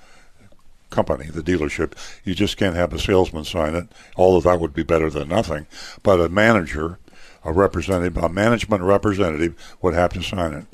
company, 0.94 1.26
the 1.26 1.42
dealership. 1.42 1.94
You 2.24 2.36
just 2.36 2.58
can't 2.58 2.76
have 2.76 2.94
a 2.94 3.00
salesman 3.00 3.44
sign 3.44 3.76
it, 3.76 3.88
although 4.16 4.50
that 4.50 4.60
would 4.60 4.74
be 4.74 4.84
better 4.84 5.10
than 5.10 5.30
nothing. 5.30 5.68
But 6.04 6.22
a 6.22 6.30
manager, 6.30 7.00
a 7.44 7.52
representative, 7.52 8.18
a 8.18 8.30
management 8.30 8.84
representative 8.84 9.56
would 9.82 9.94
have 9.94 10.14
to 10.14 10.24
sign 10.24 10.54
it. 10.54 10.66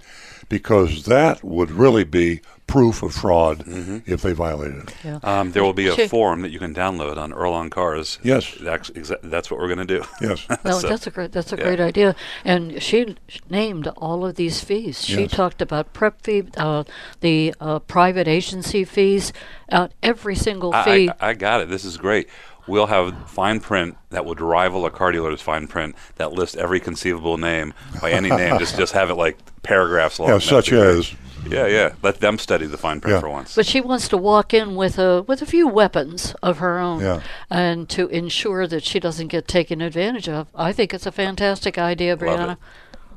Because 0.47 1.05
that 1.05 1.43
would 1.43 1.71
really 1.71 2.03
be 2.03 2.41
proof 2.69 3.01
of 3.03 3.13
fraud 3.13 3.63
if 4.05 4.21
they 4.21 4.31
violate 4.33 4.73
it. 4.73 5.23
Um, 5.25 5.51
there 5.51 5.63
will 5.63 5.73
be 5.73 5.87
a 5.87 5.95
Sure. 5.95 6.07
form 6.07 6.41
that 6.43 6.51
you 6.51 6.59
can 6.59 6.73
download 6.73 7.17
on 7.17 7.33
Earl 7.33 7.53
on 7.53 7.69
Cars. 7.69 8.19
Yes. 8.23 8.55
That's, 8.61 8.89
exa- 8.91 9.19
that's 9.23 9.49
what 9.49 9.59
we're 9.59 9.67
going 9.73 9.85
to 9.87 9.99
do. 9.99 10.03
Yes. 10.21 10.45
No, 10.63 10.79
So- 10.79 10.87
that's 10.87 11.07
a 11.07 11.11
great 11.11 11.31
that's 11.31 11.51
a 11.51 11.57
yeah. 11.57 11.63
great 11.63 11.79
idea. 11.79 12.15
And 12.45 12.81
she 12.81 13.15
named 13.49 13.87
all 13.97 14.25
of 14.25 14.35
these 14.35 14.61
fees. 14.61 15.03
She 15.03 15.21
Yes. 15.21 15.31
talked 15.31 15.61
about 15.61 15.93
prep 15.93 16.21
fee, 16.21 16.43
uh, 16.57 16.83
the 17.21 17.55
uh, 17.59 17.79
private 17.79 18.27
agency 18.27 18.83
fees, 18.85 19.33
uh, 19.71 19.87
every 20.03 20.35
single 20.35 20.73
I, 20.73 20.83
fee. 20.83 21.09
I, 21.19 21.29
I 21.29 21.33
got 21.33 21.61
it. 21.61 21.69
This 21.69 21.83
is 21.85 21.97
great. 21.97 22.29
We'll 22.67 22.87
have 22.87 23.15
fine 23.29 23.59
print 23.61 23.97
that 24.11 24.25
would 24.25 24.39
rival 24.39 24.85
a 24.85 24.91
car 24.91 25.11
dealer's 25.11 25.41
fine 25.41 25.65
print 25.67 25.95
that 26.17 26.33
lists 26.33 26.55
every 26.55 26.79
conceivable 26.79 27.37
name 27.39 27.73
by 27.99 28.11
any 28.11 28.29
name. 28.29 28.59
just 28.59 28.77
just 28.77 28.93
have 28.93 29.09
it 29.09 29.15
like 29.15 29.37
paragraphs 29.63 30.19
long. 30.19 30.29
Yeah, 30.29 30.37
such 30.37 30.65
be 30.69 30.77
great. 30.77 30.97
as. 30.99 31.15
Yeah, 31.47 31.67
yeah. 31.67 31.93
Let 32.01 32.19
them 32.19 32.37
study 32.37 32.65
the 32.65 32.77
fine 32.77 32.99
print 33.01 33.15
Yeah. 33.15 33.19
for 33.21 33.29
once. 33.29 33.55
But 33.55 33.65
she 33.65 33.81
wants 33.81 34.07
to 34.09 34.17
walk 34.17 34.53
in 34.53 34.75
with 34.75 34.97
a 34.99 35.21
with 35.23 35.41
a 35.41 35.45
few 35.45 35.67
weapons 35.67 36.35
of 36.43 36.57
her 36.59 36.79
own, 36.79 37.01
Yeah. 37.01 37.21
and 37.49 37.87
to 37.89 38.07
ensure 38.07 38.67
that 38.67 38.83
she 38.83 38.99
doesn't 38.99 39.27
get 39.27 39.47
taken 39.47 39.81
advantage 39.81 40.27
of. 40.29 40.47
I 40.55 40.73
think 40.73 40.93
it's 40.93 41.05
a 41.05 41.11
fantastic 41.11 41.77
idea, 41.77 42.15
Love 42.15 42.19
Brianna. 42.19 42.51
it. 42.53 42.57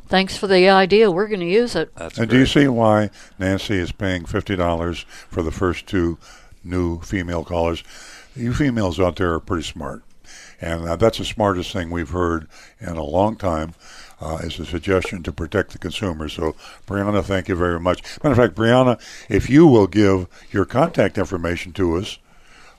Thanks 0.08 0.36
for 0.36 0.46
the 0.46 0.68
idea. 0.68 1.10
We're 1.10 1.26
going 1.28 1.40
to 1.40 1.46
use 1.46 1.74
it. 1.74 1.90
That's 1.96 2.18
And 2.18 2.28
great. 2.28 2.36
do 2.36 2.40
you 2.40 2.46
see 2.46 2.68
why 2.68 3.10
Nancy 3.38 3.76
is 3.78 3.92
paying 3.92 4.24
fifty 4.26 4.56
dollars 4.56 5.04
for 5.28 5.42
the 5.42 5.50
first 5.52 5.86
two 5.86 6.18
new 6.62 7.00
female 7.00 7.44
callers? 7.44 7.82
You 8.36 8.52
females 8.54 9.00
out 9.00 9.16
there 9.16 9.32
are 9.34 9.40
pretty 9.40 9.64
smart, 9.64 10.02
and 10.60 10.88
uh, 10.88 10.96
that's 10.96 11.18
the 11.18 11.24
smartest 11.24 11.72
thing 11.72 11.90
we've 11.90 12.10
heard 12.10 12.46
in 12.80 12.96
a 12.96 13.02
long 13.04 13.36
time. 13.36 13.74
Uh, 14.22 14.36
is 14.44 14.60
a 14.60 14.64
suggestion 14.64 15.20
to 15.24 15.32
protect 15.32 15.72
the 15.72 15.78
consumer. 15.78 16.28
So, 16.28 16.54
Brianna, 16.86 17.24
thank 17.24 17.48
you 17.48 17.56
very 17.56 17.80
much. 17.80 18.02
Matter 18.22 18.30
of 18.30 18.36
fact, 18.36 18.54
Brianna, 18.54 19.00
if 19.28 19.50
you 19.50 19.66
will 19.66 19.88
give 19.88 20.28
your 20.52 20.64
contact 20.64 21.18
information 21.18 21.72
to 21.72 21.96
us, 21.96 22.18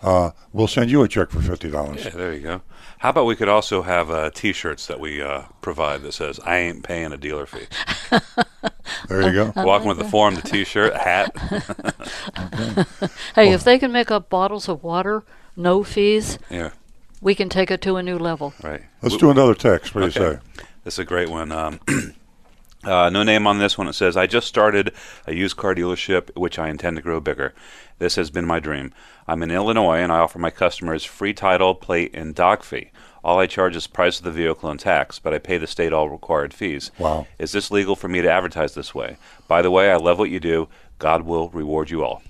uh, 0.01 0.31
we'll 0.53 0.67
send 0.69 0.89
you 0.89 1.03
a 1.03 1.07
check 1.09 1.31
for 1.31 1.41
fifty 1.41 1.69
dollars. 1.69 2.05
Yeah, 2.05 2.11
there 2.11 2.33
you 2.33 2.39
go. 2.41 2.61
How 2.99 3.09
about 3.09 3.25
we 3.25 3.35
could 3.35 3.49
also 3.49 3.81
have 3.81 4.09
uh, 4.09 4.29
T-shirts 4.29 4.87
that 4.87 5.01
we 5.01 5.21
uh, 5.21 5.43
provide 5.61 6.01
that 6.03 6.13
says 6.13 6.39
"I 6.45 6.57
ain't 6.59 6.83
paying 6.83 7.11
a 7.11 7.17
dealer 7.17 7.45
fee." 7.45 7.67
There 9.09 9.21
you 9.21 9.33
go. 9.33 9.53
Walking 9.63 9.87
with 9.87 9.97
the 9.97 10.05
form, 10.05 10.35
the 10.35 10.41
T-shirt, 10.41 10.93
hat. 10.93 11.35
Hey, 13.35 13.51
if 13.51 13.63
they 13.63 13.77
can 13.79 13.91
make 13.91 14.11
up 14.11 14.29
bottles 14.29 14.69
of 14.69 14.83
water, 14.83 15.23
no 15.55 15.83
fees, 15.83 16.37
yeah, 16.49 16.71
we 17.21 17.35
can 17.35 17.49
take 17.49 17.69
it 17.71 17.81
to 17.81 17.97
a 17.97 18.03
new 18.03 18.17
level. 18.17 18.53
right. 18.63 18.83
Let's 19.01 19.17
do 19.17 19.29
another 19.31 19.55
text. 19.55 19.93
What 19.93 20.01
do 20.01 20.05
you 20.07 20.11
say? 20.11 20.39
This 20.83 20.95
is 20.95 20.99
a 20.99 21.05
great 21.05 21.29
one. 21.29 21.51
Um, 21.51 21.79
uh, 22.83 23.09
no 23.09 23.23
name 23.23 23.47
on 23.47 23.59
this 23.59 23.77
one. 23.77 23.87
It 23.87 23.93
says, 23.93 24.17
I 24.17 24.27
just 24.27 24.47
started 24.47 24.93
a 25.25 25.33
used 25.33 25.57
car 25.57 25.73
dealership, 25.73 26.35
which 26.35 26.59
I 26.59 26.69
intend 26.69 26.97
to 26.97 27.01
grow 27.01 27.19
bigger. 27.19 27.53
This 27.99 28.15
has 28.15 28.29
been 28.29 28.45
my 28.45 28.59
dream. 28.59 28.93
I'm 29.27 29.43
in 29.43 29.51
Illinois, 29.51 29.99
and 29.99 30.11
I 30.11 30.19
offer 30.19 30.39
my 30.39 30.49
customers 30.49 31.05
free 31.05 31.33
title, 31.33 31.73
plate, 31.73 32.11
and 32.13 32.35
dock 32.35 32.63
fee. 32.63 32.91
All 33.23 33.39
I 33.39 33.47
charge 33.47 33.77
is 33.77 33.87
price 33.87 34.17
of 34.17 34.25
the 34.25 34.31
vehicle 34.31 34.69
and 34.69 34.79
tax, 34.79 35.19
but 35.19 35.33
I 35.33 35.39
pay 35.39 35.57
the 35.57 35.67
state 35.67 35.93
all 35.93 36.09
required 36.09 36.53
fees. 36.53 36.91
Wow. 36.99 37.25
Is 37.39 37.53
this 37.53 37.71
legal 37.71 37.95
for 37.95 38.09
me 38.09 38.21
to 38.21 38.29
advertise 38.29 38.73
this 38.73 38.93
way? 38.93 39.15
By 39.47 39.61
the 39.61 39.71
way, 39.71 39.89
I 39.89 39.95
love 39.95 40.19
what 40.19 40.29
you 40.29 40.41
do. 40.41 40.67
God 40.99 41.21
will 41.21 41.47
reward 41.49 41.89
you 41.89 42.03
all. 42.03 42.21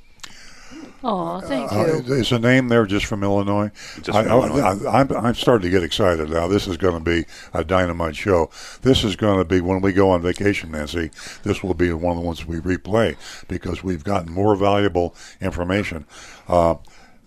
Oh, 1.06 1.41
thank 1.41 1.72
Uh, 1.72 2.01
you. 2.06 2.14
is 2.14 2.32
a 2.32 2.39
name 2.39 2.70
there 2.70 2.86
just 2.86 3.06
from 3.06 3.24
Illinois? 3.24 3.72
Just 4.01 4.18
I, 4.18 4.24
from 4.24 4.32
Illinois. 4.32 4.86
I, 4.88 5.01
am 5.01 5.12
I'm 5.12 5.34
starting 5.36 5.70
to 5.70 5.70
get 5.70 5.84
excited 5.84 6.30
now. 6.30 6.47
This 6.47 6.66
is 6.66 6.78
going 6.78 6.93
to 6.93 7.04
be 7.04 7.26
a 7.54 7.64
dynamite 7.64 8.16
show. 8.16 8.49
This 8.84 9.04
is 9.04 9.18
going 9.18 9.38
to 9.38 9.43
be 9.45 9.60
when 9.60 9.82
we 9.82 9.91
go 9.91 10.12
on 10.12 10.22
vacation, 10.22 10.72
Nancy. 10.72 11.12
This 11.43 11.62
will 11.62 11.74
be 11.74 11.91
one 11.91 12.16
of 12.16 12.22
the 12.22 12.26
ones 12.26 12.45
we 12.45 12.58
replay 12.58 13.18
because 13.49 13.84
we've 13.84 14.04
gotten 14.04 14.32
more 14.32 14.56
valuable 14.56 15.14
information. 15.41 16.06
Uh, 16.47 16.76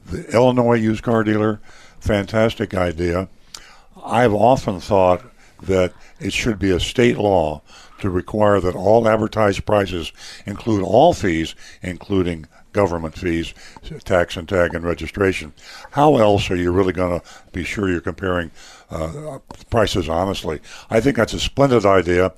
the 0.07 0.25
Illinois 0.33 0.77
used 0.77 1.03
car 1.03 1.23
dealer, 1.23 1.61
fantastic 2.01 2.73
idea. 2.75 3.29
I've 4.03 4.33
often 4.35 4.81
thought 4.81 5.23
that 5.63 5.93
it 6.19 6.33
should 6.33 6.59
be 6.59 6.71
a 6.71 6.81
state 6.81 7.19
law 7.19 7.63
to 7.99 8.09
require 8.11 8.61
that 8.61 8.75
all 8.77 9.09
advertised 9.09 9.65
prices 9.67 10.13
include 10.45 10.83
all 10.83 11.13
fees, 11.13 11.55
including 11.83 12.47
government 12.77 13.17
fees, 13.17 13.55
tax 14.05 14.37
and 14.37 14.47
tag 14.49 14.75
and 14.75 14.85
registration. 14.85 15.55
How 15.93 16.17
else 16.19 16.51
are 16.51 16.57
you 16.57 16.71
really 16.71 16.93
going 16.93 17.19
to 17.19 17.27
be 17.53 17.65
sure 17.65 17.89
you're 17.89 18.03
comparing 18.03 18.51
uh, 18.91 19.39
prices 19.71 20.09
honestly? 20.09 20.61
I 20.91 21.01
think 21.01 21.17
that's 21.17 21.33
a 21.33 21.41
splendid 21.41 21.87
idea. 21.87 22.35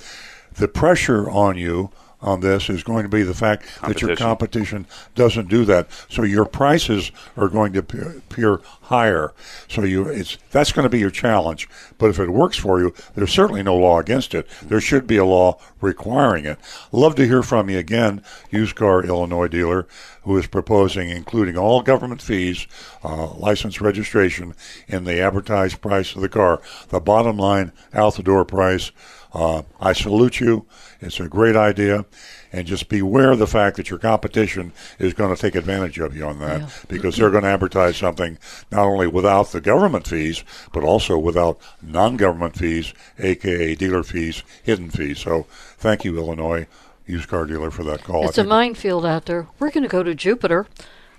The 0.55 0.69
pressure 0.69 1.29
on 1.29 1.59
you 1.59 1.91
on 2.21 2.41
this 2.41 2.69
is 2.69 2.83
going 2.83 3.05
to 3.05 3.09
be 3.09 3.23
the 3.23 3.35
fact 3.35 3.65
that 3.83 4.01
your 4.01 4.17
Competition. 4.17 4.87
doesn't 5.15 5.49
do 5.49 5.65
that. 5.65 5.89
So 6.09 6.23
your 6.23 6.45
prices 6.45 7.13
are 7.37 7.49
going 7.49 7.73
to 7.75 7.79
appear, 7.79 8.61
higher. 8.83 9.33
So 9.69 9.85
you 9.85 10.09
it's 10.09 10.39
that's 10.51 10.73
going 10.73 10.85
to 10.85 10.91
be 10.91 10.99
your 10.99 11.11
challenge. 11.11 11.69
But 11.99 12.11
if 12.11 12.19
it 12.19 12.31
works 12.31 12.57
for 12.57 12.81
you, 12.81 12.95
there's 13.15 13.33
certainly 13.33 13.63
no 13.63 13.77
law 13.77 14.01
against 14.01 14.35
it. 14.35 14.49
There 14.63 14.81
should 14.81 15.07
be 15.07 15.17
a 15.17 15.25
law 15.25 15.61
requiring 15.81 16.45
it. 16.45 16.59
Love 16.91 17.15
to 17.17 17.27
hear 17.27 17.43
from 17.43 17.71
you 17.71 17.79
again, 17.79 18.23
used 18.51 18.75
car 18.75 19.05
Illinois 19.05 19.49
dealer, 19.49 19.87
who 20.23 20.37
is 20.37 20.47
proposing 20.47 21.11
including 21.11 21.57
all 21.57 21.83
government 21.83 22.21
fees, 22.21 22.67
uh, 23.05 23.33
license 23.35 23.81
registration 23.81 24.55
in 24.89 25.05
the 25.05 25.21
advertised 25.21 25.81
price 25.81 26.15
of 26.15 26.23
the 26.23 26.29
car. 26.29 26.61
The 26.89 27.01
bottom 27.01 27.37
line 27.37 27.73
out 27.95 28.17
the 28.17 28.23
door 28.23 28.45
price. 28.45 28.91
Uh, 29.33 29.63
I 29.81 29.93
salute 29.93 30.41
you. 30.41 30.67
It's 31.01 31.21
a 31.21 31.29
great 31.29 31.55
idea. 31.57 32.07
And 32.53 32.67
just 32.67 32.89
beware 32.89 33.33
of 33.33 33.39
the 33.39 33.47
fact 33.47 33.77
that 33.77 33.91
your 33.91 33.99
competition 33.99 34.73
is 34.99 35.13
going 35.13 35.35
to 35.35 35.41
take 35.41 35.55
advantage 35.55 35.99
of 35.99 36.17
you 36.17 36.25
on 36.25 36.39
that 36.39 36.61
Yeah. 36.63 36.69
because 36.89 37.17
they're 37.17 37.31
going 37.31 37.43
to 37.43 37.51
advertise 37.51 37.99
something 37.99 38.39
not 38.71 38.87
only 38.87 39.07
without 39.07 39.53
the 39.53 39.61
government 39.61 40.07
fees, 40.09 40.45
but 40.73 40.83
also 40.83 41.19
without 41.19 41.59
non 41.83 42.17
government 42.17 42.57
fees, 42.57 42.95
aka 43.19 43.75
dealer 43.75 44.03
fees, 44.03 44.43
hidden 44.63 44.89
fees. 44.91 45.19
So 45.19 45.47
thank 45.77 46.05
you, 46.05 46.17
Illinois 46.17 46.67
used 47.07 47.29
car 47.29 47.45
dealer, 47.47 47.71
for 47.71 47.85
that 47.85 48.05
call. 48.05 48.29
It's 48.29 48.39
a 48.39 48.45
minefield 48.45 49.05
out 49.07 49.27
there. 49.27 49.47
We're 49.59 49.71
going 49.71 49.85
to 49.85 49.89
go 49.89 50.03
to 50.03 50.15
Jupiter, 50.15 50.67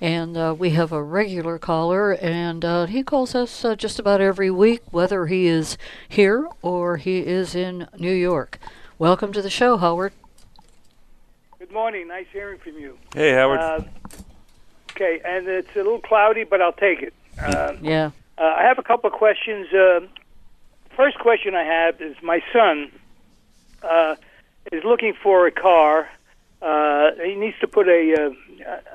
and 0.02 0.38
uh, 0.38 0.56
we 0.58 0.72
have 0.72 0.91
a 0.91 1.04
regular 1.04 1.58
caller, 1.58 2.14
and 2.14 2.64
uh, 2.64 2.86
he 2.86 3.04
calls 3.04 3.36
us 3.36 3.66
uh, 3.66 3.76
just 3.76 4.00
about 4.00 4.22
every 4.22 4.50
week, 4.50 4.82
whether 4.91 5.26
he 5.28 5.47
is 5.47 5.78
here 6.08 6.47
or 6.62 6.97
he 6.97 7.20
is 7.20 7.56
in 7.56 7.88
New 7.97 8.14
York. 8.14 8.60
Welcome 8.97 9.34
to 9.34 9.41
the 9.41 9.50
show, 9.50 9.78
Howard. 9.78 10.14
Good 11.58 11.72
morning. 11.72 12.08
Nice 12.08 12.28
hearing 12.32 12.60
from 12.60 12.74
you. 12.78 12.97
Hey, 13.14 13.34
Howard. 13.34 13.60
Uh, 13.60 13.82
okay, 14.91 15.20
and 15.26 15.47
it's 15.47 15.72
a 15.76 15.80
little 15.80 16.00
cloudy, 16.00 16.43
but 16.45 16.62
I'll 16.62 16.72
take 16.74 17.02
it. 17.02 17.14
Uh, 17.41 17.74
Yeah. 17.82 18.12
uh, 18.38 18.43
I 18.58 18.64
have 18.64 18.80
a 18.80 18.84
couple 18.84 19.10
of 19.10 19.14
questions. 19.18 19.72
Uh, 19.74 20.02
first 20.95 21.20
question 21.20 21.56
I 21.56 21.64
have 21.64 22.02
is 22.02 22.16
my 22.22 22.41
son 22.54 22.91
uh, 23.84 24.16
is 24.72 24.84
looking 24.84 25.14
for 25.14 25.47
a 25.47 25.52
car. 25.52 26.10
Uh, 26.62 27.12
he 27.24 27.36
needs 27.36 27.58
to 27.60 27.68
put 27.68 27.88
a 27.88 28.14
uh, 28.14 28.30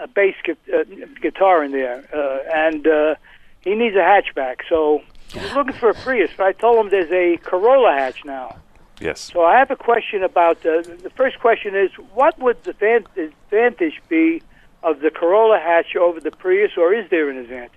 a 0.00 0.06
bass 0.08 0.34
gu- 0.44 0.56
uh, 0.72 0.84
guitar 1.20 1.64
in 1.64 1.72
there, 1.72 2.04
uh, 2.14 2.38
and 2.54 2.86
uh, 2.86 3.14
he 3.62 3.74
needs 3.74 3.96
a 3.96 4.00
hatchback. 4.00 4.56
So 4.68 5.02
he's 5.32 5.52
looking 5.54 5.72
for 5.74 5.90
a 5.90 5.94
Prius. 5.94 6.30
But 6.36 6.46
I 6.46 6.52
told 6.52 6.78
him 6.84 6.90
there's 6.90 7.10
a 7.10 7.36
Corolla 7.42 7.92
hatch 7.92 8.24
now. 8.24 8.56
yes. 9.00 9.20
So 9.32 9.44
I 9.44 9.58
have 9.58 9.70
a 9.70 9.76
question 9.76 10.22
about 10.22 10.58
uh, 10.66 10.82
the 10.82 11.10
first 11.16 11.38
question 11.40 11.74
is 11.74 11.90
what 12.14 12.38
would 12.38 12.62
the 12.64 12.72
van- 12.74 13.06
advantage 13.16 14.00
be 14.08 14.42
of 14.82 15.00
the 15.00 15.10
Corolla 15.10 15.58
hatch 15.58 15.96
over 15.96 16.20
the 16.20 16.30
Prius, 16.30 16.72
or 16.76 16.92
is 16.94 17.08
there 17.10 17.30
an 17.30 17.38
advantage? 17.38 17.70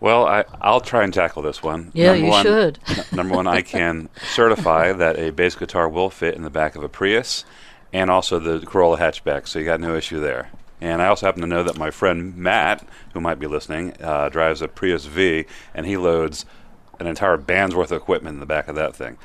Well, 0.00 0.26
I, 0.26 0.44
I'll 0.62 0.80
try 0.80 1.04
and 1.04 1.12
tackle 1.12 1.42
this 1.42 1.62
one. 1.62 1.90
Yeah, 1.92 2.12
Number 2.12 2.24
you 2.24 2.30
one, 2.30 2.42
should. 2.42 2.78
n- 2.88 3.04
number 3.12 3.34
one, 3.36 3.46
I 3.46 3.60
can 3.60 4.08
certify 4.32 4.92
that 4.92 5.18
a 5.18 5.30
bass 5.30 5.54
guitar 5.54 5.88
will 5.90 6.08
fit 6.08 6.34
in 6.34 6.42
the 6.42 6.48
back 6.50 6.74
of 6.74 6.82
a 6.82 6.88
Prius 6.88 7.44
and 7.92 8.10
also 8.10 8.38
the 8.38 8.64
Corolla 8.64 8.98
hatchback, 8.98 9.46
so 9.46 9.58
you 9.58 9.64
got 9.66 9.78
no 9.80 9.94
issue 9.96 10.18
there. 10.20 10.48
And 10.80 11.02
I 11.02 11.06
also 11.06 11.26
happen 11.26 11.42
to 11.42 11.46
know 11.46 11.62
that 11.62 11.76
my 11.76 11.90
friend 11.90 12.36
Matt, 12.36 12.86
who 13.12 13.20
might 13.20 13.38
be 13.38 13.46
listening, 13.46 13.94
uh, 14.00 14.28
drives 14.28 14.62
a 14.62 14.68
Prius 14.68 15.04
V, 15.04 15.44
and 15.74 15.86
he 15.86 15.96
loads 15.96 16.46
an 16.98 17.06
entire 17.06 17.36
band's 17.36 17.74
worth 17.74 17.92
of 17.92 18.00
equipment 18.00 18.34
in 18.34 18.40
the 18.40 18.46
back 18.46 18.68
of 18.68 18.76
that 18.76 18.94
thing. 18.94 19.16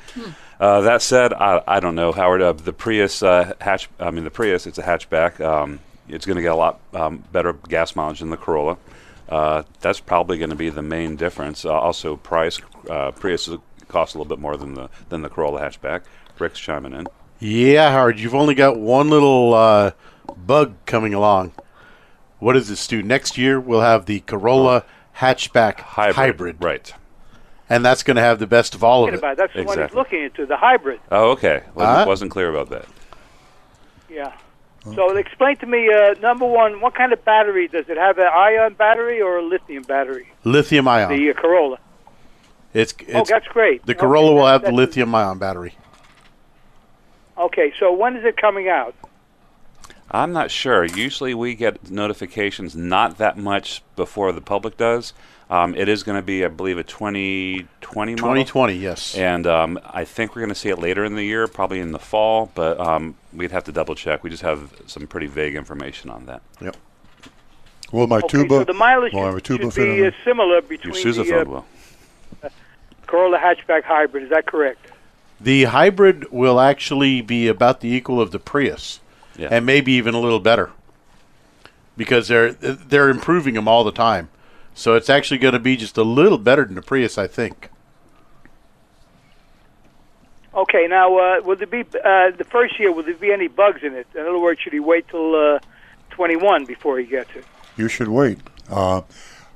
Uh, 0.58 0.80
that 0.80 1.02
said, 1.02 1.32
I, 1.32 1.62
I 1.66 1.80
don't 1.80 1.94
know, 1.94 2.12
Howard. 2.12 2.42
Uh, 2.42 2.52
the 2.52 2.72
Prius 2.72 3.22
uh, 3.22 3.52
hatch, 3.60 3.88
I 4.00 4.10
mean 4.10 4.24
the 4.24 4.30
Prius, 4.30 4.66
it's 4.66 4.78
a 4.78 4.82
hatchback. 4.82 5.40
Um, 5.40 5.80
it's 6.08 6.24
going 6.24 6.36
to 6.36 6.42
get 6.42 6.52
a 6.52 6.56
lot 6.56 6.80
um, 6.94 7.22
better 7.32 7.52
gas 7.52 7.96
mileage 7.96 8.20
than 8.20 8.30
the 8.30 8.36
Corolla. 8.36 8.78
Uh, 9.28 9.64
that's 9.80 10.00
probably 10.00 10.38
going 10.38 10.50
to 10.50 10.56
be 10.56 10.70
the 10.70 10.82
main 10.82 11.16
difference. 11.16 11.64
Uh, 11.64 11.72
also, 11.72 12.16
price. 12.16 12.60
Uh, 12.88 13.10
Prius 13.10 13.50
costs 13.88 14.14
a 14.14 14.18
little 14.18 14.28
bit 14.28 14.40
more 14.40 14.56
than 14.56 14.74
the 14.74 14.88
than 15.08 15.22
the 15.22 15.28
Corolla 15.28 15.60
hatchback. 15.60 16.02
Rick's 16.38 16.60
chiming 16.60 16.92
in. 16.92 17.06
Yeah, 17.38 17.90
Howard, 17.90 18.18
you've 18.18 18.34
only 18.34 18.54
got 18.54 18.78
one 18.78 19.10
little 19.10 19.52
uh, 19.52 19.90
bug 20.46 20.74
coming 20.86 21.14
along. 21.14 21.52
What 22.38 22.52
does 22.54 22.68
this 22.68 22.86
do? 22.86 23.02
Next 23.02 23.38
year, 23.38 23.58
we'll 23.58 23.80
have 23.80 24.06
the 24.06 24.20
Corolla 24.20 24.84
hatchback 25.18 25.80
hybrid. 25.80 26.56
Right. 26.62 26.92
And 27.68 27.84
that's 27.84 28.02
going 28.02 28.16
to 28.16 28.22
have 28.22 28.38
the 28.38 28.46
best 28.46 28.74
of 28.74 28.84
all 28.84 29.04
of 29.08 29.14
it. 29.14 29.18
about 29.18 29.32
it. 29.32 29.38
That's 29.38 29.52
the 29.54 29.60
one 29.64 29.66
he's 29.66 29.84
Exactly. 29.84 29.98
looking 29.98 30.22
into, 30.24 30.46
the 30.46 30.56
hybrid. 30.56 31.00
Oh, 31.10 31.30
okay. 31.32 31.62
Wasn't, 31.74 31.96
Huh? 31.98 32.04
wasn't 32.06 32.30
clear 32.30 32.48
about 32.50 32.68
that. 32.70 32.86
Yeah. 34.08 34.32
So 34.94 35.16
explain 35.16 35.56
to 35.56 35.66
me, 35.66 35.92
uh, 35.92 36.14
number 36.20 36.46
one, 36.46 36.80
what 36.80 36.94
kind 36.94 37.12
of 37.12 37.24
battery 37.24 37.66
does 37.66 37.88
it 37.88 37.96
have? 37.96 38.18
An 38.18 38.28
ion 38.28 38.74
battery 38.74 39.20
or 39.20 39.38
a 39.38 39.42
lithium 39.42 39.82
battery? 39.82 40.28
Lithium 40.44 40.86
ion. 40.86 41.08
The 41.10 41.30
uh, 41.30 41.34
Corolla. 41.34 41.78
It's, 42.72 42.94
oh, 43.12 43.20
it's 43.20 43.30
that's 43.30 43.48
great. 43.48 43.84
the 43.84 43.92
Okay, 43.92 43.98
Corolla 44.00 44.32
will 44.32 44.44
that- 44.44 44.52
have 44.52 44.60
the 44.60 44.66
that's- 44.66 44.76
lithium 44.78 45.12
ion 45.14 45.38
battery. 45.38 45.74
Okay, 47.36 47.72
so 47.80 47.92
when 47.92 48.16
is 48.16 48.24
it 48.24 48.36
coming 48.36 48.68
out? 48.68 48.94
I'm 50.10 50.32
not 50.32 50.50
sure. 50.50 50.84
Usually 50.84 51.34
we 51.34 51.54
get 51.54 51.90
notifications 51.90 52.76
not 52.76 53.18
that 53.18 53.36
much 53.36 53.82
before 53.96 54.32
the 54.32 54.40
public 54.40 54.76
does. 54.76 55.12
Um, 55.48 55.74
it 55.76 55.88
is 55.88 56.02
going 56.02 56.16
to 56.16 56.22
be, 56.22 56.44
I 56.44 56.48
believe, 56.48 56.76
a 56.76 56.82
2020 56.82 58.12
model. 58.12 58.16
2020, 58.16 58.74
yes. 58.74 59.16
And 59.16 59.46
um, 59.46 59.78
I 59.84 60.04
think 60.04 60.34
we're 60.34 60.42
going 60.42 60.48
to 60.48 60.56
see 60.56 60.70
it 60.70 60.78
later 60.78 61.04
in 61.04 61.14
the 61.14 61.22
year, 61.22 61.46
probably 61.46 61.78
in 61.80 61.92
the 61.92 62.00
fall, 62.00 62.50
but 62.54 62.80
um, 62.80 63.14
we'd 63.32 63.52
have 63.52 63.64
to 63.64 63.72
double 63.72 63.94
check. 63.94 64.24
We 64.24 64.30
just 64.30 64.42
have 64.42 64.72
some 64.86 65.06
pretty 65.06 65.28
vague 65.28 65.54
information 65.54 66.10
on 66.10 66.26
that. 66.26 66.42
Yep. 66.60 66.76
Will 67.92 68.08
my 68.08 68.18
okay, 68.18 68.28
tuba? 68.28 68.54
so 68.56 68.64
the 68.64 68.74
mileage 68.74 69.12
will 69.12 69.22
I 69.22 69.26
have 69.26 69.34
a 69.34 69.38
should, 69.38 69.44
tuba 69.60 69.70
should 69.70 69.84
be 69.84 70.04
uh, 70.04 70.10
similar 70.24 70.54
Your 70.54 70.62
between 70.62 70.94
sousaphone 70.94 71.44
the 71.44 71.50
will. 71.50 71.66
uh, 72.42 72.48
Corolla 73.06 73.38
hatchback 73.38 73.84
hybrid. 73.84 74.24
Is 74.24 74.30
that 74.30 74.46
correct? 74.46 74.90
The 75.40 75.64
hybrid 75.64 76.32
will 76.32 76.58
actually 76.58 77.20
be 77.20 77.46
about 77.46 77.80
the 77.82 77.88
equal 77.88 78.20
of 78.20 78.32
the 78.32 78.40
Prius, 78.40 78.98
Yeah. 79.38 79.48
and 79.50 79.66
maybe 79.66 79.92
even 79.92 80.14
a 80.14 80.20
little 80.20 80.40
better, 80.40 80.70
because 81.96 82.28
they're 82.28 82.52
they're 82.52 83.08
improving 83.08 83.54
them 83.54 83.68
all 83.68 83.84
the 83.84 83.92
time. 83.92 84.28
So 84.74 84.94
it's 84.94 85.08
actually 85.08 85.38
going 85.38 85.54
to 85.54 85.58
be 85.58 85.76
just 85.76 85.96
a 85.96 86.02
little 86.02 86.38
better 86.38 86.64
than 86.64 86.74
the 86.74 86.82
Prius, 86.82 87.16
I 87.16 87.26
think. 87.26 87.70
Okay, 90.54 90.86
now 90.88 91.16
uh, 91.18 91.40
will 91.42 91.56
there 91.56 91.66
be 91.66 91.80
uh, 91.80 92.30
the 92.30 92.46
first 92.48 92.78
year? 92.78 92.90
Will 92.92 93.02
there 93.02 93.14
be 93.14 93.30
any 93.30 93.46
bugs 93.46 93.82
in 93.82 93.94
it? 93.94 94.06
In 94.14 94.22
other 94.22 94.38
words, 94.38 94.60
should 94.60 94.72
he 94.72 94.80
wait 94.80 95.06
till 95.08 95.34
uh, 95.34 95.58
21 96.10 96.64
before 96.64 96.98
he 96.98 97.04
gets 97.04 97.30
it? 97.36 97.44
You 97.76 97.88
should 97.88 98.08
wait. 98.08 98.38
Uh, 98.70 99.02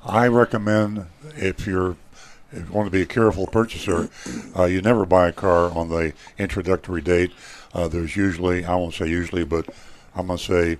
I 0.05 0.27
recommend 0.27 1.07
if 1.35 1.65
you're 1.65 1.95
if 2.51 2.67
you 2.67 2.71
want 2.73 2.85
to 2.87 2.91
be 2.91 3.01
a 3.01 3.05
careful 3.05 3.47
purchaser, 3.47 4.09
uh, 4.57 4.65
you 4.65 4.81
never 4.81 5.05
buy 5.05 5.29
a 5.29 5.31
car 5.31 5.71
on 5.71 5.89
the 5.89 6.13
introductory 6.37 7.01
date. 7.01 7.31
Uh, 7.73 7.87
there's 7.87 8.15
usually, 8.15 8.65
I 8.65 8.75
won't 8.75 8.93
say 8.93 9.07
usually, 9.07 9.43
but 9.43 9.67
I'm 10.15 10.27
going 10.27 10.37
to 10.37 10.43
say 10.43 10.77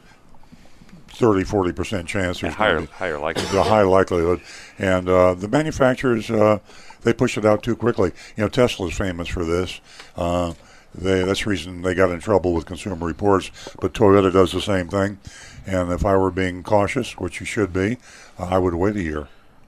30, 1.09 1.43
40 1.43 1.71
percent 1.73 2.07
chance. 2.07 2.41
Yeah, 2.41 2.49
There's 2.49 2.57
gonna 2.57 2.85
higher, 2.85 2.85
higher 3.15 3.19
likelihood. 3.19 3.53
the 3.55 3.63
high 3.63 3.81
likelihood. 3.83 4.41
And 4.79 5.07
uh, 5.09 5.33
the 5.33 5.47
manufacturers, 5.47 6.29
uh, 6.31 6.59
they 7.01 7.13
push 7.13 7.37
it 7.37 7.45
out 7.45 7.63
too 7.63 7.75
quickly. 7.75 8.11
You 8.35 8.43
know, 8.43 8.49
Tesla's 8.49 8.95
famous 8.97 9.27
for 9.27 9.43
this. 9.45 9.79
Uh, 10.15 10.53
they, 10.93 11.23
that's 11.23 11.43
the 11.43 11.49
reason 11.49 11.81
they 11.81 11.95
got 11.95 12.11
in 12.11 12.19
trouble 12.19 12.53
with 12.53 12.65
Consumer 12.65 13.05
Reports. 13.07 13.51
But 13.79 13.93
Toyota 13.93 14.31
does 14.31 14.51
the 14.51 14.61
same 14.61 14.87
thing. 14.87 15.19
And 15.65 15.91
if 15.91 16.05
I 16.05 16.15
were 16.17 16.31
being 16.31 16.63
cautious, 16.63 17.17
which 17.17 17.39
you 17.39 17.45
should 17.45 17.71
be, 17.71 17.97
uh, 18.39 18.45
I 18.45 18.57
would 18.57 18.73
wait 18.73 18.95
a 18.95 19.01
year. 19.01 19.27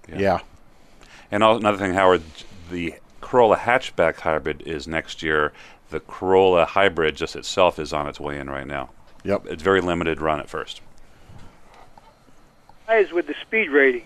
Yeah. 0.10 0.40
And 1.32 1.44
al- 1.44 1.58
another 1.58 1.78
thing, 1.78 1.94
Howard, 1.94 2.24
the 2.72 2.96
Corolla 3.22 3.58
hatchback 3.58 4.20
hybrid 4.22 4.64
is 4.66 4.88
next 4.88 5.24
year. 5.24 5.54
The 5.94 6.00
Corolla 6.00 6.66
hybrid 6.66 7.16
just 7.16 7.36
itself 7.36 7.78
is 7.78 7.94
on 7.94 8.08
its 8.08 8.20
way 8.20 8.40
in 8.40 8.50
right 8.50 8.66
now. 8.66 8.90
Yep. 9.24 9.46
It's 9.46 9.62
very 9.62 9.80
limited 9.80 10.20
run 10.20 10.40
at 10.40 10.50
first. 10.50 10.82
tires 12.88 13.12
with 13.12 13.28
the 13.28 13.36
speed 13.44 13.70
rating. 13.70 14.02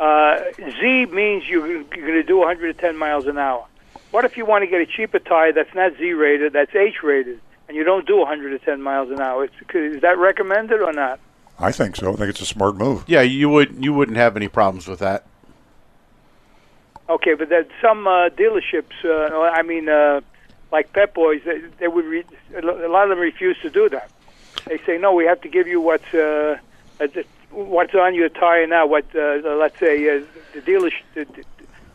Uh, 0.00 0.40
Z 0.58 1.06
means 1.06 1.48
you're, 1.48 1.64
you're 1.68 1.84
going 1.84 2.14
to 2.14 2.24
do 2.24 2.38
110 2.38 2.96
miles 2.96 3.26
an 3.26 3.38
hour. 3.38 3.64
What 4.10 4.24
if 4.24 4.36
you 4.36 4.46
want 4.46 4.62
to 4.62 4.66
get 4.66 4.80
a 4.80 4.86
cheaper 4.86 5.20
tire 5.20 5.52
that's 5.52 5.72
not 5.76 5.96
Z 5.96 6.12
rated, 6.12 6.54
that's 6.54 6.74
H 6.74 7.04
rated, 7.04 7.40
and 7.68 7.76
you 7.76 7.84
don't 7.84 8.04
do 8.04 8.16
110 8.16 8.82
miles 8.82 9.12
an 9.12 9.20
hour? 9.20 9.44
It's, 9.44 9.54
is 9.74 10.02
that 10.02 10.18
recommended 10.18 10.80
or 10.82 10.92
not? 10.92 11.20
I 11.60 11.70
think 11.70 11.94
so. 11.94 12.14
I 12.14 12.16
think 12.16 12.30
it's 12.30 12.40
a 12.40 12.46
smart 12.46 12.74
move. 12.74 13.04
Yeah, 13.06 13.20
you 13.20 13.48
would 13.48 13.84
you 13.84 13.92
wouldn't 13.92 14.16
have 14.16 14.36
any 14.36 14.48
problems 14.48 14.88
with 14.88 14.98
that. 14.98 15.24
Okay, 17.08 17.34
but 17.34 17.48
there's 17.48 17.66
some 17.80 18.08
uh, 18.08 18.28
dealerships. 18.30 19.04
Uh, 19.04 19.40
I 19.40 19.62
mean, 19.62 19.88
uh, 19.88 20.20
like 20.70 20.92
Pep 20.92 21.14
Boys, 21.14 21.42
they, 21.44 21.60
they 21.78 21.88
would 21.88 22.04
re- 22.04 22.24
a 22.56 22.88
lot 22.88 23.04
of 23.04 23.10
them 23.10 23.18
refuse 23.18 23.58
to 23.62 23.70
do 23.70 23.88
that. 23.88 24.10
They 24.66 24.78
say 24.78 24.98
no, 24.98 25.12
we 25.14 25.24
have 25.24 25.40
to 25.42 25.48
give 25.48 25.66
you 25.66 25.80
what's 25.80 26.12
uh, 26.12 26.58
uh, 27.00 27.06
what's 27.50 27.94
on 27.94 28.14
your 28.14 28.28
tire 28.28 28.66
now. 28.66 28.86
What 28.86 29.04
uh, 29.14 29.40
let's 29.56 29.78
say 29.78 30.18
uh, 30.18 30.22
the 30.52 30.60
dealership, 30.60 31.02
the, 31.14 31.26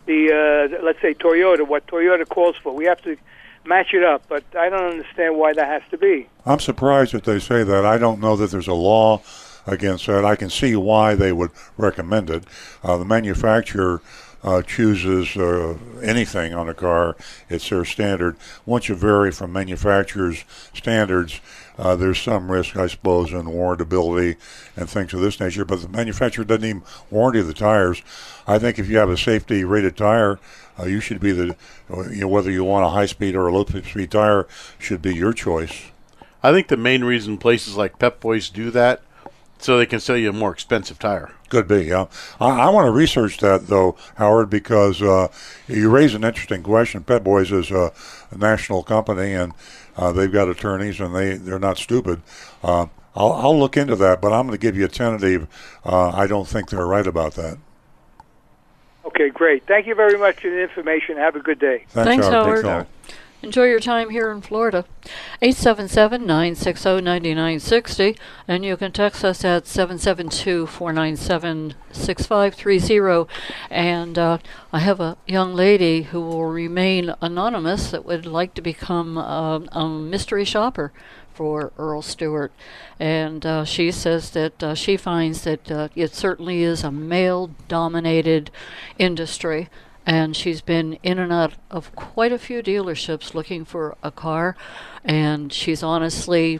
the 0.05 0.77
uh, 0.79 0.83
let's 0.83 1.01
say 1.01 1.13
Toyota, 1.13 1.67
what 1.67 1.85
Toyota 1.87 2.27
calls 2.27 2.55
for. 2.57 2.73
We 2.73 2.85
have 2.85 3.01
to 3.03 3.17
match 3.65 3.93
it 3.93 4.03
up, 4.03 4.23
but 4.27 4.43
I 4.57 4.69
don't 4.69 4.91
understand 4.91 5.37
why 5.37 5.53
that 5.53 5.67
has 5.67 5.83
to 5.91 5.97
be. 5.97 6.27
I'm 6.45 6.59
surprised 6.59 7.13
that 7.13 7.23
they 7.23 7.39
say 7.39 7.63
that. 7.63 7.85
I 7.85 7.97
don't 7.97 8.19
know 8.19 8.35
that 8.35 8.51
there's 8.51 8.67
a 8.67 8.73
law 8.73 9.21
against 9.65 10.07
that. 10.07 10.25
I 10.25 10.35
can 10.35 10.49
see 10.49 10.75
why 10.75 11.15
they 11.15 11.31
would 11.31 11.51
recommend 11.77 12.29
it. 12.29 12.43
Uh, 12.83 12.97
the 12.97 13.05
manufacturer 13.05 14.01
uh, 14.43 14.61
chooses 14.61 15.35
uh, 15.37 15.77
anything 16.01 16.53
on 16.53 16.67
a 16.67 16.73
car, 16.73 17.15
it's 17.49 17.69
their 17.69 17.85
standard. 17.85 18.35
Once 18.65 18.89
you 18.89 18.95
vary 18.95 19.31
from 19.31 19.53
manufacturer's 19.53 20.43
standards, 20.73 21.39
uh, 21.77 21.95
there's 21.95 22.21
some 22.21 22.51
risk, 22.51 22.75
I 22.75 22.87
suppose, 22.87 23.31
in 23.31 23.45
warrantability 23.45 24.35
and 24.75 24.89
things 24.89 25.13
of 25.13 25.21
this 25.21 25.39
nature. 25.39 25.65
But 25.65 25.81
the 25.81 25.87
manufacturer 25.87 26.45
doesn't 26.45 26.65
even 26.65 26.83
warranty 27.09 27.41
the 27.41 27.53
tires. 27.53 28.01
I 28.45 28.59
think 28.59 28.77
if 28.77 28.89
you 28.89 28.97
have 28.97 29.09
a 29.09 29.17
safety 29.17 29.63
rated 29.63 29.97
tire, 29.97 30.39
uh, 30.79 30.85
you 30.85 30.99
should 30.99 31.19
be 31.19 31.31
the, 31.31 31.55
you 31.89 32.21
know, 32.21 32.27
whether 32.27 32.51
you 32.51 32.63
want 32.63 32.85
a 32.85 32.89
high 32.89 33.05
speed 33.05 33.35
or 33.35 33.47
a 33.47 33.53
low 33.53 33.65
speed 33.65 34.11
tire, 34.11 34.47
should 34.77 35.01
be 35.01 35.15
your 35.15 35.33
choice. 35.33 35.85
I 36.43 36.51
think 36.51 36.67
the 36.67 36.77
main 36.77 37.03
reason 37.03 37.37
places 37.37 37.77
like 37.77 37.99
Pep 37.99 38.19
Boys 38.19 38.49
do 38.49 38.69
that 38.71 39.01
so 39.63 39.77
they 39.77 39.85
can 39.85 39.99
sell 39.99 40.17
you 40.17 40.29
a 40.29 40.33
more 40.33 40.51
expensive 40.51 40.99
tire. 40.99 41.31
Could 41.49 41.67
be, 41.67 41.85
yeah. 41.85 42.07
I, 42.39 42.61
I 42.61 42.69
want 42.69 42.87
to 42.87 42.91
research 42.91 43.39
that 43.39 43.67
though, 43.67 43.95
Howard, 44.15 44.49
because 44.49 45.01
uh, 45.01 45.29
you 45.67 45.89
raise 45.89 46.13
an 46.13 46.23
interesting 46.23 46.63
question. 46.63 47.03
Pep 47.03 47.23
Boys 47.23 47.51
is 47.51 47.71
a, 47.71 47.93
a 48.31 48.37
national 48.37 48.83
company, 48.83 49.33
and 49.33 49.53
uh, 49.95 50.11
they've 50.11 50.31
got 50.31 50.49
attorneys, 50.49 50.99
and 50.99 51.15
they 51.15 51.35
they're 51.35 51.59
not 51.59 51.77
stupid. 51.77 52.21
Uh, 52.63 52.87
I'll, 53.15 53.33
I'll 53.33 53.59
look 53.59 53.77
into 53.77 53.95
that, 53.97 54.21
but 54.21 54.33
I'm 54.33 54.47
going 54.47 54.57
to 54.57 54.61
give 54.61 54.75
you 54.75 54.85
a 54.85 54.89
tentative. 54.89 55.47
Uh, 55.85 56.09
I 56.09 56.27
don't 56.27 56.47
think 56.47 56.69
they're 56.69 56.85
right 56.85 57.05
about 57.05 57.35
that. 57.35 57.57
Okay, 59.05 59.29
great. 59.29 59.67
Thank 59.67 59.85
you 59.85 59.95
very 59.95 60.17
much 60.17 60.39
for 60.39 60.49
the 60.49 60.61
information. 60.61 61.17
Have 61.17 61.35
a 61.35 61.39
good 61.39 61.59
day. 61.59 61.85
Thanks, 61.89 62.07
Thanks, 62.07 62.27
Howard. 62.27 62.65
Howard. 62.65 62.87
Enjoy 63.43 63.65
your 63.65 63.81
time 63.81 64.09
here 64.09 64.31
in 64.31 64.39
Florida. 64.39 64.85
877 65.41 66.25
960 66.25 67.01
9960. 67.01 68.17
And 68.47 68.63
you 68.63 68.77
can 68.77 68.93
text 68.93 69.25
us 69.25 69.43
at 69.43 69.67
772 69.67 70.65
497 70.65 71.73
6530. 71.91 73.29
And 73.69 74.17
uh, 74.17 74.37
I 74.71 74.79
have 74.79 75.01
a 75.01 75.17
young 75.27 75.53
lady 75.53 76.03
who 76.03 76.21
will 76.21 76.45
remain 76.45 77.13
anonymous 77.19 77.91
that 77.91 78.05
would 78.05 78.25
like 78.25 78.53
to 78.53 78.61
become 78.61 79.17
uh, 79.17 79.59
a 79.73 79.89
mystery 79.89 80.45
shopper 80.45 80.93
for 81.33 81.73
Earl 81.77 82.01
Stewart. 82.01 82.53
And 82.97 83.45
uh, 83.45 83.65
she 83.65 83.91
says 83.91 84.29
that 84.31 84.63
uh, 84.63 84.73
she 84.73 84.95
finds 84.95 85.41
that 85.41 85.69
uh, 85.69 85.89
it 85.95 86.15
certainly 86.15 86.63
is 86.63 86.81
a 86.81 86.91
male 86.91 87.51
dominated 87.67 88.51
industry 88.97 89.67
and 90.05 90.35
she's 90.35 90.61
been 90.61 90.93
in 91.03 91.19
and 91.19 91.31
out 91.31 91.53
of 91.71 91.95
quite 91.95 92.31
a 92.31 92.39
few 92.39 92.61
dealerships 92.61 93.33
looking 93.33 93.65
for 93.65 93.95
a 94.03 94.11
car. 94.11 94.55
And 95.03 95.51
she's 95.51 95.83
honestly 95.83 96.59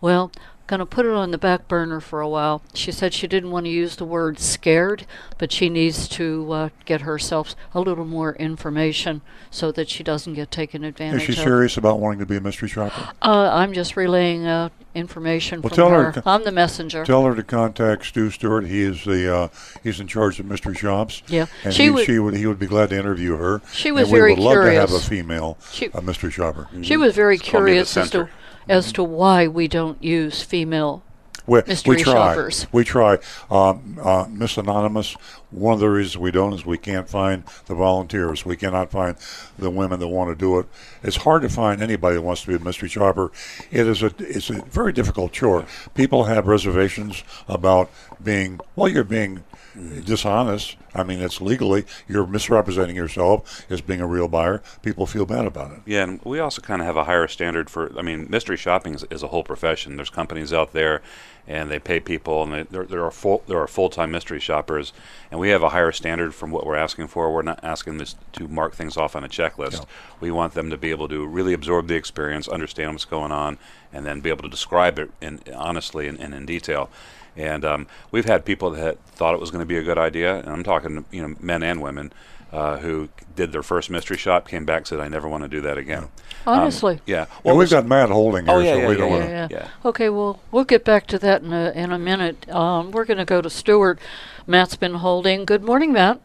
well 0.00 0.30
going 0.66 0.80
to 0.80 0.86
put 0.86 1.04
it 1.04 1.12
on 1.12 1.30
the 1.30 1.36
back 1.38 1.68
burner 1.68 2.00
for 2.00 2.20
a 2.20 2.28
while 2.28 2.62
she 2.72 2.90
said 2.90 3.12
she 3.12 3.26
didn't 3.26 3.50
want 3.50 3.66
to 3.66 3.70
use 3.70 3.96
the 3.96 4.04
word 4.04 4.38
scared 4.38 5.06
but 5.36 5.52
she 5.52 5.68
needs 5.68 6.08
to 6.08 6.50
uh, 6.52 6.68
get 6.86 7.02
herself 7.02 7.54
a 7.74 7.80
little 7.80 8.04
more 8.06 8.34
information 8.36 9.20
so 9.50 9.70
that 9.70 9.88
she 9.90 10.02
doesn't 10.02 10.34
get 10.34 10.50
taken 10.50 10.82
advantage 10.82 11.22
of. 11.24 11.28
Is 11.28 11.34
she 11.34 11.40
of 11.40 11.44
serious 11.44 11.76
about 11.76 12.00
wanting 12.00 12.20
to 12.20 12.26
be 12.26 12.36
a 12.36 12.40
mystery 12.40 12.68
shopper? 12.68 13.10
uh, 13.22 13.50
i'm 13.52 13.72
just 13.74 13.96
relaying 13.96 14.46
uh, 14.46 14.70
information 14.94 15.60
Well, 15.60 15.68
from 15.68 15.76
tell 15.76 15.90
her 15.90 16.04
her, 16.04 16.12
to- 16.12 16.22
i'm 16.24 16.44
the 16.44 16.52
messenger 16.52 17.04
Tell 17.04 17.24
her 17.24 17.34
to 17.34 17.42
contact 17.42 18.06
Stu 18.06 18.30
Stewart. 18.30 18.66
He 18.66 18.82
is 18.82 19.04
the 19.04 19.34
uh, 19.34 19.48
he's 19.82 20.00
in 20.00 20.06
charge 20.06 20.38
of 20.40 20.46
mystery 20.46 20.74
shops. 20.74 21.22
Yeah. 21.26 21.46
and 21.64 21.74
She 21.74 21.84
he, 21.84 21.90
would- 21.90 22.06
she 22.06 22.18
would 22.18 22.34
he 22.34 22.46
would 22.46 22.58
be 22.58 22.66
glad 22.66 22.90
to 22.90 22.98
interview 22.98 23.36
her. 23.36 23.60
She 23.72 23.90
was 23.92 24.04
and 24.04 24.12
we 24.12 24.18
very 24.18 24.34
would 24.34 24.42
love 24.42 24.54
to 24.64 24.72
have 24.72 24.84
a 24.84 24.86
curious. 24.86 25.08
female 25.08 25.58
She- 25.72 25.90
a 25.92 26.00
mystery 26.00 26.30
shopper. 26.30 26.68
she 26.82 26.96
was 26.96 27.14
very 27.14 27.34
It's 27.36 27.48
called 27.48 27.64
me 27.64 27.70
the 27.72 27.84
curious 27.84 27.96
as 27.96 28.10
to 28.10 28.18
center. 28.18 28.30
As 28.68 28.92
to 28.92 29.02
why 29.04 29.46
we 29.46 29.68
don't 29.68 30.02
use 30.02 30.42
female 30.42 31.02
We, 31.46 31.62
mystery 31.66 31.96
we 31.96 32.02
try. 32.02 32.12
shoppers. 32.12 32.66
We 32.72 32.84
try. 32.84 33.18
Um, 33.50 33.98
uh, 34.02 34.26
Miss 34.30 34.56
Anonymous. 34.56 35.14
One 35.50 35.74
of 35.74 35.80
the 35.80 35.88
reasons 35.90 36.18
we 36.18 36.30
don't 36.32 36.52
is 36.52 36.66
we 36.66 36.78
can't 36.78 37.08
find 37.08 37.44
the 37.66 37.74
volunteers. 37.74 38.44
We 38.44 38.56
cannot 38.56 38.90
find 38.90 39.16
the 39.56 39.70
women 39.70 40.00
that 40.00 40.08
want 40.08 40.30
to 40.30 40.34
do 40.34 40.58
it. 40.58 40.66
It's 41.02 41.16
hard 41.18 41.42
to 41.42 41.48
find 41.48 41.80
anybody 41.82 42.16
that 42.16 42.22
wants 42.22 42.40
to 42.42 42.48
be 42.48 42.54
a 42.54 42.58
mystery 42.58 42.88
shopper. 42.88 43.30
It 43.70 43.86
is 43.86 44.02
a 44.02 44.10
it's 44.18 44.50
a 44.50 44.62
very 44.62 44.92
difficult 44.92 45.32
chore. 45.32 45.66
People 45.94 46.24
have 46.24 46.46
reservations 46.48 47.22
about 47.46 47.88
being 48.24 48.60
well. 48.74 48.88
You're 48.88 49.04
being 49.04 49.44
mm-hmm. 49.76 50.00
dishonest. 50.00 50.76
I 50.94 51.02
mean, 51.02 51.20
it's 51.20 51.40
legally 51.40 51.84
you're 52.06 52.26
misrepresenting 52.26 52.96
yourself 52.96 53.70
as 53.70 53.80
being 53.80 54.00
a 54.00 54.06
real 54.06 54.28
buyer. 54.28 54.62
People 54.82 55.06
feel 55.06 55.26
bad 55.26 55.44
about 55.44 55.72
it. 55.72 55.80
Yeah, 55.86 56.04
and 56.04 56.20
we 56.24 56.38
also 56.38 56.62
kind 56.62 56.80
of 56.80 56.86
have 56.86 56.96
a 56.96 57.04
higher 57.04 57.28
standard 57.28 57.68
for. 57.68 57.96
I 57.98 58.02
mean, 58.02 58.26
mystery 58.30 58.56
shopping 58.56 58.94
is, 58.94 59.04
is 59.10 59.22
a 59.22 59.28
whole 59.28 59.44
profession. 59.44 59.96
There's 59.96 60.10
companies 60.10 60.52
out 60.52 60.72
there, 60.72 61.02
and 61.46 61.70
they 61.70 61.78
pay 61.78 62.00
people, 62.00 62.42
and 62.42 62.52
they, 62.52 62.62
there, 62.64 62.84
there 62.84 63.04
are 63.04 63.10
full 63.10 63.42
there 63.46 63.58
are 63.58 63.66
full 63.66 63.90
time 63.90 64.10
mystery 64.10 64.40
shoppers, 64.40 64.92
and 65.30 65.40
we 65.40 65.50
have 65.50 65.62
a 65.62 65.70
higher 65.70 65.92
standard 65.92 66.34
from 66.34 66.50
what 66.50 66.66
we're 66.66 66.76
asking 66.76 67.08
for. 67.08 67.32
We're 67.32 67.42
not 67.42 67.60
asking 67.62 67.98
this 67.98 68.14
to 68.32 68.48
mark 68.48 68.74
things 68.74 68.96
off 68.96 69.16
on 69.16 69.24
a 69.24 69.28
checklist. 69.28 69.84
We 70.20 70.30
want 70.30 70.54
them 70.54 70.70
to 70.70 70.78
be 70.78 70.90
able 70.90 71.08
to 71.08 71.26
really 71.26 71.52
absorb 71.52 71.88
the 71.88 71.96
experience, 71.96 72.48
understand 72.48 72.92
what's 72.92 73.04
going 73.04 73.32
on, 73.32 73.58
and 73.92 74.06
then 74.06 74.20
be 74.20 74.30
able 74.30 74.42
to 74.42 74.48
describe 74.48 74.98
it 74.98 75.10
in 75.20 75.40
honestly 75.54 76.08
and, 76.08 76.18
and 76.20 76.34
in 76.34 76.46
detail. 76.46 76.90
And 77.36 77.64
um, 77.64 77.86
we've 78.10 78.24
had 78.26 78.44
people 78.44 78.70
that 78.70 78.98
thought 79.06 79.34
it 79.34 79.40
was 79.40 79.50
going 79.50 79.60
to 79.62 79.66
be 79.66 79.76
a 79.76 79.82
good 79.82 79.98
idea, 79.98 80.36
and 80.38 80.48
I'm 80.48 80.62
talking, 80.64 81.04
you 81.10 81.22
know, 81.26 81.34
men 81.40 81.62
and 81.62 81.82
women, 81.82 82.12
uh, 82.52 82.78
who 82.78 83.08
did 83.34 83.50
their 83.50 83.62
first 83.64 83.90
mystery 83.90 84.16
shop, 84.16 84.46
came 84.46 84.64
back, 84.64 84.86
said, 84.86 85.00
"I 85.00 85.08
never 85.08 85.26
want 85.26 85.42
to 85.42 85.48
do 85.48 85.60
that 85.62 85.76
again." 85.76 86.08
Honestly. 86.46 86.94
Um, 86.94 87.00
yeah. 87.06 87.26
Well, 87.42 87.56
we've 87.56 87.70
got 87.70 87.86
Matt 87.86 88.10
Holding 88.10 88.44
here, 88.46 88.54
Oh, 88.54 88.58
yeah, 88.60 88.74
so 88.74 88.78
yeah, 88.78 88.88
we 88.88 88.94
yeah, 88.94 88.98
don't 89.00 89.10
yeah, 89.10 89.16
want 89.18 89.24
to. 89.24 89.30
yeah. 89.30 89.48
yeah. 89.50 89.68
Okay, 89.84 90.08
well, 90.10 90.40
we'll 90.52 90.64
get 90.64 90.84
back 90.84 91.06
to 91.08 91.18
that 91.18 91.42
in 91.42 91.52
a, 91.52 91.70
in 91.74 91.90
a 91.90 91.98
minute. 91.98 92.48
Um, 92.50 92.90
we're 92.92 93.06
going 93.06 93.18
to 93.18 93.24
go 93.24 93.40
to 93.40 93.50
Stuart. 93.50 93.98
Matt's 94.46 94.76
been 94.76 94.94
holding. 94.94 95.44
Good 95.46 95.64
morning, 95.64 95.92
Matt. 95.92 96.20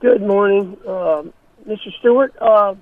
Good 0.00 0.20
morning, 0.20 0.76
um, 0.86 1.32
Mr. 1.66 1.92
Stewart. 1.98 2.34
Uh, 2.40 2.74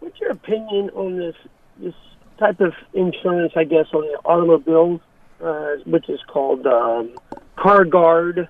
what's 0.00 0.20
your 0.20 0.30
opinion 0.30 0.90
on 0.90 1.16
this 1.16 1.34
this 1.78 1.94
type 2.38 2.60
of 2.60 2.74
insurance? 2.92 3.54
I 3.56 3.64
guess 3.64 3.86
on 3.94 4.02
the 4.02 4.18
automobiles, 4.24 5.00
uh, 5.42 5.76
which 5.84 6.08
is 6.08 6.20
called 6.26 6.66
um, 6.66 7.10
Car 7.56 7.84
Guard. 7.84 8.48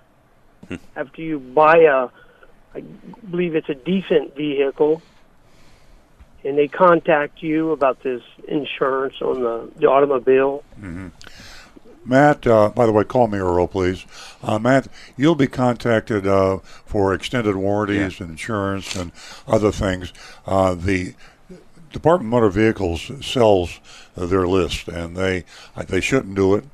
After 0.97 1.23
you 1.23 1.39
buy 1.39 1.79
a, 1.79 2.09
I 2.75 2.81
believe 3.31 3.55
it's 3.55 3.71
a 3.71 3.75
decent 3.75 4.37
vehicle, 4.37 5.01
and 6.45 6.59
they 6.59 6.69
contact 6.69 7.43
you 7.43 7.73
about 7.73 8.03
this 8.03 8.23
insurance 8.47 9.15
on 9.23 9.41
the 9.41 9.71
the 9.77 9.87
automobile. 9.87 10.63
Matt, 12.05 12.47
uh, 12.47 12.71
by 12.71 12.87
the 12.87 12.93
way, 12.93 13.05
call 13.05 13.29
me 13.29 13.39
Earl, 13.39 13.67
please. 13.67 14.07
Uh, 14.43 14.59
Matt, 14.59 14.89
you'll 15.17 15.35
be 15.35 15.47
contacted 15.47 16.27
uh, 16.27 16.59
for 16.87 17.13
extended 17.13 17.57
warranties 17.57 18.21
and 18.21 18.31
insurance 18.31 18.97
and 18.97 19.13
other 19.47 19.71
things. 19.71 20.13
Uh, 20.47 20.75
the 20.75 21.15
Department 21.93 22.29
of 22.29 22.31
Motor 22.31 22.49
Vehicles 22.51 23.11
sells 23.25 23.79
uh, 24.17 24.27
their 24.27 24.47
list, 24.47 24.89
and 24.89 25.17
they 25.17 25.45
uh, 25.77 25.83
they 25.85 26.01
shouldn't 26.01 26.35
do 26.35 26.55
it. 26.55 26.65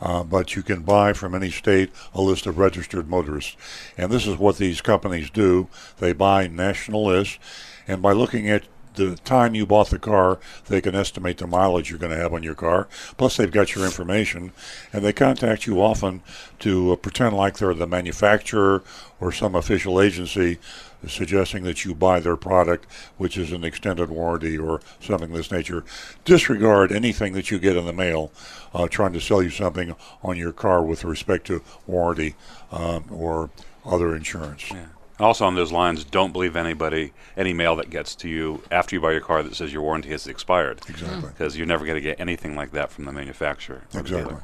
Uh, 0.00 0.22
but 0.22 0.54
you 0.54 0.62
can 0.62 0.82
buy 0.82 1.12
from 1.12 1.34
any 1.34 1.50
state 1.50 1.90
a 2.14 2.20
list 2.20 2.46
of 2.46 2.58
registered 2.58 3.08
motorists. 3.08 3.56
And 3.96 4.12
this 4.12 4.26
is 4.26 4.36
what 4.36 4.58
these 4.58 4.80
companies 4.80 5.30
do. 5.30 5.68
They 5.98 6.12
buy 6.12 6.46
national 6.46 7.06
lists, 7.06 7.38
and 7.86 8.00
by 8.00 8.12
looking 8.12 8.48
at 8.48 8.64
the 8.98 9.16
time 9.16 9.54
you 9.54 9.64
bought 9.64 9.90
the 9.90 9.98
car, 9.98 10.38
they 10.66 10.80
can 10.80 10.94
estimate 10.94 11.38
the 11.38 11.46
mileage 11.46 11.88
you're 11.88 11.98
going 11.98 12.12
to 12.12 12.18
have 12.18 12.34
on 12.34 12.42
your 12.42 12.54
car. 12.54 12.88
Plus, 13.16 13.36
they've 13.36 13.50
got 13.50 13.74
your 13.74 13.84
information, 13.84 14.52
and 14.92 15.04
they 15.04 15.12
contact 15.12 15.66
you 15.66 15.80
often 15.80 16.20
to 16.58 16.92
uh, 16.92 16.96
pretend 16.96 17.36
like 17.36 17.56
they're 17.58 17.74
the 17.74 17.86
manufacturer 17.86 18.82
or 19.20 19.32
some 19.32 19.54
official 19.54 20.00
agency 20.00 20.58
suggesting 21.06 21.64
that 21.64 21.84
you 21.84 21.94
buy 21.94 22.20
their 22.20 22.36
product, 22.36 22.90
which 23.16 23.36
is 23.36 23.52
an 23.52 23.64
extended 23.64 24.10
warranty 24.10 24.58
or 24.58 24.80
something 25.00 25.30
of 25.30 25.36
this 25.36 25.50
nature. 25.50 25.84
Disregard 26.24 26.90
anything 26.90 27.32
that 27.34 27.50
you 27.50 27.58
get 27.58 27.76
in 27.76 27.86
the 27.86 27.92
mail 27.92 28.32
uh, 28.74 28.88
trying 28.88 29.12
to 29.12 29.20
sell 29.20 29.42
you 29.42 29.50
something 29.50 29.94
on 30.22 30.36
your 30.36 30.52
car 30.52 30.82
with 30.82 31.04
respect 31.04 31.46
to 31.46 31.62
warranty 31.86 32.34
um, 32.72 33.04
or 33.10 33.50
other 33.84 34.14
insurance. 34.14 34.70
Yeah. 34.70 34.86
Also, 35.20 35.44
on 35.44 35.56
those 35.56 35.72
lines, 35.72 36.04
don't 36.04 36.32
believe 36.32 36.54
anybody, 36.54 37.12
any 37.36 37.52
mail 37.52 37.74
that 37.76 37.90
gets 37.90 38.14
to 38.14 38.28
you 38.28 38.62
after 38.70 38.94
you 38.94 39.00
buy 39.00 39.10
your 39.10 39.20
car 39.20 39.42
that 39.42 39.54
says 39.56 39.72
your 39.72 39.82
warranty 39.82 40.10
has 40.10 40.28
expired. 40.28 40.80
Exactly. 40.88 41.28
Because 41.28 41.56
you're 41.56 41.66
never 41.66 41.84
going 41.84 41.96
to 41.96 42.00
get 42.00 42.20
anything 42.20 42.54
like 42.54 42.70
that 42.70 42.92
from 42.92 43.04
the 43.04 43.12
manufacturer. 43.12 43.82
Exactly. 43.94 44.36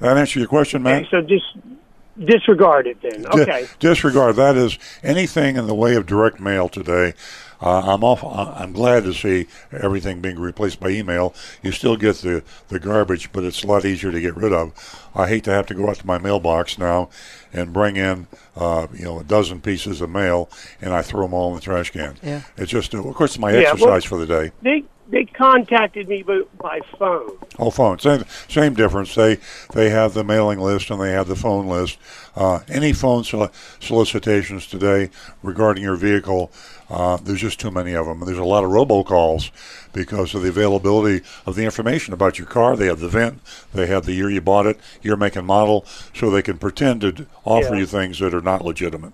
That 0.00 0.16
answer 0.16 0.38
your 0.38 0.48
question, 0.48 0.82
Matt? 0.82 1.06
Okay, 1.06 1.08
so 1.10 1.22
just 1.22 1.56
disregard 2.24 2.86
it 2.86 3.00
then. 3.02 3.22
Di- 3.22 3.42
Okay. 3.42 3.66
disregard. 3.78 4.36
That 4.36 4.56
is 4.56 4.78
anything 5.02 5.56
in 5.56 5.66
the 5.66 5.74
way 5.74 5.94
of 5.94 6.06
direct 6.06 6.40
mail 6.40 6.68
today. 6.68 7.14
Uh, 7.60 7.80
I'm 7.92 8.04
off. 8.04 8.22
I'm 8.22 8.72
glad 8.72 9.02
to 9.02 9.12
see 9.12 9.48
everything 9.72 10.20
being 10.20 10.38
replaced 10.38 10.78
by 10.78 10.90
email. 10.90 11.34
You 11.60 11.72
still 11.72 11.96
get 11.96 12.14
the, 12.18 12.44
the 12.68 12.78
garbage, 12.78 13.32
but 13.32 13.42
it's 13.42 13.64
a 13.64 13.66
lot 13.66 13.84
easier 13.84 14.12
to 14.12 14.20
get 14.20 14.36
rid 14.36 14.52
of. 14.52 14.72
I 15.12 15.26
hate 15.28 15.42
to 15.44 15.50
have 15.50 15.66
to 15.66 15.74
go 15.74 15.90
out 15.90 15.96
to 15.96 16.06
my 16.06 16.18
mailbox 16.18 16.78
now 16.78 17.10
and 17.52 17.72
bring 17.72 17.96
in, 17.96 18.28
uh, 18.56 18.86
you 18.94 19.04
know, 19.04 19.18
a 19.18 19.24
dozen 19.24 19.60
pieces 19.60 20.00
of 20.00 20.08
mail, 20.10 20.48
and 20.80 20.94
I 20.94 21.02
throw 21.02 21.22
them 21.22 21.34
all 21.34 21.48
in 21.50 21.56
the 21.56 21.60
trash 21.60 21.90
can. 21.90 22.14
Yeah. 22.22 22.42
It's 22.56 22.70
just, 22.70 22.94
of 22.94 23.02
course, 23.14 23.32
it's 23.32 23.38
my 23.40 23.50
Yeah, 23.50 23.62
well- 23.62 23.72
exercise 23.72 24.04
for 24.04 24.18
the 24.18 24.26
day. 24.26 24.52
They 24.62 24.84
they 25.08 25.24
contacted 25.24 26.08
me 26.08 26.22
by, 26.22 26.80
phone. 26.98 27.30
Oh, 27.58 27.70
phone. 27.70 27.98
Same, 27.98 28.24
same 28.48 28.74
difference. 28.74 29.14
They 29.14 29.38
they 29.72 29.90
have 29.90 30.14
the 30.14 30.22
mailing 30.24 30.58
list 30.60 30.90
and 30.90 31.00
they 31.00 31.12
have 31.12 31.28
the 31.28 31.36
phone 31.36 31.66
list. 31.66 31.98
Uh, 32.36 32.60
any 32.68 32.92
phone 32.92 33.24
soli- 33.24 33.48
solicitations 33.80 34.66
today 34.66 35.10
regarding 35.42 35.82
your 35.82 35.96
vehicle, 35.96 36.52
uh, 36.90 37.16
there's 37.16 37.40
just 37.40 37.58
too 37.58 37.70
many 37.70 37.94
of 37.94 38.06
them. 38.06 38.20
There's 38.20 38.38
a 38.38 38.44
lot 38.44 38.64
of 38.64 38.70
robocalls 38.70 39.50
because 39.92 40.34
of 40.34 40.42
the 40.42 40.48
availability 40.48 41.24
of 41.46 41.56
the 41.56 41.64
information 41.64 42.14
about 42.14 42.38
your 42.38 42.46
car. 42.46 42.76
They 42.76 42.86
have 42.86 43.00
the 43.00 43.08
VIN, 43.08 43.40
they 43.72 43.86
have 43.86 44.04
the 44.04 44.12
year 44.14 44.30
you 44.30 44.40
bought 44.40 44.66
it, 44.66 44.78
year, 45.02 45.16
make, 45.16 45.36
and 45.36 45.46
model, 45.46 45.84
so 46.14 46.30
they 46.30 46.42
can 46.42 46.58
pretend 46.58 47.00
to 47.00 47.26
offer 47.44 47.74
Yeah. 47.74 47.80
you 47.80 47.86
things 47.86 48.18
that 48.20 48.34
are 48.34 48.40
not 48.42 48.64
legitimate. 48.64 49.12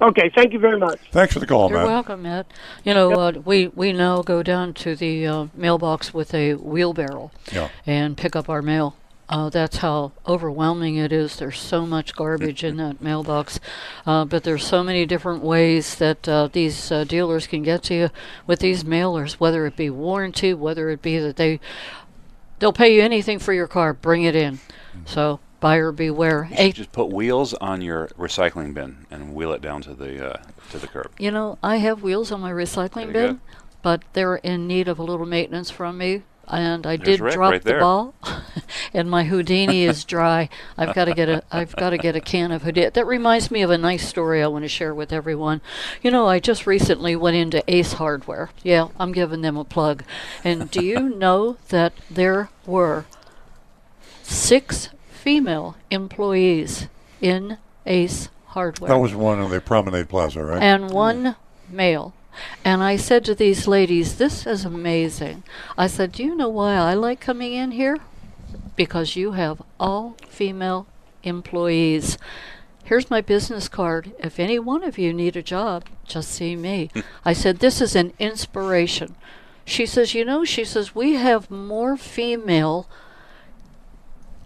Okay, 0.00 0.30
thank 0.34 0.52
you 0.52 0.58
very 0.58 0.78
much. 0.78 0.98
Thanks 1.12 1.32
for 1.32 1.38
the 1.40 1.46
call, 1.46 1.68
You're 1.70 1.78
Matt. 1.78 1.86
welcome, 1.86 2.22
Matt. 2.22 2.46
You 2.82 2.94
know, 2.94 3.12
uh, 3.12 3.32
we 3.44 3.68
we 3.68 3.92
now 3.92 4.22
go 4.22 4.42
down 4.42 4.74
to 4.74 4.96
the 4.96 5.26
uh, 5.26 5.46
mailbox 5.54 6.12
with 6.12 6.34
a 6.34 6.54
wheelbarrow 6.54 7.30
Yeah. 7.52 7.68
and 7.86 8.16
pick 8.16 8.34
up 8.34 8.48
our 8.48 8.60
mail. 8.60 8.96
Uh, 9.28 9.48
that's 9.48 9.78
how 9.78 10.12
overwhelming 10.28 10.96
it 10.96 11.10
is. 11.12 11.36
There's 11.36 11.58
so 11.58 11.86
much 11.86 12.14
garbage 12.14 12.62
in 12.62 12.76
that 12.76 13.00
mailbox, 13.00 13.58
uh, 14.04 14.24
but 14.26 14.42
there's 14.44 14.66
so 14.66 14.82
many 14.82 15.06
different 15.06 15.42
ways 15.42 15.94
that 15.94 16.28
uh, 16.28 16.48
these 16.52 16.92
uh, 16.92 17.04
dealers 17.04 17.46
can 17.46 17.62
get 17.62 17.84
to 17.84 17.94
you 17.94 18.10
with 18.46 18.58
these 18.58 18.84
mailers. 18.84 19.34
Whether 19.34 19.64
it 19.64 19.76
be 19.76 19.88
warranty, 19.90 20.52
whether 20.52 20.90
it 20.90 21.00
be 21.02 21.18
that 21.20 21.36
they 21.36 21.58
they'll 22.58 22.72
pay 22.72 22.94
you 22.94 23.00
anything 23.00 23.38
for 23.38 23.52
your 23.52 23.68
car, 23.68 23.94
bring 23.94 24.24
it 24.24 24.34
in. 24.36 24.58
So 25.06 25.40
buyer 25.64 25.92
beware. 25.92 26.46
You 26.58 26.74
just 26.74 26.92
put 26.92 27.08
wheels 27.08 27.54
on 27.54 27.80
your 27.80 28.08
recycling 28.18 28.74
bin 28.74 29.06
and 29.10 29.34
wheel 29.34 29.50
it 29.52 29.62
down 29.62 29.80
to 29.80 29.94
the 29.94 30.32
uh, 30.34 30.42
to 30.70 30.78
the 30.78 30.86
curb. 30.86 31.10
You 31.18 31.30
know, 31.30 31.56
I 31.62 31.76
have 31.76 32.02
wheels 32.02 32.30
on 32.30 32.42
my 32.42 32.52
recycling 32.52 33.14
bin, 33.14 33.40
but 33.80 34.02
they're 34.12 34.36
in 34.36 34.66
need 34.66 34.88
of 34.88 34.98
a 34.98 35.02
little 35.02 35.24
maintenance 35.24 35.70
from 35.70 35.96
me. 35.96 36.22
And 36.46 36.86
I 36.86 36.98
There's 36.98 37.16
did 37.16 37.20
Rick 37.20 37.34
drop 37.36 37.52
right 37.52 37.62
the 37.62 37.70
there. 37.70 37.80
ball, 37.80 38.12
and 38.92 39.10
my 39.10 39.24
Houdini 39.24 39.84
is 39.84 40.04
dry. 40.14 40.50
I've 40.76 40.94
got 40.94 41.06
to 41.06 41.14
get 41.14 41.30
a 41.30 41.42
I've 41.50 41.74
got 41.76 41.90
to 41.90 41.96
get 41.96 42.14
a 42.14 42.20
can 42.20 42.52
of 42.52 42.64
Houdini. 42.64 42.90
That 42.90 43.06
reminds 43.06 43.50
me 43.50 43.62
of 43.62 43.70
a 43.70 43.78
nice 43.78 44.06
story 44.06 44.42
I 44.42 44.48
want 44.48 44.66
to 44.66 44.68
share 44.68 44.94
with 44.94 45.14
everyone. 45.14 45.62
You 46.02 46.10
know, 46.10 46.26
I 46.26 46.40
just 46.40 46.66
recently 46.66 47.16
went 47.16 47.38
into 47.38 47.64
Ace 47.74 47.94
Hardware. 47.94 48.50
Yeah, 48.62 48.88
I'm 49.00 49.12
giving 49.12 49.40
them 49.40 49.56
a 49.56 49.64
plug. 49.64 50.04
And 50.44 50.70
do 50.70 50.84
you 50.84 51.00
know 51.24 51.56
that 51.70 51.94
there 52.10 52.50
were 52.66 53.06
six 54.22 54.90
female 55.24 55.74
employees 55.90 56.86
in 57.22 57.56
Ace 57.86 58.28
Hardware? 58.48 58.90
That 58.90 58.98
was 58.98 59.14
one 59.14 59.38
on 59.38 59.50
the 59.50 59.58
Promenade 59.58 60.10
Plaza, 60.10 60.44
right? 60.44 60.62
and 60.62 60.90
one 60.90 61.36
male. 61.70 62.12
And 62.62 62.82
I 62.82 62.96
said 62.96 63.24
to 63.24 63.34
these 63.34 63.66
ladies, 63.66 64.18
This 64.18 64.46
is 64.46 64.66
amazing. 64.66 65.42
I 65.78 65.86
said, 65.86 66.12
Do 66.12 66.22
you 66.22 66.36
know 66.36 66.50
why 66.50 66.74
I 66.74 66.92
like 66.92 67.20
coming 67.20 67.54
in 67.54 67.70
here? 67.70 67.96
Because 68.76 69.16
you 69.16 69.32
have 69.32 69.62
all 69.80 70.16
female 70.28 70.86
employees. 71.22 72.18
Here's 72.84 73.08
my 73.08 73.22
business 73.22 73.66
card. 73.66 74.12
If 74.18 74.38
any 74.38 74.58
one 74.58 74.84
of 74.84 74.98
you 74.98 75.14
need 75.14 75.36
a 75.36 75.42
job, 75.42 75.86
just 76.06 76.30
see 76.32 76.54
me. 76.54 76.90
I 77.24 77.32
said, 77.32 77.60
This 77.60 77.80
is 77.80 77.96
an 77.96 78.12
inspiration. 78.18 79.14
She 79.64 79.86
says, 79.86 80.12
You 80.12 80.26
know, 80.26 80.44
she 80.44 80.64
says, 80.64 80.94
we 80.94 81.14
have 81.14 81.50
more 81.50 81.96
female 81.96 82.86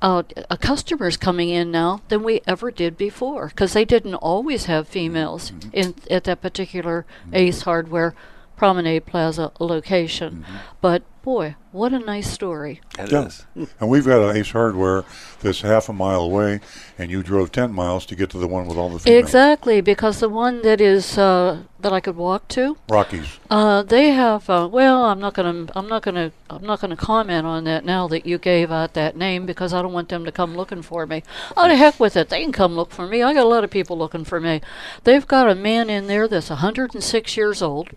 uh, 0.00 0.22
customers 0.60 1.16
coming 1.16 1.48
in 1.48 1.70
now 1.70 2.00
than 2.08 2.22
we 2.22 2.40
ever 2.46 2.70
did 2.70 2.96
before 2.96 3.48
because 3.48 3.72
they 3.72 3.84
didn't 3.84 4.14
always 4.14 4.66
have 4.66 4.88
females 4.88 5.50
mm-hmm. 5.50 5.70
in 5.72 5.94
at 6.10 6.24
that 6.24 6.40
particular 6.40 7.04
Ace 7.32 7.60
mm-hmm. 7.60 7.64
Hardware 7.64 8.14
Promenade 8.56 9.06
Plaza 9.06 9.52
location. 9.58 10.44
Mm-hmm. 10.44 10.56
But 10.80 11.02
boy, 11.22 11.56
what 11.78 11.92
a 11.92 11.98
nice 11.98 12.28
story! 12.30 12.80
It 12.98 13.12
Yeah. 13.12 13.26
is. 13.26 13.46
And 13.80 13.88
we've 13.88 14.04
got 14.04 14.20
an 14.28 14.36
Ace 14.36 14.50
Hardware 14.50 15.04
that's 15.40 15.60
half 15.62 15.88
a 15.88 15.92
mile 15.92 16.20
away, 16.22 16.60
and 16.98 17.10
you 17.10 17.22
drove 17.22 17.52
10 17.52 17.72
miles 17.72 18.04
to 18.06 18.16
get 18.16 18.28
to 18.30 18.38
the 18.38 18.46
one 18.48 18.66
with 18.66 18.76
all 18.76 18.88
the 18.90 18.98
females. 18.98 19.22
Exactly, 19.24 19.80
because 19.80 20.20
the 20.20 20.28
one 20.28 20.62
that 20.62 20.80
is 20.80 21.16
uh, 21.16 21.58
that 21.80 21.92
I 21.92 22.00
could 22.00 22.16
walk 22.16 22.48
to, 22.48 22.76
Rockies. 22.88 23.38
uh, 23.50 23.82
they 23.84 24.10
have. 24.10 24.50
Uh, 24.50 24.68
well, 24.70 25.04
I'm 25.04 25.20
not 25.20 25.34
gonna, 25.34 25.66
I'm 25.76 25.88
not 25.88 26.02
gonna, 26.02 26.32
I'm 26.50 26.64
not 26.66 26.80
gonna 26.80 26.96
comment 26.96 27.46
on 27.46 27.64
that 27.64 27.84
now 27.84 28.08
that 28.08 28.26
you 28.26 28.36
gave 28.38 28.70
out 28.72 28.94
that 28.94 29.16
name 29.16 29.46
because 29.46 29.72
I 29.72 29.80
don't 29.80 29.92
want 29.92 30.08
them 30.08 30.24
to 30.24 30.32
come 30.32 30.56
looking 30.56 30.82
for 30.82 31.06
me. 31.06 31.22
Oh, 31.56 31.68
the 31.68 31.76
heck 31.76 32.00
with 32.00 32.16
it! 32.16 32.28
They 32.28 32.42
can 32.42 32.52
come 32.52 32.74
look 32.74 32.90
for 32.90 33.06
me. 33.06 33.22
I 33.22 33.32
got 33.32 33.44
a 33.46 33.48
lot 33.48 33.62
of 33.64 33.70
people 33.70 33.96
looking 33.96 34.24
for 34.24 34.40
me. 34.40 34.60
They've 35.04 35.26
got 35.26 35.48
a 35.48 35.54
man 35.54 35.88
in 35.88 36.08
there 36.08 36.26
that's 36.26 36.50
106 36.50 37.36
years 37.36 37.62
old. 37.62 37.90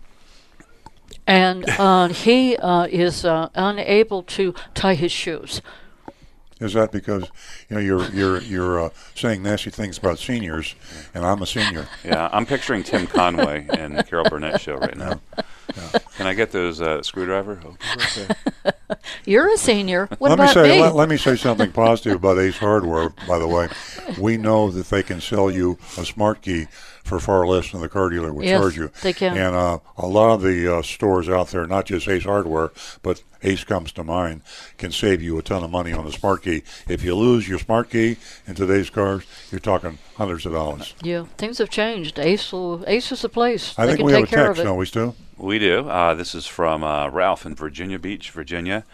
And 1.26 1.68
uh, 1.68 2.08
he 2.08 2.56
uh, 2.56 2.86
is 2.86 3.24
uh, 3.24 3.48
unable 3.54 4.22
to 4.24 4.54
tie 4.74 4.94
his 4.94 5.12
shoes. 5.12 5.62
Is 6.62 6.74
that 6.74 6.92
because 6.92 7.24
you 7.68 7.74
know 7.74 7.80
you're 7.80 8.08
you're 8.10 8.40
you're 8.40 8.84
uh, 8.84 8.90
saying 9.16 9.42
nasty 9.42 9.70
things 9.70 9.98
about 9.98 10.20
seniors, 10.20 10.76
and 11.12 11.26
I'm 11.26 11.42
a 11.42 11.46
senior? 11.46 11.88
Yeah, 12.04 12.28
I'm 12.32 12.46
picturing 12.46 12.84
Tim 12.84 13.08
Conway 13.08 13.66
and 13.76 14.06
Carol 14.06 14.28
Burnett 14.30 14.60
show 14.60 14.76
right 14.76 14.96
now. 14.96 15.20
Can 16.16 16.26
I 16.26 16.34
get 16.34 16.52
those 16.52 16.80
uh, 16.80 17.02
screwdriver? 17.02 17.60
Oh, 17.64 17.76
okay. 17.96 18.72
You're 19.24 19.52
a 19.52 19.56
senior. 19.56 20.06
What 20.18 20.30
let 20.30 20.34
about 20.34 20.48
me 20.48 20.52
say 20.52 20.76
me? 20.76 20.82
Let, 20.82 20.94
let 20.94 21.08
me 21.08 21.16
say 21.16 21.34
something 21.34 21.72
positive 21.72 22.14
about 22.14 22.38
Ace 22.38 22.58
Hardware. 22.58 23.10
By 23.26 23.38
the 23.38 23.48
way, 23.48 23.68
we 24.18 24.36
know 24.36 24.70
that 24.70 24.88
they 24.88 25.02
can 25.02 25.20
sell 25.20 25.50
you 25.50 25.78
a 25.98 26.04
smart 26.04 26.42
key 26.42 26.68
for 27.02 27.18
far 27.18 27.46
less 27.46 27.72
than 27.72 27.80
the 27.80 27.88
car 27.88 28.08
dealer 28.08 28.32
would 28.32 28.44
Yes, 28.44 28.60
charge 28.60 28.76
you. 28.76 28.90
they 29.02 29.12
can. 29.12 29.36
And 29.36 29.54
uh, 29.56 29.78
a 29.96 30.06
lot 30.06 30.34
of 30.34 30.42
the 30.42 30.76
uh, 30.78 30.82
stores 30.82 31.28
out 31.28 31.48
there, 31.48 31.66
not 31.66 31.86
just 31.86 32.08
Ace 32.08 32.24
Hardware, 32.24 32.70
but 33.02 33.22
Ace 33.42 33.64
comes 33.64 33.92
to 33.92 34.04
mind, 34.04 34.42
can 34.78 34.92
save 34.92 35.20
you 35.20 35.36
a 35.38 35.42
ton 35.42 35.64
of 35.64 35.70
money 35.70 35.92
on 35.92 36.04
the 36.04 36.12
smart 36.12 36.42
key. 36.42 36.62
If 36.88 37.02
you 37.02 37.14
lose 37.14 37.48
your 37.48 37.58
smart 37.58 37.90
key 37.90 38.16
in 38.46 38.54
today's 38.54 38.88
cars, 38.88 39.24
you're 39.50 39.58
talking 39.58 39.98
hundreds 40.16 40.46
of 40.46 40.52
dollars. 40.52 40.94
Yeah, 41.02 41.24
things 41.38 41.58
have 41.58 41.70
changed. 41.70 42.18
Ace, 42.18 42.52
will, 42.52 42.84
Ace 42.86 43.10
is 43.10 43.22
the 43.22 43.28
place. 43.28 43.74
I 43.76 43.86
they 43.86 43.92
think 43.92 43.98
can 43.98 44.06
we 44.06 44.12
take 44.12 44.28
have 44.28 44.32
a 44.32 44.36
care 44.36 44.46
text, 44.48 44.62
don't 44.62 44.78
we, 44.78 44.86
Stu? 44.86 45.14
We 45.36 45.58
do. 45.58 45.88
Uh, 45.88 46.14
this 46.14 46.34
is 46.36 46.46
from 46.46 46.84
uh, 46.84 47.08
Ralph 47.08 47.44
in 47.44 47.54
Virginia 47.56 47.98
Beach, 47.98 48.30
Virginia. 48.30 48.84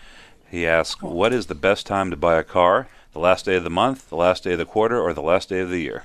He 0.50 0.66
asks, 0.66 1.02
"What 1.02 1.34
is 1.34 1.46
the 1.46 1.54
best 1.54 1.86
time 1.86 2.10
to 2.10 2.16
buy 2.16 2.38
a 2.38 2.42
car? 2.44 2.88
The 3.12 3.18
last 3.18 3.44
day 3.44 3.56
of 3.56 3.64
the 3.64 3.70
month, 3.70 4.08
the 4.08 4.16
last 4.16 4.44
day 4.44 4.52
of 4.52 4.58
the 4.58 4.64
quarter, 4.64 4.98
or 4.98 5.12
the 5.12 5.20
last 5.22 5.50
day 5.50 5.60
of 5.60 5.68
the 5.68 5.80
year?" 5.80 6.04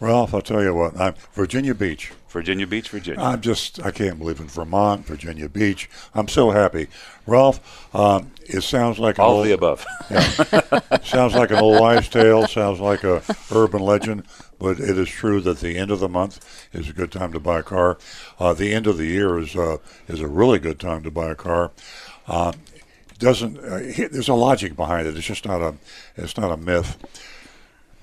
Ralph, 0.00 0.32
I'll 0.32 0.40
tell 0.40 0.62
you 0.62 0.74
what. 0.74 0.98
I'm 0.98 1.14
Virginia 1.34 1.74
Beach. 1.74 2.12
Virginia 2.30 2.66
Beach, 2.66 2.88
Virginia. 2.88 3.20
I'm 3.20 3.40
just, 3.40 3.84
I 3.84 3.90
can't 3.90 4.18
believe 4.18 4.40
in 4.40 4.46
Vermont, 4.46 5.04
Virginia 5.04 5.48
Beach. 5.48 5.90
I'm 6.14 6.28
so 6.28 6.52
happy. 6.52 6.86
Ralph, 7.26 7.94
um, 7.94 8.30
it 8.46 8.62
sounds 8.62 8.98
like 8.98 9.18
an 9.18 9.24
All 9.24 9.32
of 9.32 9.36
old, 9.38 9.46
the 9.46 9.52
above. 9.52 9.84
sounds 11.04 11.34
like 11.34 11.50
an 11.50 11.58
old 11.58 11.80
wives' 11.80 12.08
tale, 12.08 12.46
sounds 12.46 12.80
like 12.80 13.04
a 13.04 13.22
urban 13.52 13.82
legend, 13.82 14.24
but 14.58 14.80
it 14.80 14.96
is 14.96 15.08
true 15.08 15.40
that 15.42 15.58
the 15.58 15.76
end 15.76 15.90
of 15.90 16.00
the 16.00 16.08
month 16.08 16.68
is 16.72 16.88
a 16.88 16.92
good 16.92 17.12
time 17.12 17.32
to 17.32 17.40
buy 17.40 17.58
a 17.58 17.62
car. 17.64 17.98
Uh, 18.38 18.54
the 18.54 18.72
end 18.72 18.86
of 18.86 18.96
the 18.96 19.06
year 19.06 19.38
is 19.38 19.54
uh, 19.56 19.78
is 20.08 20.20
a 20.20 20.28
really 20.28 20.58
good 20.58 20.80
time 20.80 21.02
to 21.02 21.10
buy 21.10 21.30
a 21.30 21.34
car. 21.34 21.72
Uh, 22.26 22.52
doesn't 23.18 23.58
uh, 23.58 23.80
there's 24.10 24.28
a 24.28 24.34
logic 24.34 24.76
behind 24.76 25.06
it. 25.06 25.16
It's 25.16 25.26
just 25.26 25.44
not 25.44 25.60
a 25.60 25.74
it's 26.16 26.36
not 26.36 26.52
a 26.52 26.56
myth. 26.56 26.96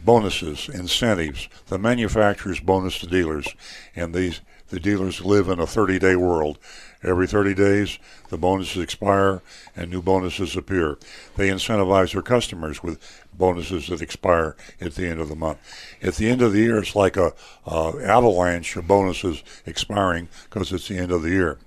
Bonuses, 0.04 0.70
incentives, 0.70 1.50
the 1.68 1.78
manufacturers 1.78 2.60
bonus 2.60 3.00
to 3.00 3.08
dealers, 3.08 3.48
and 3.96 4.14
these 4.14 4.42
the 4.70 4.80
dealers 4.80 5.24
live 5.24 5.48
in 5.48 5.60
a 5.60 5.68
30 5.68 6.00
day 6.00 6.16
world. 6.16 6.60
Every 7.04 7.28
30 7.28 7.54
days, 7.54 8.00
the 8.30 8.38
bonuses 8.38 8.82
expire 8.82 9.42
and 9.76 9.90
new 9.90 10.02
bonuses 10.02 10.58
appear. 10.58 10.98
They 11.36 11.50
incentivize 11.50 12.12
their 12.12 12.22
customers 12.22 12.84
with 12.84 13.00
bonuses 13.34 13.88
that 13.88 14.02
expire 14.02 14.56
at 14.82 14.96
the 14.96 15.08
end 15.08 15.22
of 15.22 15.30
the 15.30 15.36
month. 15.36 15.60
At 16.02 16.16
the 16.16 16.28
end 16.30 16.42
of 16.42 16.52
the 16.52 16.60
year, 16.60 16.80
it's 16.80 16.96
like 16.96 17.16
a, 17.16 17.34
a 17.66 17.94
avalanche 18.04 18.76
of 18.76 18.88
bonuses 18.88 19.44
expiring 19.66 20.28
because 20.46 20.74
it's 20.74 20.88
the 20.88 20.98
end 20.98 21.12
of 21.12 21.22
the 21.22 21.30
year. 21.30 21.60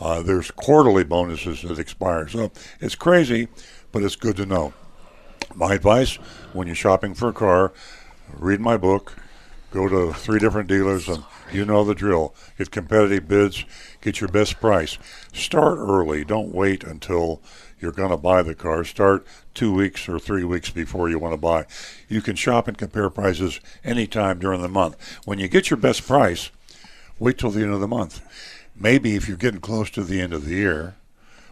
Uh, 0.00 0.22
there's 0.22 0.50
quarterly 0.52 1.04
bonuses 1.04 1.62
that 1.62 1.78
expire. 1.78 2.28
So 2.28 2.52
it's 2.80 2.94
crazy, 2.94 3.48
but 3.90 4.02
it's 4.02 4.16
good 4.16 4.36
to 4.36 4.46
know. 4.46 4.72
My 5.54 5.74
advice 5.74 6.18
when 6.52 6.66
you're 6.66 6.76
shopping 6.76 7.14
for 7.14 7.28
a 7.28 7.32
car, 7.32 7.72
read 8.32 8.60
my 8.60 8.76
book, 8.76 9.16
go 9.70 9.88
to 9.88 10.12
three 10.12 10.38
different 10.38 10.68
dealers, 10.68 11.08
and 11.08 11.24
you 11.52 11.64
know 11.64 11.84
the 11.84 11.94
drill. 11.94 12.34
Get 12.56 12.70
competitive 12.70 13.28
bids, 13.28 13.64
get 14.00 14.20
your 14.20 14.28
best 14.28 14.60
price. 14.60 14.98
Start 15.32 15.78
early. 15.78 16.24
Don't 16.24 16.54
wait 16.54 16.84
until 16.84 17.40
you're 17.80 17.92
going 17.92 18.10
to 18.10 18.16
buy 18.16 18.42
the 18.42 18.54
car. 18.54 18.84
Start 18.84 19.26
two 19.54 19.72
weeks 19.72 20.08
or 20.08 20.18
three 20.18 20.44
weeks 20.44 20.70
before 20.70 21.08
you 21.08 21.18
want 21.18 21.32
to 21.32 21.40
buy. 21.40 21.66
You 22.08 22.20
can 22.20 22.36
shop 22.36 22.68
and 22.68 22.76
compare 22.76 23.10
prices 23.10 23.60
anytime 23.84 24.38
during 24.38 24.62
the 24.62 24.68
month. 24.68 25.18
When 25.24 25.38
you 25.38 25.48
get 25.48 25.70
your 25.70 25.76
best 25.76 26.06
price, 26.06 26.50
wait 27.18 27.38
till 27.38 27.50
the 27.50 27.62
end 27.62 27.72
of 27.72 27.80
the 27.80 27.88
month. 27.88 28.20
Maybe 28.74 29.16
if 29.16 29.28
you're 29.28 29.36
getting 29.36 29.60
close 29.60 29.90
to 29.90 30.04
the 30.04 30.20
end 30.20 30.32
of 30.32 30.44
the 30.44 30.54
year, 30.54 30.94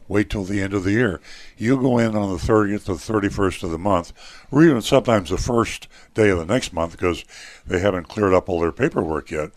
wait 0.08 0.30
till 0.30 0.44
the 0.44 0.60
end 0.60 0.74
of 0.74 0.84
the 0.84 0.92
year. 0.92 1.20
You 1.56 1.80
go 1.80 1.98
in 1.98 2.14
on 2.14 2.30
the 2.30 2.42
30th 2.42 2.88
or 2.88 2.94
31st 2.94 3.62
of 3.64 3.70
the 3.70 3.78
month, 3.78 4.12
or 4.50 4.62
even 4.62 4.80
sometimes 4.82 5.30
the 5.30 5.38
first 5.38 5.88
day 6.14 6.28
of 6.28 6.38
the 6.38 6.46
next 6.46 6.72
month 6.72 6.92
because 6.92 7.24
they 7.66 7.80
haven't 7.80 8.08
cleared 8.08 8.34
up 8.34 8.48
all 8.48 8.60
their 8.60 8.72
paperwork 8.72 9.30
yet. 9.30 9.50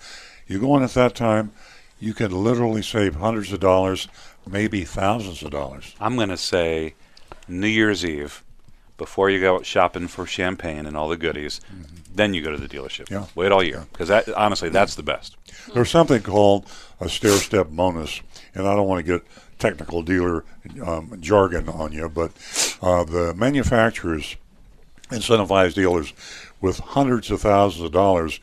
You 0.47 0.59
go 0.59 0.75
in 0.77 0.83
at 0.83 0.91
that 0.91 1.15
time, 1.15 1.51
you 1.99 2.13
can 2.13 2.31
literally 2.31 2.81
save 2.81 3.15
hundreds 3.15 3.51
of 3.51 3.59
dollars, 3.59 4.07
maybe 4.47 4.83
thousands 4.85 5.43
of 5.43 5.51
dollars. 5.51 5.95
I'm 5.99 6.15
going 6.15 6.29
to 6.29 6.37
say 6.37 6.95
New 7.47 7.67
Year's 7.67 8.05
Eve, 8.05 8.43
before 8.97 9.29
you 9.29 9.39
go 9.39 9.55
out 9.55 9.65
shopping 9.65 10.07
for 10.07 10.27
champagne 10.27 10.85
and 10.85 10.95
all 10.95 11.09
the 11.09 11.17
goodies, 11.17 11.61
then 12.13 12.33
you 12.33 12.43
go 12.43 12.51
to 12.51 12.57
the 12.57 12.67
dealership. 12.67 13.05
Mm-hmm. 13.05 13.13
Yeah. 13.13 13.25
Wait 13.33 13.51
all 13.51 13.63
year 13.63 13.87
because 13.91 14.09
that 14.09 14.29
honestly 14.33 14.69
that's 14.69 14.95
the 14.95 15.03
best. 15.03 15.37
There's 15.73 15.89
something 15.89 16.21
called 16.21 16.67
a 16.99 17.09
stair 17.09 17.37
step 17.37 17.69
bonus, 17.69 18.21
and 18.53 18.67
I 18.67 18.75
don't 18.75 18.87
want 18.87 19.05
to 19.05 19.11
get 19.11 19.25
technical 19.59 20.01
dealer 20.01 20.43
um, 20.85 21.17
jargon 21.19 21.69
on 21.69 21.91
you, 21.91 22.09
but 22.09 22.31
uh, 22.81 23.03
the 23.03 23.33
manufacturers 23.35 24.35
incentivize 25.09 25.73
dealers 25.73 26.13
with 26.61 26.79
hundreds 26.79 27.29
of 27.31 27.41
thousands 27.41 27.85
of 27.85 27.91
dollars 27.91 28.39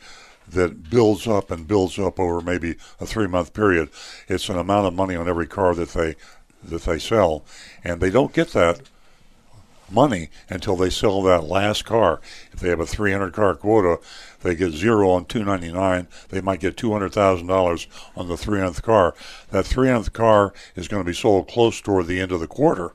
that 0.47 0.89
builds 0.89 1.27
up 1.27 1.51
and 1.51 1.67
builds 1.67 1.99
up 1.99 2.19
over 2.19 2.41
maybe 2.41 2.75
a 2.99 3.05
three 3.05 3.27
month 3.27 3.53
period. 3.53 3.89
It's 4.27 4.47
an 4.49 4.57
amount 4.57 4.87
of 4.87 4.93
money 4.93 5.15
on 5.15 5.27
every 5.27 5.47
car 5.47 5.75
that 5.75 5.89
they 5.89 6.15
that 6.63 6.83
they 6.83 6.99
sell, 6.99 7.43
and 7.83 8.01
they 8.01 8.09
don't 8.09 8.33
get 8.33 8.49
that 8.49 8.81
money 9.91 10.29
until 10.49 10.75
they 10.75 10.89
sell 10.89 11.21
that 11.23 11.43
last 11.43 11.85
car. 11.85 12.21
If 12.51 12.59
they 12.59 12.69
have 12.69 12.79
a 12.79 12.85
300 12.85 13.33
car 13.33 13.55
quota, 13.55 13.99
they 14.41 14.55
get 14.55 14.71
zero 14.71 15.09
on 15.09 15.25
299. 15.25 16.07
They 16.29 16.41
might 16.41 16.59
get 16.59 16.77
$200,000 16.77 17.87
on 18.15 18.27
the 18.27 18.35
300th 18.35 18.81
car. 18.81 19.15
That 19.51 19.65
300th 19.65 20.13
car 20.13 20.53
is 20.75 20.87
going 20.87 21.03
to 21.03 21.07
be 21.07 21.13
sold 21.13 21.47
close 21.47 21.81
toward 21.81 22.07
the 22.07 22.19
end 22.19 22.31
of 22.31 22.39
the 22.39 22.47
quarter. 22.47 22.93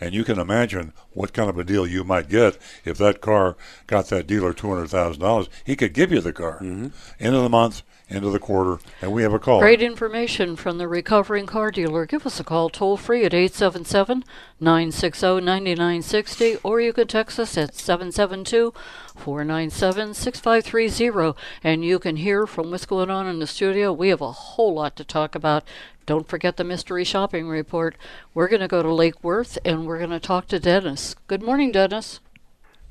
And 0.00 0.14
you 0.14 0.24
can 0.24 0.38
imagine 0.38 0.92
what 1.12 1.32
kind 1.32 1.48
of 1.48 1.58
a 1.58 1.64
deal 1.64 1.86
you 1.86 2.04
might 2.04 2.28
get 2.28 2.58
if 2.84 2.98
that 2.98 3.20
car 3.20 3.56
got 3.86 4.08
that 4.08 4.26
dealer 4.26 4.52
$200,000. 4.52 5.48
He 5.64 5.76
could 5.76 5.94
give 5.94 6.12
you 6.12 6.20
the 6.20 6.32
car. 6.32 6.60
Mm-hmm. 6.60 6.88
End 7.18 7.34
of 7.34 7.42
the 7.42 7.48
month, 7.48 7.82
end 8.08 8.24
of 8.24 8.32
the 8.32 8.38
quarter, 8.38 8.78
and 9.02 9.12
we 9.12 9.22
have 9.22 9.32
a 9.32 9.38
call. 9.38 9.60
Great 9.60 9.82
information 9.82 10.54
from 10.54 10.78
the 10.78 10.86
recovering 10.86 11.46
car 11.46 11.70
dealer. 11.70 12.06
Give 12.06 12.24
us 12.24 12.38
a 12.38 12.44
call 12.44 12.70
toll 12.70 12.96
free 12.96 13.24
at 13.24 13.34
877 13.34 14.24
960 14.60 15.40
9960, 15.40 16.56
or 16.62 16.80
you 16.80 16.92
can 16.92 17.08
text 17.08 17.38
us 17.40 17.58
at 17.58 17.74
772 17.74 18.72
497 19.14 20.14
6530. 20.14 21.38
And 21.64 21.84
you 21.84 21.98
can 21.98 22.16
hear 22.16 22.46
from 22.46 22.70
what's 22.70 22.86
going 22.86 23.10
on 23.10 23.26
in 23.26 23.40
the 23.40 23.46
studio. 23.46 23.92
We 23.92 24.08
have 24.08 24.20
a 24.20 24.32
whole 24.32 24.74
lot 24.74 24.94
to 24.96 25.04
talk 25.04 25.34
about. 25.34 25.64
Don't 26.06 26.28
forget 26.28 26.56
the 26.56 26.64
mystery 26.64 27.02
shopping 27.02 27.48
report. 27.48 27.96
We're 28.32 28.48
going 28.48 28.60
to 28.60 28.68
go 28.68 28.80
to 28.82 28.94
Lake 28.94 29.24
Worth 29.24 29.58
and 29.64 29.86
we're 29.86 29.98
going 29.98 30.10
to 30.10 30.20
talk 30.20 30.46
to 30.48 30.60
Dennis. 30.60 31.16
Good 31.26 31.42
morning, 31.42 31.72
Dennis. 31.72 32.20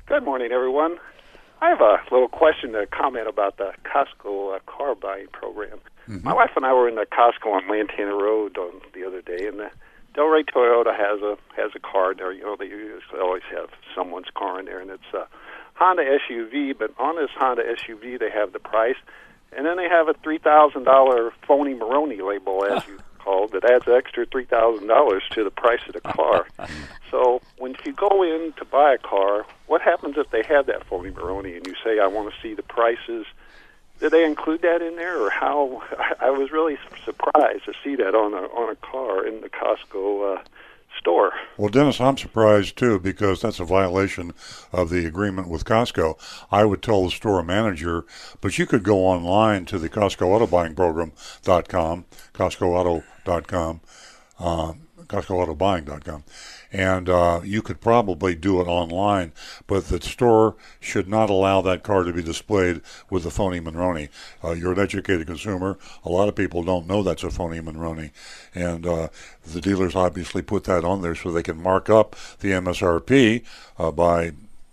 Good 0.06 0.22
morning, 0.22 0.52
everyone. 0.52 0.98
I 1.60 1.70
have 1.70 1.80
a 1.80 1.98
little 2.10 2.28
question 2.28 2.72
to 2.72 2.86
comment 2.86 3.28
about 3.28 3.56
the 3.56 3.72
Costco 3.84 4.56
uh, 4.56 4.58
car 4.66 4.94
buying 4.94 5.28
program. 5.32 5.78
My 6.22 6.34
wife 6.34 6.50
and 6.54 6.64
I 6.64 6.72
were 6.72 6.88
in 6.88 6.94
the 6.94 7.06
Costco 7.06 7.50
on 7.50 7.68
Lantana 7.68 8.14
Road 8.14 8.56
on 8.58 8.80
the 8.94 9.04
other 9.04 9.22
day, 9.22 9.46
and 9.46 9.58
the 9.58 9.70
Delray 10.14 10.44
Toyota 10.44 10.96
has 10.96 11.20
a 11.20 11.36
has 11.56 11.72
a 11.74 11.80
car 11.80 12.14
there. 12.14 12.32
You 12.32 12.44
know, 12.44 12.56
they 12.56 12.66
usually 12.66 13.20
always 13.20 13.42
have 13.50 13.70
someone's 13.94 14.28
car 14.34 14.60
in 14.60 14.66
there, 14.66 14.80
and 14.80 14.90
it's 14.90 15.12
a 15.14 15.26
Honda 15.74 16.04
SUV. 16.04 16.78
But 16.78 16.92
on 16.98 17.16
this 17.16 17.30
Honda 17.36 17.62
SUV, 17.64 18.18
they 18.18 18.30
have 18.30 18.52
the 18.52 18.58
price, 18.58 18.96
and 19.56 19.66
then 19.66 19.76
they 19.76 19.88
have 19.88 20.08
a 20.08 20.14
three 20.22 20.38
thousand 20.38 20.84
dollar 20.84 21.32
phony 21.46 21.74
Monroney 21.74 22.26
label, 22.26 22.64
as 22.64 22.86
you 22.88 22.98
called, 23.26 23.50
that 23.52 23.64
adds 23.64 23.88
extra 23.88 24.24
three 24.24 24.44
thousand 24.44 24.86
dollars 24.86 25.24
to 25.32 25.42
the 25.42 25.50
price 25.50 25.80
of 25.88 25.94
the 25.94 26.00
car. 26.00 26.46
so 27.10 27.40
when 27.58 27.74
you 27.84 27.92
go 27.92 28.22
in 28.22 28.52
to 28.58 28.64
buy 28.64 28.94
a 28.94 28.98
car, 28.98 29.44
what 29.66 29.82
happens 29.82 30.16
if 30.16 30.30
they 30.30 30.44
have 30.44 30.66
that 30.66 30.86
phony 30.86 31.10
Monroney 31.10 31.56
and 31.56 31.66
you 31.66 31.74
say, 31.84 31.98
"I 31.98 32.06
want 32.06 32.32
to 32.32 32.40
see 32.40 32.54
the 32.54 32.62
prices"? 32.62 33.26
Did 33.98 34.12
they 34.12 34.24
include 34.24 34.62
that 34.62 34.80
in 34.80 34.96
there, 34.96 35.20
or 35.20 35.30
how? 35.30 35.82
I, 35.98 36.14
I 36.26 36.30
was 36.30 36.52
really 36.52 36.78
surprised 37.04 37.64
to 37.64 37.72
see 37.82 37.96
that 37.96 38.14
on 38.14 38.32
a 38.32 38.46
on 38.54 38.70
a 38.70 38.76
car 38.76 39.26
in 39.26 39.40
the 39.40 39.48
Costco 39.48 40.36
uh, 40.36 40.42
store. 40.98 41.32
Well, 41.56 41.68
Dennis, 41.68 42.00
I'm 42.00 42.16
surprised 42.16 42.76
too 42.76 42.98
because 42.98 43.40
that's 43.40 43.60
a 43.60 43.64
violation 43.64 44.32
of 44.72 44.90
the 44.90 45.06
agreement 45.06 45.48
with 45.48 45.64
Costco. 45.64 46.16
I 46.50 46.64
would 46.64 46.82
tell 46.82 47.04
the 47.04 47.10
store 47.10 47.42
manager, 47.42 48.04
but 48.40 48.58
you 48.58 48.66
could 48.66 48.82
go 48.82 48.98
online 49.00 49.64
to 49.66 49.78
the 49.78 49.88
Costco 49.88 50.26
Auto 50.26 50.46
Buying 50.46 50.74
Program.com, 50.74 52.04
CostcoAuto.com, 53.26 53.80
uh, 54.38 54.72
CostcoAutoBuying.com, 55.06 56.24
and 56.72 57.08
uh, 57.08 57.40
you 57.44 57.62
could 57.62 57.80
probably 57.80 58.34
do 58.34 58.60
it 58.60 58.64
online. 58.64 59.32
But 59.66 59.86
the 59.86 60.00
store 60.00 60.56
should 60.80 61.08
not 61.08 61.30
allow 61.30 61.60
that 61.62 61.82
car 61.82 62.02
to 62.02 62.12
be 62.12 62.22
displayed 62.22 62.80
with 63.10 63.24
a 63.26 63.30
phony 63.30 63.60
Monroney. 63.60 64.08
Uh, 64.42 64.52
you're 64.52 64.72
an 64.72 64.80
educated 64.80 65.26
consumer. 65.26 65.78
A 66.04 66.10
lot 66.10 66.28
of 66.28 66.34
people 66.34 66.62
don't 66.62 66.86
know 66.86 67.02
that's 67.02 67.24
a 67.24 67.30
phony 67.30 67.60
Monroney, 67.60 68.10
and 68.54 68.86
uh, 68.86 69.08
the 69.44 69.60
dealers 69.60 69.94
obviously 69.94 70.42
put 70.42 70.64
that 70.64 70.84
on 70.84 71.02
there 71.02 71.14
so 71.14 71.30
they 71.30 71.42
can 71.42 71.62
mark 71.62 71.88
up 71.88 72.16
the 72.40 72.50
MSRP 72.50 73.44
uh, 73.78 73.90
by 73.90 74.32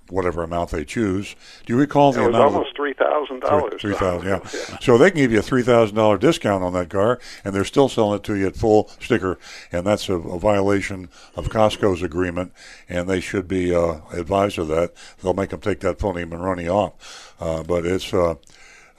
whatever 0.10 0.44
amount 0.44 0.72
they 0.72 0.86
choose. 0.86 1.36
Do 1.66 1.74
you 1.74 1.80
recall 1.80 2.12
the 2.12 2.26
amount? 2.26 2.54
almost 2.54 2.76
three 2.76 2.94
thousand 2.94 3.40
dollars. 3.42 3.82
Three 3.82 3.94
thousand, 3.94 4.28
yeah. 4.70 4.78
So 4.80 4.98
they 4.98 5.12
can 5.12 5.20
give 5.20 5.32
you 5.32 5.40
a 5.40 5.44
three 5.44 5.64
thousand 5.64 5.96
dollar 5.96 6.18
discount 6.18 6.64
on 6.64 6.74
that 6.74 6.90
car, 6.90 7.20
and 7.44 7.56
they're 7.56 7.66
still 7.66 7.90
selling 7.90 8.18
it 8.18 8.24
to 8.26 8.36
you 8.36 8.48
at 8.48 8.56
full 8.56 8.90
sticker, 9.00 9.38
and 9.72 9.86
that's 9.86 10.10
a, 10.10 10.16
a 10.16 10.40
violation 10.40 11.10
of 11.36 11.50
Costco's 11.50 12.04
agreement, 12.04 12.54
and 12.90 13.10
they 13.10 13.20
should 13.20 13.48
be 13.48 13.74
uh, 13.74 14.00
advised 14.12 14.60
of 14.60 14.68
that. 14.70 14.94
They'll 15.22 15.34
make 15.34 15.50
them 15.50 15.62
take 15.62 15.80
that 15.82 16.00
phony 16.00 16.26
Monroney 16.26 16.70
off, 16.70 17.36
uh, 17.40 17.64
but 17.64 17.86
it's. 17.86 18.14
Uh, 18.14 18.36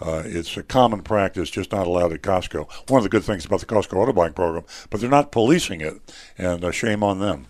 uh, 0.01 0.23
it's 0.27 0.57
a 0.57 0.63
common 0.63 1.03
practice, 1.03 1.49
just 1.49 1.71
not 1.71 1.87
allowed 1.87 2.13
at 2.13 2.21
Costco. 2.21 2.91
One 2.91 2.99
of 2.99 3.05
the 3.05 3.09
good 3.09 3.23
things 3.23 3.45
about 3.45 3.61
the 3.61 3.67
Costco 3.67 3.97
auto 3.97 4.13
buying 4.13 4.33
program, 4.33 4.65
but 4.91 5.01
they're 5.01 5.09
not 5.09 5.31
policing 5.31 5.81
it, 5.81 5.95
and 6.37 6.65
uh, 6.65 6.73
shame 6.73 7.05
on 7.05 7.21
them. 7.21 7.47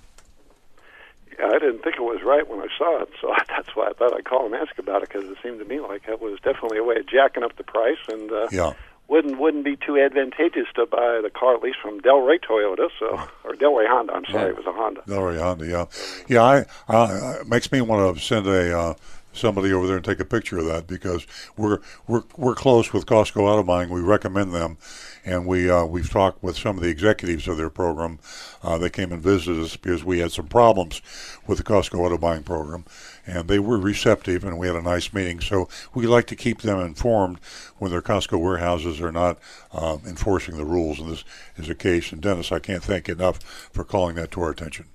Yeah, 1.39 1.47
I 1.47 1.59
didn't 1.59 1.83
think 1.83 1.97
it 1.97 2.03
was 2.03 2.23
right 2.25 2.49
when 2.49 2.61
I 2.61 2.69
saw 2.79 3.03
it, 3.03 3.09
so 3.21 3.33
that's 3.49 3.75
why 3.75 3.89
I 3.89 3.93
thought 3.93 4.15
I'd 4.17 4.25
call 4.25 4.47
and 4.47 4.55
ask 4.55 4.79
about 4.79 5.03
it 5.03 5.09
because 5.11 5.25
it 5.29 5.37
seemed 5.43 5.59
to 5.61 5.65
me 5.65 5.81
like 5.81 6.09
it 6.09 6.21
was 6.21 6.39
definitely 6.41 6.79
a 6.79 6.85
way 6.85 6.97
of 6.97 7.07
jacking 7.07 7.43
up 7.43 7.57
the 7.57 7.65
price 7.65 7.99
and 8.09 8.31
uh, 8.31 8.49
Yeah. 8.53 8.73
wouldn't 9.09 9.39
wouldn't 9.39 9.65
be 9.65 9.77
too 9.77 9.99
advantageous 9.99 10.67
to 10.77 10.87
buy 10.87 11.21
the 11.23 11.31
car 11.31 11.55
at 11.57 11.63
least 11.63 11.79
from 11.83 12.01
Delray 12.01 12.39
Toyota, 12.41 12.89
so 12.99 13.21
or 13.45 13.55
Delray 13.55 13.87
Honda. 13.89 14.15
I'm 14.15 14.25
sorry, 14.27 14.51
it 14.51 14.57
was 14.57 14.67
a 14.67 14.73
Honda. 14.73 15.03
Delray 15.07 15.39
Honda, 15.41 15.67
yeah, 15.67 15.87
yeah. 16.29 16.43
I, 16.43 16.65
I 16.89 17.33
it 17.41 17.49
makes 17.49 17.71
me 17.71 17.81
want 17.81 18.17
to 18.17 18.23
send 18.23 18.47
a 18.47 18.79
uh, 18.79 18.95
somebody 19.33 19.73
over 19.73 19.87
there 19.87 19.97
and 19.97 20.05
take 20.05 20.21
a 20.21 20.25
picture 20.25 20.59
of 20.59 20.67
that 20.67 20.87
because 20.87 21.27
we're 21.57 21.81
we're 22.07 22.23
we're 22.37 22.55
close 22.55 22.93
with 22.93 23.05
Costco 23.07 23.41
Auto 23.43 23.63
Buying. 23.63 23.91
We 23.91 24.01
recommend 24.01 24.53
them, 24.55 24.79
and 25.25 25.47
we 25.47 25.71
uh, 25.71 25.85
we've 25.85 26.11
talked 26.11 26.43
with 26.43 26.57
some 26.57 26.77
of 26.77 26.83
the 26.83 26.89
executives 26.89 27.49
of 27.49 27.57
their 27.57 27.71
program. 27.71 28.19
Uh, 28.63 28.79
they 28.79 28.91
came 28.91 29.13
and 29.13 29.23
visited 29.23 29.63
us 29.63 29.77
because 29.77 30.05
we 30.05 30.19
had 30.19 30.33
some 30.33 30.47
problems 30.47 31.01
with 31.47 31.59
the 31.59 31.65
Costco 31.65 31.99
Auto 31.99 32.19
Buying 32.19 32.43
program, 32.43 32.85
and 33.27 33.49
they 33.49 33.59
were 33.59 33.79
receptive, 33.79 34.45
and 34.45 34.59
we 34.59 34.67
had 34.67 34.77
a 34.77 34.83
nice 34.83 35.13
meeting. 35.13 35.41
So 35.41 35.69
we 35.95 36.07
like 36.07 36.27
to 36.27 36.37
keep 36.37 36.63
them 36.63 36.81
informed 36.81 37.39
when 37.79 37.91
their 37.91 38.03
Costco 38.03 38.39
warehouses 38.39 39.01
are 39.01 39.13
not 39.13 39.39
um, 39.73 40.03
enforcing 40.07 40.57
the 40.57 40.65
rules, 40.65 41.01
and 41.01 41.11
this 41.11 41.25
is 41.57 41.69
a 41.69 41.75
case. 41.75 42.13
And 42.13 42.21
Dennis, 42.21 42.53
I 42.53 42.59
can't 42.59 42.83
thank 42.83 43.09
you 43.09 43.15
enough 43.15 43.39
for 43.73 43.85
calling 43.85 44.17
that 44.17 44.31
to 44.33 44.43
our 44.43 44.51
attention. 44.51 44.87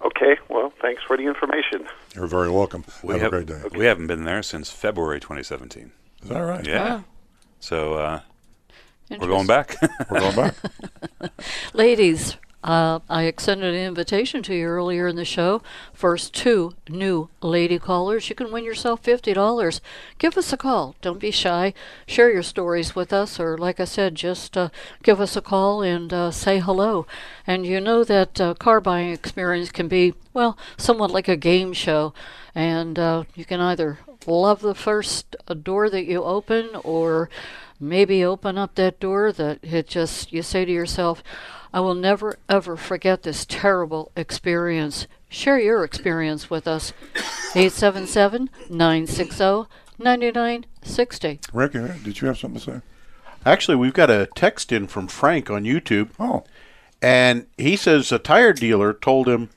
Okay, 0.00 0.36
well, 0.48 0.72
thanks 0.80 1.02
for 1.02 1.16
the 1.16 1.24
information. 1.24 1.86
You're 2.14 2.28
very 2.28 2.50
welcome. 2.50 2.84
We 3.02 3.14
Have 3.14 3.22
have, 3.22 3.32
a 3.32 3.44
great 3.44 3.46
day. 3.46 3.68
We 3.76 3.84
haven't 3.84 4.06
been 4.06 4.24
there 4.24 4.44
since 4.44 4.70
February 4.70 5.18
2017. 5.18 5.90
Is 6.22 6.28
that 6.28 6.38
right? 6.38 6.64
Yeah. 6.64 6.96
Wow. 6.96 7.04
So 7.60 7.94
uh, 7.94 8.20
We're 9.10 9.28
going 9.28 9.46
back. 9.46 9.76
We're 10.10 10.20
going 10.20 10.36
back. 10.36 10.54
Ladies, 11.72 12.36
uh, 12.62 12.98
I 13.08 13.22
extended 13.24 13.74
an 13.74 13.80
invitation 13.80 14.42
to 14.42 14.54
you 14.54 14.66
earlier 14.66 15.06
in 15.06 15.16
the 15.16 15.24
show. 15.24 15.62
First 15.94 16.34
two 16.34 16.74
new 16.88 17.30
lady 17.40 17.78
callers, 17.78 18.28
you 18.28 18.34
can 18.34 18.52
win 18.52 18.64
yourself 18.64 19.02
$50. 19.02 19.80
Give 20.18 20.36
us 20.36 20.52
a 20.52 20.56
call. 20.56 20.94
Don't 21.00 21.20
be 21.20 21.30
shy. 21.30 21.72
Share 22.06 22.30
your 22.30 22.42
stories 22.42 22.94
with 22.94 23.12
us, 23.12 23.40
or 23.40 23.56
like 23.56 23.80
I 23.80 23.84
said, 23.84 24.14
just 24.14 24.56
uh, 24.56 24.68
give 25.02 25.20
us 25.20 25.36
a 25.36 25.40
call 25.40 25.82
and 25.82 26.12
uh, 26.12 26.30
say 26.30 26.58
hello. 26.58 27.06
And 27.46 27.64
you 27.64 27.80
know 27.80 28.04
that 28.04 28.40
uh, 28.40 28.54
car 28.54 28.80
buying 28.80 29.12
experience 29.12 29.70
can 29.70 29.88
be, 29.88 30.14
well, 30.34 30.58
somewhat 30.76 31.10
like 31.10 31.28
a 31.28 31.36
game 31.36 31.72
show. 31.72 32.12
And 32.54 32.98
uh, 32.98 33.24
you 33.34 33.44
can 33.44 33.60
either 33.60 34.00
love 34.26 34.60
the 34.60 34.74
first 34.74 35.36
door 35.62 35.88
that 35.88 36.04
you 36.04 36.22
open, 36.22 36.70
or 36.82 37.30
maybe 37.80 38.24
open 38.24 38.58
up 38.58 38.74
that 38.74 39.00
door 39.00 39.32
that 39.32 39.58
it 39.62 39.86
just, 39.86 40.32
you 40.32 40.42
say 40.42 40.64
to 40.64 40.72
yourself, 40.72 41.22
I 41.72 41.80
will 41.80 41.94
never 41.94 42.38
ever 42.48 42.76
forget 42.76 43.22
this 43.22 43.44
terrible 43.44 44.10
experience. 44.16 45.06
Share 45.28 45.58
your 45.58 45.84
experience 45.84 46.48
with 46.48 46.66
us. 46.66 46.92
877 47.54 48.50
960 48.70 49.68
9960. 49.98 51.40
Rick, 51.52 51.72
did 51.72 52.20
you 52.20 52.28
have 52.28 52.38
something 52.38 52.60
to 52.60 52.64
say? 52.64 52.80
Actually, 53.44 53.76
we've 53.76 53.94
got 53.94 54.10
a 54.10 54.28
text 54.34 54.72
in 54.72 54.86
from 54.86 55.08
Frank 55.08 55.50
on 55.50 55.64
YouTube. 55.64 56.10
Oh. 56.18 56.44
And 57.00 57.46
he 57.56 57.76
says 57.76 58.10
a 58.10 58.18
tire 58.18 58.52
dealer 58.52 58.92
told 58.92 59.28
him 59.28 59.50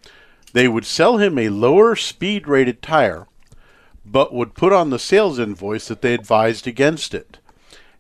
they 0.54 0.68
would 0.68 0.86
sell 0.86 1.18
him 1.18 1.38
a 1.38 1.50
lower 1.50 1.96
speed 1.96 2.48
rated 2.48 2.82
tire, 2.82 3.28
but 4.06 4.34
would 4.34 4.54
put 4.54 4.74
on 4.74 4.90
the 4.90 5.00
sales 5.00 5.40
invoice 5.40 5.88
that 5.88 6.02
they 6.02 6.14
advised 6.14 6.68
against 6.68 7.14
it. 7.14 7.38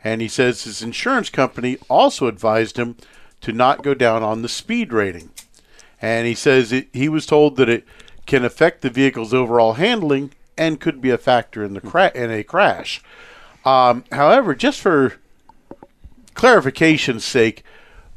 And 0.04 0.22
he 0.22 0.28
says 0.28 0.64
his 0.64 0.82
insurance 0.82 1.30
company 1.30 1.78
also 1.90 2.28
advised 2.28 2.78
him 2.78 2.96
to 3.42 3.52
not 3.52 3.84
go 3.84 3.94
down 3.94 4.24
on 4.24 4.42
the 4.42 4.50
speed 4.50 4.92
rating. 4.92 5.32
And 6.02 6.28
he 6.28 6.34
says 6.34 6.72
it, 6.72 6.88
he 6.94 7.08
was 7.10 7.26
told 7.26 7.58
that 7.58 7.70
it 7.70 7.86
can 8.26 8.44
affect 8.44 8.82
the 8.82 8.90
vehicle's 8.90 9.34
overall 9.34 9.74
handling 9.74 10.32
and 10.58 10.80
could 10.80 11.02
be 11.02 11.10
a 11.10 11.18
factor 11.18 11.64
in 11.64 11.74
the 11.74 11.82
cra- 11.82 12.12
in 12.16 12.32
a 12.32 12.44
crash. 12.44 13.02
Um, 13.66 14.04
however, 14.12 14.56
just 14.56 14.80
for 14.80 15.16
clarification's 16.34 17.24
sake, 17.24 17.64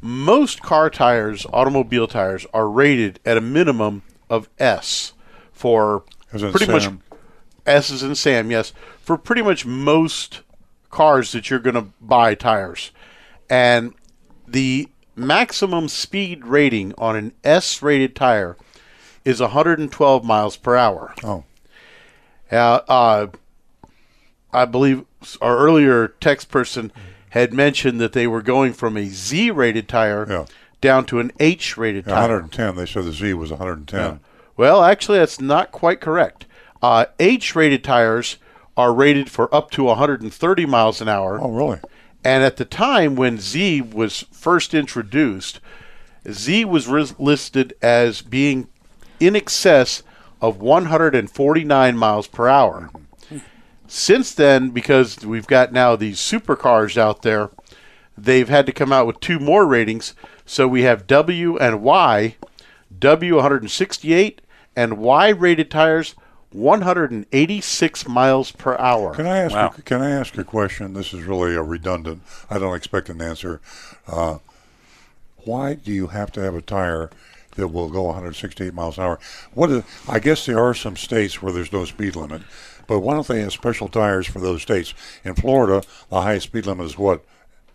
most 0.01 0.61
car 0.61 0.89
tires, 0.89 1.45
automobile 1.51 2.07
tires, 2.07 2.45
are 2.53 2.69
rated 2.69 3.19
at 3.25 3.37
a 3.37 3.41
minimum 3.41 4.03
of 4.29 4.49
S 4.59 5.13
for 5.51 6.03
pretty 6.31 6.71
much 6.71 6.83
Sam. 6.83 7.01
S 7.65 7.89
is 7.89 8.03
in 8.03 8.15
Sam, 8.15 8.51
yes, 8.51 8.73
for 8.99 9.17
pretty 9.17 9.41
much 9.41 9.65
most 9.65 10.41
cars 10.95 11.33
that 11.33 11.49
you're 11.49 11.59
going 11.59 11.75
to 11.75 11.87
buy 11.99 12.33
tires. 12.35 12.91
And 13.49 13.93
the 14.47 14.87
maximum 15.13 15.89
speed 15.89 16.45
rating 16.45 16.93
on 16.97 17.17
an 17.17 17.33
S 17.43 17.81
rated 17.81 18.15
tire 18.15 18.55
is 19.25 19.41
112 19.41 20.23
miles 20.23 20.55
per 20.55 20.77
hour. 20.77 21.13
Oh. 21.21 21.43
Uh, 22.49 22.79
uh, 22.87 23.27
I 24.53 24.63
believe 24.65 25.03
our 25.41 25.57
earlier 25.57 26.07
text 26.21 26.49
person 26.49 26.93
had 27.31 27.53
mentioned 27.53 27.99
that 27.99 28.13
they 28.13 28.25
were 28.27 28.41
going 28.41 28.71
from 28.71 28.95
a 28.95 29.05
Z 29.07 29.51
rated 29.51 29.89
tire 29.89 30.25
Yeah. 30.29 30.45
down 30.79 31.05
to 31.07 31.19
an 31.19 31.33
H 31.41 31.75
rated 31.75 32.05
Yeah, 32.07 32.13
tire. 32.13 32.21
110. 32.39 32.75
They 32.77 32.85
said 32.85 33.03
the 33.03 33.11
Z 33.11 33.33
was 33.33 33.51
110. 33.51 34.21
Well, 34.55 34.81
actually, 34.81 35.17
that's 35.17 35.41
not 35.41 35.73
quite 35.73 35.99
correct. 35.99 36.45
Uh, 36.81 37.07
H 37.19 37.53
rated 37.53 37.83
tires 37.83 38.37
are 38.77 38.93
rated 38.93 39.29
for 39.29 39.53
up 39.53 39.71
to 39.71 39.83
130 39.85 40.65
miles 40.65 41.01
an 41.01 41.07
hour. 41.07 41.39
Oh, 41.41 41.51
really? 41.51 41.79
And 42.23 42.43
at 42.43 42.57
the 42.57 42.65
time 42.65 43.15
when 43.15 43.37
Z 43.37 43.81
was 43.81 44.25
first 44.31 44.73
introduced, 44.73 45.59
Z 46.29 46.65
was 46.65 46.87
ris- 46.87 47.17
listed 47.19 47.75
as 47.81 48.21
being 48.21 48.67
in 49.19 49.35
excess 49.35 50.03
of 50.41 50.59
149 50.59 51.97
miles 51.97 52.27
per 52.27 52.47
hour. 52.47 52.89
Since 53.87 54.33
then, 54.33 54.71
because 54.71 55.23
we've 55.23 55.47
got 55.47 55.71
now 55.71 55.95
these 55.95 56.17
supercars 56.17 56.97
out 56.97 57.21
there, 57.21 57.51
they've 58.17 58.49
had 58.49 58.65
to 58.65 58.71
come 58.71 58.91
out 58.91 59.05
with 59.05 59.19
two 59.19 59.39
more 59.39 59.65
ratings. 59.65 60.15
So 60.45 60.67
we 60.67 60.81
have 60.81 61.07
W 61.07 61.57
and 61.57 61.83
Y, 61.83 62.35
W 62.97 63.35
168, 63.35 64.41
and 64.75 64.97
Y 64.97 65.29
rated 65.29 65.69
tires 65.69 66.15
186 66.55 68.07
miles 68.07 68.51
per 68.51 68.77
hour. 68.77 69.13
Can 69.13 69.27
I 69.27 69.39
ask? 69.39 69.53
Wow. 69.53 69.73
A, 69.77 69.81
can 69.81 70.01
I 70.01 70.11
ask 70.11 70.37
a 70.37 70.43
question? 70.43 70.93
This 70.93 71.13
is 71.13 71.23
really 71.23 71.55
a 71.55 71.61
redundant. 71.61 72.21
I 72.49 72.57
don't 72.57 72.75
expect 72.75 73.09
an 73.09 73.21
answer. 73.21 73.61
Uh, 74.07 74.39
why 75.43 75.73
do 75.75 75.91
you 75.91 76.07
have 76.07 76.31
to 76.33 76.41
have 76.41 76.55
a 76.55 76.61
tire 76.61 77.09
that 77.55 77.67
will 77.67 77.89
go 77.89 78.03
168 78.03 78.73
miles 78.73 78.97
an 78.97 79.03
hour? 79.03 79.19
What? 79.53 79.69
Is, 79.71 79.83
I 80.07 80.19
guess 80.19 80.45
there 80.45 80.59
are 80.59 80.73
some 80.73 80.95
states 80.95 81.41
where 81.41 81.51
there's 81.51 81.73
no 81.73 81.85
speed 81.85 82.15
limit, 82.15 82.41
but 82.87 82.99
why 82.99 83.13
don't 83.13 83.27
they 83.27 83.41
have 83.41 83.53
special 83.53 83.87
tires 83.87 84.27
for 84.27 84.39
those 84.39 84.61
states? 84.61 84.93
In 85.23 85.35
Florida, 85.35 85.85
the 86.09 86.21
highest 86.21 86.47
speed 86.47 86.65
limit 86.65 86.85
is 86.85 86.97
what? 86.97 87.23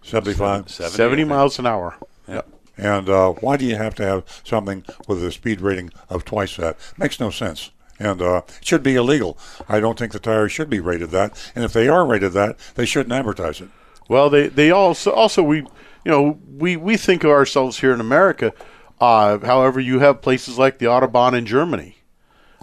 75. 0.02 0.70
70, 0.70 0.96
70 0.96 1.24
miles 1.24 1.58
an 1.58 1.66
hour. 1.66 1.96
Yep. 2.26 2.48
And 2.78 3.10
uh, 3.10 3.32
why 3.32 3.58
do 3.58 3.66
you 3.66 3.76
have 3.76 3.94
to 3.96 4.04
have 4.04 4.24
something 4.42 4.84
with 5.06 5.22
a 5.22 5.30
speed 5.30 5.60
rating 5.60 5.90
of 6.08 6.24
twice 6.24 6.56
that? 6.56 6.78
Makes 6.96 7.20
no 7.20 7.28
sense. 7.28 7.70
And 8.00 8.22
uh, 8.22 8.42
it 8.58 8.66
should 8.66 8.82
be 8.82 8.96
illegal. 8.96 9.38
I 9.68 9.78
don't 9.78 9.98
think 9.98 10.12
the 10.12 10.18
tires 10.18 10.50
should 10.50 10.70
be 10.70 10.80
rated 10.80 11.10
that. 11.10 11.52
And 11.54 11.64
if 11.64 11.74
they 11.74 11.86
are 11.86 12.06
rated 12.06 12.32
that, 12.32 12.58
they 12.74 12.86
shouldn't 12.86 13.12
advertise 13.12 13.60
it. 13.60 13.68
Well, 14.08 14.30
they 14.30 14.48
they 14.48 14.72
also 14.72 15.12
also 15.12 15.42
we 15.42 15.58
you 15.58 15.66
know 16.06 16.40
we 16.56 16.76
we 16.76 16.96
think 16.96 17.22
of 17.22 17.30
ourselves 17.30 17.78
here 17.78 17.92
in 17.92 18.00
America. 18.00 18.52
Uh, 19.00 19.38
however, 19.38 19.78
you 19.78 20.00
have 20.00 20.22
places 20.22 20.58
like 20.58 20.78
the 20.78 20.86
Autobahn 20.86 21.36
in 21.36 21.46
Germany. 21.46 21.99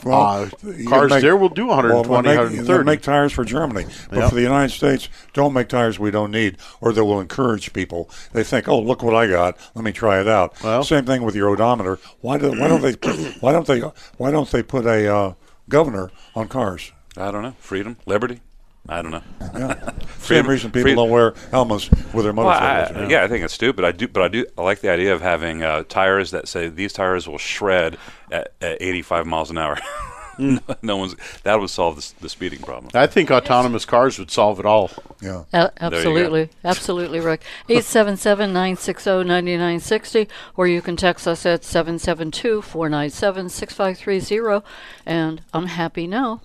Uh, 0.06 0.48
cars 0.88 1.10
make- 1.12 1.22
there 1.22 1.36
will 1.36 1.50
do 1.50 1.68
120, 1.68 2.10
well, 2.10 2.22
make, 2.22 2.38
130. 2.38 2.68
they'll 2.68 2.84
make 2.84 3.02
tires 3.02 3.34
for 3.34 3.44
Germany, 3.44 3.86
but 4.10 4.20
Yep. 4.20 4.30
for 4.30 4.36
the 4.36 4.42
United 4.42 4.70
States, 4.74 5.10
don't 5.34 5.54
make 5.54 5.68
tires 5.70 5.98
we 6.00 6.12
don't 6.12 6.32
need, 6.32 6.58
or 6.82 6.94
they 6.94 7.02
will 7.02 7.20
encourage 7.20 7.74
people. 7.74 8.10
They 8.34 8.44
think, 8.44 8.68
"Oh, 8.68 8.80
look 8.80 9.02
what 9.04 9.16
I 9.16 9.28
got! 9.28 9.58
Let 9.76 9.84
me 9.84 9.92
try 9.92 10.20
it 10.22 10.28
out." 10.28 10.54
Well- 10.64 10.84
Same 10.84 11.06
thing 11.06 11.24
with 11.24 11.36
your 11.36 11.50
odometer. 11.50 12.00
Why 12.22 12.38
do 12.38 12.52
why 12.52 12.68
don't 12.68 12.82
they 12.82 12.94
why 13.40 13.52
don't 13.52 13.66
they 13.68 13.80
why 14.18 14.32
don't 14.32 14.50
they 14.52 14.64
put 14.64 14.86
a 14.86 15.14
uh, 15.14 15.34
governor 15.70 16.12
on 16.36 16.48
cars? 16.48 16.92
I 17.18 17.32
don't 17.32 17.42
know. 17.42 17.56
Freedom, 17.60 17.98
liberty. 18.06 18.42
I 18.90 19.02
don't 19.02 19.12
know. 19.12 19.22
Yeah. 19.42 19.74
Same 20.00 20.46
Freedom- 20.46 20.48
reason 20.48 20.72
people 20.72 20.82
freedom- 20.84 20.96
don't 20.98 21.10
wear 21.10 21.34
helmets 21.52 21.90
with 22.14 22.24
their 22.26 22.34
Well, 22.34 22.48
I, 22.48 22.80
motorcycles. 22.82 23.12
yeah, 23.12 23.24
I 23.24 23.28
think 23.28 23.44
it's 23.46 23.54
stupid. 23.54 23.84
I 23.86 23.92
do, 23.92 24.08
but 24.08 24.24
I 24.24 24.28
do. 24.30 24.46
I 24.58 24.62
like 24.62 24.80
the 24.82 24.90
idea 24.90 25.14
of 25.14 25.22
having 25.22 25.62
uh, 25.64 25.84
tires 25.90 26.32
that 26.32 26.48
say 26.48 26.68
these 26.70 26.94
tires 26.94 27.28
will 27.28 27.38
shred 27.38 27.98
at, 28.32 28.54
at 28.62 28.82
85 28.82 29.26
miles 29.28 29.52
an 29.52 29.58
hour. 29.58 29.78
no, 30.40 30.60
no 30.84 30.98
one's 30.98 31.16
that 31.44 31.60
would 31.60 31.70
solve 31.70 31.96
the, 31.96 32.14
the 32.22 32.30
speeding 32.30 32.60
problem. 32.60 32.92
I 32.94 33.08
think 33.08 33.32
autonomous 33.32 33.86
cars 33.86 34.20
would 34.20 34.30
solve 34.32 34.60
it 34.60 34.66
all. 34.68 34.92
Yeah. 35.22 35.44
A- 35.52 35.72
go. 35.80 35.82
absolutely, 35.82 36.50
absolutely, 36.64 37.20
Rick. 37.20 37.42
877-960-9960, 37.70 40.28
or 40.56 40.68
you 40.68 40.82
can 40.82 40.96
text 40.96 41.28
us 41.28 41.46
at 41.46 41.62
772-497-6530. 41.64 44.64
And 45.06 45.42
I'm 45.54 45.66
happy 45.68 46.08
now. 46.08 46.40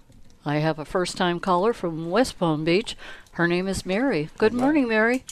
I 0.45 0.57
have 0.57 0.79
a 0.79 0.85
first-time 0.85 1.41
caller 1.41 1.73
from 1.73 2.11
West 2.11 2.39
Palm 2.39 2.65
Beach. 2.65 2.97
Her 3.33 3.47
name 3.47 3.69
is 3.69 3.87
Mary. 3.87 4.29
Good 4.39 4.53
morning, 4.53 4.89
Mary. 4.89 5.25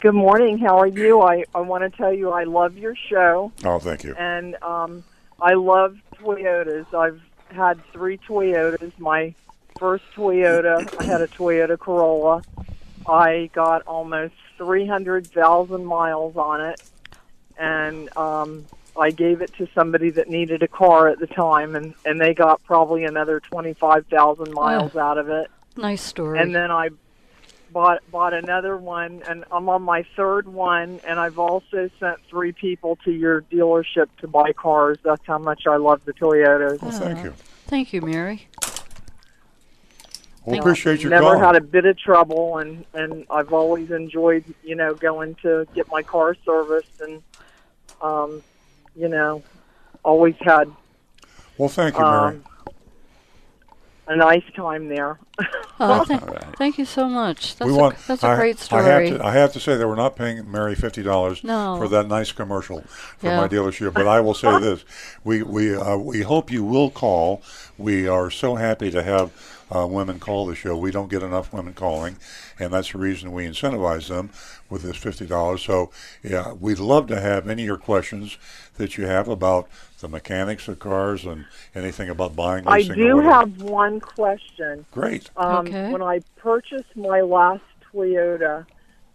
Good 0.00 0.14
morning. 0.14 0.58
How 0.58 0.78
are 0.78 0.86
you? 0.86 1.20
I, 1.22 1.44
I 1.54 1.60
want 1.60 1.82
to 1.90 1.96
tell 1.96 2.12
you 2.12 2.30
I 2.30 2.44
love 2.44 2.76
your 2.78 2.94
show, 2.94 3.50
Oh, 3.64 3.78
thank 3.80 4.04
you. 4.04 4.14
and 4.14 4.54
um, 4.62 5.02
I 5.42 5.54
love 5.54 5.96
Toyotas. 6.14 6.94
I've 6.94 7.20
had 7.50 7.80
three 7.92 8.18
Toyotas. 8.18 8.96
My 8.98 9.34
first 9.78 10.04
Toyota, 10.14 10.88
I 11.00 11.04
had 11.04 11.20
a 11.20 11.26
Toyota 11.26 11.76
Corolla. 11.78 12.42
I 13.08 13.50
got 13.52 13.82
almost 13.88 14.34
300,000 14.58 15.84
miles 15.84 16.36
on 16.36 16.60
it, 16.60 16.80
and 17.58 18.16
um, 18.16 18.66
I 18.98 19.10
gave 19.10 19.40
it 19.40 19.52
to 19.54 19.68
somebody 19.74 20.10
that 20.10 20.28
needed 20.28 20.62
a 20.62 20.68
car 20.68 21.08
at 21.08 21.20
the 21.20 21.26
time, 21.26 21.76
and, 21.76 21.94
and 22.04 22.20
they 22.20 22.34
got 22.34 22.62
probably 22.64 23.04
another 23.04 23.40
25,000 23.40 24.52
miles 24.52 24.96
out 24.96 25.18
of 25.18 25.28
it. 25.28 25.50
Nice 25.76 26.02
story. 26.02 26.40
And 26.40 26.54
then 26.54 26.70
I 26.70 26.90
bought 27.70 28.02
bought 28.10 28.34
another 28.34 28.76
one, 28.76 29.22
and 29.28 29.44
I'm 29.52 29.68
on 29.68 29.82
my 29.82 30.04
third 30.16 30.48
one. 30.48 31.00
And 31.06 31.20
I've 31.20 31.38
also 31.38 31.88
sent 32.00 32.18
three 32.28 32.52
people 32.52 32.96
to 33.04 33.12
your 33.12 33.42
dealership 33.42 34.08
to 34.18 34.26
buy 34.26 34.52
cars. 34.52 34.98
That's 35.04 35.24
how 35.24 35.38
much 35.38 35.66
I 35.66 35.76
love 35.76 36.04
the 36.04 36.12
Toyotas. 36.12 36.82
Well, 36.82 36.90
thank 36.90 37.24
you. 37.24 37.34
Thank 37.66 37.92
you, 37.92 38.00
Mary. 38.00 38.48
We 40.44 40.58
appreciate 40.58 41.00
your 41.00 41.10
Never 41.10 41.34
call. 41.34 41.38
had 41.38 41.56
a 41.56 41.60
bit 41.60 41.84
of 41.84 41.98
trouble, 41.98 42.58
and 42.58 42.84
and 42.94 43.26
I've 43.30 43.52
always 43.52 43.90
enjoyed 43.90 44.44
you 44.64 44.74
know 44.74 44.94
going 44.94 45.36
to 45.42 45.66
get 45.74 45.88
my 45.90 46.02
car 46.02 46.34
serviced, 46.44 47.00
and 47.00 47.22
um, 48.00 48.42
you 48.96 49.08
know, 49.08 49.42
always 50.04 50.34
had 50.40 50.70
well, 51.56 51.68
thank 51.68 51.96
you, 51.96 52.02
Mary. 52.04 52.36
um, 52.36 52.44
a 54.06 54.16
nice 54.16 54.44
time 54.54 54.88
there. 54.88 55.18
Oh, 55.80 56.04
th- 56.08 56.20
Thank 56.56 56.76
you 56.76 56.84
so 56.84 57.08
much. 57.08 57.54
That's, 57.54 57.70
we 57.70 57.76
a, 57.76 57.78
want. 57.80 57.96
that's 58.08 58.24
a 58.24 58.26
I, 58.26 58.34
great 58.36 58.56
I 58.56 58.60
story. 58.62 59.10
have, 59.10 59.18
to, 59.18 59.24
I 59.24 59.32
have 59.34 59.52
to 59.52 59.60
say 59.60 59.76
that 59.76 59.86
we're 59.86 59.94
not 59.94 60.16
paying 60.16 60.50
Mary 60.50 60.74
fifty 60.74 61.04
dollars 61.04 61.44
No. 61.44 61.76
for 61.78 61.86
that 61.86 62.08
nice 62.08 62.32
commercial 62.32 62.80
for 62.80 63.28
Yeah. 63.28 63.36
my 63.36 63.46
dealership. 63.46 63.94
But 63.94 64.08
I 64.08 64.18
will 64.20 64.34
say 64.34 64.58
this: 64.60 64.84
we 65.22 65.44
we 65.44 65.76
uh, 65.76 65.96
we 65.96 66.22
hope 66.22 66.50
you 66.50 66.64
will 66.64 66.90
call. 66.90 67.42
We 67.76 68.08
are 68.08 68.28
so 68.28 68.56
happy 68.56 68.90
to 68.90 69.04
have 69.04 69.30
uh, 69.72 69.86
women 69.86 70.18
call 70.18 70.46
the 70.46 70.56
show. 70.56 70.76
We 70.76 70.90
don't 70.90 71.08
get 71.08 71.22
enough 71.22 71.52
women 71.52 71.74
calling, 71.74 72.16
and 72.58 72.72
that's 72.72 72.90
the 72.90 72.98
reason 72.98 73.30
we 73.30 73.46
incentivize 73.46 74.08
them 74.08 74.30
with 74.70 74.82
this 74.82 74.96
fifty 74.96 75.26
dollars. 75.26 75.62
So 75.62 75.90
yeah, 76.22 76.52
we'd 76.52 76.78
love 76.78 77.06
to 77.08 77.20
have 77.20 77.48
any 77.48 77.62
of 77.62 77.66
your 77.66 77.78
questions 77.78 78.38
that 78.76 78.96
you 78.96 79.06
have 79.06 79.28
about 79.28 79.68
the 80.00 80.08
mechanics 80.08 80.68
of 80.68 80.78
cars 80.78 81.24
and 81.24 81.46
anything 81.74 82.08
about 82.08 82.36
buying. 82.36 82.64
I 82.66 82.78
leasing, 82.78 82.92
or 82.92 82.94
do 82.94 83.18
have 83.20 83.62
one 83.62 84.00
question. 84.00 84.84
Great. 84.92 85.30
Um, 85.36 85.66
Okay. 85.66 85.90
When 85.90 86.02
I 86.02 86.20
purchased 86.36 86.96
my 86.96 87.20
last 87.20 87.62
Toyota, 87.92 88.66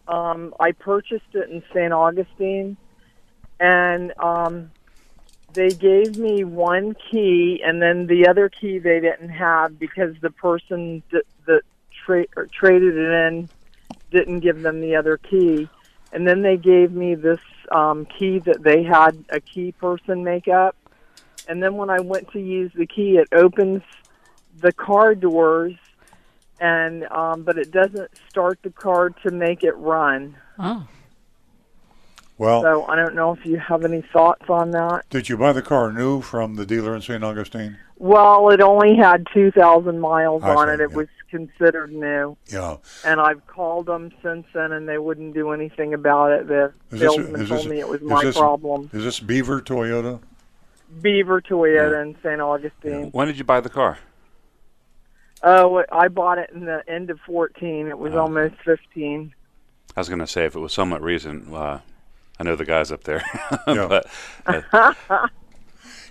um, 0.07 0.53
I 0.59 0.71
purchased 0.73 1.33
it 1.33 1.49
in 1.49 1.63
St. 1.73 1.93
Augustine, 1.93 2.75
and 3.59 4.13
um, 4.19 4.71
they 5.53 5.69
gave 5.69 6.17
me 6.17 6.43
one 6.43 6.95
key, 7.09 7.61
and 7.63 7.81
then 7.81 8.07
the 8.07 8.27
other 8.27 8.49
key 8.49 8.79
they 8.79 8.99
didn't 8.99 9.29
have 9.29 9.79
because 9.79 10.15
the 10.21 10.31
person 10.31 11.01
that, 11.11 11.23
that 11.45 11.61
tra- 12.05 12.47
traded 12.51 12.95
it 12.97 13.11
in 13.11 13.49
didn't 14.13 14.39
give 14.39 14.61
them 14.61 14.79
the 14.79 14.95
other 14.95 15.17
key. 15.17 15.67
And 16.13 16.27
then 16.27 16.41
they 16.43 16.55
gave 16.57 16.91
me 16.93 17.15
this 17.15 17.39
um, 17.71 18.05
key 18.05 18.39
that 18.39 18.63
they 18.63 18.83
had 18.83 19.25
a 19.29 19.39
key 19.41 19.71
person 19.73 20.23
make 20.23 20.47
up. 20.47 20.75
And 21.47 21.61
then 21.61 21.75
when 21.75 21.89
I 21.89 21.99
went 21.99 22.31
to 22.31 22.39
use 22.39 22.71
the 22.75 22.85
key, 22.85 23.17
it 23.17 23.27
opens 23.33 23.81
the 24.61 24.71
car 24.71 25.15
doors, 25.15 25.73
and 26.61 27.03
um, 27.05 27.41
but 27.43 27.57
it 27.57 27.71
doesn't 27.71 28.11
start 28.29 28.59
the 28.61 28.69
car 28.69 29.09
to 29.09 29.31
make 29.31 29.63
it 29.63 29.75
run. 29.75 30.37
Oh, 30.59 30.87
Well, 32.37 32.61
So 32.61 32.85
I 32.85 32.95
don't 32.95 33.15
know 33.15 33.33
if 33.33 33.45
you 33.45 33.57
have 33.57 33.83
any 33.83 34.03
thoughts 34.13 34.45
on 34.47 34.71
that. 34.71 35.09
did 35.09 35.27
you 35.27 35.35
buy 35.37 35.51
the 35.51 35.61
car 35.63 35.91
new 35.91 36.21
from 36.21 36.55
the 36.55 36.65
dealer 36.65 36.95
in 36.95 37.01
St. 37.01 37.23
Augustine? 37.23 37.77
Well, 37.97 38.49
it 38.51 38.61
only 38.61 38.95
had 38.95 39.25
two 39.33 39.51
thousand 39.51 39.99
miles 39.99 40.43
I 40.43 40.53
on 40.53 40.67
see, 40.67 40.73
it. 40.75 40.79
It 40.81 40.89
yeah. 40.91 40.97
was 40.97 41.07
considered 41.37 41.91
new, 41.91 42.37
Yeah. 42.51 42.77
and 43.03 43.19
I've 43.19 43.45
called 43.47 43.87
them 43.87 44.11
since 44.21 44.45
then, 44.53 44.71
and 44.71 44.87
they 44.87 44.99
wouldn't 44.99 45.33
do 45.33 45.49
anything 45.49 45.95
about 45.95 46.31
it. 46.31 46.47
The 46.47 46.65
Is 46.91 46.99
this- 46.99 47.01
salesman 47.01 47.41
is 47.41 47.49
told 47.49 47.61
this- 47.61 47.67
me 47.67 47.79
it 47.79 47.87
was 47.87 48.01
my 48.01 48.23
this- 48.23 48.37
problem. 48.37 48.89
Is 48.93 49.03
this 49.03 49.19
Beaver 49.19 49.59
Toyota? 49.61 50.19
Beaver 51.01 51.41
Toyota 51.41 52.03
in 52.03 52.15
St. 52.21 52.39
Augustine. 52.39 53.09
When 53.13 53.25
did 53.27 53.39
you 53.39 53.43
buy 53.43 53.61
the 53.61 53.69
car? 53.69 53.97
Oh, 55.41 55.83
I 55.91 56.07
bought 56.07 56.37
it 56.37 56.51
in 56.53 56.65
the 56.65 56.83
end 56.87 57.09
of 57.09 57.19
fourteen. 57.25 57.87
It 57.87 57.93
Oh. 57.93 57.97
was 57.97 58.13
almost 58.13 58.55
fifteen. 58.63 59.33
I 59.97 59.99
was 59.99 60.07
going 60.07 60.19
to 60.19 60.27
say 60.27 60.45
if 60.45 60.55
it 60.55 60.59
was 60.59 60.71
somewhat 60.71 61.01
recent. 61.01 61.51
Uh, 61.51 61.79
I 62.39 62.43
know 62.43 62.55
the 62.55 62.63
guys 62.65 62.91
up 62.91 63.03
there, 63.05 63.23
Yeah. 63.67 63.87
but 63.87 64.05
uh, 64.45 65.27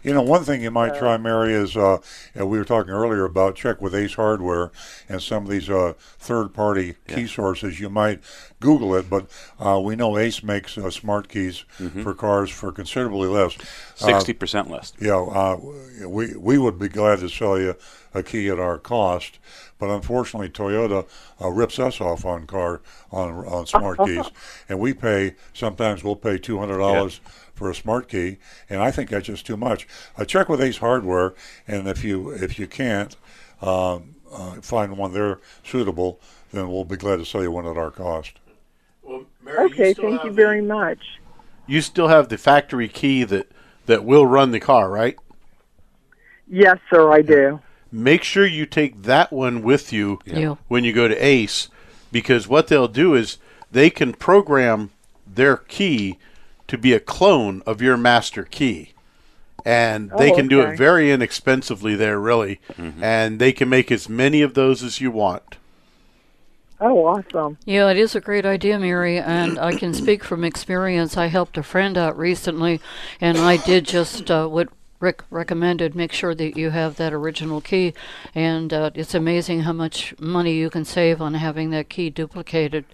You 0.02 0.12
know, 0.12 0.22
one 0.22 0.42
thing 0.42 0.62
you 0.62 0.70
might 0.70 0.96
try, 0.96 1.16
Mary, 1.16 1.52
is 1.52 1.76
uh, 1.76 1.98
you 2.34 2.44
we 2.46 2.58
were 2.58 2.64
talking 2.64 2.90
earlier 2.92 3.24
about 3.24 3.54
check 3.54 3.80
with 3.80 3.94
Ace 3.94 4.14
Hardware 4.14 4.72
and 5.08 5.22
some 5.22 5.44
of 5.44 5.50
these 5.50 5.70
uh, 5.70 5.92
third-party 5.96 6.96
key 7.06 7.26
sources. 7.26 7.78
You 7.78 7.88
might 7.88 8.20
Google 8.58 8.94
it, 8.96 9.08
but 9.08 9.26
uh, 9.60 9.80
we 9.82 9.94
know 9.94 10.18
Ace 10.18 10.42
makes 10.42 10.76
uh, 10.76 10.90
smart 10.90 11.28
keys 11.28 11.64
for 12.02 12.14
cars 12.14 12.50
for 12.50 12.72
considerably 12.72 13.28
less. 13.28 13.56
Uh, 14.00 14.06
sixty 14.06 14.32
percent 14.32 14.70
less. 14.70 14.92
Yeah, 15.00 15.20
uh, 15.20 15.58
we 16.06 16.34
we 16.36 16.58
would 16.58 16.78
be 16.78 16.88
glad 16.88 17.20
to 17.20 17.28
sell 17.28 17.58
you 17.60 17.76
a 18.14 18.22
key 18.22 18.48
at 18.48 18.58
our 18.58 18.78
cost, 18.78 19.38
but 19.78 19.88
unfortunately, 19.88 20.50
Toyota 20.50 21.06
uh, 21.40 21.48
rips 21.48 21.78
us 21.78 22.00
off 22.00 22.24
on 22.24 22.46
car 22.46 22.82
on 23.10 23.32
on 23.46 23.66
smart 23.66 23.98
keys, 24.04 24.30
and 24.68 24.78
we 24.80 24.94
pay 24.94 25.34
sometimes 25.54 26.02
we'll 26.02 26.16
pay 26.16 26.38
two 26.38 26.58
hundred 26.58 26.78
dollars 26.78 27.20
for 27.62 27.70
a 27.70 27.74
smart 27.76 28.08
key, 28.08 28.38
and 28.68 28.82
I 28.82 28.90
think 28.90 29.08
that's 29.08 29.26
just 29.28 29.46
too 29.46 29.56
much. 29.56 29.86
Uh, 30.18 30.24
check 30.24 30.48
with 30.48 30.60
Ace 30.60 30.78
Hardware, 30.78 31.32
and 31.68 31.86
if 31.86 32.02
you 32.02 32.30
if 32.30 32.58
you 32.58 32.66
can't 32.66 33.16
um, 33.62 34.16
uh, 34.32 34.54
find 34.60 34.98
one 34.98 35.12
there 35.12 35.38
suitable, 35.62 36.18
then 36.52 36.68
we'll 36.68 36.84
be 36.84 36.96
glad 36.96 37.18
to 37.18 37.24
sell 37.24 37.40
you 37.42 37.52
one 37.52 37.64
at 37.66 37.76
our 37.76 37.92
cost. 37.92 38.32
Well, 39.02 39.26
Mary, 39.44 39.66
Okay, 39.66 39.92
still 39.92 40.10
thank 40.10 40.24
you 40.24 40.30
the- 40.30 40.34
very 40.34 40.60
much. 40.60 40.98
You 41.68 41.80
still 41.82 42.08
have 42.08 42.28
the 42.28 42.36
factory 42.36 42.88
key 42.88 43.22
that 43.22 43.46
that 43.86 44.04
will 44.04 44.26
run 44.26 44.50
the 44.50 44.58
car, 44.60 44.90
right? 44.90 45.16
Yes, 46.48 46.78
sir, 46.90 47.12
I 47.12 47.22
do. 47.22 47.60
Make 47.92 48.24
sure 48.24 48.44
you 48.44 48.66
take 48.66 49.02
that 49.02 49.32
one 49.32 49.62
with 49.62 49.92
you 49.92 50.18
Yeah. 50.24 50.56
when 50.66 50.82
you 50.82 50.92
go 50.92 51.06
to 51.06 51.14
Ace, 51.24 51.68
because 52.10 52.48
what 52.48 52.66
they'll 52.66 52.88
do 52.88 53.14
is 53.14 53.38
they 53.70 53.88
can 53.88 54.12
program 54.14 54.90
their 55.24 55.56
key 55.58 56.18
to 56.72 56.78
be 56.78 56.94
a 56.94 57.00
clone 57.00 57.62
of 57.66 57.82
your 57.82 57.98
master 57.98 58.44
key. 58.44 58.94
And 59.62 60.10
they 60.18 60.32
Oh, 60.32 60.34
can 60.34 60.48
do 60.48 60.62
okay. 60.62 60.72
it 60.72 60.78
very 60.78 61.12
inexpensively 61.12 61.94
there, 61.94 62.18
really. 62.18 62.60
And 62.98 63.38
they 63.38 63.52
can 63.52 63.68
make 63.68 63.92
as 63.92 64.08
many 64.08 64.40
of 64.40 64.54
those 64.54 64.82
as 64.82 64.98
you 64.98 65.10
want. 65.10 65.58
Oh, 66.80 67.04
awesome. 67.04 67.58
Yeah, 67.66 67.90
it 67.90 67.98
is 67.98 68.16
a 68.16 68.22
great 68.22 68.46
idea, 68.46 68.78
Mary, 68.78 69.18
and 69.18 69.58
I 69.58 69.74
can 69.74 69.92
speak 69.92 70.24
from 70.30 70.44
experience. 70.44 71.18
I 71.18 71.26
helped 71.26 71.58
a 71.58 71.62
friend 71.62 71.98
out 71.98 72.16
recently, 72.16 72.80
and 73.20 73.36
I 73.36 73.58
did 73.58 73.84
just 73.84 74.30
uh, 74.30 74.48
what 74.48 74.70
Rick 74.98 75.24
recommended. 75.30 75.94
Make 75.94 76.12
sure 76.12 76.34
that 76.34 76.56
you 76.56 76.70
have 76.70 76.96
that 76.96 77.12
original 77.12 77.60
key, 77.60 77.92
and 78.34 78.72
uh, 78.72 78.90
it's 78.94 79.14
amazing 79.14 79.60
how 79.60 79.74
much 79.74 80.14
money 80.18 80.54
you 80.54 80.70
can 80.70 80.86
save 80.86 81.20
on 81.20 81.34
having 81.34 81.68
that 81.70 81.90
key 81.90 82.08
duplicated. 82.08 82.86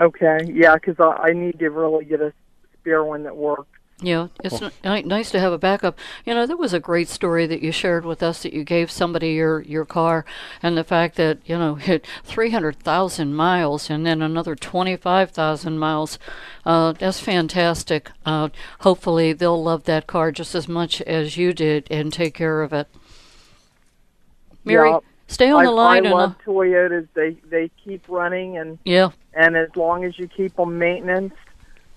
Okay, 0.00 0.38
yeah, 0.52 0.74
because 0.74 0.96
I, 0.98 1.28
I 1.28 1.32
need 1.32 1.58
to 1.58 1.68
really 1.70 2.04
get 2.04 2.20
a 2.20 2.32
spare 2.80 3.04
one 3.04 3.24
that 3.24 3.36
works. 3.36 3.66
Yeah, 4.02 4.28
it's 4.42 4.62
n- 4.62 5.06
nice 5.06 5.30
to 5.30 5.40
have 5.40 5.52
a 5.52 5.58
backup. 5.58 5.98
You 6.24 6.34
know, 6.34 6.46
that 6.46 6.58
was 6.58 6.72
a 6.72 6.80
great 6.80 7.08
story 7.08 7.46
that 7.46 7.60
you 7.60 7.70
shared 7.70 8.06
with 8.06 8.22
us 8.22 8.42
that 8.42 8.54
you 8.54 8.64
gave 8.64 8.90
somebody 8.90 9.32
your, 9.32 9.60
your 9.60 9.84
car, 9.84 10.24
and 10.62 10.76
the 10.76 10.84
fact 10.84 11.16
that, 11.16 11.38
you 11.44 11.58
know, 11.58 11.74
hit 11.76 12.06
300,000 12.24 13.34
miles 13.34 13.90
and 13.90 14.06
then 14.06 14.22
another 14.22 14.56
25,000 14.56 15.78
miles. 15.78 16.18
Uh, 16.64 16.92
that's 16.92 17.20
fantastic. 17.20 18.10
Uh, 18.24 18.48
hopefully, 18.80 19.34
they'll 19.34 19.62
love 19.62 19.84
that 19.84 20.06
car 20.06 20.32
just 20.32 20.54
as 20.54 20.66
much 20.66 21.02
as 21.02 21.36
you 21.36 21.52
did 21.52 21.86
and 21.90 22.10
take 22.10 22.32
care 22.32 22.62
of 22.62 22.72
it. 22.72 22.88
Mary, 24.64 24.90
Yeah, 24.90 25.00
stay 25.30 25.50
on 25.50 25.60
I, 25.60 25.64
the 25.64 25.70
line. 25.70 25.92
I 25.92 25.96
and, 25.96 26.06
uh, 26.08 26.16
love 26.16 26.36
Toyotas. 26.44 27.08
They 27.14 27.36
they 27.48 27.70
keep 27.82 28.04
running, 28.08 28.58
and 28.58 28.78
yeah, 28.84 29.10
and 29.32 29.56
as 29.56 29.74
long 29.76 30.04
as 30.04 30.18
you 30.18 30.28
keep 30.28 30.56
them 30.56 30.78
maintenance, 30.78 31.34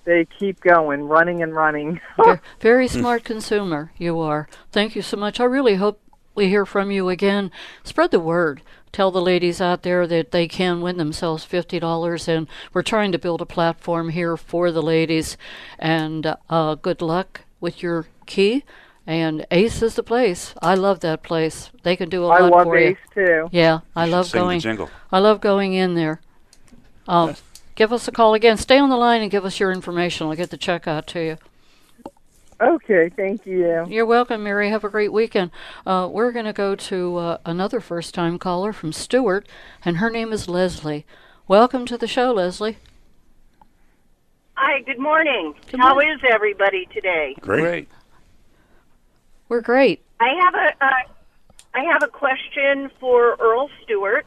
they 0.06 0.26
keep 0.26 0.60
going, 0.62 1.04
running 1.08 1.42
and 1.42 1.54
running. 1.54 2.00
Ve- 2.26 2.40
Very 2.60 2.88
smart 2.88 3.24
consumer, 3.24 3.92
you 3.98 4.20
are. 4.20 4.48
Thank 4.72 4.96
you 4.96 5.02
so 5.02 5.18
much. 5.18 5.40
I 5.40 5.46
really 5.46 5.76
hope 5.76 6.00
we 6.36 6.48
hear 6.48 6.66
from 6.66 6.92
you 6.92 7.10
again. 7.10 7.52
Spread 7.84 8.12
the 8.12 8.20
word. 8.20 8.62
Tell 8.92 9.10
the 9.10 9.22
ladies 9.22 9.60
out 9.60 9.82
there 9.82 10.06
that 10.06 10.32
they 10.32 10.48
can 10.48 10.82
win 10.82 10.98
themselves 10.98 11.46
$50, 11.46 12.28
and 12.28 12.48
we're 12.74 12.84
trying 12.84 13.12
to 13.12 13.18
build 13.18 13.42
a 13.42 13.46
platform 13.46 14.10
here 14.10 14.38
for 14.38 14.72
the 14.72 14.84
ladies. 14.84 15.36
And 15.80 16.36
uh, 16.50 16.76
good 16.76 17.02
luck 17.02 17.42
with 17.60 17.82
your 17.82 18.06
key. 18.28 18.64
And 19.06 19.46
Ace 19.52 19.82
is 19.82 19.96
the 19.96 20.04
place. 20.04 20.54
I 20.62 20.76
love 20.76 21.02
that 21.02 21.24
place. 21.24 21.72
They 21.84 21.96
can 21.96 22.10
do 22.10 22.24
a 22.24 22.28
I 22.30 22.40
lot 22.40 22.42
of 22.42 22.50
things. 22.50 22.54
I 22.54 22.58
love 22.58 22.66
for 22.68 22.78
Ace 22.78 22.98
you. 23.16 23.26
too. 23.26 23.50
Yeah, 23.52 23.80
I 23.96 24.06
love 24.06 24.28
sing 24.28 24.40
the 24.40 24.46
going. 24.46 24.60
jingle. 24.62 24.90
I 25.12 25.20
love 25.20 25.42
going 25.42 25.74
in 25.74 25.96
there. 25.96 26.22
Um, 27.08 27.36
give 27.76 27.92
us 27.92 28.08
a 28.08 28.12
call 28.12 28.34
again. 28.34 28.56
Stay 28.58 28.78
on 28.78 28.90
the 28.90 28.96
line 28.96 29.22
and 29.22 29.30
give 29.30 29.44
us 29.44 29.60
your 29.60 29.72
information. 29.74 30.28
I'll 30.28 30.36
get 30.36 30.52
the 30.52 30.58
check 30.58 30.88
out 30.88 31.06
to 31.08 31.20
you. 31.20 31.38
Okay, 32.62 33.10
thank 33.10 33.46
you. 33.46 33.86
You're 33.90 34.06
welcome, 34.06 34.44
Mary. 34.44 34.70
Have 34.70 34.86
a 34.86 34.90
great 34.90 35.12
weekend. 35.12 35.52
Uh, 35.86 36.08
we're 36.10 36.32
going 36.32 36.46
to 36.46 36.54
go 36.54 36.76
to 36.76 37.18
uh, 37.18 37.38
another 37.46 37.82
first 37.82 38.14
time 38.14 38.40
caller 38.40 38.72
from 38.72 38.94
Stuart, 38.94 39.50
and 39.84 39.98
her 39.98 40.10
name 40.10 40.32
is 40.32 40.48
Leslie. 40.48 41.06
Welcome 41.46 41.86
to 41.88 41.98
the 41.98 42.08
show, 42.08 42.32
Leslie. 42.32 42.78
Hi, 44.56 44.80
good 44.82 45.00
morning. 45.00 45.54
Good 45.70 45.80
morning. 45.80 46.12
is 46.12 46.22
everybody 46.30 46.86
today? 46.94 47.36
Great. 47.42 47.90
We're 49.50 49.62
great. 49.62 50.04
I 50.20 50.30
have 50.42 50.56
a 50.56 50.86
uh, 50.86 50.90
I 51.76 51.84
have 51.92 52.04
a 52.04 52.08
question 52.08 52.90
for 53.00 53.36
Earl 53.40 53.70
Stewart. 53.84 54.26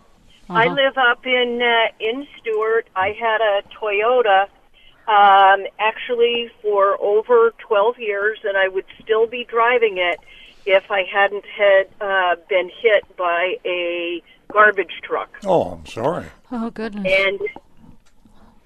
I 0.48 0.66
Uh-huh. 0.66 0.74
live 0.74 0.98
up 0.98 1.26
in 1.26 1.60
uh, 1.62 1.88
in 2.00 2.26
Stuart. 2.38 2.88
I 2.94 3.08
had 3.18 3.40
a 3.40 3.62
Toyota 3.74 4.42
um, 5.08 5.66
actually 5.78 6.50
for 6.62 7.00
over 7.00 7.52
12 7.58 7.98
years, 7.98 8.38
and 8.44 8.56
I 8.56 8.68
would 8.68 8.84
still 9.02 9.26
be 9.26 9.44
driving 9.44 9.98
it 9.98 10.18
if 10.66 10.90
I 10.90 11.02
hadn't 11.04 11.44
had 11.46 11.86
uh, 12.00 12.36
been 12.48 12.70
hit 12.82 13.04
by 13.16 13.56
a 13.64 14.22
garbage 14.52 15.00
truck. 15.02 15.30
Oh, 15.44 15.62
I'm 15.72 15.86
sorry. 15.86 16.26
Oh, 16.50 16.70
goodness. 16.70 17.06
And 17.08 17.40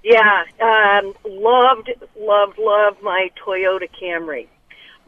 yeah, 0.03 0.45
um, 0.63 1.15
loved, 1.27 1.91
loved, 2.19 2.59
loved 2.59 3.03
my 3.03 3.31
Toyota 3.45 3.89
Camry. 4.01 4.47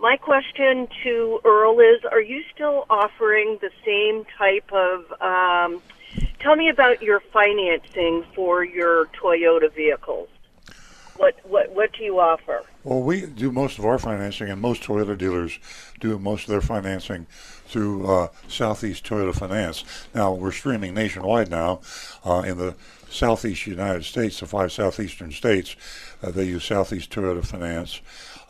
My 0.03 0.16
question 0.16 0.89
to 1.05 1.41
Earl 1.45 1.79
is: 1.79 2.05
Are 2.11 2.20
you 2.20 2.43
still 2.53 2.87
offering 2.91 3.59
the 3.61 3.70
same 3.87 4.24
type 4.37 4.73
of 4.73 5.12
um, 5.23 5.81
tell 6.41 6.57
me 6.57 6.69
about 6.69 7.03
your 7.03 7.20
financing 7.20 8.24
for 8.35 8.65
your 8.65 9.07
Toyota 9.07 9.73
vehicles. 9.73 10.29
What 11.16 11.37
what 11.45 11.70
what 11.70 11.93
do 11.93 12.03
you 12.03 12.19
offer? 12.19 12.62
Well, 12.83 13.01
we 13.01 13.27
do 13.27 13.53
most 13.53 13.79
of 13.79 13.85
our 13.85 13.99
financing, 13.99 14.49
and 14.49 14.61
most 14.61 14.83
Toyota 14.83 15.16
dealers 15.16 15.61
do 16.01 16.19
most 16.19 16.45
of 16.45 16.49
their 16.49 16.61
financing 16.61 17.29
through 17.66 18.07
uh, 18.07 18.29
Southeast 18.49 19.05
Toyota 19.05 19.33
Finance. 19.33 19.85
Now, 20.15 20.33
we're 20.33 20.51
streaming 20.51 20.95
nationwide 20.95 21.49
now 21.49 21.81
uh, 22.24 22.43
in 22.45 22.59
the 22.59 22.74
Southeast 23.09 23.69
United 23.69 24.05
States, 24.05 24.41
the 24.41 24.47
five 24.47 24.73
southeastern 24.73 25.31
states. 25.31 25.77
Uh, 26.23 26.33
they 26.33 26.45
use 26.45 26.65
Southeast 26.65 27.11
Toyota 27.11 27.47
Finance. 27.47 28.01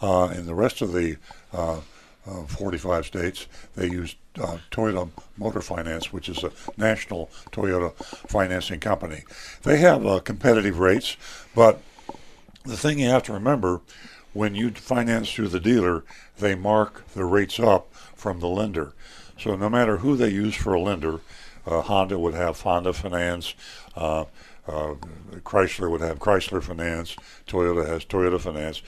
Uh, 0.02 0.32
in 0.36 0.46
the 0.46 0.54
rest 0.54 0.82
of 0.82 0.92
the 0.92 1.16
uh, 1.52 1.80
uh, 2.26 2.42
45 2.46 3.06
states, 3.06 3.46
they 3.76 3.88
use 3.88 4.16
uh, 4.40 4.58
Toyota 4.70 5.08
Motor 5.36 5.60
Finance, 5.60 6.12
which 6.12 6.28
is 6.28 6.42
a 6.42 6.50
national 6.76 7.30
Toyota 7.52 7.94
financing 8.28 8.80
company. 8.80 9.22
They 9.62 9.78
have 9.78 10.24
competitive 10.24 10.78
rates, 10.78 11.16
but 11.54 11.80
the 12.64 12.76
thing 12.76 12.98
you 12.98 13.08
have 13.08 13.22
to 13.24 13.32
remember 13.32 13.80
when 14.32 14.54
you 14.54 14.70
finance 14.70 15.32
through 15.32 15.48
the 15.48 15.60
dealer, 15.60 16.04
they 16.38 16.54
mark 16.54 17.06
the 17.14 17.24
rates 17.24 17.60
up 17.60 17.92
from 18.14 18.40
the 18.40 18.48
lender. 18.48 18.94
So 19.38 19.56
no 19.56 19.68
matter 19.68 19.98
who 19.98 20.16
they 20.16 20.30
use 20.30 20.54
for 20.54 20.74
a 20.74 20.80
lender, 20.80 21.20
uh, 21.66 21.82
Honda 21.82 22.18
would 22.18 22.34
have 22.34 22.60
Honda 22.60 22.92
Finance, 22.92 23.54
uh, 23.96 24.24
uh, 24.66 24.94
Chrysler 25.44 25.90
would 25.90 26.00
have 26.00 26.18
Chrysler 26.18 26.62
Finance, 26.62 27.16
Toyota 27.46 27.86
has 27.86 28.04
Toyota 28.04 28.40
Finance, 28.40 28.82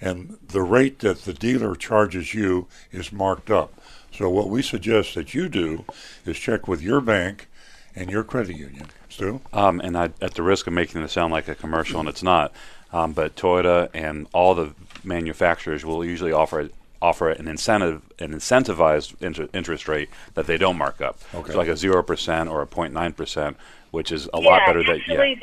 and 0.00 0.38
the 0.46 0.62
rate 0.62 1.00
that 1.00 1.22
the 1.22 1.32
dealer 1.32 1.74
charges 1.74 2.34
you 2.34 2.66
is 2.92 3.12
marked 3.12 3.50
up. 3.50 3.72
So 4.12 4.30
what 4.30 4.48
we 4.48 4.62
suggest 4.62 5.14
that 5.14 5.34
you 5.34 5.48
do 5.48 5.84
is 6.24 6.38
check 6.38 6.68
with 6.68 6.80
your 6.80 7.00
bank 7.00 7.48
and 7.96 8.10
your 8.10 8.24
credit 8.24 8.56
union. 8.56 8.86
Stu? 9.08 9.40
Um, 9.52 9.80
and 9.80 9.96
I, 9.96 10.10
at 10.20 10.34
the 10.34 10.42
risk 10.42 10.66
of 10.66 10.72
making 10.72 11.00
this 11.02 11.12
sound 11.12 11.32
like 11.32 11.48
a 11.48 11.54
commercial, 11.54 12.00
and 12.00 12.08
it's 12.08 12.22
not, 12.22 12.52
um, 12.92 13.12
but 13.12 13.36
Toyota 13.36 13.88
and 13.94 14.26
all 14.32 14.54
the 14.54 14.72
manufacturers 15.02 15.84
will 15.84 16.04
usually 16.04 16.32
offer 16.32 16.70
offer 17.02 17.28
an 17.28 17.46
incentive, 17.46 18.02
an 18.18 18.32
incentivized 18.32 19.20
inter- 19.20 19.48
interest 19.52 19.88
rate 19.88 20.08
that 20.34 20.46
they 20.46 20.56
don't 20.56 20.78
mark 20.78 21.02
up. 21.02 21.18
Okay. 21.34 21.52
So 21.52 21.58
like 21.58 21.68
a 21.68 21.76
zero 21.76 22.02
percent 22.02 22.48
or 22.48 22.62
a 22.62 22.66
0.9 22.66 23.16
percent, 23.16 23.56
which 23.90 24.10
is 24.10 24.26
a 24.32 24.40
yeah, 24.40 24.48
lot 24.48 24.66
better 24.66 24.82
than 24.82 24.96
actually, 24.96 25.34
th- 25.36 25.42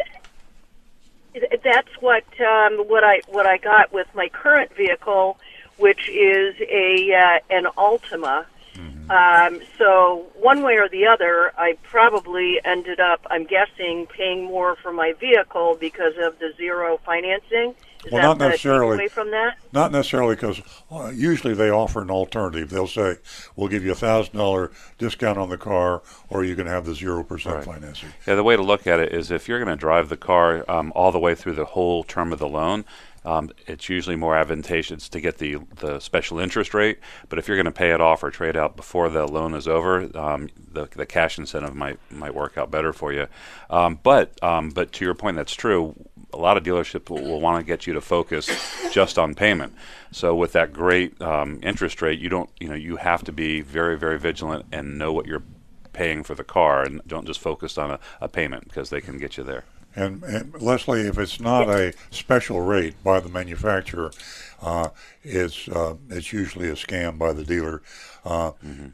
that's 1.33 1.89
what 1.99 2.23
um, 2.41 2.79
what 2.87 3.03
I 3.03 3.21
what 3.27 3.45
I 3.45 3.57
got 3.57 3.93
with 3.93 4.07
my 4.13 4.29
current 4.29 4.75
vehicle, 4.75 5.37
which 5.77 6.09
is 6.09 6.55
a 6.61 7.13
uh, 7.13 7.55
an 7.55 7.65
Altima. 7.77 8.45
Um, 9.09 9.59
so 9.77 10.27
one 10.39 10.63
way 10.63 10.75
or 10.77 10.87
the 10.87 11.05
other, 11.07 11.51
I 11.57 11.77
probably 11.83 12.61
ended 12.63 13.01
up, 13.01 13.19
I'm 13.29 13.45
guessing, 13.45 14.07
paying 14.07 14.45
more 14.45 14.77
for 14.77 14.93
my 14.93 15.11
vehicle 15.19 15.75
because 15.77 16.13
of 16.17 16.39
the 16.39 16.53
zero 16.55 16.97
financing. 17.05 17.75
Is 18.05 18.11
Well, 18.11 18.21
that 18.21 18.27
not 18.27 18.37
the 18.39 18.49
necessarily. 18.49 19.07
from 19.07 19.31
that? 19.31 19.57
Not 19.71 19.91
necessarily 19.91 20.35
because 20.35 20.61
uh, 20.91 21.11
usually 21.13 21.53
they 21.53 21.69
offer 21.69 22.01
an 22.01 22.09
alternative. 22.09 22.69
They'll 22.69 22.87
say, 22.87 23.17
"We'll 23.55 23.67
give 23.67 23.83
you 23.85 23.91
a 23.91 23.95
thousand 23.95 24.37
dollar 24.37 24.71
discount 24.97 25.37
on 25.37 25.49
the 25.49 25.57
car, 25.57 26.01
or 26.29 26.43
you 26.43 26.55
can 26.55 26.67
have 26.67 26.85
the 26.85 26.95
zero 26.95 27.23
percent 27.23 27.63
financing." 27.63 28.09
Yeah, 28.25 28.35
the 28.35 28.43
way 28.43 28.55
to 28.55 28.63
look 28.63 28.87
at 28.87 28.99
it 28.99 29.13
is 29.13 29.29
if 29.29 29.47
you're 29.47 29.63
going 29.63 29.75
to 29.75 29.79
drive 29.79 30.09
the 30.09 30.17
car 30.17 30.65
um, 30.69 30.91
all 30.95 31.11
the 31.11 31.19
way 31.19 31.35
through 31.35 31.53
the 31.53 31.65
whole 31.65 32.03
term 32.03 32.33
of 32.33 32.39
the 32.39 32.47
loan, 32.47 32.85
um, 33.23 33.51
it's 33.67 33.87
usually 33.87 34.15
more 34.15 34.35
advantageous 34.35 35.07
to 35.09 35.21
get 35.21 35.37
the 35.37 35.57
the 35.75 35.99
special 35.99 36.39
interest 36.39 36.73
rate. 36.73 36.97
But 37.29 37.37
if 37.37 37.47
you're 37.47 37.57
going 37.57 37.65
to 37.65 37.71
pay 37.71 37.91
it 37.91 38.01
off 38.01 38.23
or 38.23 38.31
trade 38.31 38.57
out 38.57 38.75
before 38.75 39.09
the 39.09 39.27
loan 39.27 39.53
is 39.53 39.67
over, 39.67 40.09
um, 40.17 40.49
the 40.57 40.87
the 40.95 41.05
cash 41.05 41.37
incentive 41.37 41.75
might 41.75 41.99
might 42.09 42.33
work 42.33 42.57
out 42.57 42.71
better 42.71 42.93
for 42.93 43.13
you. 43.13 43.27
Um, 43.69 43.99
but 44.01 44.41
um, 44.43 44.69
but 44.71 44.91
to 44.93 45.05
your 45.05 45.13
point, 45.13 45.37
that's 45.37 45.53
true. 45.53 45.93
A 46.33 46.37
lot 46.37 46.57
of 46.57 46.63
dealerships 46.63 47.09
will, 47.09 47.21
will 47.21 47.41
want 47.41 47.59
to 47.59 47.65
get 47.65 47.87
you 47.87 47.93
to 47.93 48.01
focus 48.01 48.49
just 48.91 49.19
on 49.19 49.35
payment. 49.35 49.73
So 50.11 50.35
with 50.35 50.53
that 50.53 50.73
great 50.73 51.21
um, 51.21 51.59
interest 51.63 52.01
rate, 52.01 52.19
you 52.19 52.29
don't 52.29 52.49
you 52.59 52.69
know 52.69 52.75
you 52.75 52.97
have 52.97 53.23
to 53.25 53.31
be 53.31 53.61
very 53.61 53.97
very 53.97 54.19
vigilant 54.19 54.65
and 54.71 54.97
know 54.97 55.13
what 55.13 55.25
you're 55.25 55.43
paying 55.93 56.23
for 56.23 56.35
the 56.35 56.43
car 56.43 56.83
and 56.83 57.01
don't 57.05 57.25
just 57.27 57.39
focus 57.39 57.77
on 57.77 57.91
a, 57.91 57.99
a 58.21 58.27
payment 58.27 58.63
because 58.65 58.89
they 58.89 59.01
can 59.01 59.17
get 59.17 59.37
you 59.37 59.43
there. 59.43 59.63
And, 59.93 60.23
and 60.23 60.61
Leslie, 60.61 61.01
if 61.01 61.17
it's 61.17 61.41
not 61.41 61.69
a 61.69 61.93
special 62.11 62.61
rate 62.61 63.03
by 63.03 63.19
the 63.19 63.27
manufacturer, 63.27 64.11
uh, 64.61 64.89
it's 65.21 65.67
uh, 65.67 65.95
it's 66.09 66.31
usually 66.31 66.69
a 66.69 66.75
scam 66.75 67.17
by 67.17 67.33
the 67.33 67.43
dealer. 67.43 67.81
Uh, 68.23 68.51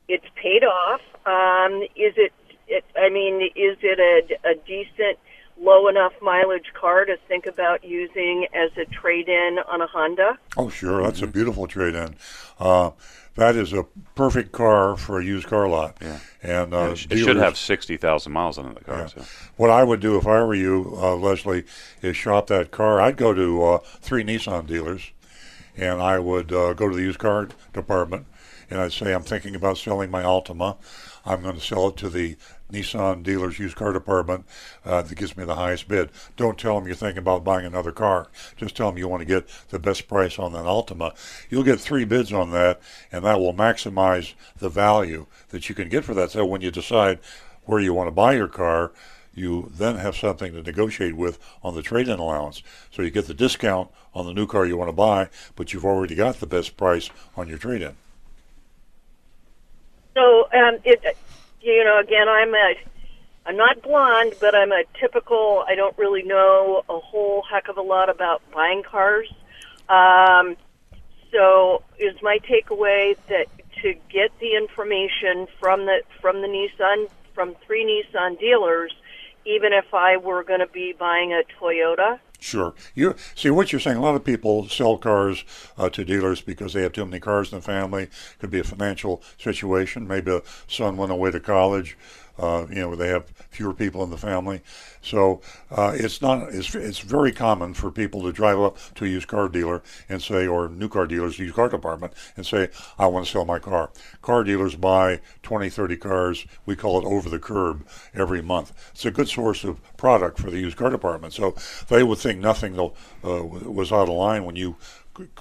It's 0.07 0.25
paid 0.35 0.63
off. 0.63 1.01
Um, 1.25 1.81
is 1.95 2.13
it, 2.17 2.31
it? 2.67 2.83
I 2.95 3.09
mean, 3.09 3.41
is 3.55 3.77
it 3.81 3.99
a, 3.99 4.37
a 4.49 4.55
decent, 4.67 5.17
low 5.59 5.87
enough 5.87 6.13
mileage 6.21 6.73
car 6.73 7.05
to 7.05 7.17
think 7.27 7.45
about 7.45 7.83
using 7.83 8.47
as 8.53 8.71
a 8.77 8.85
trade-in 8.85 9.59
on 9.67 9.81
a 9.81 9.87
Honda? 9.87 10.37
Oh, 10.57 10.69
sure. 10.69 11.01
That's 11.01 11.21
a 11.21 11.27
beautiful 11.27 11.67
trade 11.67 11.95
in. 11.95 12.15
Uh, 12.59 12.91
that 13.35 13.55
is 13.55 13.73
a 13.73 13.83
perfect 14.15 14.51
car 14.51 14.97
for 14.97 15.19
a 15.19 15.23
used 15.23 15.47
car 15.47 15.67
lot. 15.67 15.97
Yeah. 16.01 16.19
And 16.43 16.73
uh, 16.73 16.91
it, 16.91 16.97
sh- 16.97 17.07
it 17.09 17.17
should 17.17 17.37
have 17.37 17.57
60,000 17.57 18.31
miles 18.31 18.57
on 18.57 18.73
the 18.73 18.81
car. 18.81 18.99
Yeah. 18.99 19.07
So. 19.07 19.23
What 19.57 19.69
I 19.69 19.83
would 19.83 19.99
do 19.99 20.17
if 20.17 20.27
I 20.27 20.43
were 20.43 20.55
you, 20.55 20.93
uh, 20.97 21.15
Leslie, 21.15 21.63
is 22.01 22.17
shop 22.17 22.47
that 22.47 22.71
car. 22.71 22.99
I'd 22.99 23.17
go 23.17 23.33
to 23.33 23.63
uh, 23.63 23.77
three 23.99 24.23
Nissan 24.23 24.67
dealers, 24.67 25.11
and 25.77 26.01
I 26.01 26.19
would 26.19 26.51
uh, 26.51 26.73
go 26.73 26.89
to 26.89 26.95
the 26.95 27.03
used 27.03 27.19
car 27.19 27.47
department, 27.73 28.25
and 28.69 28.79
I'd 28.79 28.93
say, 28.93 29.13
I'm 29.13 29.23
thinking 29.23 29.55
about 29.55 29.77
selling 29.77 30.11
my 30.11 30.23
Altima. 30.23 30.77
I'm 31.25 31.41
going 31.41 31.55
to 31.55 31.61
sell 31.61 31.89
it 31.89 31.97
to 31.97 32.09
the 32.09 32.35
Nissan 32.71 33.23
dealer's 33.23 33.59
used 33.59 33.75
car 33.75 33.91
department 33.93 34.45
uh, 34.85 35.01
that 35.01 35.15
gives 35.15 35.35
me 35.35 35.43
the 35.43 35.55
highest 35.55 35.87
bid. 35.87 36.09
Don't 36.37 36.57
tell 36.57 36.75
them 36.75 36.87
you're 36.87 36.95
thinking 36.95 37.19
about 37.19 37.43
buying 37.43 37.65
another 37.65 37.91
car. 37.91 38.29
Just 38.57 38.75
tell 38.75 38.89
them 38.89 38.97
you 38.97 39.07
want 39.07 39.21
to 39.21 39.25
get 39.25 39.47
the 39.69 39.79
best 39.79 40.07
price 40.07 40.39
on 40.39 40.53
that 40.53 40.65
Altima. 40.65 41.13
You'll 41.49 41.63
get 41.63 41.79
three 41.79 42.05
bids 42.05 42.31
on 42.31 42.51
that, 42.51 42.81
and 43.11 43.25
that 43.25 43.39
will 43.39 43.53
maximize 43.53 44.33
the 44.57 44.69
value 44.69 45.27
that 45.49 45.69
you 45.69 45.75
can 45.75 45.89
get 45.89 46.05
for 46.05 46.13
that. 46.13 46.31
So 46.31 46.45
when 46.45 46.61
you 46.61 46.71
decide 46.71 47.19
where 47.65 47.79
you 47.79 47.93
want 47.93 48.07
to 48.07 48.11
buy 48.11 48.33
your 48.33 48.47
car, 48.47 48.91
you 49.33 49.71
then 49.73 49.95
have 49.95 50.15
something 50.15 50.53
to 50.53 50.61
negotiate 50.61 51.15
with 51.15 51.39
on 51.63 51.75
the 51.75 51.81
trade-in 51.81 52.19
allowance. 52.19 52.63
So 52.91 53.01
you 53.01 53.11
get 53.11 53.27
the 53.27 53.33
discount 53.33 53.89
on 54.13 54.25
the 54.25 54.33
new 54.33 54.47
car 54.47 54.65
you 54.65 54.77
want 54.77 54.89
to 54.89 54.93
buy, 54.93 55.29
but 55.55 55.71
you've 55.71 55.85
already 55.85 56.15
got 56.15 56.39
the 56.39 56.47
best 56.47 56.75
price 56.75 57.09
on 57.37 57.47
your 57.47 57.57
trade-in. 57.57 57.95
So, 60.13 60.47
um, 60.53 60.77
it, 60.83 61.17
you 61.61 61.83
know, 61.83 61.99
again, 61.99 62.27
I'm 62.27 62.53
a, 62.53 62.73
I'm 63.45 63.57
not 63.57 63.81
blonde, 63.81 64.35
but 64.39 64.55
I'm 64.55 64.71
a 64.71 64.83
typical. 64.99 65.63
I 65.67 65.75
don't 65.75 65.97
really 65.97 66.23
know 66.23 66.83
a 66.89 66.99
whole 66.99 67.43
heck 67.49 67.69
of 67.69 67.77
a 67.77 67.81
lot 67.81 68.09
about 68.09 68.41
buying 68.53 68.83
cars. 68.83 69.31
Um, 69.89 70.57
so, 71.31 71.83
is 71.97 72.15
my 72.21 72.39
takeaway 72.39 73.15
that 73.29 73.47
to 73.81 73.93
get 74.09 74.37
the 74.39 74.55
information 74.55 75.47
from 75.59 75.85
the 75.85 76.01
from 76.19 76.41
the 76.41 76.47
Nissan 76.47 77.09
from 77.33 77.55
three 77.65 77.85
Nissan 77.85 78.39
dealers, 78.39 78.93
even 79.45 79.73
if 79.73 79.93
I 79.93 80.17
were 80.17 80.43
going 80.43 80.59
to 80.59 80.67
be 80.67 80.93
buying 80.97 81.33
a 81.33 81.43
Toyota? 81.59 82.19
Sure. 82.41 82.73
You 82.95 83.15
see 83.35 83.51
what 83.51 83.71
you're 83.71 83.79
saying. 83.79 83.97
A 83.97 84.01
lot 84.01 84.15
of 84.15 84.23
people 84.23 84.67
sell 84.67 84.97
cars 84.97 85.45
uh, 85.77 85.89
to 85.89 86.03
dealers 86.03 86.41
because 86.41 86.73
they 86.73 86.81
have 86.81 86.91
too 86.91 87.05
many 87.05 87.19
cars 87.19 87.53
in 87.53 87.59
the 87.59 87.61
family. 87.63 88.09
Could 88.39 88.49
be 88.49 88.59
a 88.59 88.63
financial 88.63 89.21
situation. 89.37 90.07
Maybe 90.07 90.31
a 90.31 90.41
son 90.67 90.97
went 90.97 91.11
away 91.11 91.29
to 91.29 91.39
college. 91.39 91.95
Uh, 92.37 92.65
you 92.69 92.75
know, 92.75 92.95
they 92.95 93.07
have 93.07 93.25
fewer 93.49 93.73
people 93.73 94.03
in 94.03 94.09
the 94.09 94.17
family. 94.17 94.61
So 95.01 95.41
uh, 95.69 95.93
it's 95.95 96.21
not. 96.21 96.49
It's, 96.53 96.73
it's 96.75 96.99
very 96.99 97.31
common 97.31 97.73
for 97.73 97.91
people 97.91 98.23
to 98.23 98.31
drive 98.31 98.59
up 98.59 98.77
to 98.95 99.05
a 99.05 99.07
used 99.07 99.27
car 99.27 99.49
dealer 99.49 99.81
and 100.09 100.21
say, 100.21 100.47
or 100.47 100.69
new 100.69 100.89
car 100.89 101.07
dealers, 101.07 101.39
used 101.39 101.55
car 101.55 101.69
department, 101.69 102.13
and 102.35 102.45
say, 102.45 102.69
I 102.97 103.07
want 103.07 103.25
to 103.25 103.31
sell 103.31 103.45
my 103.45 103.59
car. 103.59 103.91
Car 104.21 104.43
dealers 104.43 104.75
buy 104.75 105.21
20, 105.43 105.69
30 105.69 105.97
cars. 105.97 106.45
We 106.65 106.75
call 106.75 106.99
it 106.99 107.05
over 107.05 107.29
the 107.29 107.39
curb 107.39 107.85
every 108.13 108.41
month. 108.41 108.73
It's 108.91 109.05
a 109.05 109.11
good 109.11 109.29
source 109.29 109.63
of 109.63 109.79
product 109.97 110.39
for 110.39 110.49
the 110.49 110.59
used 110.59 110.77
car 110.77 110.89
department. 110.89 111.33
So 111.33 111.55
they 111.89 112.03
would 112.03 112.19
think 112.19 112.39
nothing 112.39 112.79
uh, 112.79 112.89
was 113.23 113.91
out 113.91 114.09
of 114.09 114.15
line 114.15 114.45
when 114.45 114.55
you 114.55 114.77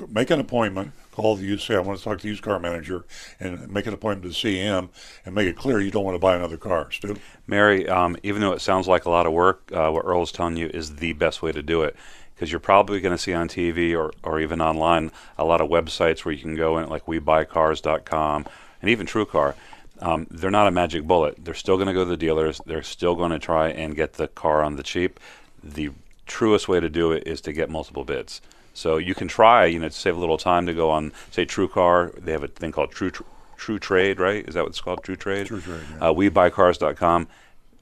make 0.09 0.31
an 0.31 0.41
appointment, 0.41 0.93
call 1.13 1.37
the 1.37 1.45
used, 1.45 1.71
I 1.71 1.79
want 1.81 1.99
to 1.99 2.05
talk 2.05 2.19
to 2.19 2.23
the 2.23 2.29
used 2.29 2.43
car 2.43 2.59
manager, 2.59 3.05
and 3.39 3.71
make 3.71 3.87
an 3.87 3.95
appointment 3.95 4.33
to 4.33 4.39
see 4.39 4.57
him, 4.57 4.91
and 5.25 5.35
make 5.35 5.47
it 5.47 5.57
clear 5.57 5.81
you 5.81 5.91
don't 5.91 6.05
want 6.05 6.15
to 6.15 6.21
buy 6.21 6.37
another 6.37 6.57
car. 6.57 6.91
Stu? 6.91 7.17
Mary, 7.47 7.89
um, 7.89 8.17
even 8.23 8.41
though 8.41 8.53
it 8.53 8.61
sounds 8.61 8.89
like 8.89 9.05
a 9.05 9.11
lot 9.11 9.27
of 9.27 9.33
work, 9.33 9.71
uh, 9.73 9.91
what 9.91 10.05
Earl's 10.05 10.33
telling 10.33 10.57
you 10.57 10.69
is 10.73 10.97
the 10.97 11.13
best 11.15 11.43
way 11.43 11.53
to 11.53 11.63
do 11.63 11.83
it. 11.83 11.97
Because 12.35 12.51
you're 12.51 12.61
probably 12.61 13.01
going 13.01 13.15
to 13.15 13.23
see 13.23 13.35
on 13.35 13.49
TV 13.49 13.95
or, 13.95 14.13
or 14.23 14.41
even 14.41 14.63
online 14.63 15.11
a 15.37 15.45
lot 15.45 15.61
of 15.61 15.69
websites 15.69 16.25
where 16.25 16.33
you 16.33 16.41
can 16.41 16.57
go 16.57 16.79
in, 16.79 16.89
like 16.89 17.05
WeBuyCars.com 17.05 18.47
and 18.81 18.91
even 18.91 19.07
TrueCar. 19.07 19.55
Um, 20.01 20.27
they're 20.31 20.51
not 20.51 20.67
a 20.67 20.71
magic 20.71 21.05
bullet. 21.05 21.37
They're 21.45 21.53
still 21.53 21.77
going 21.77 21.89
to 21.89 21.93
go 21.93 22.05
to 22.05 22.11
the 22.11 22.17
dealers. 22.17 22.59
They're 22.65 22.83
still 22.83 23.15
going 23.15 23.33
to 23.33 23.39
try 23.39 23.69
and 23.69 23.95
get 23.95 24.15
the 24.15 24.29
car 24.29 24.63
on 24.63 24.77
the 24.77 24.83
cheap. 24.83 25.21
The 25.63 25.91
truest 26.27 26.67
way 26.67 26.81
to 26.81 26.89
do 26.89 27.13
it 27.13 27.27
is 27.27 27.43
to 27.43 27.53
get 27.53 27.69
multiple 27.69 28.05
bids. 28.05 28.41
So 28.81 28.97
you 28.97 29.15
can 29.15 29.29
try, 29.29 29.67
you 29.67 29.79
know, 29.79 29.91
to 29.91 29.95
save 29.95 30.17
a 30.17 30.19
little 30.19 30.39
time 30.39 30.65
to 30.65 30.73
go 30.73 30.89
on, 30.89 31.13
say, 31.31 31.45
TrueCar. 31.45 32.15
They 32.25 32.33
have 32.33 32.43
a 32.43 32.49
thing 32.49 32.73
called 32.73 32.93
True 32.93 33.13
True 33.59 33.79
Trade, 33.79 34.19
right? 34.19 34.49
Is 34.49 34.55
that 34.55 34.63
what 34.63 34.71
it's 34.71 34.81
called? 34.81 35.05
True 35.05 35.17
Trade. 35.17 35.49
True 35.49 35.61
Trade. 35.61 35.83
Yeah. 35.91 36.09
Uh, 36.09 36.15
WeBuyCars.com. 36.15 37.29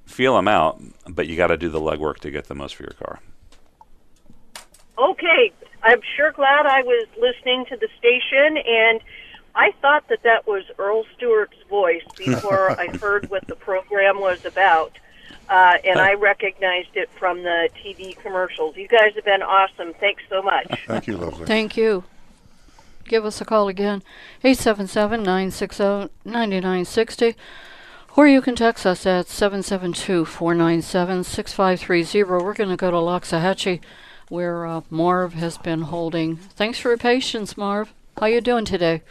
Feel 0.07 0.35
them 0.35 0.49
out, 0.49 0.83
but 1.09 1.29
you 1.29 1.37
got 1.37 1.49
to 1.49 1.57
do 1.57 1.69
the 1.69 1.81
legwork 1.81 2.19
to 2.19 2.33
get 2.33 2.49
the 2.49 2.57
most 2.57 2.75
for 2.75 2.83
your 2.83 2.95
car. 2.95 3.21
Okay, 4.99 5.53
I'm 5.85 6.01
sure 6.17 6.33
glad 6.33 6.67
I 6.67 6.83
was 6.83 7.07
listening 7.17 7.65
to 7.67 7.77
the 7.77 7.89
station, 7.97 8.57
and 8.57 9.01
I 9.55 9.71
thought 9.81 10.09
that 10.09 10.25
that 10.25 10.49
was 10.49 10.65
Earl 10.79 11.05
Stewart's 11.17 11.63
voice 11.71 12.03
before 12.17 12.73
I 12.73 12.89
heard 12.89 13.31
what 13.31 13.47
the 13.47 13.55
program 13.55 14.19
was 14.19 14.45
about 14.45 14.99
uh, 15.49 15.79
and 15.85 15.99
I 15.99 16.15
recognized 16.15 16.95
it 16.95 17.09
from 17.19 17.43
the 17.43 17.69
TV 17.83 18.17
commercials. 18.19 18.77
You 18.77 18.89
guys 18.89 19.15
have 19.15 19.25
been 19.25 19.43
awesome. 19.43 19.95
Thanks 19.95 20.23
so 20.29 20.43
much. 20.43 20.67
Thank 20.87 21.07
you, 21.07 21.17
lovely. 21.17 21.47
Thank 21.47 21.77
you. 21.77 22.05
Give 23.07 23.25
us 23.25 23.41
a 23.41 23.45
call 23.45 23.69
again, 23.69 24.03
877 24.45 25.23
960 25.23 26.11
9960. 26.25 27.35
Or 28.17 28.27
you 28.27 28.43
can 28.43 28.57
text 28.57 28.85
us 28.85 29.07
at 29.07 29.29
772 29.29 30.25
497 30.25 31.25
6530. 31.25 32.25
We're 32.25 32.53
going 32.53 32.69
to 32.71 32.77
go 32.77 32.91
to 32.91 32.97
Loxahatchee, 32.97 33.81
where 34.29 34.67
uh, 34.67 34.81
Marv 34.91 35.35
has 35.35 35.57
been 35.57 35.83
holding. 35.83 36.37
Thanks 36.37 36.79
for 36.79 36.89
your 36.89 36.99
patience, 36.99 37.57
Marv. 37.57 37.95
How 38.19 38.27
you 38.27 38.41
doing 38.41 38.65
today? 38.65 39.03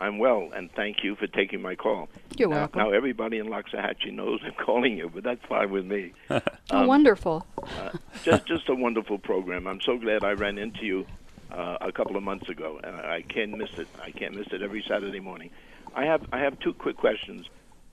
I'm 0.00 0.18
well, 0.18 0.50
and 0.54 0.70
thank 0.72 1.04
you 1.04 1.14
for 1.16 1.26
taking 1.26 1.62
my 1.62 1.74
call. 1.74 2.08
You're 2.36 2.48
now, 2.48 2.56
welcome. 2.56 2.78
Now, 2.78 2.90
everybody 2.90 3.38
in 3.38 3.46
Loxahatchee 3.46 4.12
knows 4.12 4.40
I'm 4.44 4.52
calling 4.64 4.98
you, 4.98 5.10
but 5.12 5.24
that's 5.24 5.44
fine 5.46 5.70
with 5.70 5.84
me. 5.84 6.12
oh, 6.30 6.40
um, 6.70 6.86
wonderful. 6.86 7.46
uh, 7.62 7.90
just, 8.22 8.46
just 8.46 8.68
a 8.68 8.74
wonderful 8.74 9.18
program. 9.18 9.66
I'm 9.66 9.80
so 9.80 9.96
glad 9.98 10.24
I 10.24 10.32
ran 10.32 10.58
into 10.58 10.84
you 10.84 11.06
uh, 11.50 11.78
a 11.80 11.92
couple 11.92 12.16
of 12.16 12.22
months 12.22 12.48
ago, 12.48 12.80
and 12.82 12.96
I 12.96 13.22
can't 13.22 13.56
miss 13.56 13.72
it. 13.78 13.88
I 14.02 14.10
can't 14.10 14.34
miss 14.34 14.48
it 14.52 14.62
every 14.62 14.84
Saturday 14.86 15.20
morning. 15.20 15.50
I 15.94 16.04
have, 16.06 16.26
I 16.32 16.40
have 16.40 16.58
two 16.58 16.74
quick 16.74 16.96
questions. 16.96 17.46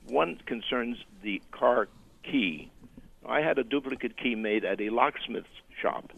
One 0.08 0.40
concerns 0.46 0.98
the 1.22 1.42
car 1.52 1.88
key. 2.24 2.72
I 3.26 3.42
had 3.42 3.60
a 3.60 3.64
duplicate 3.64 4.18
key 4.18 4.34
made 4.34 4.66
at 4.66 4.82
a 4.82 4.90
locksmith's 4.90 5.48
shop, 5.80 6.12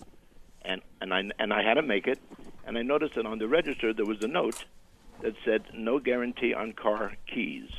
and, 0.63 0.81
and, 1.01 1.13
I, 1.13 1.23
and 1.37 1.51
I 1.51 1.61
had 1.61 1.73
to 1.73 1.81
make 1.81 2.07
it, 2.07 2.19
and 2.65 2.77
I 2.77 2.81
noticed 2.81 3.15
that 3.15 3.25
on 3.25 3.39
the 3.39 3.47
register 3.47 3.93
there 3.93 4.05
was 4.05 4.23
a 4.23 4.27
note 4.27 4.63
that 5.21 5.33
said 5.45 5.63
no 5.73 5.99
guarantee 5.99 6.53
on 6.53 6.73
car 6.73 7.13
keys. 7.33 7.69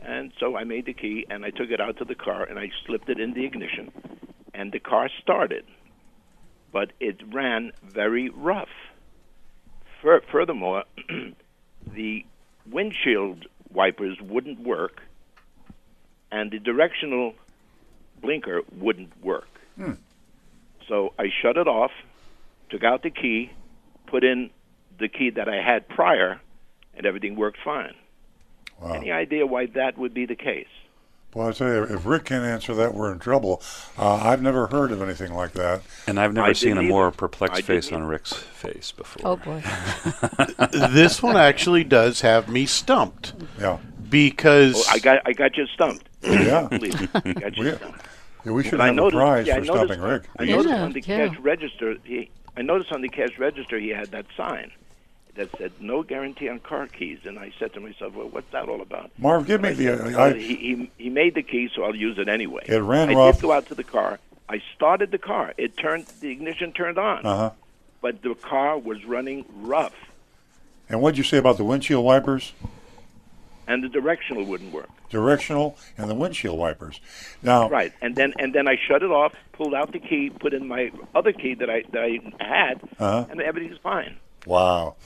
And 0.00 0.32
so 0.40 0.56
I 0.56 0.64
made 0.64 0.86
the 0.86 0.94
key 0.94 1.26
and 1.30 1.44
I 1.44 1.50
took 1.50 1.70
it 1.70 1.80
out 1.80 1.98
to 1.98 2.04
the 2.04 2.14
car 2.14 2.44
and 2.44 2.58
I 2.58 2.70
slipped 2.86 3.08
it 3.08 3.20
in 3.20 3.34
the 3.34 3.44
ignition. 3.44 3.92
And 4.54 4.72
the 4.72 4.80
car 4.80 5.08
started, 5.20 5.64
but 6.72 6.92
it 7.00 7.20
ran 7.32 7.72
very 7.82 8.28
rough. 8.28 8.68
Fur- 10.00 10.22
furthermore, 10.30 10.84
the 11.94 12.26
windshield 12.70 13.46
wipers 13.70 14.20
wouldn't 14.20 14.60
work 14.60 15.02
and 16.30 16.50
the 16.50 16.58
directional 16.58 17.34
blinker 18.20 18.62
wouldn't 18.76 19.22
work. 19.22 19.48
Hmm. 19.76 19.92
So 20.88 21.12
I 21.18 21.26
shut 21.40 21.56
it 21.56 21.68
off, 21.68 21.92
took 22.70 22.82
out 22.82 23.02
the 23.02 23.10
key, 23.10 23.52
put 24.06 24.24
in 24.24 24.50
the 24.98 25.08
key 25.08 25.30
that 25.30 25.48
I 25.48 25.62
had 25.62 25.88
prior, 25.88 26.40
and 26.96 27.06
everything 27.06 27.36
worked 27.36 27.58
fine. 27.64 27.94
Wow. 28.80 28.92
Any 28.92 29.10
idea 29.12 29.46
why 29.46 29.66
that 29.66 29.96
would 29.98 30.12
be 30.14 30.26
the 30.26 30.34
case? 30.36 30.66
Well, 31.34 31.48
I 31.48 31.52
tell 31.52 31.68
you, 31.68 31.82
if 31.84 32.04
Rick 32.04 32.26
can't 32.26 32.44
answer 32.44 32.74
that, 32.74 32.92
we're 32.94 33.10
in 33.10 33.18
trouble. 33.18 33.62
Uh, 33.96 34.16
I've 34.16 34.42
never 34.42 34.66
heard 34.66 34.92
of 34.92 35.00
anything 35.00 35.32
like 35.32 35.52
that. 35.52 35.80
And 36.06 36.20
I've 36.20 36.34
never 36.34 36.48
I 36.48 36.52
seen 36.52 36.76
a 36.76 36.82
more 36.82 37.10
perplexed 37.10 37.58
I 37.60 37.62
face 37.62 37.86
didn't 37.86 38.02
on 38.02 38.08
Rick's 38.08 38.34
face 38.34 38.92
before. 38.92 39.32
Oh, 39.32 39.36
boy. 39.36 39.62
this 40.90 41.22
one 41.22 41.36
actually 41.36 41.84
does 41.84 42.20
have 42.20 42.48
me 42.50 42.66
stumped 42.66 43.32
Yeah. 43.58 43.78
because 44.10 44.74
Oh, 44.76 44.90
I 44.92 44.98
got 44.98 45.22
I 45.24 45.32
got 45.32 45.56
you 45.56 45.66
stumped. 45.68 46.06
Yeah. 46.22 46.68
Believe 46.70 47.00
me, 47.00 47.08
I 47.14 47.32
got 47.32 47.56
you 47.56 47.64
We, 47.64 47.70
stumped. 47.76 48.00
yeah, 48.44 48.52
we 48.52 48.62
should 48.64 48.78
But 48.78 48.86
have 48.86 48.94
noticed, 48.96 49.14
a 49.14 49.18
prize 49.18 49.46
yeah, 49.46 49.54
for 49.54 49.64
noticed, 49.64 49.84
stopping 49.94 50.00
Rick. 50.02 50.22
I 50.38 50.44
noticed 50.44 50.68
Yeah, 50.68 50.82
on 50.82 50.92
the 50.92 51.00
yeah. 51.00 51.28
cash 51.28 51.38
register, 51.38 51.96
he, 52.04 52.30
I 52.58 52.62
noticed 52.62 52.92
on 52.92 53.00
the 53.00 53.08
cash 53.08 53.38
register 53.38 53.78
he 53.78 53.88
had 53.88 54.10
that 54.10 54.26
sign 54.36 54.70
that 55.34 55.48
said 55.58 55.72
"No 55.80 56.02
guarantee 56.02 56.48
on 56.48 56.60
car 56.60 56.86
keys," 56.86 57.20
and 57.24 57.38
I 57.38 57.52
said 57.58 57.72
to 57.74 57.80
myself, 57.80 58.14
"Well, 58.14 58.28
what's 58.28 58.50
that 58.52 58.68
all 58.68 58.82
about?" 58.82 59.10
Marv, 59.18 59.46
give 59.46 59.60
me 59.60 59.72
the. 59.72 59.84
said, 59.96 60.14
uh, 60.14 60.22
I, 60.22 60.32
he, 60.34 60.54
he 60.56 60.90
he 60.98 61.10
made 61.10 61.34
the 61.34 61.42
key, 61.42 61.68
so 61.74 61.84
I'll 61.84 61.96
use 61.96 62.18
it 62.18 62.28
anyway. 62.28 62.64
It 62.66 62.78
ran 62.78 63.10
I 63.10 63.14
rough. 63.14 63.36
did 63.36 63.42
go 63.42 63.52
out 63.52 63.66
to 63.68 63.74
the 63.74 63.84
car. 63.84 64.18
I 64.48 64.60
started 64.74 65.10
the 65.10 65.18
car. 65.18 65.54
It 65.56 65.76
turned 65.76 66.06
the 66.20 66.30
ignition 66.30 66.72
turned 66.72 66.98
on, 66.98 67.24
uh 67.24 67.36
huh. 67.36 67.50
but 68.02 68.20
the 68.22 68.34
car 68.34 68.78
was 68.78 69.04
running 69.04 69.44
rough, 69.60 69.94
And 70.90 71.00
what'd 71.00 71.16
you 71.16 71.24
say 71.24 71.38
about 71.38 71.56
the 71.56 71.64
windshield 71.64 72.04
wipers? 72.04 72.52
and 73.68 73.82
the 73.84 73.88
directional 73.88 74.44
wouldn't 74.44 74.72
work. 74.72 74.88
Directional 75.08 75.78
and 75.96 76.10
the 76.10 76.14
windshield 76.14 76.58
wipers. 76.58 77.00
Now, 77.42 77.68
Right, 77.70 77.92
and 78.02 78.14
then 78.16 78.34
and 78.38 78.52
then 78.52 78.66
I 78.68 78.76
shut 78.88 79.02
it 79.02 79.10
off, 79.10 79.34
pulled 79.52 79.72
out 79.72 79.92
the 79.92 80.00
key, 80.00 80.30
put 80.30 80.52
in 80.52 80.66
my 80.68 80.90
other 81.14 81.32
key 81.32 81.54
that 81.54 81.70
I 81.70 81.82
that 81.92 82.02
I 82.02 82.44
had, 82.44 82.80
Uh-huh. 82.98 83.26
and 83.30 83.40
everything's 83.40 83.78
fine. 83.78 84.16
Wow. 84.46 84.96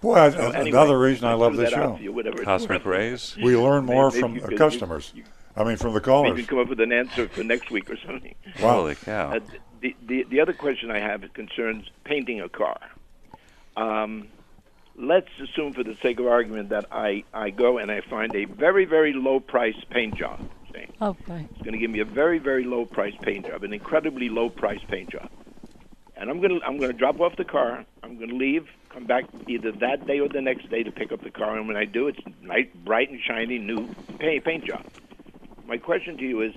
Boy, 0.00 0.14
I, 0.14 0.30
So 0.30 0.38
anyway, 0.50 0.70
another 0.70 0.98
reason 0.98 1.26
I 1.28 1.34
love 1.34 1.56
this 1.56 1.70
show. 1.70 1.98
you, 2.00 2.12
Cosmic 2.44 2.84
rays. 2.86 3.36
We 3.42 3.56
learn 3.56 3.84
more 3.84 4.08
Maybe 4.10 4.20
from 4.20 4.34
you 4.34 4.40
could- 4.42 4.58
customers. 4.58 5.12
you- 5.14 5.24
I 5.56 5.64
mean, 5.64 5.76
from 5.76 5.88
the 5.92 5.94
Maybe 6.00 6.04
callers. 6.04 6.38
you 6.38 6.46
come 6.46 6.58
up 6.60 6.68
with 6.68 6.80
an 6.80 6.92
answer 6.92 7.28
for 7.28 7.42
next 7.42 7.70
week 7.70 7.90
or 7.90 7.96
something. 8.06 8.34
Wow. 8.62 8.76
Holy 8.76 8.94
cow. 8.94 9.32
Uh, 9.32 9.40
the, 9.80 9.96
the 10.06 10.22
the 10.30 10.40
other 10.40 10.52
question 10.52 10.90
I 10.90 11.00
have 11.00 11.24
concerns 11.34 11.90
painting 12.04 12.40
a 12.40 12.48
car. 12.48 12.78
Um, 13.76 14.28
let's 14.96 15.28
assume, 15.42 15.72
for 15.72 15.82
the 15.82 15.96
sake 16.02 16.20
of 16.20 16.26
argument, 16.26 16.68
that 16.70 16.86
I, 16.92 17.24
I 17.34 17.50
go 17.50 17.78
and 17.78 17.90
I 17.90 18.00
find 18.00 18.34
a 18.34 18.44
very 18.44 18.84
very 18.84 19.12
low 19.12 19.40
price 19.40 19.76
paint 19.90 20.14
job. 20.16 20.40
Say, 20.72 20.86
Oh. 21.00 21.16
It's 21.28 21.58
going 21.62 21.72
to 21.72 21.78
give 21.78 21.90
me 21.90 21.98
a 22.00 22.04
very 22.04 22.38
very 22.38 22.64
low 22.64 22.84
price 22.86 23.14
paint 23.22 23.46
job, 23.48 23.64
an 23.64 23.72
incredibly 23.72 24.28
low 24.28 24.50
price 24.50 24.80
paint 24.88 25.10
job. 25.10 25.28
And 26.20 26.30
I'm 26.30 26.38
going 26.40 26.60
to 26.60 26.66
I'm 26.66 26.76
going 26.76 26.92
to 26.92 26.96
drop 26.96 27.18
off 27.20 27.36
the 27.36 27.44
car. 27.44 27.84
I'm 28.02 28.18
going 28.18 28.28
to 28.28 28.36
leave, 28.36 28.68
come 28.90 29.06
back 29.06 29.24
either 29.48 29.72
that 29.72 30.06
day 30.06 30.20
or 30.20 30.28
the 30.28 30.42
next 30.42 30.68
day 30.70 30.82
to 30.82 30.92
pick 30.92 31.12
up 31.12 31.22
the 31.22 31.30
car. 31.30 31.56
And 31.56 31.66
when 31.66 31.78
I 31.78 31.86
do, 31.86 32.08
it's 32.08 32.20
nice, 32.42 32.66
bright 32.84 33.10
and 33.10 33.20
shiny, 33.20 33.58
new 33.58 33.88
paint 34.18 34.44
paint 34.44 34.64
job. 34.66 34.84
My 35.66 35.78
question 35.78 36.18
to 36.18 36.22
you 36.24 36.42
is, 36.42 36.52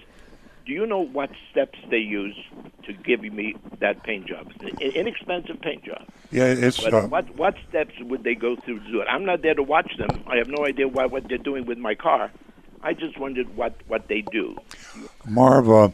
do 0.66 0.74
you 0.74 0.86
know 0.86 1.00
what 1.00 1.30
steps 1.50 1.80
they 1.90 1.98
use 1.98 2.36
to 2.84 2.94
give 2.94 3.22
me 3.22 3.56
that 3.80 4.04
paint 4.04 4.28
job? 4.28 4.52
It's 4.60 4.82
an 4.82 4.92
inexpensive 4.92 5.62
paint 5.62 5.84
job. 5.86 6.04
Yeah, 6.32 6.46
it's. 6.46 6.84
But 6.84 6.94
Uh, 6.94 7.08
what 7.08 7.36
what 7.36 7.56
steps 7.70 7.94
would 8.02 8.24
they 8.24 8.36
go 8.36 8.56
through 8.58 8.80
to 8.80 8.92
do 8.92 9.02
it? 9.02 9.08
I'm 9.10 9.24
not 9.24 9.42
there 9.44 9.54
to 9.54 9.64
watch 9.64 9.96
them. 9.98 10.24
I 10.28 10.38
have 10.38 10.50
no 10.50 10.66
idea 10.66 10.88
what 10.90 11.12
what 11.12 11.28
they're 11.30 11.38
doing 11.38 11.66
with 11.66 11.78
my 11.78 11.96
car. 11.96 12.32
I 12.82 12.94
just 12.94 13.18
wondered 13.18 13.56
what 13.56 13.76
what 13.88 14.08
they 14.10 14.22
do. 14.22 14.58
Marv, 15.26 15.70
uh, 15.70 15.90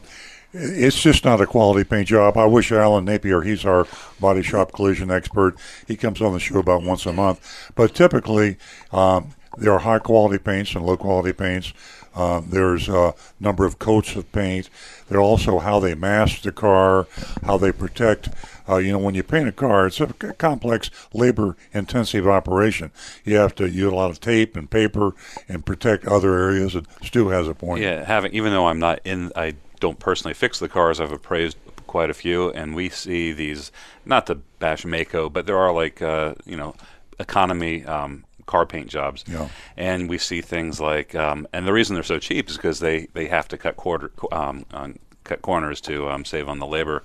it's 0.52 1.00
just 1.00 1.24
not 1.24 1.40
a 1.40 1.46
quality 1.46 1.84
paint 1.84 2.08
job. 2.08 2.36
I 2.36 2.46
wish 2.46 2.72
Alan 2.72 3.04
Napier, 3.04 3.42
he's 3.42 3.64
our 3.64 3.86
body 4.18 4.42
shop 4.42 4.72
collision 4.72 5.10
expert. 5.10 5.56
He 5.86 5.96
comes 5.96 6.20
on 6.20 6.32
the 6.32 6.40
show 6.40 6.58
about 6.58 6.82
once 6.82 7.06
a 7.06 7.12
month. 7.12 7.70
But 7.74 7.94
typically, 7.94 8.56
um, 8.92 9.30
there 9.56 9.72
are 9.72 9.80
high 9.80 9.98
quality 9.98 10.38
paints 10.38 10.74
and 10.74 10.84
low 10.84 10.96
quality 10.96 11.32
paints. 11.32 11.72
Um, 12.14 12.48
there's 12.50 12.88
a 12.88 13.14
number 13.38 13.64
of 13.64 13.78
coats 13.78 14.16
of 14.16 14.30
paint. 14.32 14.68
There 15.08 15.20
also 15.20 15.60
how 15.60 15.78
they 15.78 15.94
mask 15.94 16.42
the 16.42 16.50
car, 16.50 17.06
how 17.44 17.56
they 17.56 17.70
protect. 17.70 18.30
Uh, 18.68 18.76
you 18.78 18.92
know, 18.92 18.98
when 18.98 19.14
you 19.14 19.22
paint 19.22 19.48
a 19.48 19.52
car, 19.52 19.86
it's 19.86 20.00
a 20.00 20.06
complex, 20.08 20.90
labor-intensive 21.12 22.26
operation. 22.26 22.90
You 23.24 23.36
have 23.36 23.54
to 23.56 23.68
use 23.68 23.92
a 23.92 23.94
lot 23.94 24.10
of 24.10 24.20
tape 24.20 24.56
and 24.56 24.68
paper 24.68 25.12
and 25.48 25.64
protect 25.64 26.04
other 26.06 26.36
areas. 26.36 26.74
And 26.74 26.86
Stu 27.02 27.28
has 27.28 27.46
a 27.46 27.54
point. 27.54 27.82
Yeah, 27.82 28.04
having 28.04 28.32
even 28.32 28.52
though 28.52 28.66
I'm 28.66 28.80
not 28.80 29.00
in, 29.04 29.32
I 29.36 29.54
don't 29.80 29.98
personally 29.98 30.34
fix 30.34 30.58
the 30.58 30.68
cars. 30.68 31.00
I've 31.00 31.12
appraised 31.12 31.56
quite 31.86 32.10
a 32.10 32.14
few, 32.14 32.50
and 32.50 32.74
we 32.74 32.88
see 32.88 33.32
these. 33.32 33.72
Not 34.04 34.26
to 34.28 34.36
bash 34.58 34.84
Maaco, 34.84 35.32
but 35.32 35.46
there 35.46 35.58
are 35.58 35.72
like 35.72 36.00
uh, 36.02 36.34
you 36.46 36.56
know 36.56 36.74
economy 37.18 37.84
um, 37.84 38.24
car 38.46 38.66
paint 38.66 38.88
jobs, 38.88 39.24
Yeah. 39.28 39.48
and 39.76 40.08
we 40.08 40.18
see 40.18 40.40
things 40.40 40.80
like. 40.80 41.14
Um, 41.14 41.46
and 41.52 41.66
the 41.66 41.72
reason 41.72 41.94
they're 41.94 42.02
so 42.02 42.18
cheap 42.18 42.48
is 42.48 42.56
because 42.56 42.80
they 42.80 43.06
they 43.14 43.26
have 43.26 43.48
to 43.48 43.58
cut 43.58 43.76
quarter 43.76 44.10
um, 44.32 44.64
on, 44.72 44.98
cut 45.24 45.42
corners 45.42 45.80
to 45.82 46.08
um, 46.08 46.24
save 46.24 46.48
on 46.48 46.58
the 46.58 46.66
labor. 46.66 47.02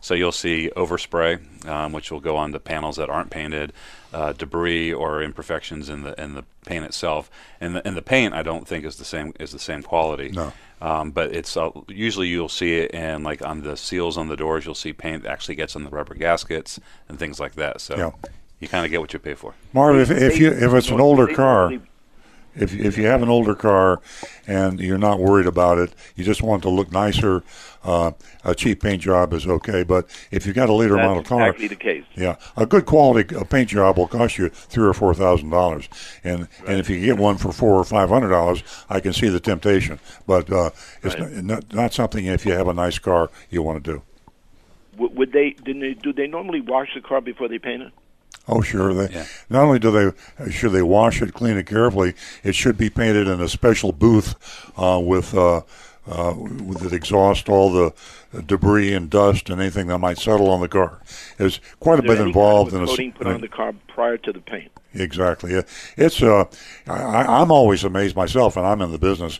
So 0.00 0.14
you'll 0.14 0.30
see 0.30 0.70
overspray, 0.76 1.66
um, 1.66 1.92
which 1.92 2.12
will 2.12 2.20
go 2.20 2.36
on 2.36 2.52
to 2.52 2.60
panels 2.60 2.96
that 2.98 3.10
aren't 3.10 3.30
painted, 3.30 3.72
uh, 4.12 4.32
debris 4.32 4.92
or 4.92 5.20
imperfections 5.24 5.88
in 5.88 6.02
the 6.04 6.20
in 6.22 6.34
the 6.34 6.44
paint 6.66 6.84
itself. 6.84 7.28
And 7.60 7.74
the, 7.74 7.84
and 7.86 7.96
the 7.96 8.02
paint, 8.02 8.32
I 8.32 8.44
don't 8.44 8.66
think 8.68 8.84
is 8.84 8.94
the 8.96 9.04
same 9.04 9.32
is 9.40 9.50
the 9.50 9.58
same 9.58 9.82
quality. 9.82 10.28
No. 10.28 10.52
Um, 10.80 11.10
but 11.10 11.34
it's 11.34 11.56
uh, 11.56 11.70
usually 11.88 12.28
you'll 12.28 12.48
see 12.48 12.76
it 12.78 12.92
in 12.92 13.22
like 13.22 13.42
on 13.44 13.62
the 13.62 13.76
seals 13.76 14.16
on 14.16 14.28
the 14.28 14.36
doors. 14.36 14.64
You'll 14.64 14.74
see 14.74 14.92
paint 14.92 15.24
that 15.24 15.30
actually 15.32 15.56
gets 15.56 15.74
on 15.74 15.84
the 15.84 15.90
rubber 15.90 16.14
gaskets 16.14 16.78
and 17.08 17.18
things 17.18 17.40
like 17.40 17.54
that. 17.56 17.80
So 17.80 17.96
Yeah. 17.96 18.10
you 18.60 18.68
kind 18.68 18.84
of 18.84 18.90
get 18.90 19.00
what 19.00 19.12
you 19.12 19.18
pay 19.18 19.34
for. 19.34 19.54
Marv, 19.72 19.96
if, 19.96 20.10
if 20.10 20.38
you 20.38 20.48
if 20.52 20.72
it's 20.72 20.88
an 20.90 21.00
older 21.00 21.26
car, 21.34 21.72
if 22.60 22.74
if 22.74 22.98
you 22.98 23.06
have 23.06 23.22
an 23.22 23.28
older 23.28 23.54
car 23.54 24.00
and 24.46 24.80
you're 24.80 24.98
not 24.98 25.18
worried 25.20 25.46
about 25.46 25.78
it, 25.78 25.94
you 26.16 26.24
just 26.24 26.42
want 26.42 26.62
it 26.62 26.68
to 26.68 26.74
look 26.74 26.90
nicer. 26.92 27.42
Uh, 27.84 28.10
a 28.44 28.54
cheap 28.54 28.82
paint 28.82 29.00
job 29.00 29.32
is 29.32 29.46
okay, 29.46 29.82
but 29.84 30.06
if 30.30 30.44
you've 30.44 30.54
got 30.56 30.68
a 30.68 30.72
later 30.72 30.96
That's 30.96 31.06
model 31.06 31.22
car, 31.22 31.46
exactly 31.48 31.68
the 31.68 31.76
case. 31.76 32.04
yeah, 32.16 32.36
a 32.56 32.66
good 32.66 32.84
quality 32.86 33.34
uh, 33.36 33.44
paint 33.44 33.68
job 33.70 33.96
will 33.96 34.08
cost 34.08 34.36
you 34.36 34.48
three 34.48 34.86
or 34.86 34.92
four 34.92 35.14
thousand 35.14 35.50
dollars, 35.50 35.88
and 36.24 36.48
and 36.66 36.80
if 36.80 36.90
you 36.90 37.00
get 37.00 37.16
one 37.18 37.36
for 37.38 37.52
four 37.52 37.74
or 37.74 37.84
five 37.84 38.08
hundred 38.08 38.30
dollars, 38.30 38.62
I 38.90 39.00
can 39.00 39.12
see 39.12 39.28
the 39.28 39.40
temptation. 39.40 40.00
But 40.26 40.50
uh, 40.52 40.70
it's 41.02 41.14
Right. 41.18 41.30
not, 41.32 41.44
not 41.44 41.74
not 41.74 41.92
something 41.94 42.26
if 42.26 42.44
you 42.44 42.52
have 42.52 42.66
a 42.68 42.74
nice 42.74 42.98
car 42.98 43.30
you 43.48 43.62
want 43.62 43.82
to 43.84 43.92
do. 43.92 44.02
Would 44.98 45.32
they? 45.32 45.50
Didn't 45.50 45.80
they? 45.80 45.94
Do 45.94 46.12
they 46.12 46.26
normally 46.26 46.60
wash 46.60 46.92
the 46.94 47.00
car 47.00 47.20
before 47.20 47.46
they 47.48 47.58
paint 47.60 47.82
it? 47.82 47.92
Oh, 48.48 48.62
sure. 48.62 48.94
They 48.94 49.24
not 49.50 49.64
only 49.64 49.78
do 49.78 49.90
they 49.90 50.06
uh, 50.42 50.48
should 50.50 50.72
they 50.72 50.82
wash 50.82 51.20
it, 51.20 51.34
clean 51.34 51.56
it 51.58 51.66
carefully. 51.66 52.14
It 52.42 52.54
should 52.54 52.78
be 52.78 52.88
painted 52.90 53.28
in 53.28 53.40
a 53.40 53.48
special 53.48 53.92
booth 53.92 54.34
uh, 54.78 55.00
with 55.02 55.34
uh, 55.34 55.62
uh, 56.06 56.34
with 56.34 56.80
that 56.80 56.92
exhaust 56.94 57.48
all 57.50 57.70
the 57.70 57.92
debris 58.46 58.94
and 58.94 59.10
dust 59.10 59.50
and 59.50 59.60
anything 59.60 59.88
that 59.88 59.98
might 59.98 60.16
settle 60.18 60.50
on 60.50 60.60
the 60.60 60.68
car. 60.68 61.02
There's 61.36 61.60
quite 61.80 61.98
a 61.98 62.02
Is 62.02 62.08
bit 62.08 62.26
involved 62.26 62.70
kind 62.72 62.82
in 62.82 62.82
of 62.84 62.88
a 62.88 62.90
a 62.90 62.92
s- 62.92 62.96
coating 62.96 63.12
put 63.12 63.26
on 63.26 63.40
the 63.42 63.48
car 63.48 63.74
prior 63.88 64.16
to 64.16 64.32
the 64.32 64.40
paint. 64.40 64.72
Exactly. 64.94 65.62
It's 65.98 66.22
uh, 66.22 66.44
I, 66.86 67.24
I'm 67.42 67.50
always 67.52 67.84
amazed 67.84 68.16
myself, 68.16 68.56
and 68.56 68.66
I'm 68.66 68.80
in 68.80 68.90
the 68.90 68.98
business 68.98 69.38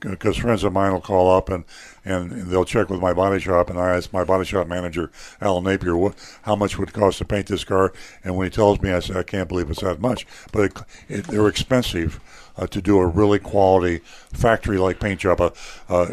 because 0.00 0.36
friends 0.36 0.62
of 0.62 0.72
mine 0.72 0.92
will 0.92 1.00
call 1.00 1.36
up 1.36 1.48
and, 1.48 1.64
and 2.08 2.30
they'll 2.48 2.64
check 2.64 2.88
with 2.90 3.00
my 3.00 3.12
body 3.12 3.40
shop, 3.40 3.70
and 3.70 3.78
I 3.78 3.96
ask 3.96 4.12
my 4.12 4.24
body 4.24 4.44
shop 4.44 4.66
manager, 4.66 5.10
Alan 5.40 5.64
Napier, 5.64 5.96
what 5.96 6.14
how 6.42 6.56
much 6.56 6.78
would 6.78 6.88
it 6.88 6.94
cost 6.94 7.18
to 7.18 7.24
paint 7.24 7.46
this 7.46 7.64
car? 7.64 7.92
And 8.24 8.36
when 8.36 8.46
he 8.46 8.50
tells 8.50 8.80
me, 8.80 8.90
I 8.90 9.00
say, 9.00 9.14
I 9.14 9.22
can't 9.22 9.48
believe 9.48 9.70
it's 9.70 9.82
that 9.82 10.00
much, 10.00 10.26
but 10.52 10.62
it, 10.62 10.72
it, 11.08 11.24
they're 11.26 11.48
expensive. 11.48 12.20
Uh, 12.58 12.66
to 12.66 12.82
do 12.82 12.98
a 12.98 13.06
really 13.06 13.38
quality 13.38 14.00
factory-like 14.32 14.98
paint 14.98 15.20
job, 15.20 15.40
uh, 15.40 15.50
uh, 15.88 16.06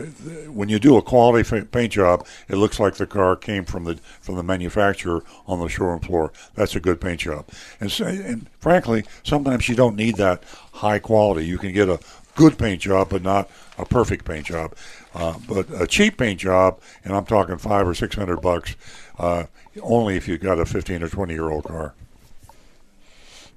when 0.53 0.69
you 0.69 0.77
do 0.77 0.95
a 0.95 1.01
quality 1.01 1.43
paint 1.65 1.91
job, 1.91 2.23
it 2.47 2.57
looks 2.57 2.79
like 2.79 2.93
the 2.93 3.07
car 3.07 3.35
came 3.35 3.65
from 3.65 3.83
the 3.85 3.95
from 4.21 4.35
the 4.35 4.43
manufacturer 4.43 5.23
on 5.47 5.59
the 5.59 5.67
showroom 5.67 5.99
floor. 6.01 6.31
That's 6.53 6.75
a 6.75 6.79
good 6.79 7.01
paint 7.01 7.21
job. 7.21 7.47
And, 7.79 7.91
so, 7.91 8.05
and 8.05 8.47
frankly, 8.59 9.05
sometimes 9.23 9.67
you 9.67 9.75
don't 9.75 9.95
need 9.95 10.17
that 10.17 10.43
high 10.71 10.99
quality. 10.99 11.47
You 11.47 11.57
can 11.57 11.73
get 11.73 11.89
a 11.89 11.99
good 12.35 12.59
paint 12.59 12.81
job, 12.81 13.09
but 13.09 13.23
not 13.23 13.49
a 13.79 13.85
perfect 13.85 14.23
paint 14.23 14.45
job. 14.45 14.75
Uh, 15.15 15.33
but 15.47 15.65
a 15.81 15.87
cheap 15.87 16.17
paint 16.17 16.39
job, 16.41 16.79
and 17.05 17.15
I'm 17.15 17.25
talking 17.25 17.57
five 17.57 17.87
or 17.87 17.93
six 17.93 18.15
hundred 18.15 18.41
bucks, 18.41 18.75
uh, 19.17 19.45
only 19.81 20.17
if 20.17 20.27
you've 20.27 20.41
got 20.41 20.59
a 20.59 20.65
15 20.65 21.03
or 21.03 21.07
20 21.09 21.33
year 21.33 21.49
old 21.49 21.63
car. 21.63 21.93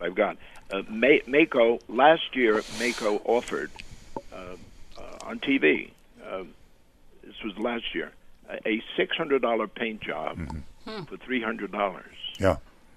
I've 0.00 0.14
got 0.14 0.36
uh, 0.70 0.82
Ma- 0.88 1.24
Maaco 1.26 1.80
last 1.88 2.36
year. 2.36 2.58
Maaco 2.78 3.20
offered 3.24 3.72
uh, 4.32 4.54
uh, 4.96 5.02
on 5.22 5.40
TV. 5.40 5.90
Uh, 6.24 6.44
this 7.24 7.42
was 7.42 7.58
last 7.58 7.92
year. 7.92 8.12
A, 8.48 8.68
a 8.68 8.82
six 8.96 9.16
hundred 9.16 9.42
dollar 9.42 9.66
paint 9.66 10.00
job 10.00 10.38
for 10.84 11.16
three 11.16 11.42
hundred 11.42 11.72
dollars. 11.72 12.14
Yeah. 12.38 12.56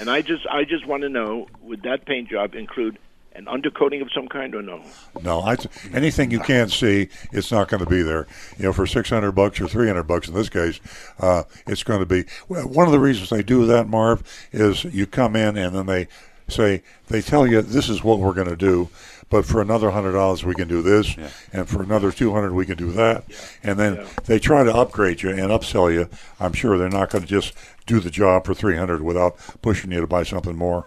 And 0.00 0.08
I 0.10 0.22
just 0.22 0.46
I 0.46 0.64
just 0.64 0.86
want 0.86 1.02
to 1.02 1.08
know 1.08 1.48
would 1.62 1.82
that 1.82 2.04
paint 2.04 2.28
job 2.28 2.54
include 2.54 2.98
an 3.32 3.44
undercoating 3.44 4.02
of 4.02 4.10
some 4.12 4.28
kind 4.28 4.54
or 4.54 4.62
no? 4.62 4.82
No, 5.22 5.40
I, 5.40 5.56
anything 5.92 6.30
you 6.30 6.40
can't 6.40 6.70
see, 6.70 7.08
it's 7.32 7.52
not 7.52 7.68
going 7.68 7.84
to 7.84 7.88
be 7.88 8.02
there. 8.02 8.26
You 8.56 8.64
know, 8.64 8.72
for 8.72 8.86
six 8.86 9.10
hundred 9.10 9.32
bucks 9.32 9.60
or 9.60 9.68
three 9.68 9.86
hundred 9.86 10.04
bucks 10.04 10.28
in 10.28 10.34
this 10.34 10.48
case, 10.48 10.80
uh, 11.20 11.44
it's 11.66 11.82
going 11.82 12.00
to 12.00 12.06
be. 12.06 12.24
One 12.48 12.86
of 12.86 12.92
the 12.92 13.00
reasons 13.00 13.30
they 13.30 13.42
do 13.42 13.66
that, 13.66 13.88
Marv, 13.88 14.22
is 14.52 14.84
you 14.84 15.06
come 15.06 15.36
in 15.36 15.56
and 15.56 15.74
then 15.74 15.86
they 15.86 16.08
say 16.48 16.82
they 17.08 17.20
tell 17.20 17.46
you 17.46 17.60
this 17.60 17.88
is 17.88 18.02
what 18.02 18.18
we're 18.18 18.32
going 18.32 18.48
to 18.48 18.56
do, 18.56 18.88
but 19.28 19.44
for 19.44 19.60
another 19.60 19.90
hundred 19.90 20.12
dollars 20.12 20.44
we 20.44 20.54
can 20.54 20.66
do 20.66 20.80
this, 20.80 21.14
and 21.52 21.68
for 21.68 21.82
another 21.82 22.10
two 22.10 22.32
hundred 22.32 22.54
we 22.54 22.64
can 22.66 22.76
do 22.78 22.90
that, 22.92 23.24
and 23.62 23.78
then 23.78 24.06
they 24.24 24.38
try 24.38 24.64
to 24.64 24.74
upgrade 24.74 25.22
you 25.22 25.28
and 25.28 25.50
upsell 25.50 25.92
you. 25.92 26.08
I'm 26.40 26.54
sure 26.54 26.78
they're 26.78 26.88
not 26.88 27.10
going 27.10 27.22
to 27.22 27.28
just 27.28 27.52
do 27.86 28.00
the 28.00 28.10
job 28.10 28.46
for 28.46 28.54
three 28.54 28.76
hundred 28.76 29.02
without 29.02 29.36
pushing 29.60 29.92
you 29.92 30.00
to 30.00 30.06
buy 30.06 30.22
something 30.22 30.56
more. 30.56 30.86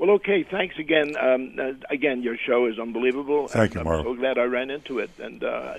Right, 0.00 0.06
right. 0.06 0.08
Well, 0.08 0.16
okay. 0.16 0.42
Thanks 0.42 0.78
again. 0.78 1.16
Um, 1.20 1.56
uh, 1.58 1.72
again, 1.90 2.22
your 2.22 2.36
show 2.36 2.66
is 2.66 2.78
unbelievable. 2.78 3.48
Thank 3.48 3.74
and 3.76 3.84
you, 3.86 3.90
I'm 3.92 4.02
Marv. 4.04 4.04
so 4.04 4.14
glad 4.14 4.38
I 4.38 4.44
ran 4.44 4.70
into 4.70 4.98
it, 4.98 5.10
and 5.18 5.44
uh, 5.44 5.74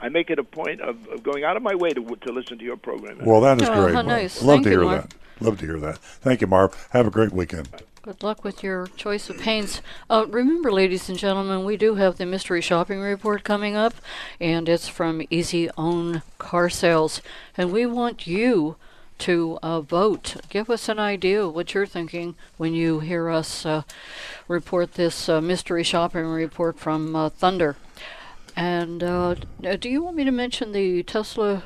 I 0.00 0.08
make 0.08 0.30
it 0.30 0.38
a 0.38 0.44
point 0.44 0.80
of, 0.80 1.06
of 1.08 1.22
going 1.22 1.44
out 1.44 1.56
of 1.56 1.62
my 1.62 1.74
way 1.74 1.90
to 1.90 2.02
to 2.04 2.32
listen 2.32 2.58
to 2.58 2.64
your 2.64 2.76
program. 2.76 3.18
Well, 3.24 3.40
that 3.42 3.60
is 3.62 3.68
Oh, 3.68 3.74
great. 3.74 3.94
how 3.94 4.02
Marv. 4.02 4.06
nice. 4.06 4.42
Love 4.42 4.56
Thank 4.56 4.64
to 4.64 4.70
hear 4.70 4.82
Marv. 4.84 5.02
that. 5.08 5.14
Love 5.44 5.58
to 5.58 5.66
hear 5.66 5.78
that. 5.80 5.98
Thank 5.98 6.40
you, 6.40 6.46
Marv. 6.46 6.88
Have 6.92 7.06
a 7.06 7.10
great 7.10 7.32
weekend. 7.32 7.68
Good 8.02 8.22
luck 8.24 8.42
with 8.42 8.64
your 8.64 8.88
choice 8.96 9.30
of 9.30 9.38
paints. 9.38 9.80
Uh, 10.10 10.26
remember, 10.28 10.72
ladies 10.72 11.08
and 11.08 11.16
gentlemen, 11.16 11.64
we 11.64 11.76
do 11.76 11.94
have 11.94 12.18
the 12.18 12.26
mystery 12.26 12.60
shopping 12.60 12.98
report 13.00 13.44
coming 13.44 13.76
up, 13.76 13.94
and 14.40 14.68
it's 14.68 14.88
from 14.88 15.22
Easy 15.30 15.70
Own 15.78 16.22
Car 16.38 16.68
Sales. 16.68 17.22
And 17.56 17.70
we 17.70 17.86
want 17.86 18.26
you 18.26 18.74
to 19.22 19.56
uh, 19.62 19.80
vote. 19.80 20.36
Give 20.48 20.68
us 20.68 20.88
an 20.88 20.98
idea 20.98 21.44
of 21.44 21.54
what 21.54 21.74
you're 21.74 21.86
thinking 21.86 22.34
when 22.56 22.74
you 22.74 22.98
hear 22.98 23.30
us 23.30 23.64
uh, 23.64 23.82
report 24.48 24.94
this 24.94 25.28
uh, 25.28 25.40
mystery 25.40 25.84
shopping 25.84 26.26
report 26.26 26.76
from 26.76 27.14
uh, 27.14 27.28
Thunder. 27.28 27.76
And 28.56 29.04
uh, 29.04 29.36
do 29.78 29.88
you 29.88 30.02
want 30.02 30.16
me 30.16 30.24
to 30.24 30.32
mention 30.32 30.72
the 30.72 31.04
Tesla 31.04 31.62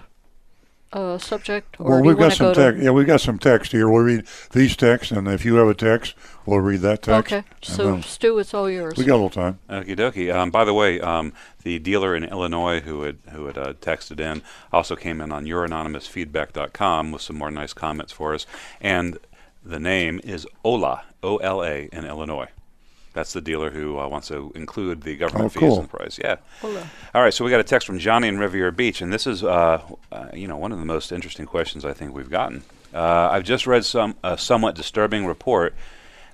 uh, 0.93 1.19
subject, 1.19 1.77
or 1.79 1.91
Well, 1.91 2.03
we've 2.03 2.17
got 2.19 2.33
some 2.33 2.55
text. 2.55 2.83
Yeah, 2.83 2.91
we've 2.91 3.07
got 3.07 3.21
some 3.21 3.39
text 3.39 3.73
here. 3.73 3.89
We'll 3.89 4.03
read 4.03 4.25
these 4.53 4.77
texts, 4.77 5.11
and 5.13 5.27
if 5.29 5.45
you 5.45 5.57
have 5.57 5.69
a 5.69 5.75
text, 5.75 6.15
we'll 6.47 6.61
read 6.61 6.81
that 6.81 7.03
text. 7.03 7.33
Okay, 7.33 7.45
so 7.63 7.91
then 7.93 8.03
Stu, 8.03 8.39
it's 8.39 8.55
all 8.55 8.71
yours. 8.71 8.97
we 8.97 9.05
got 9.05 9.15
a 9.15 9.21
little 9.23 9.31
time. 9.31 9.59
Okie 9.69 9.97
dokie. 9.97 10.35
Um, 10.35 10.51
by 10.51 10.65
the 10.65 10.75
way, 10.75 11.01
um, 11.01 11.33
the 11.65 11.79
dealer 11.79 12.15
in 12.15 12.25
Illinois 12.25 12.81
who 12.81 13.03
had 13.03 13.19
who 13.33 13.47
had 13.47 13.59
uh, 13.59 13.73
texted 13.75 14.21
in 14.21 14.43
also 14.73 14.97
came 14.97 15.21
in 15.21 15.33
on 15.33 15.45
youranonymousfeedback.com 15.45 17.13
with 17.13 17.23
some 17.23 17.37
more 17.37 17.51
nice 17.51 17.73
comments 17.73 18.13
for 18.13 18.35
us, 18.35 18.47
and 18.81 19.19
the 19.65 19.81
name 19.81 20.21
is 20.25 20.47
Ola 20.65 21.03
O 21.23 21.37
L 21.39 21.63
A 21.65 21.89
in 21.93 22.05
Illinois. 22.05 22.49
That's 23.17 23.33
the 23.33 23.41
dealer 23.41 23.71
who 23.71 23.99
uh, 23.99 24.07
wants 24.09 24.29
to 24.29 24.53
include 24.55 25.01
the 25.03 25.17
government 25.17 25.47
Oh, 25.47 25.49
fees 25.49 25.61
cool. 25.61 25.77
in 25.79 25.83
the 25.85 25.89
price. 25.89 26.19
Yeah. 26.23 26.37
Ola. 26.63 26.87
All 27.15 27.23
right, 27.23 27.33
so 27.33 27.47
we 27.47 27.51
got 27.51 27.61
a 27.61 27.65
text 27.65 27.87
from 27.87 27.99
Johnny 27.99 28.29
in 28.29 28.39
Riviera 28.39 28.71
Beach, 28.73 29.01
and 29.01 29.11
this 29.11 29.27
is, 29.27 29.43
uh, 29.43 29.81
uh, 30.13 30.27
you 30.35 30.47
know, 30.47 30.59
one 30.59 30.71
of 30.71 30.79
the 30.79 30.85
most 30.85 31.11
interesting 31.13 31.47
questions 31.47 31.87
I 31.87 31.95
think 31.95 32.15
we've 32.15 32.29
gotten. 32.29 32.63
Uh, 32.93 33.31
I've 33.33 33.45
just 33.45 33.67
read 33.67 33.87
some 33.87 34.17
a 34.23 34.37
somewhat 34.37 34.75
disturbing 34.75 35.25
report 35.25 35.75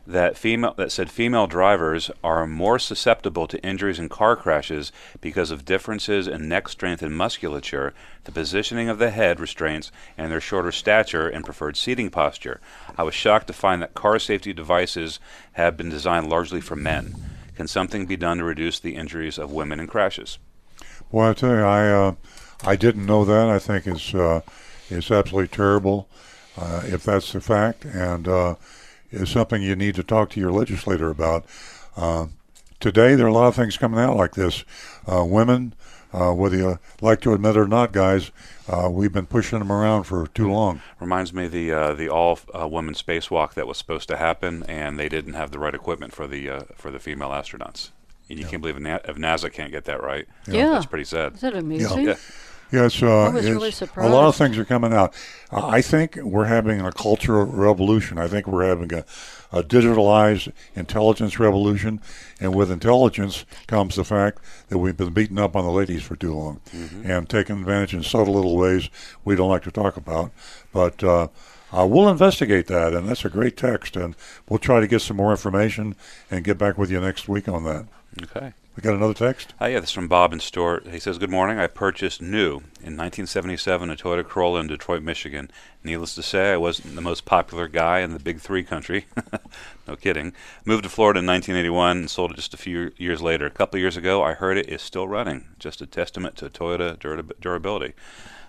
that 0.07 0.37
female 0.37 0.75
that 0.75 0.91
said 0.91 1.11
female 1.11 1.47
drivers 1.47 2.11
are 2.25 2.47
more 2.47 2.79
susceptible 2.79 3.47
to 3.47 3.63
injuries 3.65 3.99
in 3.99 4.09
car 4.09 4.35
crashes 4.37 4.93
because 5.21 5.51
of 5.51 5.65
differences 5.65 6.27
in 6.27 6.49
neck 6.49 6.69
strength 6.69 7.03
and 7.03 7.17
musculature, 7.17 7.95
the 8.25 8.33
positioning 8.33 8.89
of 8.89 8.99
the 8.99 9.11
head 9.11 9.39
restraints, 9.39 9.93
and 10.19 10.31
their 10.31 10.41
shorter 10.41 10.73
stature 10.73 11.29
and 11.29 11.45
preferred 11.45 11.77
seating 11.77 12.11
posture. 12.11 12.61
I 12.97 13.05
was 13.05 13.15
shocked 13.15 13.47
to 13.47 13.53
find 13.53 13.81
that 13.83 13.95
car 13.95 14.19
safety 14.19 14.53
devices 14.53 15.21
have 15.53 15.77
been 15.77 15.89
designed 15.89 16.29
largely 16.29 16.61
for 16.61 16.77
men. 16.77 17.15
Can 17.55 17.69
something 17.69 18.07
be 18.07 18.17
done 18.17 18.39
to 18.39 18.45
reduce 18.45 18.81
the 18.81 18.97
injuries 18.97 19.39
of 19.39 19.53
women 19.53 19.79
in 19.79 19.87
crashes? 19.87 20.39
Well, 21.11 21.31
I 21.31 21.35
tell 21.35 21.55
you, 21.55 21.63
I 21.63 21.89
uh, 21.91 22.15
I 22.65 22.77
didn't 22.77 23.07
know 23.07 23.25
that. 23.25 23.49
I 23.49 23.59
think 23.59 23.87
it's 23.87 24.15
uh, 24.15 24.41
it's 24.89 25.11
absolutely 25.11 25.49
terrible 25.49 26.09
uh, 26.57 26.83
if 26.85 27.05
that's 27.05 27.33
the 27.33 27.41
fact. 27.41 27.85
And 27.85 28.27
uh, 28.27 28.55
is 29.13 29.31
something 29.31 29.63
you 29.63 29.77
need 29.77 29.95
to 29.97 30.03
talk 30.03 30.31
to 30.31 30.41
your 30.41 30.53
legislator 30.53 31.11
about. 31.11 31.45
Uh, 31.97 32.27
today, 32.81 33.15
there 33.15 33.27
are 33.27 33.31
a 33.31 33.33
lot 33.35 33.47
of 33.49 33.55
things 33.55 33.77
coming 33.77 34.01
out 34.01 34.17
like 34.17 34.35
this. 34.35 34.65
Uh, 35.07 35.25
women, 35.25 35.75
uh, 36.13 36.33
whether 36.33 36.57
you 36.57 36.79
like 37.01 37.21
to 37.21 37.33
admit 37.33 37.57
it 37.57 37.61
or 37.61 37.69
not, 37.69 37.93
guys, 37.93 38.31
uh, 38.69 38.89
we've 38.91 39.13
been 39.13 39.27
pushing 39.27 39.59
them 39.59 39.71
around 39.73 40.05
for 40.05 40.27
too 40.29 40.51
long. 40.51 40.81
Reminds 41.01 41.33
me 41.33 41.47
of 41.47 41.53
the 41.53 41.73
uh, 41.73 41.93
the 41.95 42.09
all 42.09 42.39
uh, 42.59 42.67
women 42.67 42.95
spacewalk 42.95 43.55
that 43.55 43.67
was 43.67 43.79
supposed 43.79 44.09
to 44.09 44.17
happen, 44.17 44.63
and 44.65 44.99
they 44.99 45.09
didn't 45.09 45.35
have 45.35 45.51
the 45.51 45.59
right 45.59 45.75
equipment 45.75 46.13
for 46.13 46.27
the 46.27 46.49
uh, 46.49 46.61
for 46.75 46.91
the 46.91 46.99
female 46.99 47.31
astronauts. 47.31 47.91
And 48.31 48.39
you 48.39 48.47
can't 48.47 48.63
believe 48.63 48.77
if, 48.77 48.83
Na- 48.83 48.99
if 49.05 49.17
NASA 49.17 49.53
can't 49.53 49.71
get 49.71 49.85
that 49.85 50.03
right. 50.03 50.27
Yeah. 50.47 50.71
that's 50.71 50.87
pretty 50.87 51.05
sad. 51.05 51.35
Is 51.35 51.41
that 51.43 51.55
amazing? 51.55 52.07
Yeah. 52.07 52.15
Yes, 52.73 53.03
uh, 53.03 53.25
I 53.25 53.29
was 53.29 53.45
it's- 53.45 53.55
really 53.55 54.09
a 54.09 54.09
lot 54.09 54.27
of 54.29 54.35
things 54.35 54.57
are 54.57 54.65
coming 54.65 54.95
out. 54.95 55.15
Uh, 55.51 55.67
I 55.67 55.83
think 55.83 56.17
we're 56.17 56.47
having 56.47 56.81
a 56.81 56.91
cultural 56.91 57.45
revolution. 57.45 58.19
I 58.19 58.29
think 58.29 58.47
we're 58.47 58.67
having 58.67 58.93
a, 58.95 59.05
a 59.53 59.63
digitalized 59.63 60.51
intelligence 60.75 61.39
revolution, 61.39 62.01
and 62.41 62.55
with 62.55 62.71
intelligence 62.71 63.45
comes 63.67 63.97
the 63.97 64.05
fact 64.05 64.39
that 64.69 64.79
we've 64.79 64.97
been 64.97 65.13
beating 65.13 65.39
up 65.39 65.55
on 65.55 65.65
the 65.65 65.71
ladies 65.71 66.03
for 66.03 66.17
too 66.17 66.35
long 66.35 66.61
and 67.05 67.29
taking 67.29 67.59
advantage 67.61 67.93
in 67.93 68.03
subtle 68.03 68.35
little 68.35 68.57
ways 68.57 68.89
we 69.23 69.37
don't 69.37 69.51
like 69.51 69.65
to 69.65 69.71
talk 69.71 69.99
about. 69.99 70.31
But 70.73 71.05
uh, 71.05 71.29
uh, 71.73 71.87
we'll 71.87 72.09
investigate 72.09 72.69
that, 72.69 72.95
and 72.95 73.07
that's 73.07 73.25
a 73.27 73.31
great 73.31 73.59
text, 73.59 73.97
and 73.97 74.17
we'll 74.49 74.59
try 74.59 74.81
to 74.81 74.87
get 74.87 75.03
some 75.03 75.19
more 75.19 75.31
information 75.33 75.95
and 76.31 76.43
get 76.43 76.57
back 76.57 76.79
with 76.79 76.91
you 76.91 77.01
next 77.01 77.29
week 77.29 77.49
on 77.49 77.65
that. 77.65 77.87
Okay. 78.23 78.55
We 78.75 78.81
got 78.81 78.95
another 78.95 79.13
text? 79.13 79.53
Uh, 79.61 79.67
yeah, 79.67 79.81
this 79.81 79.91
is 79.91 79.95
from 79.95 80.09
Bob 80.09 80.33
in 80.33 80.41
Stuart. 80.41 80.87
He 80.87 80.99
says, 80.99 81.19
Good 81.19 81.29
morning. 81.29 81.59
I 81.59 81.67
purchased 81.67 82.23
new 82.23 82.57
in 82.81 82.97
1977 82.97 83.91
a 83.91 83.97
Toyota 83.97 84.27
Corolla 84.27 84.61
in 84.61 84.67
Detroit, 84.67 85.03
Michigan. 85.03 85.51
Needless 85.85 86.15
to 86.15 86.23
say, 86.23 86.55
I 86.55 86.57
wasn't 86.57 86.95
the 86.95 87.03
most 87.03 87.27
popular 87.27 87.69
guy 87.69 88.01
in 88.01 88.15
the 88.15 88.19
big 88.19 88.41
three 88.41 88.63
country. 88.63 89.05
no 89.87 89.95
kidding. 89.97 90.33
Moved 90.65 90.85
to 90.85 90.89
Florida 90.89 91.19
in 91.21 91.27
1981 91.27 91.99
and 91.99 92.11
sold 92.11 92.31
it 92.31 92.37
just 92.37 92.55
a 92.55 92.57
few 92.57 92.93
years 92.97 93.21
later. 93.21 93.45
A 93.45 93.51
couple 93.51 93.77
of 93.77 93.83
years 93.83 93.99
ago, 93.99 94.23
I 94.23 94.33
heard 94.33 94.57
it 94.57 94.71
is 94.71 94.81
still 94.81 95.07
running. 95.07 95.49
Just 95.59 95.83
a 95.83 95.87
testament 95.87 96.37
to 96.37 96.49
Toyota 96.49 96.97
durab- 96.97 97.39
durability. 97.43 97.93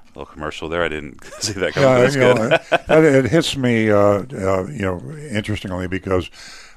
A 0.05 0.19
little 0.19 0.31
commercial 0.31 0.69
there. 0.69 0.83
I 0.83 0.87
didn't 0.87 1.21
see 1.41 1.53
that 1.59 1.73
coming. 1.73 1.89
Yeah, 1.89 2.09
you 2.11 2.19
know, 2.19 3.07
it, 3.07 3.25
it 3.25 3.29
hits 3.29 3.57
me, 3.57 3.91
uh, 3.91 4.23
uh, 4.31 4.67
you 4.67 4.83
know, 4.83 5.01
interestingly 5.29 5.87
because 5.87 6.29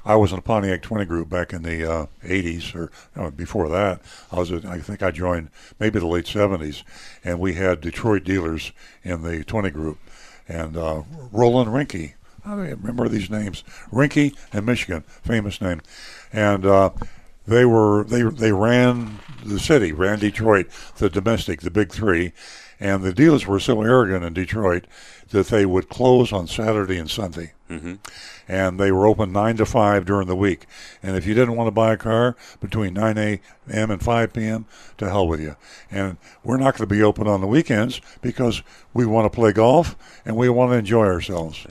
I 0.07 0.15
was 0.15 0.31
in 0.31 0.39
a 0.39 0.41
Pontiac 0.41 0.81
20 0.81 1.03
group 1.03 1.29
back 1.29 1.51
in 1.51 1.63
the 1.63 1.83
uh, 1.83 2.05
80s 2.23 2.73
or 2.73 2.91
uh, 3.17 3.29
before 3.29 3.67
that. 3.67 3.99
I 4.31 4.39
was, 4.39 4.53
I 4.53 4.79
think 4.79 5.03
I 5.03 5.11
joined 5.11 5.49
maybe 5.81 5.99
the 5.99 6.07
late 6.07 6.23
70s, 6.23 6.83
and 7.25 7.41
we 7.41 7.55
had 7.55 7.81
Detroit 7.81 8.23
dealers 8.23 8.71
in 9.03 9.23
the 9.23 9.43
20 9.43 9.69
group, 9.69 9.97
and 10.47 10.77
uh, 10.77 11.03
Roland 11.33 11.71
Rinke. 11.71 12.13
I 12.45 12.53
remember 12.53 13.09
these 13.09 13.29
names. 13.29 13.65
Rinke 13.91 14.33
and 14.53 14.65
Michigan, 14.65 15.03
famous 15.23 15.59
name, 15.61 15.81
and. 16.31 16.65
Uh, 16.65 16.91
they 17.45 17.63
were 17.63 18.03
they 18.03 18.23
they 18.23 18.51
ran 18.51 19.19
the 19.45 19.57
city, 19.57 19.93
ran 19.93 20.19
Detroit, 20.19 20.67
the 20.97 21.09
domestic, 21.09 21.61
the 21.61 21.71
big 21.71 21.93
three, 21.93 22.33
and 22.77 23.01
the 23.01 23.13
dealers 23.13 23.47
were 23.47 23.61
so 23.61 23.81
arrogant 23.83 24.25
in 24.25 24.33
Detroit 24.33 24.85
that 25.29 25.47
they 25.47 25.65
would 25.65 25.87
close 25.87 26.33
on 26.33 26.47
Saturday 26.47 26.97
and 26.97 27.09
Sunday, 27.09 27.53
hmm 27.69 27.93
and 28.47 28.79
they 28.79 28.91
were 28.91 29.05
open 29.07 29.31
nine 29.31 29.57
to 29.57 29.65
five 29.65 30.05
during 30.05 30.27
the 30.27 30.35
week. 30.35 30.65
And 31.03 31.15
if 31.15 31.25
you 31.25 31.33
didn't 31.33 31.55
want 31.55 31.67
to 31.67 31.71
buy 31.71 31.93
a 31.93 31.97
car 31.97 32.35
between 32.59 32.93
nine 32.93 33.17
a.m. 33.17 33.91
and 33.91 34.01
five 34.01 34.33
p.m., 34.33 34.65
to 34.97 35.09
hell 35.09 35.27
with 35.27 35.41
you. 35.41 35.55
And 35.91 36.17
we're 36.43 36.57
not 36.57 36.75
going 36.77 36.87
to 36.89 36.95
be 36.95 37.03
open 37.03 37.27
on 37.27 37.41
the 37.41 37.47
weekends 37.47 38.01
because 38.21 38.63
we 38.93 39.05
want 39.05 39.25
to 39.31 39.35
play 39.35 39.51
golf 39.51 39.95
and 40.25 40.35
we 40.35 40.49
want 40.49 40.71
to 40.71 40.77
enjoy 40.77 41.05
ourselves. 41.05 41.67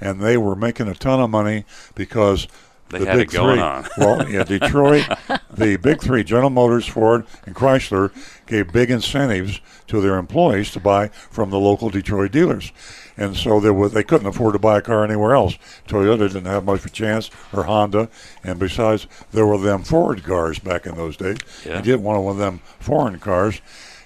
And 0.00 0.20
they 0.20 0.36
were 0.36 0.56
making 0.56 0.88
a 0.88 0.94
ton 0.94 1.20
of 1.20 1.30
money 1.30 1.64
because 1.94 2.48
They 2.90 2.98
the 3.00 3.06
had 3.06 3.16
big 3.16 3.28
it 3.28 3.32
going 3.32 3.56
three. 3.56 3.62
on. 3.62 3.86
Well, 3.96 4.28
yeah, 4.28 4.42
Detroit, 4.58 5.06
the 5.50 5.76
big 5.76 6.02
three, 6.02 6.24
General 6.24 6.50
Motors, 6.50 6.86
Ford, 6.86 7.24
and 7.46 7.54
Chrysler, 7.54 8.10
gave 8.46 8.72
big 8.72 8.90
incentives 8.90 9.60
to 9.86 10.00
their 10.00 10.16
employees 10.18 10.70
to 10.72 10.80
buy 10.80 11.08
from 11.08 11.50
the 11.50 11.58
local 11.58 11.88
Detroit 11.90 12.32
dealers. 12.32 12.72
And 13.16 13.36
so 13.36 13.60
there 13.60 13.74
was, 13.74 13.92
they 13.92 14.02
couldn't 14.02 14.26
afford 14.26 14.54
to 14.54 14.58
buy 14.58 14.78
a 14.78 14.82
car 14.82 15.04
anywhere 15.04 15.34
else. 15.34 15.58
Toyota 15.86 16.28
didn't 16.28 16.46
have 16.46 16.64
much 16.64 16.80
of 16.80 16.86
a 16.86 16.90
chance, 16.90 17.30
or 17.52 17.64
Honda. 17.64 18.08
And 18.42 18.58
besides, 18.58 19.06
there 19.32 19.46
were 19.46 19.58
them 19.58 19.82
Ford 19.82 20.24
cars 20.24 20.58
back 20.58 20.86
in 20.86 20.96
those 20.96 21.16
days. 21.16 21.36
Yeah. 21.66 21.76
You 21.76 21.82
didn't 21.82 22.02
want 22.04 22.22
one 22.22 22.32
of 22.32 22.38
them 22.38 22.60
foreign 22.80 23.18
cars. 23.18 23.60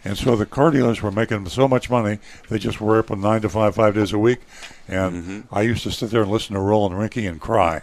And 0.04 0.16
so 0.16 0.36
the 0.36 0.46
car 0.46 0.70
dealers 0.70 1.02
were 1.02 1.10
making 1.10 1.48
so 1.48 1.66
much 1.66 1.90
money, 1.90 2.18
they 2.48 2.58
just 2.58 2.80
were 2.80 2.96
open 2.96 3.20
nine 3.20 3.42
to 3.42 3.48
five, 3.48 3.74
five 3.74 3.94
days 3.94 4.12
a 4.12 4.18
week. 4.18 4.38
And 4.86 5.24
Mm-hmm. 5.24 5.54
I 5.54 5.62
used 5.62 5.82
to 5.82 5.90
sit 5.90 6.10
there 6.10 6.22
and 6.22 6.30
listen 6.30 6.54
to 6.54 6.60
Roland 6.60 6.94
Rinke 6.94 7.28
and 7.28 7.40
cry 7.40 7.82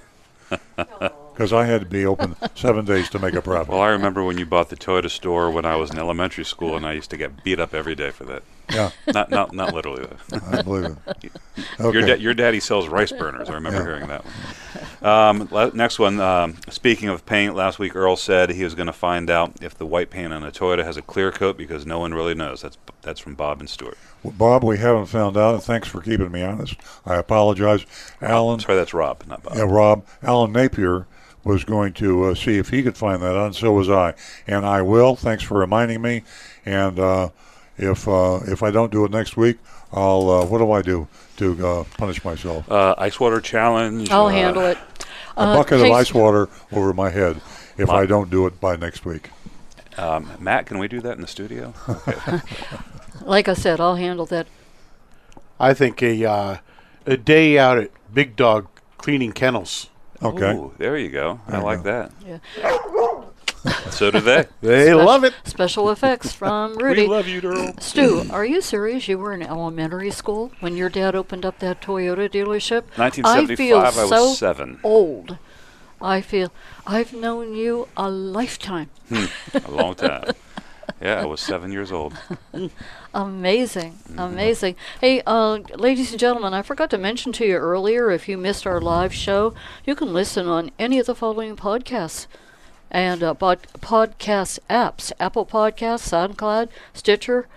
because 0.76 1.52
I 1.52 1.66
had 1.66 1.82
to 1.82 1.88
be 1.88 2.06
open 2.06 2.36
seven 2.56 2.86
days 2.86 3.10
to 3.10 3.20
make 3.20 3.34
a 3.34 3.42
profit. 3.42 3.70
Well, 3.74 3.82
I 3.82 3.90
remember 3.90 4.24
when 4.24 4.38
you 4.38 4.46
bought 4.46 4.70
the 4.70 4.76
Toyota 4.78 5.10
store 5.10 5.52
when 5.52 5.66
I 5.66 5.76
was 5.76 5.90
in 5.92 5.98
elementary 6.00 6.46
school, 6.46 6.76
and 6.78 6.86
I 6.86 6.94
used 6.94 7.10
to 7.10 7.18
get 7.18 7.44
beat 7.44 7.60
up 7.60 7.74
every 7.74 7.96
day 7.96 8.12
for 8.12 8.24
that. 8.26 8.44
Yeah. 8.72 8.92
Not 9.14 9.30
not 9.32 9.54
not 9.54 9.74
literally 9.74 10.06
though. 10.30 10.40
I 10.52 10.62
believe 10.62 10.96
it. 11.08 11.32
Your 11.80 12.02
da- 12.02 12.18
your 12.18 12.34
daddy 12.34 12.60
sells 12.60 12.88
rice 12.88 13.12
burners. 13.12 13.50
I 13.50 13.54
remember 13.56 13.80
Yeah. 13.80 13.86
hearing 13.86 14.08
that 14.08 14.24
one. 14.26 14.34
Um, 15.42 15.48
la- 15.52 15.70
next 15.74 16.00
one. 16.00 16.20
Um, 16.20 16.56
speaking 16.70 17.10
of 17.10 17.26
paint, 17.26 17.56
last 17.56 17.78
week 17.80 17.96
Earl 17.96 18.16
said 18.16 18.50
he 18.52 18.64
was 18.64 18.74
going 18.74 18.88
to 18.88 18.94
find 18.94 19.30
out 19.30 19.62
if 19.62 19.78
the 19.78 19.86
white 19.86 20.10
paint 20.10 20.32
on 20.34 20.44
a 20.44 20.52
Toyota 20.52 20.84
has 20.84 20.96
a 20.98 21.02
clear 21.02 21.32
coat 21.32 21.58
because 21.58 21.86
no 21.86 22.00
one 22.00 22.14
really 22.14 22.34
knows. 22.34 22.62
That's 22.62 22.78
that's 23.02 23.20
from 23.20 23.36
Bob 23.36 23.60
and 23.60 23.70
Stewart. 23.70 23.98
Well, 24.24 24.34
Bob, 24.38 24.64
we 24.64 24.78
haven't 24.78 25.08
found 25.08 25.36
out, 25.36 25.56
and 25.56 25.64
thanks 25.64 25.88
for 25.90 26.02
keeping 26.02 26.32
me 26.32 26.42
honest. 26.42 26.76
I 27.06 27.16
apologize. 27.16 27.86
Alan, 28.22 28.62
Sorry, 28.62 28.78
that's 28.78 28.94
Rob, 28.94 29.24
not 29.28 29.44
Bob. 29.44 29.56
yeah, 29.58 29.64
Rob, 29.64 30.06
Alan 30.24 30.54
Napier 30.54 31.06
was 31.44 31.66
going 31.66 31.92
to 31.92 32.24
uh, 32.24 32.34
see 32.36 32.58
if 32.58 32.70
he 32.70 32.82
could 32.82 32.96
find 32.96 33.22
that 33.22 33.36
out, 33.36 33.48
and 33.48 33.56
so 33.56 33.74
was 33.74 33.90
I. 33.90 34.14
And 34.48 34.66
I 34.66 34.82
will. 34.82 35.18
Thanks 35.18 35.44
for 35.44 35.60
reminding 35.60 36.02
me. 36.02 36.24
And 36.66 36.98
uh, 36.98 37.30
if 37.78 38.08
uh, 38.08 38.40
if 38.48 38.64
I 38.64 38.72
don't 38.72 38.92
do 38.92 39.06
it 39.06 39.12
next 39.12 39.36
week, 39.38 39.58
I'll. 39.92 40.30
Uh, 40.30 40.46
what 40.46 40.60
do 40.60 40.72
I 40.72 40.82
do 40.82 41.08
to 41.38 41.68
uh, 41.68 41.84
punish 41.98 42.24
myself? 42.24 42.70
Uh, 42.72 42.96
ice 42.98 43.20
water 43.20 43.42
challenge. 43.42 44.10
I'll 44.12 44.28
uh, 44.28 44.30
handle 44.30 44.64
it. 44.64 44.78
A 45.36 45.42
Uh, 45.42 45.56
bucket 45.58 45.82
of 45.82 45.92
ice 45.92 46.14
water 46.14 46.48
over 46.72 46.94
my 46.94 47.10
head 47.10 47.42
if 47.78 47.88
My- 47.88 48.02
I 48.02 48.06
don't 48.06 48.30
do 48.30 48.46
it 48.46 48.60
by 48.62 48.76
next 48.76 49.04
week. 49.06 49.32
Um, 49.98 50.30
Matt, 50.40 50.66
can 50.68 50.78
we 50.80 50.88
do 50.88 51.02
that 51.02 51.16
in 51.16 51.22
the 51.22 51.28
studio? 51.28 51.74
Okay. 51.90 52.40
Like 53.26 53.48
I 53.48 53.54
said, 53.54 53.80
I'll 53.80 53.96
handle 53.96 54.26
that. 54.26 54.48
I 55.60 55.74
think 55.74 56.04
a 56.04 56.26
uh, 56.26 56.58
a 57.06 57.16
day 57.16 57.58
out 57.58 57.78
at 57.78 57.90
Big 58.14 58.36
Dog 58.36 58.68
cleaning 58.98 59.32
kennels. 59.32 59.90
Okay. 60.22 60.54
Ooh, 60.54 60.74
there 60.78 60.98
you 60.98 61.10
go. 61.10 61.40
I 61.48 61.58
you 61.60 61.64
like 61.64 61.84
go. 61.84 61.92
that. 61.92 62.12
Yeah. 62.26 62.40
So 63.92 64.10
do 64.12 64.20
they. 64.20 64.46
They 64.62 64.86
Spec- 64.88 64.96
love 65.06 65.24
it. 65.24 65.34
Special 65.46 65.90
effects 65.92 66.32
from 66.34 66.76
Rudy. 66.78 67.04
We 67.04 67.08
love 67.08 67.28
you, 67.28 67.42
Daryl. 67.42 67.80
Stu, 67.82 68.26
are 68.32 68.44
you 68.44 68.60
serious? 68.62 69.08
You 69.08 69.18
were 69.20 69.34
in 69.34 69.42
elementary 69.44 70.12
school 70.12 70.52
when 70.60 70.76
your 70.76 70.90
dad 70.90 71.16
opened 71.16 71.46
up 71.46 71.60
that 71.60 71.80
Toyota 71.82 72.28
dealership? 72.30 72.84
1975, 72.98 73.52
I 73.52 73.56
feel 73.56 73.78
I 73.78 73.84
was 74.04 74.10
so 74.10 74.34
seven. 74.34 74.80
old. 74.84 75.38
I 76.02 76.20
feel 76.22 76.52
I've 76.88 77.14
known 77.14 77.54
you 77.56 77.88
a 77.96 78.10
lifetime. 78.10 78.90
Hmm, 79.10 79.26
a 79.54 79.72
long 79.72 79.96
time. 80.10 80.32
Yeah, 81.02 81.22
I 81.22 81.26
was 81.26 81.40
seven 81.40 81.72
years 81.72 81.92
old. 81.92 82.14
Amazing, 83.14 83.94
Mm-hmm. 84.10 84.20
amazing. 84.20 84.76
Hey, 85.00 85.22
uh, 85.26 85.60
ladies 85.76 86.12
and 86.12 86.20
gentlemen, 86.20 86.54
I 86.54 86.62
forgot 86.64 86.90
to 86.90 86.98
mention 86.98 87.32
to 87.34 87.46
you 87.46 87.56
earlier. 87.56 88.10
If 88.12 88.28
you 88.28 88.38
missed 88.38 88.66
our 88.66 88.82
live 88.82 89.14
show, 89.14 89.54
you 89.86 89.96
can 89.96 90.12
listen 90.14 90.48
on 90.48 90.72
any 90.80 91.00
of 91.00 91.06
the 91.06 91.16
following 91.16 91.56
podcasts 91.56 92.26
and 92.94 93.22
uh, 93.22 93.34
pod- 93.34 93.68
podcast 93.80 94.60
apps: 94.70 95.12
Apple 95.20 95.46
Podcasts, 95.46 96.08
SoundCloud, 96.08 96.70
Stitcher. 96.94 97.48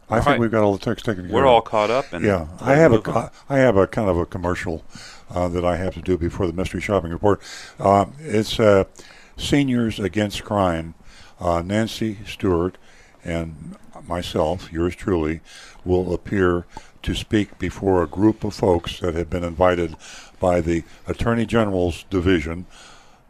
I 0.08 0.16
think 0.16 0.26
right. 0.26 0.38
we've 0.38 0.52
got 0.52 0.62
all 0.62 0.72
the 0.72 0.84
text 0.84 1.04
taken 1.04 1.26
care 1.26 1.34
We're 1.34 1.42
of. 1.42 1.48
all 1.48 1.62
caught 1.62 1.90
up, 1.90 2.12
and 2.12 2.24
yeah, 2.24 2.46
I 2.60 2.76
have 2.76 2.92
a 2.92 3.10
on. 3.10 3.28
I 3.48 3.58
have 3.58 3.76
a 3.76 3.88
kind 3.88 4.08
of 4.08 4.16
a 4.16 4.24
commercial 4.24 4.84
uh, 5.30 5.48
that 5.48 5.64
I 5.64 5.78
have 5.78 5.94
to 5.94 6.00
do 6.00 6.16
before 6.16 6.46
the 6.46 6.52
mystery 6.52 6.80
shopping 6.80 7.10
report. 7.10 7.42
Uh, 7.80 8.04
it's 8.20 8.60
uh, 8.60 8.84
Seniors 9.36 9.98
Against 9.98 10.44
Crime. 10.44 10.94
Uh, 11.40 11.60
Nancy 11.60 12.18
Stewart 12.24 12.78
and 13.24 13.74
myself, 14.06 14.72
yours 14.72 14.94
truly, 14.94 15.40
will 15.86 16.12
appear 16.12 16.66
to 17.02 17.14
speak 17.14 17.58
before 17.58 18.02
a 18.02 18.08
group 18.08 18.42
of 18.44 18.54
folks 18.54 19.00
that 19.00 19.14
have 19.14 19.30
been 19.30 19.44
invited 19.44 19.96
by 20.40 20.60
the 20.60 20.82
Attorney 21.06 21.46
General's 21.46 22.04
Division 22.10 22.66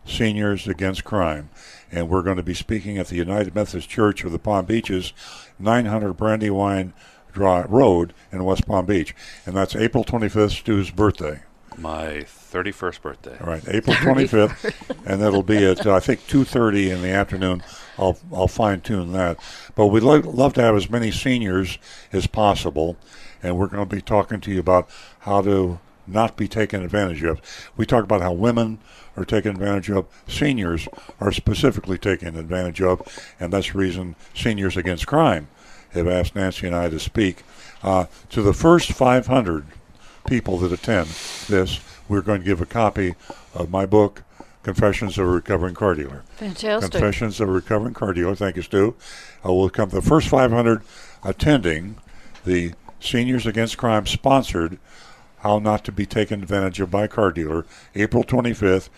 Seniors 0.07 0.67
Against 0.67 1.05
Crime. 1.05 1.51
And 1.93 2.09
we're 2.09 2.23
going 2.23 2.39
to 2.39 2.43
be 2.43 2.55
speaking 2.55 2.99
at 2.99 3.09
the 3.09 3.17
United 3.17 3.55
Methodist 3.55 3.89
Church 3.89 4.25
of 4.25 4.33
the 4.33 4.39
Palm 4.39 4.65
Beaches, 4.65 5.13
900 5.59 6.15
Brandywine 6.15 6.95
Road 7.37 8.15
in 8.33 8.45
West 8.45 8.67
Palm 8.67 8.87
Beach. 8.87 9.15
And 9.45 9.55
that's 9.55 9.77
April 9.77 10.05
25th, 10.05 10.53
Stu's 10.53 10.91
birthday. 10.91 11.43
My 11.77 12.25
31st 12.25 13.03
birthday. 13.03 13.37
All 13.39 13.47
right, 13.47 13.63
April 13.69 13.95
25th, 13.97 14.73
and 15.07 15.21
that'll 15.21 15.43
be 15.43 15.63
at 15.63 15.87
uh, 15.87 15.95
I 15.95 16.01
think 16.01 16.21
2:30 16.21 16.91
in 16.91 17.03
the 17.03 17.11
afternoon. 17.11 17.63
I'll 17.99 18.19
I'll 18.33 18.49
fine 18.49 18.81
tune 18.81 19.13
that, 19.13 19.39
but 19.75 19.87
we'd 19.87 20.03
lo- 20.03 20.21
love 20.21 20.55
to 20.55 20.63
have 20.63 20.77
as 20.77 20.91
many 20.91 21.11
seniors 21.11 21.79
as 22.13 22.27
possible, 22.27 22.97
and 23.43 23.57
we're 23.57 23.69
going 23.69 23.89
to 23.89 23.95
be 23.95 24.03
talking 24.03 24.41
to 24.41 24.51
you 24.51 24.61
about 24.61 24.89
how 25.21 25.43
to 25.43 25.81
not 26.07 26.37
be 26.37 26.49
taken 26.49 26.83
advantage 26.83 27.23
of. 27.25 27.41
We 27.77 27.87
talk 27.87 28.05
about 28.05 28.23
how 28.23 28.33
women 28.33 28.79
are 29.17 29.25
taken 29.25 29.53
advantage 29.53 29.91
of, 29.91 30.07
seniors 30.29 30.89
are 31.21 31.33
specifically 31.33 31.99
taken 31.99 32.37
advantage 32.37 32.81
of, 32.81 33.03
and 33.41 33.53
that's 33.53 33.73
the 33.73 33.79
reason 33.79 34.15
Seniors 34.35 34.77
Against 34.77 35.07
Crime 35.07 35.49
have 35.93 36.07
asked 36.07 36.37
Nancy 36.37 36.67
and 36.67 36.77
I 36.77 36.89
to 36.91 37.01
speak 37.01 37.43
uh, 37.83 38.07
to 38.31 38.43
the 38.43 38.53
first 38.53 38.93
500 38.93 39.67
people 40.27 40.59
that 40.59 40.73
attend 40.73 41.09
this, 41.49 41.81
we're 42.09 42.21
going 42.21 42.41
to 42.41 42.45
give 42.47 42.61
a 42.61 42.67
copy 42.67 43.15
of 43.55 43.71
my 43.71 43.87
book, 43.87 44.23
Confessions 44.67 45.17
of 45.17 45.29
a 45.29 45.31
Recovering 45.31 45.77
Car 45.77 45.95
Dealer. 45.95 46.25
Fantastic. 46.39 46.91
Confessions 46.91 47.41
of 47.41 47.49
a 47.49 47.53
Recovering 47.53 47.95
Car 47.95 48.13
Dealer. 48.13 48.35
Thank 48.35 48.57
you, 48.57 48.63
Stu. 48.63 48.97
Uh, 49.47 49.53
we'll 49.53 49.71
come 49.71 49.91
the 49.91 50.03
first 50.03 50.27
500 50.29 50.83
attending 51.23 51.99
the 52.45 52.73
Seniors 52.99 53.47
Against 53.47 53.79
Crime 53.79 54.07
sponsored 54.07 54.81
How 55.39 55.61
Not 55.61 55.85
to 55.85 55.93
Be 55.93 56.05
Taken 56.05 56.43
Advantage 56.43 56.81
of 56.81 56.91
by 56.91 57.05
a 57.05 57.09
Car 57.09 57.31
Dealer, 57.31 57.65
April 57.95 58.25
25th, 58.25 58.89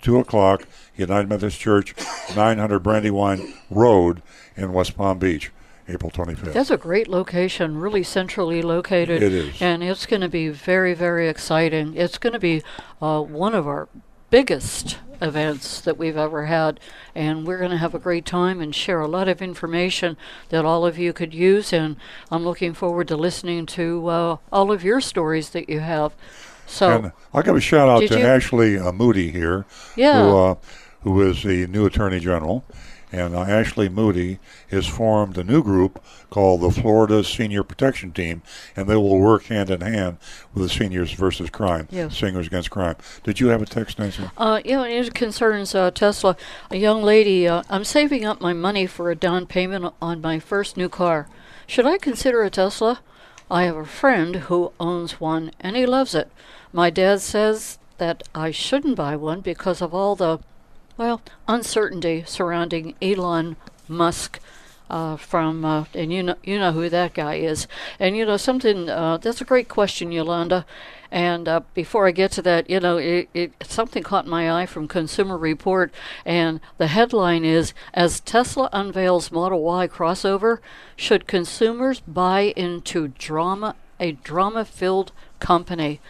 2 0.00 0.16
o'clock, 0.16 0.62
United 0.94 1.28
Methodist 1.28 1.58
Church, 1.58 1.96
900 2.36 2.78
Brandywine 2.78 3.52
Road 3.68 4.22
in 4.56 4.72
West 4.72 4.96
Palm 4.96 5.18
Beach. 5.18 5.50
April 5.88 6.10
25th. 6.10 6.52
That's 6.52 6.70
a 6.70 6.76
great 6.76 7.06
location, 7.06 7.78
really 7.78 8.02
centrally 8.02 8.60
located. 8.60 9.22
It 9.22 9.32
is. 9.32 9.62
And 9.62 9.84
it's 9.84 10.04
going 10.04 10.22
to 10.22 10.28
be 10.28 10.48
very, 10.48 10.94
very 10.94 11.28
exciting. 11.28 11.94
It's 11.96 12.18
going 12.18 12.32
to 12.32 12.40
be 12.40 12.64
uh, 13.00 13.20
one 13.22 13.54
of 13.54 13.68
our 13.68 13.88
biggest 14.36 14.98
events 15.22 15.80
that 15.80 15.96
we've 15.96 16.18
ever 16.18 16.44
had. 16.44 16.78
And 17.14 17.46
we're 17.46 17.56
going 17.56 17.70
to 17.70 17.78
have 17.78 17.94
a 17.94 17.98
great 17.98 18.26
time 18.26 18.60
and 18.60 18.74
share 18.74 19.00
a 19.00 19.08
lot 19.08 19.28
of 19.28 19.40
information 19.40 20.18
that 20.50 20.66
all 20.66 20.84
of 20.84 20.98
you 20.98 21.14
could 21.14 21.32
use. 21.32 21.72
And 21.72 21.96
I'm 22.30 22.44
looking 22.44 22.74
forward 22.74 23.08
to 23.08 23.16
listening 23.16 23.64
to 23.64 24.06
uh, 24.08 24.36
all 24.52 24.70
of 24.70 24.84
your 24.84 25.00
stories 25.00 25.48
that 25.50 25.70
you 25.70 25.80
have. 25.80 26.12
So 26.66 26.90
and 26.90 27.12
I'll 27.32 27.42
give 27.42 27.56
a 27.56 27.60
shout 27.62 27.88
out 27.88 28.06
to 28.08 28.18
you- 28.18 28.26
Ashley 28.26 28.78
uh, 28.78 28.92
Moody 28.92 29.30
here, 29.30 29.64
Yeah. 29.96 30.20
who 30.28 30.36
uh, 30.36 30.54
who 31.00 31.22
is 31.22 31.42
the 31.42 31.66
new 31.68 31.86
Attorney 31.86 32.20
General, 32.20 32.62
and 33.12 33.34
uh, 33.34 33.40
Ashley 33.42 33.88
Moody 33.88 34.38
has 34.70 34.86
formed 34.86 35.38
a 35.38 35.44
new 35.44 35.62
group 35.62 36.02
called 36.30 36.60
the 36.60 36.70
Florida 36.70 37.22
Senior 37.22 37.62
Protection 37.62 38.12
Team, 38.12 38.42
and 38.74 38.88
they 38.88 38.96
will 38.96 39.18
work 39.18 39.44
hand 39.44 39.70
in 39.70 39.80
hand 39.80 40.18
with 40.52 40.62
the 40.64 40.68
Seniors 40.68 41.12
versus 41.12 41.50
Crime, 41.50 41.88
Yes. 41.90 42.16
Singers 42.16 42.46
Against 42.48 42.70
Crime. 42.70 42.96
Did 43.22 43.40
you 43.40 43.48
have 43.48 43.62
a 43.62 43.66
text, 43.66 43.98
Nancy? 43.98 44.24
Uh, 44.36 44.60
know, 44.64 44.82
it 44.84 45.14
concerns 45.14 45.74
uh, 45.74 45.90
Tesla. 45.90 46.36
A 46.70 46.76
young 46.76 47.02
lady, 47.02 47.46
uh, 47.46 47.62
I'm 47.70 47.84
saving 47.84 48.24
up 48.24 48.40
my 48.40 48.52
money 48.52 48.86
for 48.86 49.10
a 49.10 49.14
down 49.16 49.46
payment 49.46 49.92
on 50.02 50.20
my 50.20 50.38
first 50.38 50.76
new 50.76 50.88
car. 50.88 51.28
Should 51.66 51.86
I 51.86 51.98
consider 51.98 52.42
a 52.42 52.50
Tesla? 52.50 53.00
I 53.50 53.62
have 53.64 53.76
a 53.76 53.84
friend 53.84 54.36
who 54.36 54.72
owns 54.80 55.20
one 55.20 55.52
and 55.60 55.76
he 55.76 55.86
loves 55.86 56.14
it. 56.14 56.30
My 56.72 56.90
dad 56.90 57.20
says 57.20 57.78
that 57.98 58.24
I 58.34 58.50
shouldn't 58.50 58.96
buy 58.96 59.16
one 59.16 59.40
because 59.40 59.80
of 59.80 59.94
all 59.94 60.16
the, 60.16 60.40
well, 60.96 61.20
uncertainty 61.46 62.24
surrounding 62.26 62.94
Elon 63.00 63.56
Musk. 63.88 64.40
Uh, 64.88 65.16
from 65.16 65.64
uh, 65.64 65.84
and 65.94 66.12
you 66.12 66.22
know 66.22 66.36
you 66.44 66.60
know 66.60 66.70
who 66.70 66.88
that 66.88 67.12
guy 67.12 67.34
is, 67.34 67.66
and 67.98 68.16
you 68.16 68.24
know 68.24 68.36
something. 68.36 68.88
Uh, 68.88 69.16
that's 69.16 69.40
a 69.40 69.44
great 69.44 69.68
question, 69.68 70.12
Yolanda. 70.12 70.64
And 71.10 71.48
uh, 71.48 71.60
before 71.74 72.06
I 72.06 72.10
get 72.10 72.32
to 72.32 72.42
that, 72.42 72.68
you 72.68 72.80
know, 72.80 72.96
it, 72.96 73.28
it 73.34 73.52
something 73.64 74.02
caught 74.02 74.26
my 74.26 74.50
eye 74.50 74.66
from 74.66 74.86
Consumer 74.86 75.36
Report, 75.36 75.92
and 76.24 76.60
the 76.78 76.86
headline 76.86 77.44
is: 77.44 77.74
As 77.94 78.20
Tesla 78.20 78.68
unveils 78.72 79.32
Model 79.32 79.62
Y 79.62 79.88
crossover, 79.88 80.58
should 80.94 81.26
consumers 81.26 82.00
buy 82.00 82.52
into 82.56 83.08
drama 83.08 83.74
a 83.98 84.12
drama-filled 84.12 85.10
company? 85.40 86.00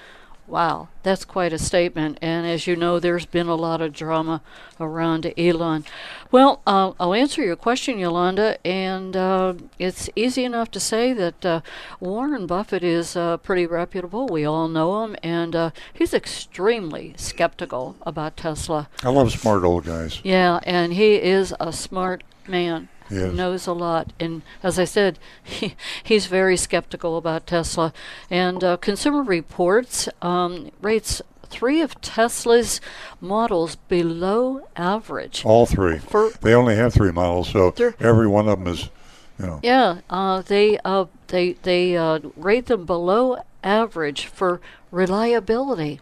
Wow, 0.48 0.88
that's 1.02 1.24
quite 1.24 1.52
a 1.52 1.58
statement. 1.58 2.18
And 2.22 2.46
as 2.46 2.68
you 2.68 2.76
know, 2.76 3.00
there's 3.00 3.26
been 3.26 3.48
a 3.48 3.56
lot 3.56 3.80
of 3.80 3.92
drama 3.92 4.42
around 4.78 5.32
Elon. 5.36 5.84
Well, 6.30 6.62
uh, 6.66 6.92
I'll 7.00 7.14
answer 7.14 7.42
your 7.42 7.56
question, 7.56 7.98
Yolanda, 7.98 8.56
and 8.64 9.16
uh, 9.16 9.54
it's 9.78 10.08
easy 10.14 10.44
enough 10.44 10.70
to 10.72 10.80
say 10.80 11.12
that 11.12 11.44
uh, 11.44 11.60
Warren 11.98 12.46
Buffett 12.46 12.84
is 12.84 13.16
uh, 13.16 13.38
pretty 13.38 13.66
reputable. 13.66 14.28
We 14.28 14.44
all 14.44 14.68
know 14.68 15.04
him, 15.04 15.16
and 15.22 15.56
uh, 15.56 15.70
he's 15.92 16.14
extremely 16.14 17.14
skeptical 17.16 17.96
about 18.02 18.36
Tesla. 18.36 18.88
I 19.02 19.10
love 19.10 19.32
smart 19.32 19.64
old 19.64 19.84
guys. 19.84 20.20
Yeah, 20.22 20.60
and 20.62 20.92
he 20.92 21.16
is 21.16 21.52
a 21.58 21.72
smart 21.72 22.22
man. 22.46 22.88
Yes. 23.10 23.32
Knows 23.32 23.66
a 23.66 23.72
lot, 23.72 24.12
and 24.18 24.42
as 24.62 24.78
I 24.78 24.84
said, 24.84 25.18
he, 25.44 25.74
he's 26.02 26.26
very 26.26 26.56
skeptical 26.56 27.16
about 27.16 27.46
Tesla. 27.46 27.92
And 28.30 28.62
uh, 28.64 28.76
Consumer 28.76 29.22
Reports 29.22 30.08
um, 30.22 30.70
rates 30.80 31.22
three 31.48 31.80
of 31.80 32.00
Tesla's 32.00 32.80
models 33.20 33.76
below 33.88 34.66
average. 34.76 35.44
All 35.44 35.66
three. 35.66 35.98
For- 35.98 36.30
they 36.40 36.54
only 36.54 36.76
have 36.76 36.92
three 36.92 37.12
models, 37.12 37.50
so 37.50 37.72
every 38.00 38.26
one 38.26 38.48
of 38.48 38.58
them 38.58 38.72
is, 38.72 38.90
you 39.38 39.46
know. 39.46 39.60
Yeah, 39.62 40.00
uh, 40.10 40.42
they 40.42 40.78
uh, 40.84 41.06
they 41.28 41.52
they 41.52 41.96
uh, 41.96 42.20
rate 42.36 42.66
them 42.66 42.84
below 42.84 43.38
average 43.62 44.26
for 44.26 44.60
reliability. 44.90 46.00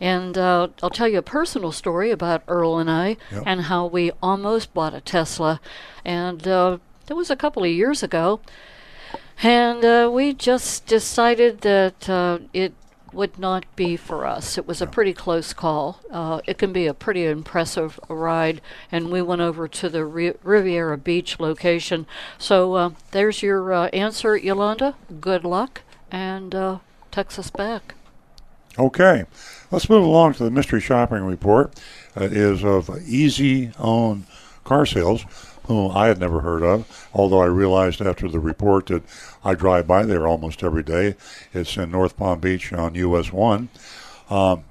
And 0.00 0.38
uh, 0.38 0.68
I'll 0.82 0.90
tell 0.90 1.08
you 1.08 1.18
a 1.18 1.22
personal 1.22 1.72
story 1.72 2.10
about 2.10 2.42
Earl 2.48 2.78
and 2.78 2.90
I 2.90 3.16
Yep. 3.30 3.42
and 3.46 3.60
how 3.62 3.86
we 3.86 4.10
almost 4.22 4.72
bought 4.72 4.94
a 4.94 5.00
Tesla. 5.00 5.60
And 6.04 6.46
uh, 6.48 6.78
that 7.06 7.14
was 7.14 7.30
a 7.30 7.36
couple 7.36 7.62
of 7.64 7.70
years 7.70 8.02
ago. 8.02 8.40
And 9.42 9.84
uh, 9.84 10.10
we 10.12 10.32
just 10.34 10.86
decided 10.86 11.60
that 11.62 12.08
uh, 12.08 12.38
it 12.52 12.72
would 13.12 13.38
not 13.38 13.64
be 13.74 13.96
for 13.96 14.24
us. 14.26 14.56
It 14.56 14.66
was 14.66 14.80
a 14.80 14.86
pretty 14.86 15.12
close 15.12 15.52
call. 15.52 16.00
Uh, 16.10 16.40
it 16.46 16.58
can 16.58 16.72
be 16.72 16.86
a 16.86 16.94
pretty 16.94 17.24
impressive 17.26 17.98
ride, 18.08 18.60
and 18.92 19.10
we 19.10 19.20
went 19.20 19.40
over 19.40 19.66
to 19.66 19.88
the 19.88 20.04
Ri- 20.04 20.34
Riviera 20.44 20.96
Beach 20.96 21.40
location. 21.40 22.06
So 22.38 22.74
uh, 22.74 22.90
there's 23.10 23.42
your 23.42 23.72
uh, 23.72 23.86
answer, 23.88 24.36
Yolanda. 24.36 24.94
Good 25.20 25.42
luck, 25.44 25.80
and 26.12 26.54
uh, 26.54 26.78
text 27.10 27.38
us 27.38 27.50
back. 27.50 27.94
Okay, 28.80 29.26
let's 29.70 29.90
move 29.90 30.02
along 30.02 30.32
to 30.34 30.44
the 30.44 30.50
mystery 30.50 30.80
shopping 30.80 31.22
report. 31.22 31.78
It 32.16 32.32
is 32.32 32.64
of 32.64 32.88
Easy 33.06 33.72
Own 33.78 34.24
Car 34.64 34.86
Sales, 34.86 35.26
whom 35.66 35.94
I 35.94 36.06
had 36.06 36.18
never 36.18 36.40
heard 36.40 36.62
of, 36.62 37.10
although 37.12 37.42
I 37.42 37.44
realized 37.44 38.00
after 38.00 38.26
the 38.26 38.40
report 38.40 38.86
that 38.86 39.02
I 39.44 39.54
drive 39.54 39.86
by 39.86 40.04
there 40.04 40.26
almost 40.26 40.62
every 40.62 40.82
day. 40.82 41.16
It's 41.52 41.76
in 41.76 41.90
North 41.90 42.16
Palm 42.16 42.40
Beach 42.40 42.72
on 42.72 42.94
US 42.94 43.30
1. 43.30 43.68
Um, 44.30 44.64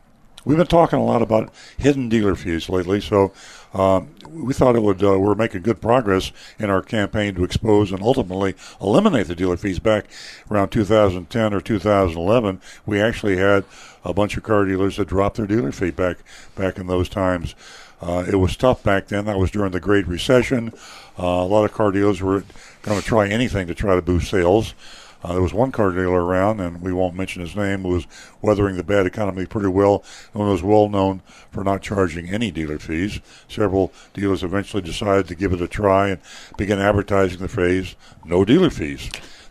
we've 0.44 0.58
been 0.58 0.66
talking 0.66 0.98
a 0.98 1.06
lot 1.06 1.22
about 1.22 1.54
hidden 1.78 2.10
dealer 2.10 2.34
fees 2.34 2.68
lately, 2.68 3.00
so 3.00 3.32
um, 3.74 4.10
we 4.28 4.54
thought 4.54 4.76
it 4.76 4.82
would. 4.82 5.04
Uh, 5.04 5.20
we're 5.20 5.36
making 5.36 5.62
good 5.62 5.82
progress 5.82 6.32
in 6.58 6.70
our 6.70 6.82
campaign 6.82 7.36
to 7.36 7.44
expose 7.44 7.92
and 7.92 8.02
ultimately 8.02 8.56
eliminate 8.82 9.28
the 9.28 9.36
dealer 9.36 9.58
fees. 9.58 9.80
Back 9.80 10.06
around 10.50 10.70
2010 10.70 11.54
or 11.54 11.62
2011, 11.62 12.62
we 12.86 13.00
actually 13.00 13.38
had 13.38 13.66
a 14.04 14.14
bunch 14.14 14.38
of 14.38 14.44
car 14.44 14.66
dealers 14.66 14.98
that 14.98 15.08
dropped 15.08 15.38
their 15.38 15.48
dealer 15.48 15.72
fee 15.72 15.92
back 15.92 16.18
back 16.56 16.78
in 16.78 16.88
those 16.88 17.10
times. 17.10 17.56
Uh, 18.02 18.26
it 18.28 18.36
was 18.36 18.56
tough 18.56 18.82
back 18.84 19.08
then. 19.08 19.26
That 19.26 19.38
was 19.38 19.52
during 19.52 19.72
the 19.72 19.80
Great 19.80 20.08
Recession. 20.08 20.72
Uh, 21.18 21.26
a 21.26 21.46
lot 21.46 21.66
of 21.66 21.74
car 21.74 21.92
dealers 21.92 22.22
were 22.22 22.44
going 22.82 23.00
to 23.00 23.06
try 23.06 23.28
anything 23.28 23.68
to 23.68 23.76
try 23.76 23.96
to 23.96 24.02
boost 24.02 24.30
sales. 24.30 24.74
Uh, 25.22 25.34
there 25.34 25.42
was 25.42 25.54
one 25.54 25.72
car 25.72 25.92
dealer 25.92 26.24
around, 26.24 26.62
and 26.62 26.82
we 26.82 26.94
won't 26.94 27.14
mention 27.14 27.42
his 27.42 27.56
name, 27.56 27.82
who 27.82 27.90
was 27.90 28.08
weathering 28.42 28.78
the 28.78 28.84
bad 28.84 29.06
economy 29.06 29.46
pretty 29.46 29.68
well 29.68 30.02
and 30.34 30.48
was 30.48 30.64
well 30.64 30.88
known 30.88 31.22
for 31.52 31.62
not 31.62 31.82
charging 31.82 32.30
any 32.30 32.52
dealer 32.52 32.80
fees. 32.80 33.20
Several 33.50 33.92
dealers 34.14 34.44
eventually 34.44 34.82
decided 34.82 35.28
to 35.28 35.36
give 35.36 35.52
it 35.52 35.62
a 35.62 35.68
try 35.68 36.10
and 36.10 36.22
began 36.58 36.80
advertising 36.80 37.40
the 37.40 37.50
phrase 37.50 37.96
"no 38.24 38.46
dealer 38.46 38.70
fees." 38.70 39.10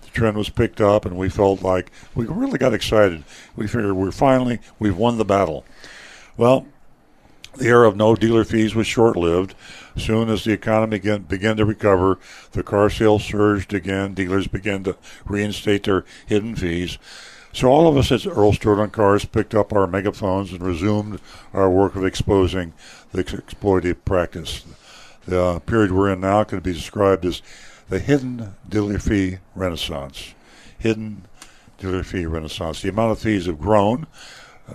The 0.08 0.20
trend 0.20 0.36
was 0.36 0.48
picked 0.48 0.80
up, 0.80 1.04
and 1.04 1.16
we 1.16 1.28
felt 1.28 1.62
like 1.62 1.90
we 2.14 2.26
really 2.26 2.58
got 2.58 2.74
excited. 2.74 3.24
We 3.54 3.66
figured 3.66 3.92
we're 3.92 4.10
finally 4.10 4.58
we've 4.78 4.96
won 4.96 5.18
the 5.18 5.24
battle. 5.24 5.64
Well, 6.36 6.66
the 7.56 7.66
era 7.66 7.88
of 7.88 7.96
no 7.96 8.14
dealer 8.14 8.44
fees 8.44 8.74
was 8.74 8.86
short 8.86 9.16
lived. 9.16 9.54
Soon 9.96 10.28
as 10.28 10.44
the 10.44 10.52
economy 10.52 10.98
began, 10.98 11.22
began 11.22 11.56
to 11.56 11.64
recover, 11.64 12.18
the 12.52 12.62
car 12.62 12.88
sales 12.88 13.24
surged 13.24 13.74
again. 13.74 14.14
Dealers 14.14 14.46
began 14.46 14.84
to 14.84 14.96
reinstate 15.26 15.84
their 15.84 16.04
hidden 16.26 16.54
fees. 16.54 16.98
So 17.52 17.68
all 17.68 17.88
of 17.88 17.96
us 17.96 18.12
at 18.12 18.26
Earl 18.26 18.54
on 18.80 18.90
Cars 18.90 19.24
picked 19.24 19.54
up 19.54 19.72
our 19.72 19.86
megaphones 19.86 20.52
and 20.52 20.62
resumed 20.62 21.20
our 21.52 21.68
work 21.68 21.96
of 21.96 22.04
exposing 22.04 22.72
the 23.10 23.24
exploitative 23.24 24.04
practice. 24.04 24.64
The 25.26 25.42
uh, 25.42 25.58
period 25.60 25.90
we're 25.90 26.12
in 26.12 26.20
now 26.20 26.44
can 26.44 26.60
be 26.60 26.72
described 26.72 27.24
as 27.24 27.42
the 27.88 27.98
hidden 27.98 28.54
dealer 28.68 28.98
fee 28.98 29.38
renaissance. 29.54 30.34
Hidden 30.78 31.22
dealer 31.78 32.02
fee 32.02 32.26
renaissance. 32.26 32.82
The 32.82 32.90
amount 32.90 33.12
of 33.12 33.18
fees 33.18 33.46
have 33.46 33.58
grown. 33.58 34.06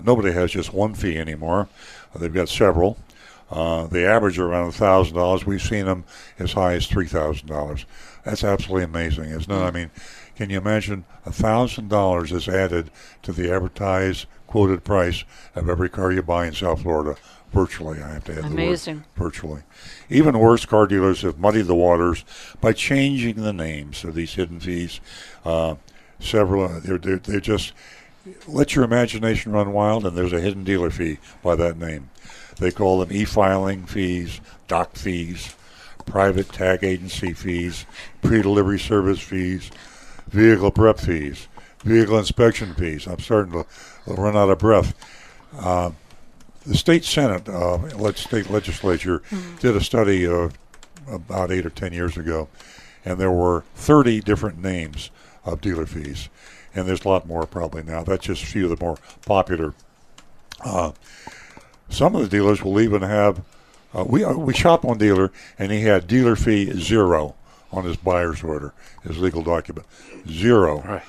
Nobody 0.02 0.32
has 0.32 0.50
just 0.50 0.72
one 0.72 0.94
fee 0.94 1.16
anymore. 1.16 1.68
They've 2.16 2.32
got 2.32 2.48
several. 2.48 2.98
Uh, 3.50 3.86
they 3.86 4.04
average 4.04 4.38
are 4.38 4.46
around 4.46 4.72
thousand 4.72 5.14
dollars. 5.16 5.46
We've 5.46 5.62
seen 5.62 5.84
them 5.84 6.04
as 6.38 6.52
high 6.52 6.74
as 6.74 6.86
three 6.86 7.06
thousand 7.06 7.46
dollars. 7.46 7.84
That's 8.24 8.42
absolutely 8.42 8.84
amazing, 8.84 9.26
isn't 9.26 9.50
it? 9.50 9.54
I 9.54 9.70
mean, 9.70 9.90
can 10.34 10.50
you 10.50 10.58
imagine 10.58 11.04
a 11.26 11.32
thousand 11.32 11.88
dollars 11.88 12.32
is 12.32 12.48
added 12.48 12.90
to 13.22 13.32
the 13.32 13.52
advertised 13.52 14.26
quoted 14.46 14.82
price 14.82 15.24
of 15.54 15.68
every 15.68 15.88
car 15.88 16.10
you 16.10 16.22
buy 16.22 16.46
in 16.46 16.54
South 16.54 16.82
Florida? 16.82 17.16
Virtually, 17.54 18.02
I 18.02 18.14
have 18.14 18.24
to 18.24 18.32
add 18.32 18.44
Amazing. 18.46 18.96
the 18.96 19.22
word 19.22 19.30
virtually. 19.30 19.62
Even 20.10 20.38
worse, 20.38 20.66
car 20.66 20.88
dealers 20.88 21.22
have 21.22 21.38
muddied 21.38 21.66
the 21.66 21.74
waters 21.76 22.24
by 22.60 22.72
changing 22.72 23.36
the 23.36 23.52
names 23.52 24.02
of 24.02 24.16
these 24.16 24.34
hidden 24.34 24.58
fees. 24.58 25.00
Uh, 25.44 25.76
several, 26.18 26.64
uh, 26.64 26.80
they're, 26.80 26.98
they're, 26.98 27.18
they're 27.18 27.38
just 27.40 27.72
let 28.48 28.74
your 28.74 28.84
imagination 28.84 29.52
run 29.52 29.72
wild, 29.72 30.04
and 30.04 30.16
there's 30.16 30.32
a 30.32 30.40
hidden 30.40 30.64
dealer 30.64 30.90
fee 30.90 31.18
by 31.44 31.54
that 31.54 31.78
name. 31.78 32.10
They 32.58 32.72
call 32.72 32.98
them 32.98 33.16
e-filing 33.16 33.86
fees, 33.86 34.40
doc 34.66 34.96
fees, 34.96 35.54
private 36.06 36.50
tag 36.50 36.82
agency 36.82 37.32
fees, 37.32 37.86
pre-delivery 38.20 38.80
service 38.80 39.20
fees, 39.20 39.70
vehicle 40.28 40.72
prep 40.72 40.98
fees, 40.98 41.46
vehicle 41.84 42.18
inspection 42.18 42.74
fees. 42.74 43.06
I'm 43.06 43.20
starting 43.20 43.52
to 43.52 43.66
run 44.06 44.36
out 44.36 44.50
of 44.50 44.58
breath. 44.58 44.92
Uh, 45.56 45.92
the 46.66 46.76
state 46.76 47.04
senate, 47.04 47.48
uh, 47.48 47.76
let 47.96 48.16
state 48.16 48.50
legislature, 48.50 49.22
did 49.60 49.76
a 49.76 49.80
study 49.80 50.26
uh, 50.26 50.48
about 51.08 51.50
eight 51.50 51.66
or 51.66 51.70
ten 51.70 51.92
years 51.92 52.16
ago, 52.16 52.48
and 53.04 53.18
there 53.18 53.30
were 53.30 53.64
30 53.74 54.20
different 54.20 54.62
names 54.62 55.10
of 55.44 55.60
dealer 55.60 55.86
fees, 55.86 56.28
and 56.74 56.88
there's 56.88 57.04
a 57.04 57.08
lot 57.08 57.26
more 57.26 57.46
probably 57.46 57.82
now. 57.82 58.02
That's 58.02 58.26
just 58.26 58.42
a 58.42 58.46
few 58.46 58.70
of 58.70 58.78
the 58.78 58.84
more 58.84 58.98
popular. 59.26 59.74
Uh, 60.64 60.92
some 61.90 62.14
of 62.14 62.22
the 62.22 62.28
dealers 62.28 62.62
will 62.62 62.80
even 62.80 63.02
have. 63.02 63.42
Uh, 63.94 64.04
we 64.04 64.24
uh, 64.24 64.32
we 64.32 64.54
shop 64.54 64.84
one 64.84 64.98
dealer, 64.98 65.30
and 65.58 65.70
he 65.70 65.82
had 65.82 66.06
dealer 66.06 66.34
fee 66.34 66.72
zero 66.80 67.34
on 67.70 67.84
his 67.84 67.96
buyer's 67.96 68.42
order, 68.42 68.72
his 69.02 69.18
legal 69.18 69.42
document, 69.42 69.86
zero. 70.28 70.80
Right. 70.80 71.02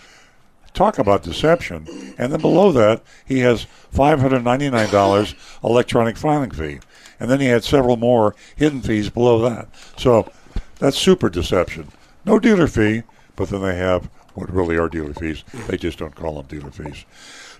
Talk 0.75 0.99
about 0.99 1.23
deception. 1.23 1.87
And 2.17 2.31
then 2.31 2.41
below 2.41 2.71
that, 2.73 3.01
he 3.25 3.39
has 3.39 3.65
$599 3.93 5.35
electronic 5.63 6.17
filing 6.17 6.51
fee. 6.51 6.79
And 7.19 7.31
then 7.31 7.39
he 7.39 7.47
had 7.47 7.63
several 7.63 7.95
more 7.97 8.35
hidden 8.55 8.81
fees 8.81 9.09
below 9.09 9.39
that. 9.49 9.69
So 9.97 10.31
that's 10.77 10.97
super 10.97 11.29
deception. 11.29 11.87
No 12.25 12.39
dealer 12.39 12.67
fee, 12.67 13.03
but 13.35 13.49
then 13.49 13.61
they 13.61 13.77
have 13.77 14.09
what 14.33 14.53
really 14.53 14.77
are 14.77 14.89
dealer 14.89 15.13
fees. 15.13 15.43
They 15.67 15.77
just 15.77 15.97
don't 15.97 16.13
call 16.13 16.35
them 16.35 16.47
dealer 16.47 16.71
fees. 16.71 17.05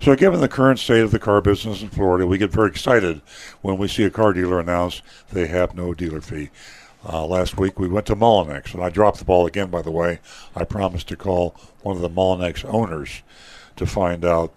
So, 0.01 0.13
given 0.15 0.41
the 0.41 0.49
current 0.49 0.79
state 0.79 1.03
of 1.03 1.11
the 1.11 1.19
car 1.19 1.39
business 1.39 1.81
in 1.81 1.89
Florida, 1.89 2.27
we 2.27 2.37
get 2.37 2.51
very 2.51 2.69
excited 2.69 3.21
when 3.61 3.77
we 3.77 3.87
see 3.87 4.03
a 4.03 4.09
car 4.09 4.33
dealer 4.33 4.59
announce 4.59 5.01
they 5.31 5.47
have 5.47 5.73
no 5.73 5.93
dealer 5.93 6.19
fee. 6.19 6.49
Uh, 7.07 7.26
last 7.26 7.57
week 7.57 7.80
we 7.80 7.88
went 7.88 8.07
to 8.07 8.15
Mullinax, 8.15 8.73
and 8.73 8.84
I 8.84 8.90
dropped 8.90 9.19
the 9.19 9.26
ball 9.26 9.45
again, 9.45 9.69
by 9.69 9.82
the 9.82 9.91
way. 9.91 10.19
I 10.56 10.64
promised 10.64 11.07
to 11.10 11.15
call 11.15 11.56
one 11.82 11.95
of 11.95 12.02
the 12.02 12.10
Mullinax 12.10 12.65
owners 12.65 13.22
to 13.76 13.86
find 13.86 14.26
out 14.26 14.53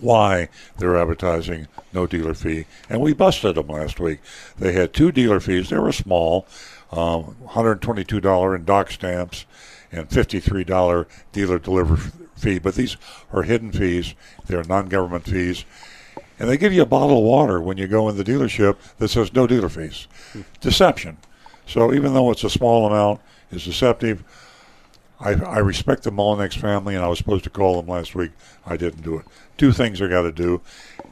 why 0.00 0.48
they're 0.76 0.96
advertising 0.96 1.66
no 1.92 2.06
dealer 2.06 2.34
fee, 2.34 2.66
and 2.88 3.00
we 3.00 3.12
busted 3.12 3.56
them 3.56 3.66
last 3.66 3.98
week. 3.98 4.20
They 4.56 4.72
had 4.72 4.92
two 4.92 5.10
dealer 5.10 5.40
fees. 5.40 5.70
They 5.70 5.78
were 5.78 5.90
small, 5.90 6.46
um, 6.92 7.36
$122 7.48 8.54
in 8.54 8.64
dock 8.64 8.92
stamps 8.92 9.44
and 9.90 10.08
$53 10.08 11.06
dealer 11.32 11.58
delivery 11.58 12.12
fee, 12.36 12.60
but 12.60 12.76
these 12.76 12.96
are 13.32 13.42
hidden 13.42 13.72
fees. 13.72 14.14
They're 14.46 14.62
non-government 14.62 15.24
fees. 15.24 15.64
And 16.38 16.48
they 16.48 16.56
give 16.56 16.72
you 16.72 16.82
a 16.82 16.86
bottle 16.86 17.18
of 17.18 17.24
water 17.24 17.60
when 17.60 17.78
you 17.78 17.88
go 17.88 18.08
in 18.08 18.16
the 18.16 18.22
dealership 18.22 18.76
that 18.98 19.08
says 19.08 19.32
no 19.32 19.48
dealer 19.48 19.68
fees. 19.68 20.06
Deception. 20.60 21.16
So 21.68 21.92
even 21.92 22.14
though 22.14 22.30
it's 22.30 22.44
a 22.44 22.50
small 22.50 22.86
amount, 22.86 23.20
it's 23.52 23.64
deceptive. 23.64 24.24
I, 25.20 25.30
I 25.34 25.58
respect 25.58 26.04
the 26.04 26.10
Mullinax 26.10 26.56
family, 26.58 26.94
and 26.94 27.04
I 27.04 27.08
was 27.08 27.18
supposed 27.18 27.44
to 27.44 27.50
call 27.50 27.76
them 27.80 27.88
last 27.88 28.14
week. 28.14 28.30
I 28.66 28.76
didn't 28.76 29.02
do 29.02 29.18
it. 29.18 29.26
Two 29.56 29.72
things 29.72 30.00
I 30.00 30.06
got 30.06 30.22
to 30.22 30.32
do. 30.32 30.60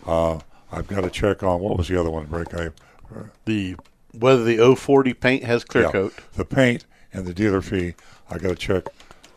Uh, 0.06 0.38
I've 0.72 0.86
got 0.86 1.02
to 1.02 1.10
check 1.10 1.42
on 1.42 1.60
what 1.60 1.76
was 1.76 1.88
the 1.88 1.98
other 2.00 2.10
one, 2.10 2.28
Rick? 2.30 2.54
I, 2.54 2.66
uh, 2.66 3.24
The 3.44 3.76
whether 4.12 4.44
the 4.44 4.74
040 4.74 5.12
paint 5.14 5.44
has 5.44 5.64
clear 5.64 5.84
yeah, 5.84 5.90
coat. 5.92 6.14
The 6.34 6.44
paint 6.44 6.86
and 7.12 7.26
the 7.26 7.34
dealer 7.34 7.60
fee. 7.60 7.94
I 8.30 8.38
got 8.38 8.48
to 8.50 8.54
check, 8.56 8.86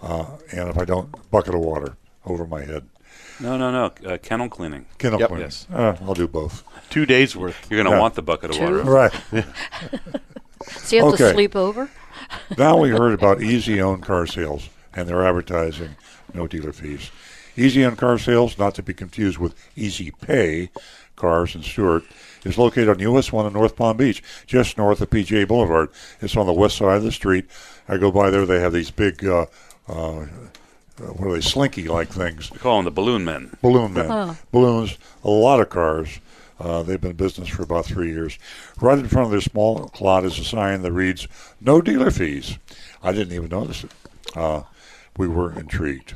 uh, 0.02 0.26
and 0.52 0.70
if 0.70 0.78
I 0.78 0.86
don't, 0.86 1.10
bucket 1.32 1.54
of 1.56 1.62
water 1.62 1.98
over 2.26 2.46
my 2.46 2.64
head. 2.64 2.88
No, 3.40 3.58
no, 3.58 3.72
no. 3.72 3.86
Uh, 4.10 4.18
kennel 4.18 4.50
cleaning. 4.50 4.86
Kennel 5.00 5.20
Yep. 5.20 5.30
cleaning. 5.30 5.46
Yes. 5.46 5.68
Uh, 5.74 5.96
I'll 6.02 6.14
do 6.14 6.28
both. 6.28 6.64
Two 6.90 7.06
days 7.06 7.36
worth. 7.36 7.56
You're 7.70 7.78
going 7.84 7.92
to 7.92 7.98
Yeah. 7.98 8.02
want 8.02 8.14
the 8.16 8.22
bucket 8.22 8.52
of 8.52 8.58
Two? 8.58 8.64
water. 8.64 8.84
Right. 8.84 9.14
So 10.78 10.96
you 10.96 11.04
have 11.06 11.16
to 11.18 11.24
Okay. 11.24 11.34
sleep 11.34 11.56
over? 11.56 11.90
now 12.58 12.78
we 12.78 12.90
heard 12.90 13.14
about 13.14 13.42
Easy 13.42 13.82
Own 13.82 14.02
Car 14.02 14.26
Sales, 14.26 14.70
and 14.94 15.08
they're 15.08 15.26
advertising 15.26 15.96
no 16.34 16.48
dealer 16.48 16.72
fees. 16.74 17.12
Easy 17.58 17.84
Own 17.86 17.96
Car 17.96 18.18
Sales, 18.18 18.58
not 18.58 18.76
to 18.76 18.84
be 18.84 18.94
confused 18.94 19.38
with 19.38 19.54
Easy 19.76 20.12
Pay 20.12 20.70
Cars 21.16 21.56
in 21.56 21.64
Stuart, 21.64 22.04
is 22.46 22.58
located 22.58 22.90
on 22.90 23.00
US 23.00 23.32
1 23.32 23.46
in 23.48 23.54
North 23.54 23.76
Palm 23.76 23.98
Beach, 23.98 24.24
just 24.48 24.78
north 24.78 25.02
of 25.02 25.10
PGA 25.10 25.46
Boulevard. 25.48 25.90
It's 26.22 26.38
on 26.38 26.46
the 26.46 26.54
west 26.54 26.78
side 26.78 26.98
of 26.98 27.04
the 27.04 27.12
street. 27.12 27.46
I 27.88 27.98
go 27.98 28.12
by 28.12 28.30
there, 28.30 28.46
they 28.46 28.60
have 28.62 28.72
these 28.74 28.92
big, 28.92 29.26
uh, 29.26 29.48
uh, 29.88 30.26
what 30.98 31.28
are 31.28 31.34
they, 31.34 31.42
slinky-like 31.42 32.10
things. 32.10 32.52
We 32.52 32.60
call 32.60 32.78
them 32.78 32.86
the 32.86 32.92
balloon 32.92 33.26
men. 33.26 33.52
Balloon 33.62 33.94
men. 33.94 34.08
Huh. 34.10 34.34
Balloons, 34.52 34.98
a 35.24 35.30
lot 35.30 35.60
of 35.60 35.70
cars. 35.70 36.20
Uh, 36.60 36.84
they've 36.84 37.00
been 37.00 37.12
in 37.12 37.18
business 37.18 37.48
for 37.48 37.64
about 37.64 37.86
three 37.86 38.10
years. 38.10 38.38
Right 38.82 39.00
in 39.00 39.08
front 39.08 39.26
of 39.26 39.32
their 39.32 39.42
small 39.42 39.92
lot 40.00 40.26
is 40.26 40.38
a 40.40 40.44
sign 40.44 40.82
that 40.82 40.92
reads, 40.92 41.28
No 41.62 41.82
dealer 41.82 42.12
fees. 42.12 42.58
I 43.02 43.12
didn't 43.12 43.34
even 43.34 43.50
notice 43.50 43.86
it. 43.86 43.92
Uh, 44.36 44.64
we 45.18 45.28
were 45.28 45.58
intrigued. 45.58 46.16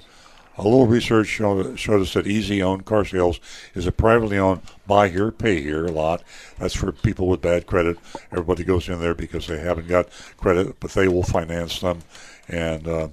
A 0.56 0.64
little 0.64 0.86
research 0.86 1.28
showed, 1.28 1.80
showed 1.80 2.02
us 2.02 2.14
that 2.14 2.28
Easy 2.28 2.62
Owned 2.62 2.86
Car 2.86 3.06
Sales 3.06 3.40
is 3.74 3.88
a 3.88 3.92
privately 3.92 4.38
owned 4.38 4.62
buy 4.86 5.10
here, 5.10 5.32
pay 5.32 5.62
here 5.62 5.88
lot. 5.88 6.22
That's 6.60 6.76
for 6.76 6.92
people 6.92 7.28
with 7.28 7.42
bad 7.42 7.66
credit. 7.66 7.98
Everybody 8.32 8.64
goes 8.64 8.88
in 8.88 9.00
there 9.00 9.16
because 9.16 9.48
they 9.48 9.60
haven't 9.60 9.88
got 9.88 10.10
credit, 10.38 10.80
but 10.80 10.92
they 10.92 11.08
will 11.08 11.24
finance 11.24 11.80
them. 11.80 12.02
And 12.48 12.88
uh, 12.88 13.08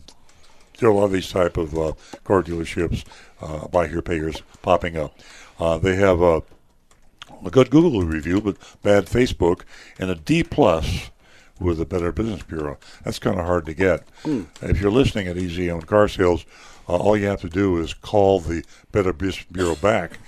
there 0.79 0.91
are 0.91 0.93
a 0.93 0.95
lot 0.95 1.05
of 1.05 1.13
these 1.13 1.31
type 1.31 1.57
of 1.57 1.77
uh, 1.79 1.93
car 2.25 2.43
dealerships, 2.43 3.05
uh, 3.41 3.69
buy 3.69 3.89
here, 3.89 4.03
pay 4.03 4.17
here's 4.17 4.43
popping 4.61 4.99
up. 4.99 5.19
Uh, 5.59 5.79
they 5.79 5.97
have 5.97 6.21
a, 6.21 6.43
a 7.45 7.51
good 7.51 7.71
Google 7.71 8.03
review, 8.03 8.41
but 8.41 8.57
bad 8.83 9.07
Facebook, 9.07 9.63
and 9.99 10.11
a 10.11 10.15
D 10.15 10.43
plus 10.43 11.11
with 11.59 11.79
the 11.79 11.85
Better 11.85 12.13
Business 12.13 12.43
Bureau. 12.43 12.79
That's 13.05 13.19
kind 13.19 13.39
of 13.39 13.47
hard 13.47 13.67
to 13.67 13.75
get. 13.75 14.05
If 14.63 14.81
you're 14.81 14.91
listening 14.91 15.29
at 15.29 15.37
Easy 15.37 15.71
Owned 15.71 15.87
Car 15.87 16.09
Sales, 16.09 16.45
uh, 16.89 16.97
all 16.97 17.17
you 17.17 17.27
have 17.27 17.43
to 17.43 17.49
do 17.49 17.79
is 17.79 17.93
call 17.95 18.41
the 18.41 18.65
Better 18.93 19.13
Business 19.13 19.45
Bureau 19.53 19.77
back, 19.77 20.19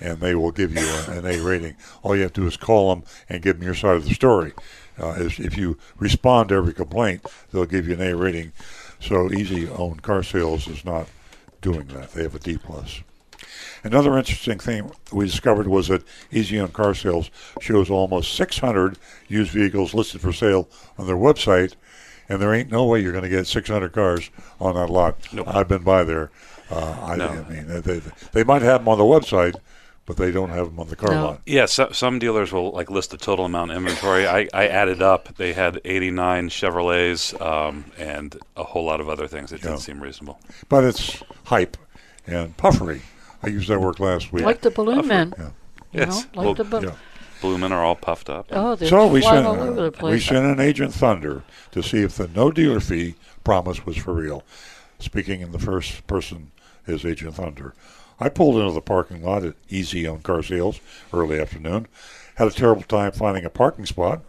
and 0.00 0.20
they 0.20 0.34
will 0.34 0.52
give 0.52 0.72
you 0.72 0.86
a, 0.86 1.18
an 1.18 1.26
A 1.26 1.40
rating. 1.40 1.76
All 2.02 2.14
you 2.14 2.22
have 2.22 2.32
to 2.34 2.42
do 2.42 2.46
is 2.46 2.56
call 2.56 2.94
them 2.94 3.04
and 3.28 3.42
give 3.42 3.58
them 3.58 3.64
your 3.64 3.74
side 3.74 3.96
of 3.96 4.04
the 4.04 4.14
story. 4.14 4.52
Uh, 4.98 5.14
if 5.18 5.58
you 5.58 5.76
respond 5.98 6.48
to 6.48 6.54
every 6.54 6.72
complaint, 6.72 7.26
they'll 7.52 7.66
give 7.66 7.88
you 7.88 7.94
an 7.94 8.02
A 8.02 8.14
rating. 8.14 8.52
So 9.00 9.30
Easy 9.32 9.68
Owned 9.68 10.02
Car 10.02 10.22
Sales 10.22 10.68
is 10.68 10.84
not 10.84 11.08
doing 11.60 11.86
that. 11.88 12.12
They 12.12 12.22
have 12.22 12.34
a 12.34 12.38
D 12.38 12.56
plus. 12.56 13.00
Another 13.86 14.18
interesting 14.18 14.58
thing 14.58 14.90
we 15.12 15.26
discovered 15.26 15.68
was 15.68 15.88
that 15.88 16.02
Easy 16.32 16.58
Own 16.58 16.68
Car 16.68 16.92
Sales 16.94 17.30
shows 17.60 17.88
almost 17.88 18.34
600 18.34 18.98
used 19.28 19.52
vehicles 19.52 19.94
listed 19.94 20.20
for 20.20 20.32
sale 20.32 20.68
on 20.98 21.06
their 21.06 21.16
website, 21.16 21.74
and 22.28 22.42
there 22.42 22.52
ain't 22.52 22.70
no 22.70 22.84
way 22.84 23.00
you're 23.00 23.12
going 23.12 23.22
to 23.24 23.30
get 23.30 23.46
600 23.46 23.92
cars 23.92 24.30
on 24.60 24.74
that 24.74 24.88
lot. 24.90 25.16
I've 25.46 25.68
been 25.68 25.84
by 25.84 26.02
there. 26.02 26.30
Uh, 26.70 26.96
I, 27.00 27.16
No. 27.16 27.28
I 27.28 27.48
mean, 27.48 27.66
they, 27.82 28.00
they 28.32 28.42
might 28.42 28.62
have 28.62 28.80
them 28.80 28.88
on 28.88 28.98
the 28.98 29.04
website, 29.04 29.54
but 30.04 30.16
they 30.16 30.32
don't 30.32 30.50
have 30.50 30.66
them 30.66 30.80
on 30.80 30.88
the 30.88 30.96
car 30.96 31.12
No. 31.12 31.24
lot. 31.24 31.40
Yeah, 31.46 31.66
so, 31.66 31.90
some 31.92 32.18
dealers 32.18 32.52
will 32.52 32.72
like 32.72 32.90
list 32.90 33.12
the 33.12 33.16
total 33.16 33.44
amount 33.44 33.70
of 33.70 33.76
inventory. 33.76 34.26
I, 34.26 34.48
I 34.52 34.66
added 34.66 35.00
up; 35.00 35.36
they 35.36 35.52
had 35.52 35.80
89 35.84 36.48
Chevrolets 36.48 37.40
um, 37.40 37.84
and 37.98 38.36
a 38.56 38.64
whole 38.64 38.84
lot 38.84 39.00
of 39.00 39.08
other 39.08 39.28
things. 39.28 39.52
It 39.52 39.60
Yeah. 39.62 39.70
didn't 39.70 39.82
seem 39.82 40.00
reasonable. 40.02 40.40
But 40.68 40.82
it's 40.82 41.22
hype 41.44 41.76
and 42.26 42.56
puffery. 42.56 43.02
I 43.46 43.50
used 43.50 43.68
that 43.68 43.80
word 43.80 44.00
last 44.00 44.32
week. 44.32 44.44
Like 44.44 44.60
the 44.60 44.70
balloon 44.70 44.98
Awful. 44.98 45.08
men. 45.08 45.34
Yeah. 45.38 45.44
You 45.92 46.00
Yes. 46.00 46.08
know, 46.08 46.16
like 46.34 46.44
Well, 46.46 46.54
the 46.54 46.64
ba- 46.64 46.80
yeah. 46.84 46.92
Blue 47.40 47.58
men 47.58 47.70
are 47.72 47.84
all 47.84 47.94
puffed 47.94 48.28
up. 48.28 48.46
Oh, 48.50 48.74
they're 48.74 48.88
So 48.88 49.06
we 49.06 49.20
flying 49.20 49.44
sent, 49.44 49.46
all 49.46 49.54
over 49.68 49.82
the 49.82 49.92
place. 49.92 50.02
we 50.02 50.18
place. 50.18 50.24
sent 50.26 50.46
an 50.46 50.58
agent 50.60 50.92
Thunder 50.94 51.42
to 51.70 51.82
see 51.82 52.00
if 52.02 52.16
the 52.16 52.28
no 52.28 52.50
dealer 52.50 52.80
fee 52.80 53.14
promise 53.44 53.86
was 53.86 53.96
for 53.96 54.12
real. 54.14 54.42
Speaking 54.98 55.42
in 55.42 55.52
the 55.52 55.58
first 55.58 56.06
person 56.06 56.50
is 56.86 57.04
Agent 57.04 57.34
Thunder. 57.36 57.74
I 58.18 58.30
pulled 58.30 58.56
into 58.56 58.72
the 58.72 58.80
parking 58.80 59.22
lot 59.22 59.44
at 59.44 59.54
Easy 59.68 60.08
Own 60.08 60.20
Car 60.20 60.42
Sales 60.42 60.80
early 61.12 61.38
afternoon. 61.38 61.86
Had 62.36 62.48
a 62.48 62.50
terrible 62.50 62.82
time 62.82 63.12
finding 63.12 63.44
a 63.44 63.50
parking 63.50 63.84
spot. 63.86 64.22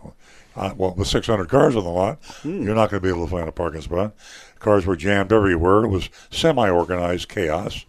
Uh, 0.56 0.73
well, 0.76 0.94
with 0.98 1.07
600 1.07 1.48
cars 1.48 1.76
on 1.76 1.84
the 1.85 1.89
lot, 1.89 2.18
you're 2.44 2.76
not 2.76 2.89
going 2.89 2.99
to 3.02 3.07
be 3.07 3.10
able 3.10 3.26
to 3.26 3.31
find 3.31 3.48
a 3.48 3.52
parking 3.52 3.81
spot. 3.81 4.14
Cars 4.60 4.85
were 4.85 4.95
jammed 4.95 5.31
everywhere. 5.31 5.84
It 5.85 5.89
was 5.89 6.10
semi-organized 6.31 7.30
chaos. 7.30 7.85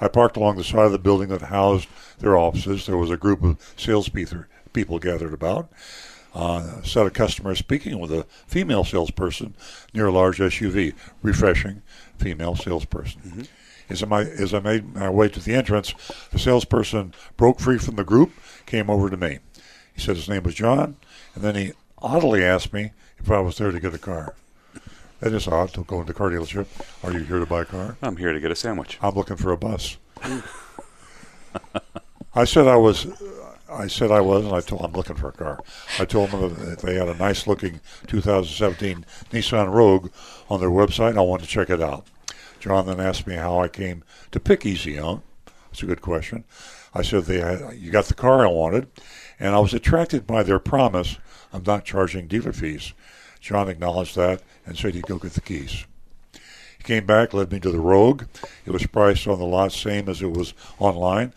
I 0.00 0.08
parked 0.08 0.36
along 0.36 0.56
the 0.56 0.64
side 0.64 0.86
of 0.86 0.92
the 0.92 0.98
building 0.98 1.28
that 1.28 1.42
housed 1.42 1.88
their 2.18 2.36
offices. 2.36 2.86
There 2.86 2.96
was 2.96 3.10
a 3.10 3.16
group 3.16 3.42
of 3.42 3.58
salespeople 3.76 4.44
people 4.72 4.98
gathered 4.98 5.34
about. 5.34 5.70
Uh, 6.34 6.78
a 6.80 6.86
set 6.86 7.06
of 7.06 7.12
customers 7.12 7.58
speaking 7.58 7.98
with 7.98 8.12
a 8.12 8.24
female 8.46 8.84
salesperson 8.84 9.54
near 9.92 10.06
a 10.06 10.12
large 10.12 10.38
SUV. 10.38 10.94
Refreshing 11.22 11.82
female 12.18 12.54
salesperson. 12.54 13.48
As, 13.88 14.02
I, 14.04 14.22
as 14.22 14.54
I 14.54 14.60
made 14.60 14.94
my 14.94 15.10
way 15.10 15.28
to 15.28 15.40
the 15.40 15.54
entrance, 15.54 15.92
the 16.30 16.38
salesperson 16.38 17.12
broke 17.36 17.58
free 17.58 17.78
from 17.78 17.96
the 17.96 18.04
group, 18.04 18.30
came 18.64 18.88
over 18.88 19.10
to 19.10 19.16
me. 19.16 19.40
He 19.92 20.00
said 20.00 20.16
his 20.16 20.28
name 20.28 20.44
was 20.44 20.54
John, 20.54 20.96
and 21.34 21.42
then 21.42 21.56
he 21.56 21.72
oddly 21.98 22.44
asked 22.44 22.72
me 22.72 22.92
if 23.18 23.30
I 23.30 23.40
was 23.40 23.58
there 23.58 23.72
to 23.72 23.80
get 23.80 23.92
a 23.92 23.98
car. 23.98 24.34
That 25.20 25.34
is 25.34 25.46
odd 25.46 25.72
to 25.74 25.84
go 25.84 26.00
into 26.00 26.12
a 26.12 26.14
car 26.14 26.30
dealership. 26.30 26.66
Are 27.04 27.12
you 27.12 27.20
here 27.20 27.38
to 27.38 27.46
buy 27.46 27.62
a 27.62 27.64
car? 27.66 27.96
I'm 28.00 28.16
here 28.16 28.32
to 28.32 28.40
get 28.40 28.50
a 28.50 28.56
sandwich. 28.56 28.98
I'm 29.02 29.14
looking 29.14 29.36
for 29.36 29.52
a 29.52 29.56
bus. 29.56 29.98
I 32.34 32.44
said 32.44 32.66
I 32.66 32.76
was. 32.76 33.06
I 33.70 33.86
said 33.86 34.10
I 34.10 34.20
was, 34.20 34.44
and 34.44 34.54
I 34.54 34.60
told 34.60 34.82
I'm 34.82 34.92
looking 34.92 35.16
for 35.16 35.28
a 35.28 35.32
car. 35.32 35.60
I 35.98 36.04
told 36.04 36.30
them 36.30 36.54
that 36.54 36.80
they 36.80 36.94
had 36.94 37.08
a 37.08 37.14
nice 37.14 37.46
looking 37.46 37.80
2017 38.06 39.04
Nissan 39.30 39.72
Rogue 39.72 40.10
on 40.48 40.58
their 40.58 40.70
website. 40.70 41.10
And 41.10 41.18
I 41.18 41.22
wanted 41.22 41.44
to 41.44 41.50
check 41.50 41.70
it 41.70 41.82
out. 41.82 42.06
John 42.58 42.86
then 42.86 42.98
asked 42.98 43.26
me 43.26 43.36
how 43.36 43.60
I 43.60 43.68
came 43.68 44.02
to 44.32 44.40
pick 44.40 44.66
Easy 44.66 44.98
Own. 44.98 45.22
That's 45.46 45.82
a 45.82 45.86
good 45.86 46.00
question. 46.00 46.44
I 46.94 47.02
said 47.02 47.24
they 47.24 47.40
had, 47.40 47.74
you 47.76 47.90
got 47.90 48.06
the 48.06 48.14
car 48.14 48.44
I 48.44 48.50
wanted, 48.50 48.88
and 49.38 49.54
I 49.54 49.60
was 49.60 49.72
attracted 49.72 50.26
by 50.26 50.42
their 50.42 50.58
promise 50.58 51.18
of 51.52 51.66
not 51.66 51.84
charging 51.84 52.26
dealer 52.26 52.52
fees. 52.52 52.92
John 53.40 53.68
acknowledged 53.68 54.16
that 54.16 54.42
and 54.66 54.76
said 54.76 54.94
he'd 54.94 55.06
go 55.06 55.18
get 55.18 55.32
the 55.32 55.40
keys. 55.40 55.84
He 56.32 56.84
came 56.84 57.06
back, 57.06 57.34
led 57.34 57.52
me 57.52 57.60
to 57.60 57.70
the 57.70 57.80
Rogue. 57.80 58.24
It 58.64 58.70
was 58.70 58.86
priced 58.86 59.26
on 59.26 59.38
the 59.38 59.44
lot 59.44 59.72
same 59.72 60.08
as 60.08 60.22
it 60.22 60.32
was 60.32 60.54
online, 60.78 61.32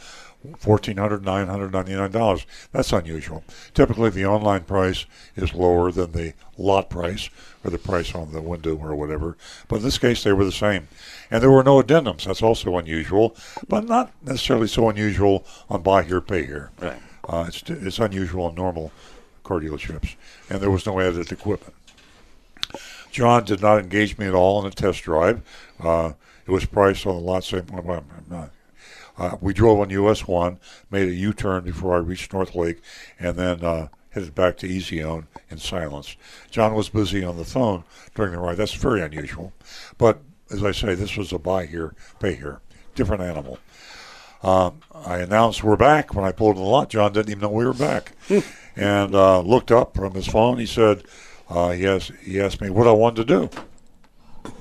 fourteen 0.58 0.98
hundred, 0.98 1.26
nine 1.26 1.48
hundred 1.48 1.74
ninety-nine 1.74 2.12
dollars. 2.12 2.46
That's 2.72 2.94
unusual. 2.94 3.44
Typically, 3.74 4.10
the 4.10 4.26
online 4.26 4.64
price 4.64 5.06
is 5.36 5.54
lower 5.54 5.92
than 5.92 6.12
the 6.12 6.34
lot 6.58 6.90
price 6.90 7.30
or 7.64 7.72
the 7.72 7.78
price 7.78 8.14
on 8.14 8.32
the 8.32 8.42
window 8.42 8.78
or 8.78 8.96
whatever. 8.96 9.38
But 9.68 9.78
in 9.78 9.84
this 9.84 9.98
case, 9.98 10.24
they 10.24 10.34
were 10.34 10.46
the 10.46 10.52
same, 10.52 10.88
and 11.32 11.42
there 11.42 11.52
were 11.52 11.64
no 11.64 11.82
addendums. 11.82 12.26
That's 12.26 12.44
also 12.44 12.78
unusual, 12.78 13.36
but 13.68 13.86
not 13.86 14.12
necessarily 14.22 14.68
so 14.68 14.90
unusual 14.90 15.46
on 15.70 15.82
buy 15.82 16.04
here, 16.04 16.22
pay 16.22 16.46
here. 16.46 16.72
Right. 16.80 17.02
Uh, 17.28 17.46
it's 17.48 17.64
it's 17.68 18.00
unusual 18.00 18.46
on 18.46 18.56
normal 18.56 18.92
car 19.44 19.60
dealerships, 19.60 20.16
and 20.50 20.62
there 20.62 20.72
was 20.72 20.86
no 20.86 21.00
added 21.00 21.32
equipment. 21.32 21.74
John 23.14 23.46
did 23.46 23.62
not 23.62 23.78
engage 23.80 24.18
me 24.18 24.26
at 24.26 24.34
all 24.34 24.60
in 24.60 24.66
a 24.68 24.72
test 24.72 25.04
drive. 25.04 25.42
Uh, 25.80 26.14
it 26.48 26.52
was 26.52 26.66
priced 26.66 27.06
on 27.06 27.16
the 27.16 27.22
lot 27.22 27.44
same. 27.44 27.66
not- 28.30 28.50
Uh, 29.16 29.38
we 29.40 29.54
drove 29.54 29.80
on 29.80 29.92
US 29.92 30.28
1, 30.28 30.58
made 30.90 31.08
a 31.08 31.14
U 31.14 31.32
turn 31.34 31.64
before 31.64 31.94
I 31.94 32.00
reached 32.00 32.34
North 32.34 32.56
Lake, 32.56 32.82
and 33.20 33.38
then 33.38 33.64
uh, 33.64 33.90
headed 34.10 34.34
back 34.34 34.58
to 34.58 34.68
Easy 34.68 35.04
Own 35.04 35.28
in 35.52 35.60
silence. 35.60 36.18
John 36.50 36.74
was 36.74 36.90
busy 36.90 37.24
on 37.24 37.38
the 37.38 37.46
phone 37.46 37.84
during 38.16 38.32
the 38.32 38.40
ride. 38.40 38.58
That's 38.58 38.74
very 38.74 39.04
unusual. 39.04 39.54
But 40.00 40.20
as 40.50 40.64
I 40.64 40.72
say, 40.72 40.96
this 40.96 41.16
was 41.16 41.32
a 41.32 41.38
buy 41.38 41.68
here, 41.68 41.94
pay 42.20 42.34
here. 42.34 42.60
Different 42.96 43.22
animal. 43.22 43.60
Um, 44.42 44.80
I 45.06 45.20
announced 45.20 45.64
we're 45.64 45.76
back 45.78 46.16
when 46.16 46.26
I 46.26 46.32
pulled 46.32 46.58
in 46.58 46.64
the 46.64 46.68
lot. 46.68 46.90
John 46.90 47.14
didn't 47.14 47.30
even 47.30 47.42
know 47.44 47.50
we 47.50 47.66
were 47.66 47.74
back, 47.74 48.14
and 48.76 49.14
uh, 49.14 49.42
looked 49.42 49.72
up 49.72 49.96
from 49.96 50.16
his 50.16 50.26
phone. 50.28 50.58
He 50.58 50.66
said, 50.66 51.04
uh, 51.50 51.72
he, 51.72 51.88
asked, 51.88 52.12
he 52.22 52.40
asked 52.40 52.62
me 52.62 52.70
what 52.70 52.88
I 52.88 52.92
wanted 52.92 53.28
to 53.28 53.40
do. 53.40 54.52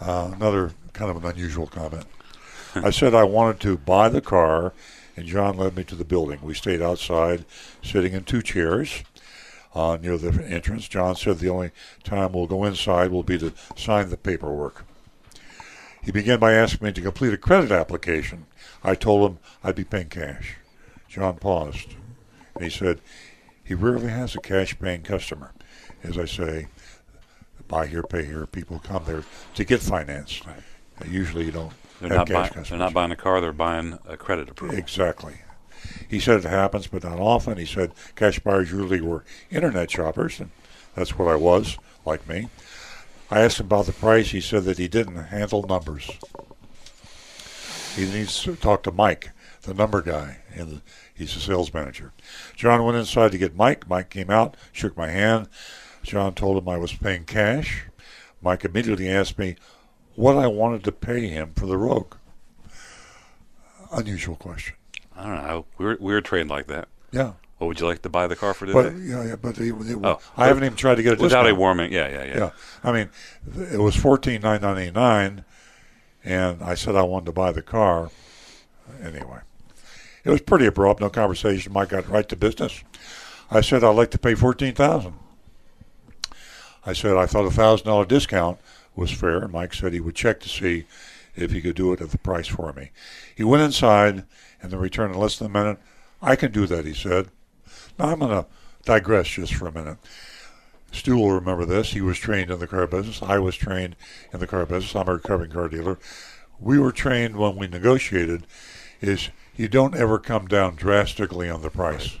Uh, 0.00 0.30
another 0.34 0.72
kind 0.92 1.10
of 1.10 1.22
an 1.22 1.30
unusual 1.30 1.66
comment. 1.66 2.06
I 2.74 2.90
said 2.90 3.14
I 3.14 3.24
wanted 3.24 3.60
to 3.60 3.76
buy 3.76 4.08
the 4.08 4.20
car, 4.20 4.72
and 5.16 5.26
John 5.26 5.56
led 5.56 5.76
me 5.76 5.84
to 5.84 5.94
the 5.94 6.04
building. 6.04 6.40
We 6.42 6.54
stayed 6.54 6.80
outside, 6.80 7.44
sitting 7.82 8.12
in 8.12 8.24
two 8.24 8.42
chairs 8.42 9.02
uh, 9.74 9.98
near 10.00 10.16
the 10.16 10.44
entrance. 10.46 10.88
John 10.88 11.16
said 11.16 11.38
the 11.38 11.50
only 11.50 11.70
time 12.04 12.32
we'll 12.32 12.46
go 12.46 12.64
inside 12.64 13.10
will 13.10 13.22
be 13.22 13.38
to 13.38 13.52
sign 13.76 14.10
the 14.10 14.16
paperwork. 14.16 14.86
He 16.02 16.12
began 16.12 16.38
by 16.38 16.54
asking 16.54 16.86
me 16.86 16.92
to 16.92 17.00
complete 17.02 17.34
a 17.34 17.38
credit 17.38 17.70
application. 17.70 18.46
I 18.82 18.94
told 18.94 19.30
him 19.30 19.38
I'd 19.62 19.74
be 19.74 19.84
paying 19.84 20.08
cash. 20.08 20.56
John 21.08 21.36
paused, 21.36 21.94
and 22.54 22.64
he 22.64 22.70
said, 22.70 23.00
he 23.62 23.74
rarely 23.74 24.08
has 24.08 24.34
a 24.34 24.40
cash 24.40 24.76
paying 24.78 25.02
customer. 25.02 25.52
As 26.02 26.16
I 26.18 26.24
say, 26.24 26.66
buy 27.68 27.86
here, 27.86 28.02
pay 28.02 28.24
here. 28.24 28.46
People 28.46 28.80
come 28.82 29.04
there 29.04 29.24
to 29.54 29.64
get 29.64 29.80
finance. 29.80 30.40
Uh, 30.46 30.52
Usually 31.06 31.44
you 31.46 31.52
don't 31.52 31.72
They're 32.00 32.08
have 32.10 32.18
not, 32.18 32.26
cash 32.26 32.34
buying, 32.34 32.44
customers. 32.48 32.68
they're 32.70 32.78
not 32.78 32.92
buying 32.92 33.10
a 33.12 33.16
car, 33.16 33.40
they're 33.40 33.52
buying 33.52 33.98
a 34.06 34.16
credit 34.16 34.48
approval. 34.50 34.76
Exactly. 34.76 35.34
He 36.08 36.20
said 36.20 36.44
it 36.44 36.48
happens, 36.48 36.86
but 36.88 37.04
not 37.04 37.18
often. 37.18 37.56
He 37.56 37.64
said 37.64 37.92
cash 38.16 38.38
buyers 38.38 38.70
usually 38.70 39.00
were 39.00 39.24
internet 39.50 39.90
shoppers, 39.90 40.40
and 40.40 40.50
that's 40.94 41.18
what 41.18 41.28
I 41.28 41.36
was, 41.36 41.78
like 42.04 42.28
me. 42.28 42.48
I 43.30 43.40
asked 43.40 43.60
him 43.60 43.66
about 43.66 43.86
the 43.86 43.92
price. 43.92 44.30
He 44.30 44.40
said 44.40 44.64
that 44.64 44.76
he 44.78 44.88
didn't 44.88 45.16
handle 45.16 45.62
numbers. 45.62 46.10
He 47.96 48.04
needs 48.06 48.42
to 48.42 48.56
talk 48.56 48.82
to 48.84 48.92
Mike, 48.92 49.30
the 49.62 49.72
number 49.74 50.02
guy, 50.02 50.38
and 50.54 50.68
the, 50.68 50.80
he's 51.14 51.34
the 51.34 51.40
sales 51.40 51.72
manager. 51.72 52.12
John 52.56 52.84
went 52.84 52.98
inside 52.98 53.32
to 53.32 53.38
get 53.38 53.56
Mike. 53.56 53.88
Mike 53.88 54.10
came 54.10 54.30
out, 54.30 54.56
shook 54.72 54.96
my 54.96 55.08
hand. 55.08 55.48
John 56.02 56.34
told 56.34 56.56
him 56.62 56.68
I 56.68 56.76
was 56.78 56.92
paying 56.92 57.24
cash. 57.24 57.84
Mike 58.42 58.64
immediately 58.64 59.08
asked 59.08 59.38
me 59.38 59.56
what 60.14 60.36
I 60.36 60.46
wanted 60.46 60.82
to 60.84 60.92
pay 60.92 61.28
him 61.28 61.52
for 61.54 61.66
the 61.66 61.76
Rogue. 61.76 62.14
Unusual 63.92 64.36
question. 64.36 64.76
I 65.16 65.24
don't 65.24 65.46
know. 65.46 65.66
We're, 65.78 65.96
we're 66.00 66.20
trained 66.20 66.48
like 66.48 66.66
that. 66.68 66.88
Yeah. 67.12 67.32
What 67.58 67.66
would 67.66 67.80
you 67.80 67.86
like 67.86 68.00
to 68.02 68.08
buy 68.08 68.26
the 68.26 68.36
car 68.36 68.54
for 68.54 68.64
today? 68.64 68.82
But 68.90 68.96
yeah, 68.96 69.24
yeah, 69.24 69.36
but 69.36 69.58
it, 69.58 69.68
it, 69.74 69.98
Oh, 70.02 70.18
I 70.36 70.46
haven't 70.46 70.64
even 70.64 70.76
tried 70.76 70.94
to 70.94 71.02
get 71.02 71.14
it 71.14 71.18
without 71.20 71.42
discount. 71.42 71.48
a 71.48 71.54
warming. 71.54 71.92
Yeah, 71.92 72.08
yeah, 72.08 72.24
yeah. 72.24 72.38
Yeah, 72.38 72.50
I 72.82 72.92
mean, 72.92 73.10
it 73.70 73.78
was 73.80 73.94
fourteen 73.94 74.40
nine 74.40 74.62
ninety 74.62 74.90
nine, 74.90 75.44
and 76.24 76.62
I 76.62 76.74
said 76.74 76.96
I 76.96 77.02
wanted 77.02 77.26
to 77.26 77.32
buy 77.32 77.52
the 77.52 77.60
car. 77.60 78.10
Anyway, 79.02 79.40
it 80.24 80.30
was 80.30 80.40
pretty 80.40 80.64
abrupt. 80.64 81.02
No 81.02 81.10
conversation. 81.10 81.74
Mike 81.74 81.90
got 81.90 82.08
right 82.08 82.26
to 82.30 82.36
business. 82.36 82.82
I 83.50 83.60
said 83.60 83.84
I'd 83.84 83.90
like 83.90 84.10
to 84.12 84.18
pay 84.18 84.34
fourteen 84.34 84.72
thousand. 84.74 85.14
I 86.84 86.92
said 86.92 87.16
I 87.16 87.26
thought 87.26 87.46
a 87.46 87.50
thousand 87.50 87.86
dollar 87.86 88.04
discount 88.04 88.58
was 88.96 89.10
fair. 89.10 89.38
and 89.38 89.52
Mike 89.52 89.74
said 89.74 89.92
he 89.92 90.00
would 90.00 90.14
check 90.14 90.40
to 90.40 90.48
see 90.48 90.84
if 91.36 91.52
he 91.52 91.60
could 91.60 91.76
do 91.76 91.92
it 91.92 92.00
at 92.00 92.10
the 92.10 92.18
price 92.18 92.46
for 92.48 92.72
me. 92.72 92.90
He 93.34 93.44
went 93.44 93.62
inside 93.62 94.24
and 94.62 94.70
then 94.70 94.80
returned 94.80 95.14
in 95.14 95.20
less 95.20 95.38
than 95.38 95.46
a 95.46 95.50
minute. 95.50 95.78
I 96.20 96.36
can 96.36 96.52
do 96.52 96.66
that, 96.66 96.84
he 96.84 96.94
said. 96.94 97.28
Now 97.98 98.06
I'm 98.06 98.18
going 98.18 98.30
to 98.30 98.46
digress 98.84 99.28
just 99.28 99.54
for 99.54 99.68
a 99.68 99.72
minute. 99.72 99.98
Stu 100.92 101.16
will 101.16 101.32
remember 101.32 101.64
this. 101.64 101.92
He 101.92 102.00
was 102.00 102.18
trained 102.18 102.50
in 102.50 102.58
the 102.58 102.66
car 102.66 102.86
business. 102.86 103.22
I 103.22 103.38
was 103.38 103.56
trained 103.56 103.96
in 104.32 104.40
the 104.40 104.46
car 104.46 104.66
business. 104.66 104.96
I'm 104.96 105.08
a 105.08 105.14
recovering 105.14 105.50
car 105.50 105.68
dealer. 105.68 105.98
We 106.58 106.78
were 106.78 106.92
trained 106.92 107.36
when 107.36 107.56
we 107.56 107.68
negotiated 107.68 108.46
is 109.00 109.30
you 109.56 109.68
don't 109.68 109.96
ever 109.96 110.18
come 110.18 110.46
down 110.46 110.74
drastically 110.74 111.48
on 111.48 111.62
the 111.62 111.70
price. 111.70 112.18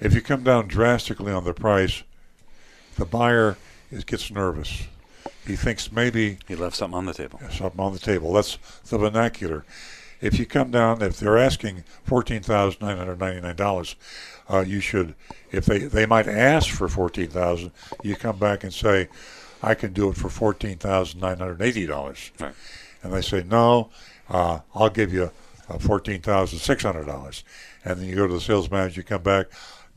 If 0.00 0.14
you 0.14 0.20
come 0.20 0.42
down 0.42 0.68
drastically 0.68 1.32
on 1.32 1.44
the 1.44 1.54
price, 1.54 2.02
the 2.98 3.04
buyer 3.04 3.56
is, 3.90 4.04
gets 4.04 4.30
nervous. 4.30 4.84
He 5.46 5.56
thinks 5.56 5.92
maybe 5.92 6.38
he 6.48 6.56
left 6.56 6.76
something 6.76 6.96
on 6.96 7.06
the 7.06 7.14
table. 7.14 7.40
Something 7.50 7.80
on 7.80 7.92
the 7.92 7.98
table. 7.98 8.32
That's 8.32 8.58
the 8.88 8.98
vernacular. 8.98 9.64
If 10.20 10.38
you 10.38 10.46
come 10.46 10.70
down, 10.70 11.02
if 11.02 11.18
they're 11.20 11.38
asking 11.38 11.84
fourteen 12.04 12.42
thousand 12.42 12.80
nine 12.80 12.96
hundred 12.96 13.20
ninety 13.20 13.40
nine 13.40 13.54
dollars, 13.56 13.96
uh, 14.50 14.60
you 14.66 14.80
should. 14.80 15.14
If 15.52 15.66
they 15.66 15.78
they 15.78 16.06
might 16.06 16.26
ask 16.26 16.70
for 16.70 16.88
fourteen 16.88 17.28
thousand, 17.28 17.70
you 18.02 18.16
come 18.16 18.38
back 18.38 18.64
and 18.64 18.72
say, 18.72 19.08
"I 19.62 19.74
can 19.74 19.92
do 19.92 20.08
it 20.08 20.16
for 20.16 20.28
fourteen 20.30 20.78
thousand 20.78 21.20
nine 21.20 21.38
hundred 21.38 21.60
eighty 21.62 21.86
dollars," 21.86 22.30
Right. 22.40 22.54
and 23.02 23.12
they 23.12 23.20
say, 23.20 23.44
"No, 23.44 23.90
uh, 24.30 24.60
I'll 24.74 24.88
give 24.90 25.12
you 25.12 25.30
uh, 25.68 25.78
fourteen 25.78 26.22
thousand 26.22 26.60
six 26.60 26.82
hundred 26.82 27.06
dollars," 27.06 27.44
and 27.84 28.00
then 28.00 28.08
you 28.08 28.16
go 28.16 28.26
to 28.26 28.32
the 28.32 28.40
sales 28.40 28.70
manager, 28.70 29.00
you 29.00 29.04
come 29.04 29.22
back. 29.22 29.46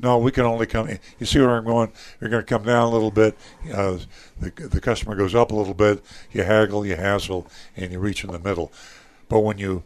No, 0.02 0.18
we 0.18 0.32
can 0.32 0.46
only 0.46 0.66
come. 0.66 0.90
You 1.20 1.26
see 1.26 1.40
where 1.40 1.52
I'm 1.52 1.66
going? 1.66 1.92
You're 2.22 2.30
going 2.30 2.44
to 2.44 2.48
come 2.48 2.64
down 2.64 2.88
a 2.88 2.90
little 2.90 3.12
bit. 3.12 3.38
Uh, 3.72 3.98
the 4.40 4.50
the 4.52 4.80
customer 4.80 5.16
goes 5.16 5.36
up 5.36 5.52
a 5.52 5.56
little 5.56 5.74
bit. 5.74 6.04
You 6.32 6.44
haggle, 6.44 6.86
you 6.86 6.96
hassle, 6.96 7.48
and 7.76 7.92
you 7.92 8.00
reach 8.00 8.24
in 8.24 8.32
the 8.32 8.40
middle. 8.40 8.72
But 9.28 9.42
when 9.42 9.58
you 9.58 9.84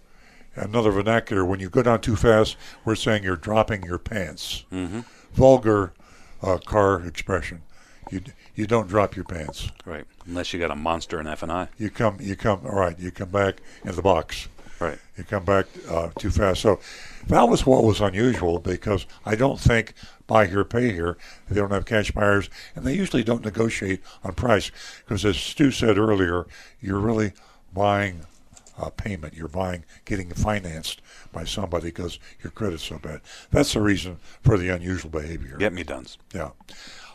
another 0.55 0.91
vernacular, 0.91 1.43
when 1.43 1.59
you 1.59 1.69
go 1.69 1.81
down 1.81 2.01
too 2.01 2.15
fast, 2.15 2.57
we're 2.85 2.95
saying 2.95 3.23
you're 3.23 3.35
dropping 3.35 3.83
your 3.83 3.97
pants. 3.97 4.65
Mm-hmm. 4.71 5.01
Vulgar 5.33 5.93
uh, 6.43 6.57
car 6.59 7.03
expression. 7.05 7.63
You 8.11 8.21
you 8.53 8.67
don't 8.67 8.87
drop 8.87 9.15
your 9.15 9.25
pants. 9.25 9.71
Right. 9.85 10.05
Unless 10.27 10.53
you 10.53 10.59
got 10.59 10.69
a 10.69 10.75
monster 10.75 11.19
in 11.19 11.25
F 11.25 11.41
and 11.41 11.51
I. 11.51 11.69
You 11.77 11.89
come, 11.89 12.17
you 12.19 12.35
come. 12.35 12.61
All 12.65 12.75
right, 12.75 12.97
you 12.99 13.09
come 13.09 13.29
back 13.29 13.61
in 13.83 13.95
the 13.95 14.01
box. 14.03 14.47
Right. 14.79 14.99
You 15.17 15.23
come 15.23 15.45
back 15.45 15.65
uh, 15.89 16.09
too 16.19 16.29
fast. 16.29 16.61
So 16.61 16.79
that 17.27 17.49
was 17.49 17.65
what 17.65 17.83
was 17.83 18.01
unusual 18.01 18.59
because 18.59 19.05
I 19.25 19.35
don't 19.35 19.59
think 19.59 19.93
buy 20.27 20.47
here, 20.47 20.63
pay 20.63 20.91
here. 20.91 21.17
They 21.49 21.59
don't 21.59 21.71
have 21.71 21.85
cash 21.85 22.11
buyers, 22.11 22.49
and 22.75 22.85
they 22.85 22.95
usually 22.95 23.23
don't 23.23 23.45
negotiate 23.45 24.01
on 24.23 24.33
price 24.33 24.71
because, 25.03 25.25
as 25.25 25.37
Stu 25.37 25.71
said 25.71 25.97
earlier, 25.97 26.45
you're 26.81 26.99
really 26.99 27.33
buying 27.73 28.21
a 28.77 28.91
payment. 28.91 29.33
You're 29.33 29.47
buying, 29.47 29.85
getting 30.05 30.31
financed 30.31 31.01
by 31.31 31.43
somebody 31.43 31.85
because 31.85 32.19
your 32.41 32.51
credit's 32.51 32.83
so 32.83 32.97
bad. 32.97 33.21
That's 33.51 33.73
the 33.73 33.81
reason 33.81 34.17
for 34.41 34.57
the 34.57 34.69
unusual 34.69 35.11
behavior. 35.11 35.57
Get 35.57 35.73
me 35.73 35.83
done. 35.83 36.05
Yeah. 36.33 36.51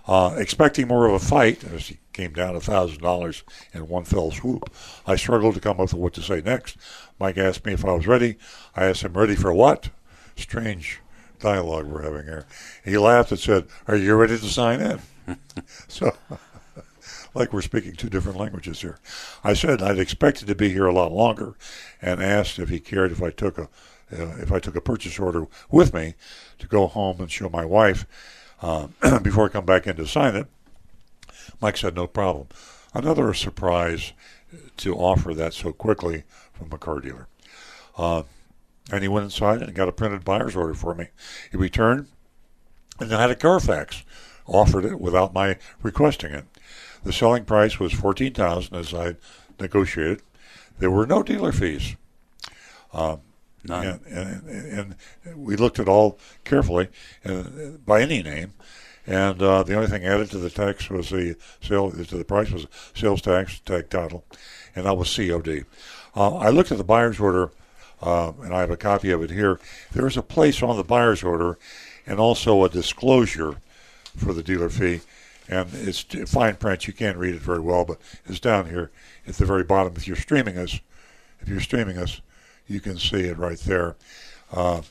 Uh, 0.07 0.35
expecting 0.39 0.89
more 0.89 1.07
of 1.07 1.13
a 1.13 1.19
fight, 1.19 1.63
as 1.65 1.89
he 1.89 1.99
came 2.15 2.33
down 2.33 2.57
a 2.57 2.61
thousand 2.61 3.03
dollars 3.03 3.43
in 3.75 3.89
one 3.89 4.05
fell 4.05 4.31
swoop, 4.31 4.73
I 5.07 5.17
struggled 5.17 5.55
to 5.55 5.61
come 5.61 5.73
up 5.73 5.81
with 5.81 5.95
what 5.95 6.15
to 6.15 6.23
say 6.23 6.41
next. 6.41 6.79
Mike 7.21 7.37
asked 7.37 7.67
me 7.67 7.75
if 7.75 7.85
I 7.85 7.93
was 7.93 8.07
ready. 8.07 8.39
I 8.75 8.87
asked 8.87 9.03
him, 9.03 9.13
"Ready 9.13 9.35
for 9.35 9.53
what?" 9.53 9.91
Strange 10.39 11.01
dialogue 11.41 11.87
we're 11.87 12.03
having 12.03 12.25
here. 12.25 12.47
He 12.85 12.97
laughed 12.97 13.31
and 13.31 13.41
said, 13.41 13.67
"Are 13.87 13.97
you 13.97 14.15
ready 14.15 14.39
to 14.39 14.47
sign 14.47 14.81
in?" 14.81 15.01
so, 15.89 16.17
like 17.35 17.53
we're 17.53 17.63
speaking 17.63 17.95
two 17.95 18.09
different 18.09 18.39
languages 18.39 18.81
here. 18.81 18.99
I 19.43 19.55
said 19.55 19.83
I'd 19.83 19.99
expected 19.99 20.47
to 20.49 20.55
be 20.55 20.71
here 20.71 20.87
a 20.87 20.93
lot 20.93 21.13
longer, 21.13 21.55
and 22.01 22.23
asked 22.23 22.59
if 22.59 22.69
he 22.69 22.81
cared 22.81 23.13
if 23.13 23.23
I 23.23 23.31
took 23.31 23.59
a 23.59 23.69
uh, 24.13 24.37
if 24.41 24.53
I 24.53 24.59
took 24.59 24.77
a 24.77 24.81
purchase 24.81 25.19
order 25.19 25.47
with 25.71 25.93
me 25.93 26.15
to 26.59 26.67
go 26.67 26.87
home 26.87 27.21
and 27.21 27.31
show 27.31 27.49
my 27.49 27.65
wife 27.65 28.07
uh, 28.63 28.89
before 29.23 29.47
I 29.47 29.49
come 29.49 29.67
back 29.67 29.87
in 29.87 29.97
to 29.97 30.07
sign 30.07 30.35
it. 30.35 30.47
Mike 31.61 31.77
said 31.77 31.95
no 31.95 32.07
problem. 32.07 32.49
Another 32.95 33.35
surprise 33.35 34.13
to 34.79 34.95
offer 34.95 35.35
that 35.35 35.53
so 35.53 35.73
quickly 35.73 36.25
from 36.53 36.73
a 36.73 36.79
car 36.79 37.01
dealer. 37.01 37.29
Uh, 37.97 38.23
and 38.91 39.03
he 39.03 39.09
went 39.09 39.25
inside 39.25 39.63
and 39.63 39.75
got 39.75 39.89
a 39.89 39.93
printed 39.93 40.25
buyer's 40.25 40.57
order 40.57 40.75
for 40.75 40.95
me. 40.95 41.09
He 41.51 41.57
returned 41.57 42.09
and 43.01 43.13
I 43.13 43.21
had 43.21 43.31
a 43.31 43.37
Carfax, 43.37 44.05
offered 44.47 44.85
it 44.85 45.01
without 45.01 45.33
my 45.33 45.57
requesting 45.83 46.33
it. 46.33 46.45
The 47.05 47.13
selling 47.13 47.45
price 47.45 47.79
was 47.79 47.93
fourteen 47.93 48.35
thousand 48.35 48.77
as 48.77 48.93
I 48.93 49.17
negotiated. 49.61 50.23
There 50.79 50.91
were 50.91 51.07
no 51.07 51.23
dealer 51.23 51.53
fees. 51.53 51.97
Um, 52.93 53.21
None. 53.65 54.01
And, 54.09 54.45
and, 54.47 54.97
and 55.25 55.45
we 55.45 55.57
looked 55.57 55.79
at 55.79 55.89
all 55.89 56.19
carefully 56.45 56.89
uh, 57.25 57.43
by 57.85 58.03
any 58.03 58.23
name, 58.23 58.55
and 59.07 59.43
uh, 59.43 59.63
the 59.65 59.75
only 59.75 59.89
thing 59.89 60.05
added 60.05 60.31
to 60.31 60.39
the 60.39 60.51
tax 60.51 60.89
was 60.89 61.11
the 61.11 61.37
sale 61.61 61.91
to 61.91 62.17
the 62.17 62.25
price 62.25 62.51
was 62.51 62.67
sales 62.95 63.21
tax, 63.21 63.61
tag 63.61 63.91
title, 63.91 64.25
and 64.75 64.87
that 64.87 64.97
was 64.97 65.15
COD. 65.15 65.65
Uh, 66.17 66.37
I 66.37 66.51
looked 66.51 66.73
at 66.73 66.79
the 66.79 66.85
buyer's 66.85 67.21
order, 67.21 67.51
uh, 68.03 68.33
and 68.43 68.55
I 68.55 68.61
have 68.61 68.71
a 68.71 68.77
copy 68.77 69.11
of 69.11 69.23
it 69.23 69.31
here. 69.31 69.61
There 69.93 70.07
is 70.07 70.17
a 70.17 70.23
place 70.23 70.63
on 70.63 70.77
the 70.77 70.85
buyer's 70.85 71.23
order, 71.23 71.59
and 72.07 72.19
also 72.19 72.65
a 72.65 72.69
disclosure 72.69 73.57
for 74.17 74.33
the 74.33 74.43
dealer 74.43 74.69
fee, 74.69 75.01
and 75.49 75.69
it's 75.73 76.03
fine 76.31 76.57
print. 76.57 76.87
You 76.87 76.93
can't 76.93 77.19
read 77.19 77.35
it 77.35 77.43
very 77.43 77.61
well, 77.61 77.85
but 77.85 77.99
it's 78.27 78.41
down 78.41 78.69
here 78.69 78.91
at 79.27 79.35
the 79.35 79.45
very 79.45 79.65
bottom. 79.65 79.95
If 79.97 80.07
you're 80.07 80.17
streaming 80.17 80.59
us, 80.59 80.81
if 81.41 81.49
you're 81.49 81.61
streaming 81.61 81.99
us, 81.99 82.21
you 82.67 82.81
can 82.81 82.99
see 82.99 83.21
it 83.21 83.39
right 83.39 83.59
there. 83.61 83.97
Uh, 84.53 84.83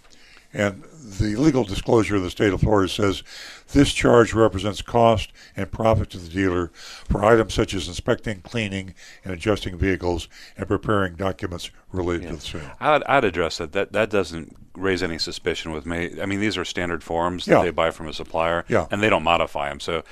and 0.58 0.84
the 1.20 1.36
legal 1.38 1.64
disclosure 1.64 2.18
of 2.18 2.24
the 2.24 2.30
state 2.30 2.52
of 2.52 2.60
Florida 2.60 2.90
says 2.92 3.24
this 3.70 3.94
charge 3.94 4.34
represents 4.34 4.82
cost 4.82 5.32
and 5.56 5.72
profit 5.72 6.10
to 6.10 6.18
the 6.18 6.28
dealer 6.28 6.68
for 7.08 7.24
items 7.24 7.54
such 7.54 7.74
as 7.74 7.88
inspecting, 7.88 8.42
cleaning, 8.42 8.94
and 9.24 9.34
adjusting 9.34 9.78
vehicles 9.78 10.28
and 10.58 10.68
preparing 10.68 11.16
documents 11.16 11.70
related 11.94 12.28
to 12.30 12.36
the 12.36 12.42
sale. 12.42 12.72
I'd, 12.82 13.04
I'd 13.04 13.24
address 13.24 13.58
that. 13.60 13.72
That 13.72 13.94
that 13.94 14.10
doesn't 14.10 14.58
raise 14.76 15.02
any 15.02 15.18
suspicion 15.18 15.72
with 15.72 15.86
me. 15.86 16.20
I 16.22 16.26
mean, 16.26 16.40
these 16.42 16.58
are 16.58 16.66
standard 16.66 17.04
forms 17.04 17.46
that 17.46 17.52
Yeah. 17.54 17.62
they 17.64 17.72
buy 17.72 17.92
from 17.92 18.08
a 18.08 18.14
supplier, 18.14 18.66
Yeah. 18.68 18.88
and 18.92 19.02
they 19.02 19.10
don't 19.10 19.24
modify 19.24 19.70
them. 19.70 19.80
So, 19.80 20.04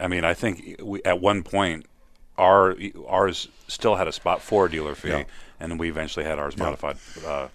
I 0.00 0.08
mean, 0.08 0.24
I 0.24 0.32
think 0.34 0.80
we, 0.82 1.02
at 1.04 1.20
one 1.20 1.42
point, 1.42 1.86
our 2.38 2.74
ours 3.08 3.48
still 3.68 3.96
had 3.96 4.08
a 4.08 4.12
spot 4.12 4.40
for 4.40 4.66
a 4.66 4.70
dealer 4.70 4.94
fee, 4.94 5.08
Yeah. 5.10 5.24
and 5.60 5.78
we 5.78 5.88
eventually 5.88 6.24
had 6.24 6.38
ours 6.38 6.54
Yeah. 6.56 6.64
modified, 6.64 6.96
uh, 7.26 7.48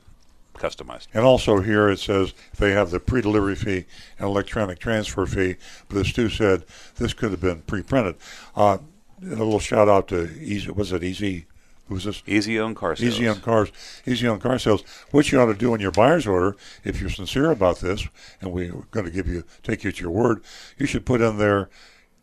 customized. 0.54 1.08
And 1.14 1.24
also 1.24 1.62
here 1.62 1.90
it 1.90 2.00
says 2.00 2.34
they 2.58 2.72
have 2.72 2.92
the 2.92 3.00
pre-delivery 3.00 3.56
fee 3.56 3.86
and 4.20 4.28
electronic 4.28 4.80
transfer 4.80 5.26
fee. 5.26 5.56
But 5.90 6.00
as 6.00 6.08
Stu 6.08 6.30
said, 6.30 6.66
this 6.96 7.14
could 7.14 7.32
have 7.32 7.42
been 7.42 7.62
pre-printed. 7.62 8.16
Uh, 8.56 8.80
a 9.22 9.26
little 9.26 9.60
shout 9.60 9.90
out 9.90 10.08
to 10.10 10.30
Easy. 10.40 10.70
Was 10.72 10.92
it 10.92 11.04
Easy? 11.04 11.46
Who's 11.88 12.06
this? 12.06 12.24
Easy 12.26 12.60
Own 12.60 12.76
Car 12.76 12.96
Sales. 12.96 13.14
Easy 13.14 13.28
Own 13.28 13.42
cars. 13.42 13.72
Easy 14.06 14.28
Own 14.28 14.40
car 14.40 14.58
sales. 14.58 14.84
What 15.12 15.32
you 15.32 15.40
ought 15.40 15.48
to 15.48 15.54
do 15.54 15.74
in 15.76 15.82
your 15.82 15.92
buyer's 15.92 16.26
order, 16.26 16.56
if 16.84 17.02
you're 17.02 17.10
sincere 17.10 17.52
about 17.52 17.80
this, 17.80 18.08
and 18.42 18.52
we're 18.52 18.72
going 18.92 19.06
to 19.06 19.12
give 19.12 19.28
you 19.28 19.44
take 19.64 19.84
you 19.84 19.90
at 19.90 20.00
your 20.00 20.12
word, 20.12 20.44
you 20.78 20.86
should 20.86 21.06
put 21.06 21.22
in 21.22 21.38
there. 21.38 21.70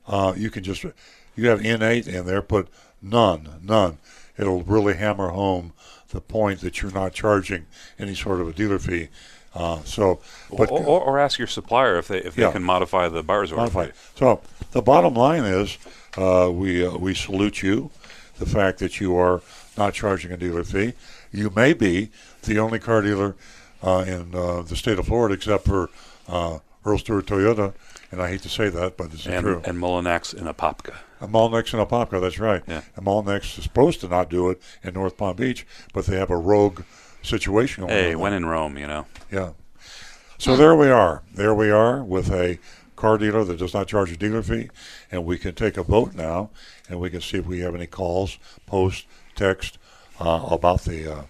Uh, 0.06 0.32
you 0.36 0.50
can 0.50 0.64
just 0.64 0.84
you 1.36 1.48
have 1.48 1.60
N8 1.60 2.08
in 2.08 2.26
there. 2.26 2.42
Put 2.42 2.68
none, 3.02 3.60
none. 3.62 3.98
It'll 4.38 4.62
really 4.62 4.96
hammer 4.96 5.28
home 5.28 5.74
the 6.10 6.20
point 6.20 6.60
that 6.60 6.82
you're 6.82 6.92
not 6.92 7.12
charging 7.12 7.66
any 7.98 8.14
sort 8.14 8.40
of 8.40 8.48
a 8.48 8.52
dealer 8.52 8.78
fee. 8.78 9.08
Uh, 9.54 9.82
so, 9.84 10.20
but 10.56 10.70
or, 10.70 10.80
or, 10.84 11.00
or 11.00 11.18
ask 11.18 11.38
your 11.38 11.48
supplier 11.48 11.96
if 11.98 12.08
they 12.08 12.18
if 12.18 12.36
Yeah. 12.36 12.46
they 12.46 12.52
can 12.52 12.62
modify 12.62 13.08
the 13.08 13.22
buyer's 13.22 13.50
order. 13.50 13.62
Modify. 13.62 13.88
So 14.16 14.40
the 14.70 14.82
bottom 14.82 15.14
line 15.14 15.44
is, 15.44 15.76
uh, 16.16 16.50
we 16.52 16.86
uh, 16.86 16.96
we 16.96 17.14
salute 17.14 17.62
you, 17.62 17.90
the 18.38 18.46
fact 18.46 18.78
that 18.78 19.00
you 19.00 19.16
are 19.16 19.42
not 19.76 19.94
charging 19.94 20.30
a 20.30 20.36
dealer 20.36 20.62
fee. 20.62 20.92
You 21.32 21.50
may 21.54 21.72
be 21.72 22.10
the 22.42 22.58
only 22.60 22.78
car 22.78 23.02
dealer 23.02 23.34
uh, 23.82 24.04
in 24.06 24.34
uh, 24.34 24.62
the 24.62 24.76
state 24.76 24.98
of 24.98 25.06
Florida, 25.06 25.34
except 25.34 25.64
for 25.64 25.90
uh, 26.28 26.58
Earl 26.84 26.98
Stewart 26.98 27.26
Toyota, 27.26 27.72
and 28.10 28.20
I 28.20 28.28
hate 28.28 28.42
to 28.42 28.48
say 28.48 28.68
that, 28.68 28.96
but 28.96 29.12
it's 29.12 29.26
And, 29.26 29.42
true. 29.44 29.62
and 29.64 29.78
Mullinax 29.78 30.34
in 30.34 30.44
Apopka. 30.46 30.94
A 31.20 31.28
Mullinax 31.28 31.72
and 31.74 31.86
Apopka, 31.86 32.20
that's 32.20 32.38
right. 32.38 32.62
Yeah. 32.66 32.82
And 32.96 33.28
is 33.42 33.50
supposed 33.62 34.00
to 34.00 34.08
not 34.08 34.30
do 34.30 34.50
it 34.50 34.60
in 34.82 34.94
North 34.94 35.16
Palm 35.16 35.36
Beach, 35.36 35.66
but 35.92 36.06
they 36.06 36.16
have 36.16 36.30
a 36.30 36.36
rogue 36.36 36.82
situation 37.22 37.82
going 37.82 37.92
Hey, 37.94 38.14
on. 38.14 38.20
when 38.20 38.32
in 38.32 38.46
Rome, 38.46 38.78
you 38.78 38.86
know. 38.86 39.06
Yeah. 39.30 39.50
So 40.38 40.56
there 40.56 40.74
we 40.74 40.88
are. 40.88 41.22
There 41.34 41.54
we 41.54 41.70
are 41.70 42.02
with 42.02 42.30
a 42.30 42.58
car 42.96 43.18
dealer 43.18 43.44
that 43.44 43.58
does 43.58 43.74
not 43.74 43.86
charge 43.88 44.10
a 44.10 44.16
dealer 44.16 44.42
fee, 44.42 44.70
and 45.10 45.24
we 45.24 45.38
can 45.38 45.54
take 45.54 45.76
a 45.76 45.82
vote 45.82 46.14
now, 46.14 46.50
and 46.88 46.98
we 46.98 47.10
can 47.10 47.20
see 47.20 47.38
if 47.38 47.46
we 47.46 47.60
have 47.60 47.74
any 47.74 47.86
calls, 47.86 48.38
post, 48.66 49.06
text 49.34 49.78
uh, 50.18 50.46
about 50.50 50.82
the, 50.82 51.10
uh, 51.12 51.22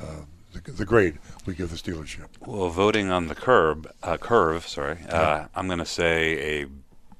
uh, 0.00 0.04
the 0.64 0.72
the 0.72 0.84
grade 0.84 1.18
we 1.44 1.54
give 1.54 1.70
this 1.70 1.82
dealership. 1.82 2.28
Well, 2.44 2.68
voting 2.68 3.10
on 3.10 3.28
the 3.28 3.34
curb 3.34 3.90
uh, 4.02 4.16
curve, 4.16 4.66
sorry, 4.66 4.98
uh, 5.08 5.46
I'm 5.54 5.66
going 5.66 5.78
to 5.78 5.86
say 5.86 6.62
a 6.62 6.66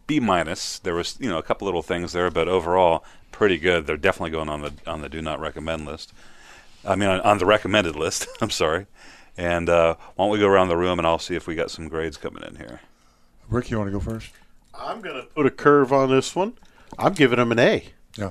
B 0.06 0.20
minus. 0.20 0.78
There 0.78 0.94
was 0.94 1.16
you 1.20 1.28
know 1.28 1.38
a 1.38 1.42
couple 1.42 1.66
little 1.66 1.82
things 1.82 2.12
there, 2.12 2.30
but 2.30 2.48
overall 2.48 3.04
pretty 3.32 3.58
good. 3.58 3.86
They're 3.86 3.96
definitely 3.96 4.30
going 4.30 4.48
on 4.48 4.62
the 4.62 4.72
on 4.86 5.00
the 5.00 5.08
do 5.08 5.20
not 5.20 5.40
recommend 5.40 5.86
list. 5.86 6.12
I 6.84 6.96
mean 6.96 7.08
on, 7.08 7.20
on 7.20 7.38
the 7.38 7.46
recommended 7.46 7.96
list. 8.04 8.28
I'm 8.40 8.50
sorry. 8.50 8.86
And 9.36 9.68
uh, 9.68 9.96
why 10.14 10.24
don't 10.24 10.32
we 10.32 10.38
go 10.38 10.48
around 10.48 10.68
the 10.68 10.76
room 10.78 10.98
and 10.98 11.06
I'll 11.06 11.18
see 11.18 11.34
if 11.34 11.46
we 11.46 11.54
got 11.54 11.70
some 11.70 11.88
grades 11.88 12.16
coming 12.16 12.42
in 12.42 12.56
here. 12.56 12.80
Rick, 13.50 13.70
you 13.70 13.76
want 13.76 13.88
to 13.88 13.92
go 13.92 14.00
first? 14.00 14.30
I'm 14.74 15.02
going 15.02 15.20
to 15.20 15.26
put 15.28 15.44
a 15.44 15.50
curve 15.50 15.92
on 15.92 16.10
this 16.10 16.34
one. 16.34 16.54
I'm 16.98 17.12
giving 17.12 17.38
him 17.38 17.52
an 17.52 17.58
A. 17.58 17.84
Yeah. 18.16 18.30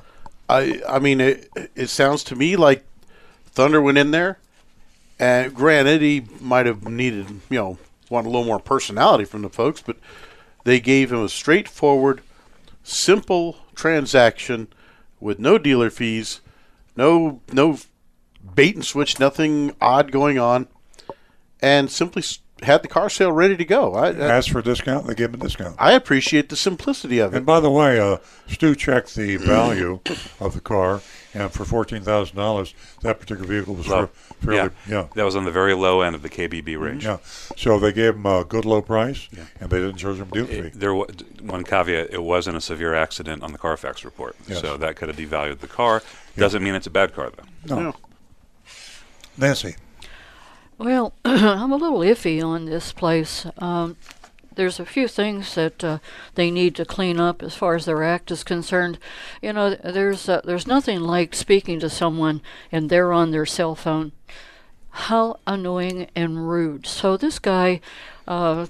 I 0.50 0.82
I 0.88 1.00
mean 1.00 1.22
it 1.22 1.50
it 1.76 1.88
sounds 1.88 2.24
to 2.26 2.36
me 2.36 2.56
like 2.56 2.86
Thunder 3.46 3.82
went 3.82 3.98
in 3.98 4.12
there 4.12 4.40
and 5.20 5.54
granted 5.54 6.02
he 6.02 6.26
might 6.40 6.66
have 6.66 6.88
needed, 6.88 7.28
you 7.50 7.58
know, 7.58 7.78
want 8.10 8.28
a 8.28 8.30
little 8.30 8.46
more 8.46 8.60
personality 8.60 9.26
from 9.26 9.42
the 9.42 9.50
folks, 9.50 9.82
but 9.82 9.98
they 10.64 10.80
gave 10.80 11.12
him 11.12 11.24
a 11.24 11.30
straightforward, 11.30 12.22
simple 12.84 13.58
transaction 13.76 14.68
with 15.20 15.40
no 15.40 15.58
dealer 15.58 15.90
fees, 15.90 16.42
no 16.96 17.42
no 17.52 17.78
bait 18.54 18.76
and 18.76 18.86
switch, 18.86 19.20
nothing 19.20 19.76
odd 19.82 20.12
going 20.12 20.38
on, 20.38 20.68
and 21.62 21.90
simply 21.90 22.24
had 22.64 22.84
the 22.84 22.88
car 22.88 23.10
sale 23.10 23.32
ready 23.32 23.58
to 23.58 23.66
go. 23.66 23.94
I, 23.94 24.10
I, 24.10 24.38
Ask 24.38 24.52
for 24.52 24.60
a 24.60 24.64
discount, 24.64 25.08
they 25.08 25.16
gave 25.16 25.30
him 25.30 25.42
a 25.42 25.44
discount. 25.44 25.76
I 25.80 25.94
appreciate 25.94 26.50
the 26.50 26.56
simplicity 26.56 27.20
of 27.20 27.34
it. 27.34 27.38
And 27.38 27.46
by 27.46 27.60
the 27.60 27.72
way, 27.72 28.00
uh, 28.00 28.18
Stu 28.48 28.76
checked 28.76 29.16
the 29.16 29.38
value 29.38 30.00
of 30.40 30.54
the 30.54 30.62
car, 30.62 31.02
and 31.36 31.52
for 31.52 31.64
fourteen 31.66 32.02
thousand 32.02 32.36
dollars, 32.38 32.74
that 33.02 33.20
particular 33.20 33.46
vehicle 33.48 33.76
was 33.76 33.88
Low. 33.88 34.08
fairly 34.42 34.58
yeah. 34.58 34.70
yeah. 34.88 35.08
that 35.14 35.24
was 35.24 35.36
on 35.36 35.44
the 35.46 35.52
very 35.52 35.74
low 35.76 36.02
end 36.02 36.16
of 36.16 36.22
the 36.24 36.30
KBB 36.30 36.80
range. 36.80 37.06
Yeah, 37.06 37.18
so 37.56 37.78
they 37.78 37.92
gave 37.92 38.16
him 38.16 38.26
a 38.26 38.44
good 38.44 38.66
low 38.66 38.82
price, 38.82 39.28
and 39.60 39.70
they 39.70 39.78
didn't 39.80 39.98
charge 39.98 40.18
him 40.18 40.30
a 40.34 40.46
fee. 40.46 40.70
There 40.74 40.96
wa- 40.96 41.06
one 41.42 41.64
caveat: 41.64 42.10
it 42.12 42.24
wasn't 42.24 42.58
a 42.58 42.62
severe 42.62 42.96
accident 42.96 43.44
on 43.44 43.52
the 43.52 43.58
Carfax 43.60 44.04
report, 44.04 44.36
Yes. 44.48 44.62
so 44.62 44.78
that 44.78 44.96
could 44.96 45.10
have 45.10 45.18
devalued 45.18 45.60
the 45.60 45.68
car. 45.68 46.02
Doesn't 46.36 46.64
mean 46.64 46.74
it's 46.74 46.88
a 46.88 46.92
bad 46.92 47.14
car, 47.14 47.32
though. 47.66 47.76
No. 47.76 47.94
Nancy, 49.38 49.76
Well, 50.78 51.14
I'm 51.26 51.72
a 51.72 51.76
little 51.76 52.00
iffy 52.00 52.44
on 52.44 52.66
this 52.66 52.92
place. 52.94 53.46
Um, 53.58 53.98
there's 54.56 54.80
a 54.80 54.86
few 54.86 55.08
things 55.08 55.56
that 55.56 55.84
uh, 55.84 56.00
they 56.36 56.50
need 56.52 56.76
to 56.76 56.86
clean 56.86 57.20
up 57.20 57.44
as 57.44 57.56
far 57.56 57.76
as 57.76 57.86
their 57.86 58.04
act 58.04 58.32
is 58.32 58.44
concerned. 58.44 58.98
You 59.42 59.54
know, 59.54 59.76
there's 59.76 60.28
uh, 60.30 60.42
there's 60.44 60.68
nothing 60.68 61.00
like 61.02 61.34
speaking 61.36 61.80
to 61.82 61.90
someone 61.90 62.42
and 62.72 62.90
they're 62.90 63.14
on 63.14 63.32
their 63.32 63.46
cell 63.46 63.76
phone. 63.76 64.12
How 64.92 65.40
annoying 65.46 66.08
and 66.16 66.48
rude. 66.50 66.88
So 66.88 67.18
this 67.18 67.38
guy, 67.38 67.82
uh, 68.28 68.68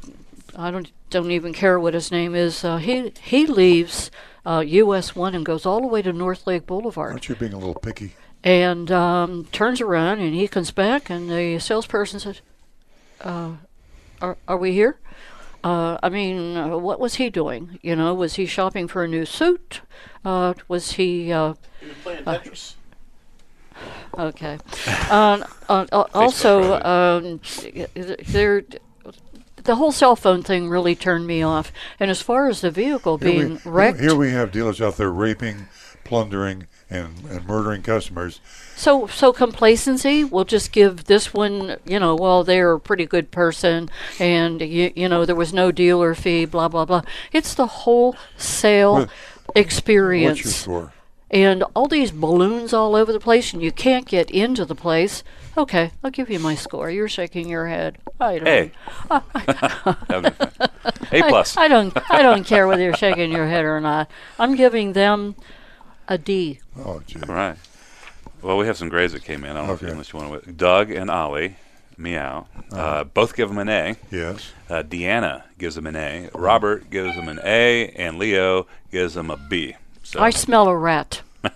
I 0.55 0.71
don't 0.71 0.91
don't 1.09 1.31
even 1.31 1.53
care 1.53 1.79
what 1.79 1.93
his 1.93 2.11
name 2.11 2.33
is. 2.35 2.63
Uh, 2.63 2.77
he 2.77 3.11
he 3.21 3.45
leaves 3.45 4.09
uh, 4.45 4.63
US 4.65 5.15
One 5.15 5.35
and 5.35 5.45
goes 5.45 5.65
all 5.65 5.81
the 5.81 5.87
way 5.87 6.01
to 6.01 6.11
North 6.11 6.47
Lake 6.47 6.65
Boulevard 6.65 7.11
Aren't 7.11 7.29
you 7.29 7.35
being 7.35 7.53
a 7.53 7.57
little 7.57 7.75
picky? 7.75 8.15
and 8.43 8.91
um, 8.91 9.45
turns 9.51 9.81
around 9.81 10.19
and 10.19 10.35
he 10.35 10.47
comes 10.47 10.69
back 10.71 11.09
and 11.09 11.29
the 11.29 11.57
salesperson 11.59 12.19
says, 12.19 12.41
uh, 13.21 13.53
"Are 14.21 14.37
are 14.47 14.57
we 14.57 14.71
here?" 14.73 14.97
Uh, 15.65 15.97
I 16.03 16.09
mean, 16.09 16.55
uh, 16.55 16.77
what 16.77 16.99
was 16.99 17.15
he 17.15 17.31
doing? 17.31 17.79
You 17.81 17.95
know, 17.95 18.13
was 18.13 18.35
he 18.35 18.45
shopping 18.45 18.87
for 18.87 19.03
a 19.03 19.07
new 19.07 19.25
suit? 19.25 19.81
Uh, 20.23 20.53
was 20.67 20.91
he? 20.91 21.31
Uh, 21.31 21.55
He 21.81 21.87
was 21.87 21.97
playing 22.03 22.27
uh, 22.27 22.33
Tetris. 22.37 22.75
okay. 24.15 24.59
uh, 25.09 25.43
also, 26.13 26.79
um, 26.81 27.41
there. 27.95 28.63
The 29.63 29.75
whole 29.77 29.91
cell 29.91 30.15
phone 30.15 30.43
thing 30.43 30.69
really 30.69 30.93
turned 30.95 31.25
me 31.25 31.41
off. 31.41 31.71
And 31.99 32.11
as 32.11 32.21
far 32.21 32.47
as 32.47 32.61
the 32.61 32.69
vehicle 32.69 33.17
Here 33.17 33.31
being 33.31 33.59
we, 33.65 33.71
wrecked, 33.71 33.99
Here 33.99 34.13
we 34.13 34.29
have 34.29 34.51
dealers 34.51 34.79
out 34.79 34.97
there 34.97 35.09
raping, 35.09 35.67
plundering, 36.03 36.67
and, 36.89 37.13
and 37.29 37.45
murdering 37.47 37.81
customers. 37.81 38.39
So, 38.75 39.07
so 39.07 39.33
complacency 39.33 40.23
will 40.23 40.45
just 40.45 40.71
give 40.71 41.05
this 41.05 41.33
one, 41.33 41.77
you 41.85 41.99
know, 41.99 42.15
well, 42.15 42.43
they're 42.43 42.73
a 42.73 42.79
pretty 42.79 43.05
good 43.05 43.31
person, 43.31 43.89
and 44.19 44.61
you, 44.61 44.91
you 44.95 45.09
know, 45.09 45.25
there 45.25 45.35
was 45.35 45.53
no 45.53 45.71
dealer 45.71 46.13
fee, 46.13 46.45
blah 46.45 46.67
blah 46.67 46.85
blah. 46.85 47.01
It's 47.31 47.53
the 47.53 47.67
whole 47.67 48.15
sale 48.37 48.93
What- 48.93 49.09
experience, 49.55 50.39
What's 50.39 50.45
your 50.45 50.51
score? 50.53 50.93
and 51.31 51.63
all 51.75 51.87
these 51.87 52.11
balloons 52.11 52.73
all 52.73 52.95
over 52.95 53.11
the 53.11 53.19
place, 53.19 53.53
and 53.53 53.61
you 53.61 53.71
can't 53.71 54.05
get 54.05 54.29
into 54.29 54.65
the 54.65 54.75
place. 54.75 55.23
Okay, 55.57 55.91
I'll 56.03 56.11
give 56.11 56.29
you 56.29 56.39
my 56.39 56.53
score. 56.53 56.89
You're 56.91 57.07
shaking 57.07 57.47
your 57.47 57.67
head. 57.67 57.97
I 58.19 58.39
don't. 58.39 58.45
Hey. 58.45 58.71
That'd 59.09 60.23
be 60.23 60.45
fine. 60.45 60.69
A 61.11 61.23
plus. 61.29 61.55
I, 61.55 61.63
I 61.63 61.67
don't. 61.69 62.11
I 62.11 62.21
don't 62.21 62.43
care 62.45 62.67
whether 62.67 62.83
you're 62.83 62.95
shaking 62.97 63.31
your 63.31 63.47
head 63.47 63.63
or 63.63 63.79
not. 63.79 64.11
I'm 64.37 64.55
giving 64.55 64.93
them 64.93 65.35
a 66.07 66.17
D. 66.17 66.59
Oh, 66.77 67.01
gee. 67.07 67.19
All 67.27 67.33
right. 67.35 67.57
Well, 68.41 68.57
we 68.57 68.67
have 68.67 68.77
some 68.77 68.89
grades 68.89 69.13
that 69.13 69.23
came 69.23 69.43
in. 69.43 69.51
I 69.51 69.53
don't 69.55 69.67
know 69.67 69.73
if 69.73 69.81
you, 69.81 69.87
unless 69.87 70.13
you 70.13 70.19
want 70.19 70.43
to. 70.43 70.51
Doug 70.51 70.91
and 70.91 71.09
Ollie, 71.09 71.55
meow, 71.97 72.47
uh 72.71 72.75
Uh-huh. 72.75 73.03
both 73.05 73.35
give 73.35 73.49
them 73.49 73.57
an 73.57 73.69
A. 73.69 73.95
Yes. 74.11 74.51
Uh, 74.69 74.83
Deanna 74.83 75.43
gives 75.57 75.75
them 75.75 75.87
an 75.87 75.95
A. 75.95 76.29
Robert 76.33 76.89
gives 76.89 77.15
them 77.15 77.27
an 77.27 77.39
A, 77.43 77.89
and 77.95 78.19
Leo 78.19 78.67
gives 78.91 79.15
them 79.15 79.31
a 79.31 79.37
B. 79.37 79.75
So 80.03 80.19
I 80.19 80.29
smell 80.29 80.67
a 80.67 80.75
rat. 80.77 81.21
you 81.43 81.51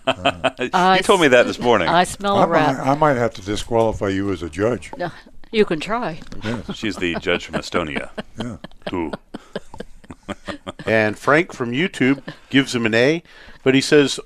I 0.72 1.00
told 1.02 1.20
me 1.20 1.28
that 1.28 1.44
this 1.46 1.58
morning. 1.60 1.88
I 1.88 2.04
smell 2.04 2.36
I 2.38 2.44
a 2.44 2.46
rat. 2.48 2.76
might, 2.78 2.86
I 2.90 2.94
might 2.96 3.16
have 3.16 3.34
to 3.34 3.42
disqualify 3.42 4.08
you 4.08 4.32
as 4.32 4.42
a 4.42 4.48
judge. 4.50 4.90
No, 4.96 5.10
You 5.52 5.64
can 5.64 5.78
try. 5.80 6.20
Yes. 6.42 6.76
She's 6.76 6.96
the 6.96 7.14
judge 7.16 7.44
from 7.46 7.56
Estonia. 7.56 8.10
Yeah. 8.38 8.56
Ooh. 8.92 9.12
and 10.86 11.18
Frank 11.18 11.52
from 11.52 11.72
YouTube 11.72 12.22
gives 12.50 12.74
him 12.74 12.86
an 12.86 12.94
A, 12.94 13.22
but 13.62 13.74
he 13.74 13.80
says 13.80 14.18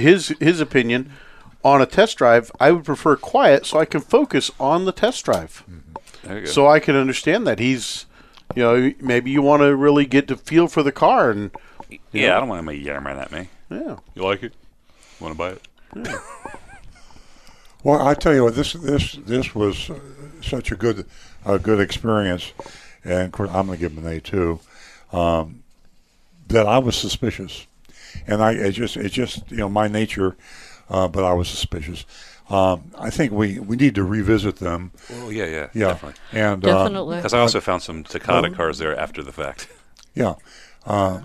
his 0.00 0.28
his 0.40 0.60
opinion 0.60 1.12
on 1.62 1.80
a 1.82 1.86
test 1.86 2.18
drive, 2.18 2.50
I 2.58 2.72
would 2.72 2.84
prefer 2.84 3.16
quiet 3.16 3.66
so 3.66 3.78
I 3.78 3.84
can 3.84 4.00
focus 4.00 4.50
on 4.58 4.84
the 4.84 4.92
test 4.92 5.24
drive. 5.24 5.64
There 6.24 6.38
you 6.40 6.44
go. 6.46 6.50
So 6.50 6.66
I 6.66 6.80
can 6.80 6.96
understand 6.96 7.46
that 7.46 7.58
he's, 7.58 8.06
you 8.56 8.62
know, 8.62 8.92
maybe 9.00 9.30
you 9.30 9.42
want 9.42 9.62
to 9.62 9.76
really 9.76 10.06
get 10.06 10.28
to 10.28 10.36
feel 10.36 10.68
for 10.68 10.82
the 10.82 10.92
car 10.92 11.30
and. 11.30 11.50
Yeah, 12.12 12.28
know, 12.28 12.36
I 12.36 12.40
don't 12.40 12.48
want 12.48 12.58
anybody 12.58 12.78
yammering 12.78 13.18
at 13.18 13.32
me. 13.32 13.48
Yeah. 13.68 13.96
You 14.14 14.22
like 14.22 14.44
it? 14.44 14.52
Want 15.18 15.34
to 15.34 15.38
buy 15.38 15.50
it? 15.50 16.20
Well, 17.82 18.06
I 18.06 18.14
tell 18.14 18.34
you 18.34 18.44
what, 18.44 18.54
this 18.54 18.74
this 18.74 19.12
this 19.12 19.54
was 19.54 19.88
uh, 19.88 19.98
such 20.42 20.70
a 20.70 20.76
good 20.76 21.06
a 21.46 21.58
good 21.58 21.80
experience, 21.80 22.52
and 23.04 23.22
of 23.22 23.32
course 23.32 23.50
I'm 23.50 23.66
going 23.66 23.78
to 23.78 23.80
give 23.80 23.94
them 23.94 24.04
an 24.04 24.12
A 24.12 24.20
too. 24.20 24.60
Um, 25.12 25.62
that 26.48 26.66
I 26.66 26.78
was 26.78 26.96
suspicious, 26.96 27.66
and 28.26 28.42
I 28.42 28.52
it 28.52 28.72
just 28.72 28.96
it 28.96 29.10
just 29.12 29.50
you 29.50 29.58
know 29.58 29.68
my 29.68 29.88
nature, 29.88 30.36
uh, 30.88 31.08
but 31.08 31.24
I 31.24 31.32
was 31.32 31.48
suspicious. 31.48 32.04
Um, 32.48 32.90
I 32.98 33.10
think 33.10 33.30
we, 33.32 33.60
we 33.60 33.76
need 33.76 33.94
to 33.94 34.02
revisit 34.02 34.56
them. 34.56 34.90
Well, 35.08 35.30
yeah, 35.30 35.44
yeah, 35.46 35.68
yeah, 35.72 35.86
definitely. 35.92 36.40
and 36.40 36.64
uh, 36.66 36.88
Because 37.16 37.32
I 37.32 37.38
also 37.38 37.60
found 37.60 37.80
some 37.82 38.02
Takata 38.02 38.48
Oh. 38.48 38.54
cars 38.54 38.78
there 38.78 38.98
after 38.98 39.22
the 39.22 39.30
fact. 39.32 39.68
Yeah, 40.16 40.34
uh, 40.84 41.20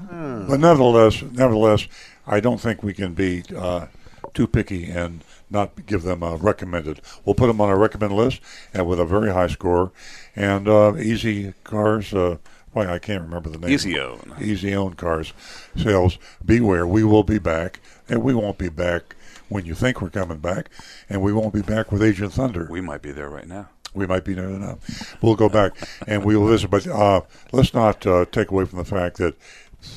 but 0.47 0.59
nevertheless, 0.59 1.23
nevertheless, 1.23 1.87
I 2.27 2.39
don't 2.39 2.59
think 2.61 2.83
we 2.83 2.93
can 2.93 3.15
be 3.15 3.41
uh, 3.57 3.87
too 4.35 4.45
picky 4.45 4.91
and 4.91 5.23
not 5.49 5.87
give 5.87 6.03
them 6.03 6.21
a 6.21 6.35
recommended. 6.35 7.01
We'll 7.25 7.33
put 7.33 7.47
them 7.47 7.59
on 7.59 7.69
a 7.69 7.75
recommended 7.75 8.15
list 8.15 8.41
and 8.73 8.85
with 8.85 8.99
a 8.99 9.05
very 9.05 9.31
high 9.33 9.47
score, 9.47 9.91
and 10.35 10.67
uh, 10.69 10.93
easy 10.97 11.53
cars. 11.63 12.13
Why 12.76 12.88
I 12.88 12.99
can't 12.99 13.22
remember 13.22 13.49
the 13.49 13.57
name. 13.57 13.72
Easy 13.72 13.97
Own. 13.97 14.35
Easy 14.41 14.76
own 14.76 14.95
cars 14.95 15.31
sales. 15.77 16.18
Beware, 16.43 16.85
we 16.85 17.06
will 17.06 17.23
be 17.23 17.39
back, 17.39 17.80
and 18.10 18.22
we 18.22 18.34
won't 18.34 18.57
be 18.57 18.68
back 18.68 19.15
when 19.47 19.65
you 19.65 19.73
think 19.73 20.02
we're 20.02 20.10
coming 20.10 20.39
back, 20.39 20.69
and 21.07 21.22
we 21.22 21.31
won't 21.31 21.53
be 21.53 21.61
back 21.61 21.89
with 21.89 22.03
Agent 22.03 22.34
Thunder. 22.34 22.68
We 22.69 22.81
might 22.81 23.02
be 23.02 23.14
there 23.14 23.30
right 23.30 23.47
now. 23.47 23.69
We 23.93 24.06
might 24.06 24.26
be 24.26 24.34
there 24.34 24.49
now. 24.49 24.80
We'll 25.22 25.38
go 25.38 25.47
back 25.47 25.72
and 26.06 26.26
we 26.26 26.35
will 26.35 26.49
visit. 26.49 26.69
But 26.69 26.85
uh, 26.85 27.22
let's 27.53 27.73
not 27.73 28.06
uh, 28.06 28.26
take 28.30 28.52
away 28.52 28.65
from 28.65 28.80
the 28.80 28.84
fact 28.84 29.19
that 29.19 29.35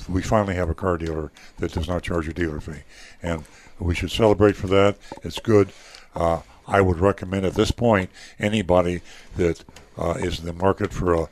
we 0.08 0.22
finally 0.22 0.54
have 0.54 0.70
a 0.70 0.74
car 0.74 0.96
dealer 0.98 1.32
that 1.58 1.72
does 1.72 1.88
not 1.88 2.04
charge 2.04 2.28
a 2.28 2.32
dealer 2.32 2.60
fee, 2.60 2.84
and 3.24 3.42
we 3.80 3.96
should 3.96 4.12
celebrate 4.12 4.54
for 4.54 4.68
that. 4.68 4.98
It's 5.24 5.40
good. 5.40 5.72
Uh, 6.14 6.42
I 6.68 6.80
would 6.80 7.00
recommend 7.00 7.44
at 7.44 7.54
this 7.54 7.72
point 7.72 8.10
anybody 8.38 9.00
that 9.36 9.64
uh, 9.96 10.14
is 10.18 10.38
in 10.38 10.46
the 10.46 10.52
market 10.52 10.92
for 10.92 11.14
a 11.14 11.28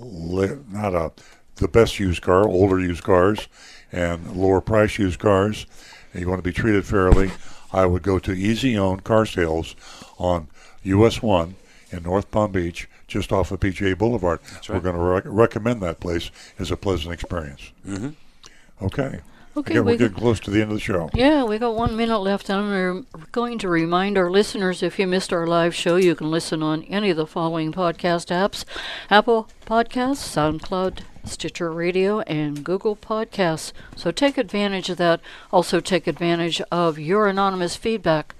not 0.00 0.94
a 0.94 1.12
the 1.60 1.68
best 1.68 1.98
used 1.98 2.22
car, 2.22 2.46
older 2.46 2.80
used 2.80 3.02
cars, 3.02 3.46
and 3.92 4.34
lower 4.34 4.60
price 4.60 4.98
used 4.98 5.20
cars. 5.20 5.66
And 6.12 6.22
you 6.22 6.28
want 6.28 6.42
to 6.42 6.48
be 6.48 6.54
treated 6.54 6.84
fairly. 6.84 7.30
I 7.72 7.86
would 7.86 8.02
go 8.02 8.18
to 8.18 8.32
Easy 8.32 8.76
Own 8.76 9.00
Car 9.00 9.26
Sales 9.26 9.76
on 10.18 10.48
US 10.82 11.22
One 11.22 11.54
in 11.92 12.02
North 12.02 12.30
Palm 12.30 12.52
Beach, 12.52 12.88
just 13.06 13.32
off 13.32 13.52
of 13.52 13.60
PGA 13.60 13.96
Boulevard. 13.96 14.40
We're 14.68 14.80
going 14.80 14.96
to 14.96 15.00
rec- 15.00 15.24
recommend 15.26 15.82
that 15.82 16.00
place 16.00 16.30
as 16.58 16.70
a 16.70 16.76
pleasant 16.76 17.12
experience. 17.12 17.72
Mm-hmm. 17.86 18.84
Okay. 18.84 19.20
Okay, 19.56 19.74
we're 19.80 19.82
we 19.82 19.92
getting 19.96 20.12
got- 20.12 20.20
close 20.20 20.40
to 20.40 20.50
the 20.50 20.60
end 20.62 20.70
of 20.70 20.76
the 20.76 20.80
show. 20.80 21.10
Yeah, 21.12 21.42
we 21.44 21.58
got 21.58 21.74
one 21.74 21.96
minute 21.96 22.18
left. 22.20 22.48
I'm 22.48 22.70
rem- 22.70 23.06
going 23.32 23.58
to 23.58 23.68
remind 23.68 24.16
our 24.16 24.30
listeners 24.30 24.82
if 24.82 24.98
you 24.98 25.06
missed 25.08 25.32
our 25.32 25.46
live 25.46 25.74
show, 25.74 25.96
you 25.96 26.14
can 26.14 26.30
listen 26.30 26.62
on 26.62 26.84
any 26.84 27.10
of 27.10 27.16
the 27.16 27.26
following 27.26 27.72
podcast 27.72 28.28
apps 28.28 28.64
Apple 29.10 29.48
Podcasts, 29.66 30.22
SoundCloud, 30.60 31.00
Stitcher 31.24 31.72
Radio, 31.72 32.20
and 32.20 32.62
Google 32.64 32.94
Podcasts. 32.94 33.72
So 33.96 34.10
take 34.12 34.38
advantage 34.38 34.88
of 34.88 34.98
that. 34.98 35.20
Also, 35.52 35.80
take 35.80 36.06
advantage 36.06 36.62
of 36.70 36.98
your 36.98 37.26
anonymous 37.26 37.74
feedback. 37.76 38.34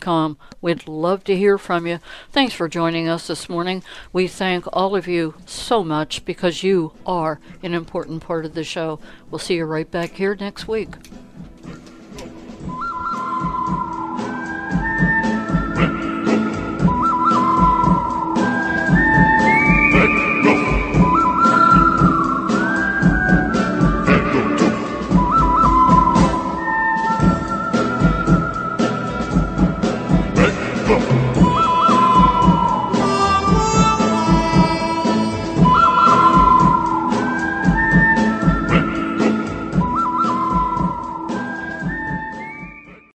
Com. 0.00 0.36
We'd 0.60 0.88
love 0.88 1.24
to 1.24 1.36
hear 1.36 1.58
from 1.58 1.86
you. 1.86 2.00
Thanks 2.30 2.54
for 2.54 2.68
joining 2.68 3.08
us 3.08 3.26
this 3.28 3.48
morning. 3.48 3.82
We 4.12 4.28
thank 4.28 4.66
all 4.72 4.96
of 4.96 5.06
you 5.06 5.34
so 5.46 5.84
much 5.84 6.24
because 6.24 6.62
you 6.62 6.92
are 7.06 7.40
an 7.62 7.74
important 7.74 8.22
part 8.22 8.44
of 8.44 8.54
the 8.54 8.64
show. 8.64 8.98
We'll 9.30 9.38
see 9.38 9.56
you 9.56 9.64
right 9.64 9.90
back 9.90 10.12
here 10.12 10.34
next 10.34 10.68
week. 10.68 10.90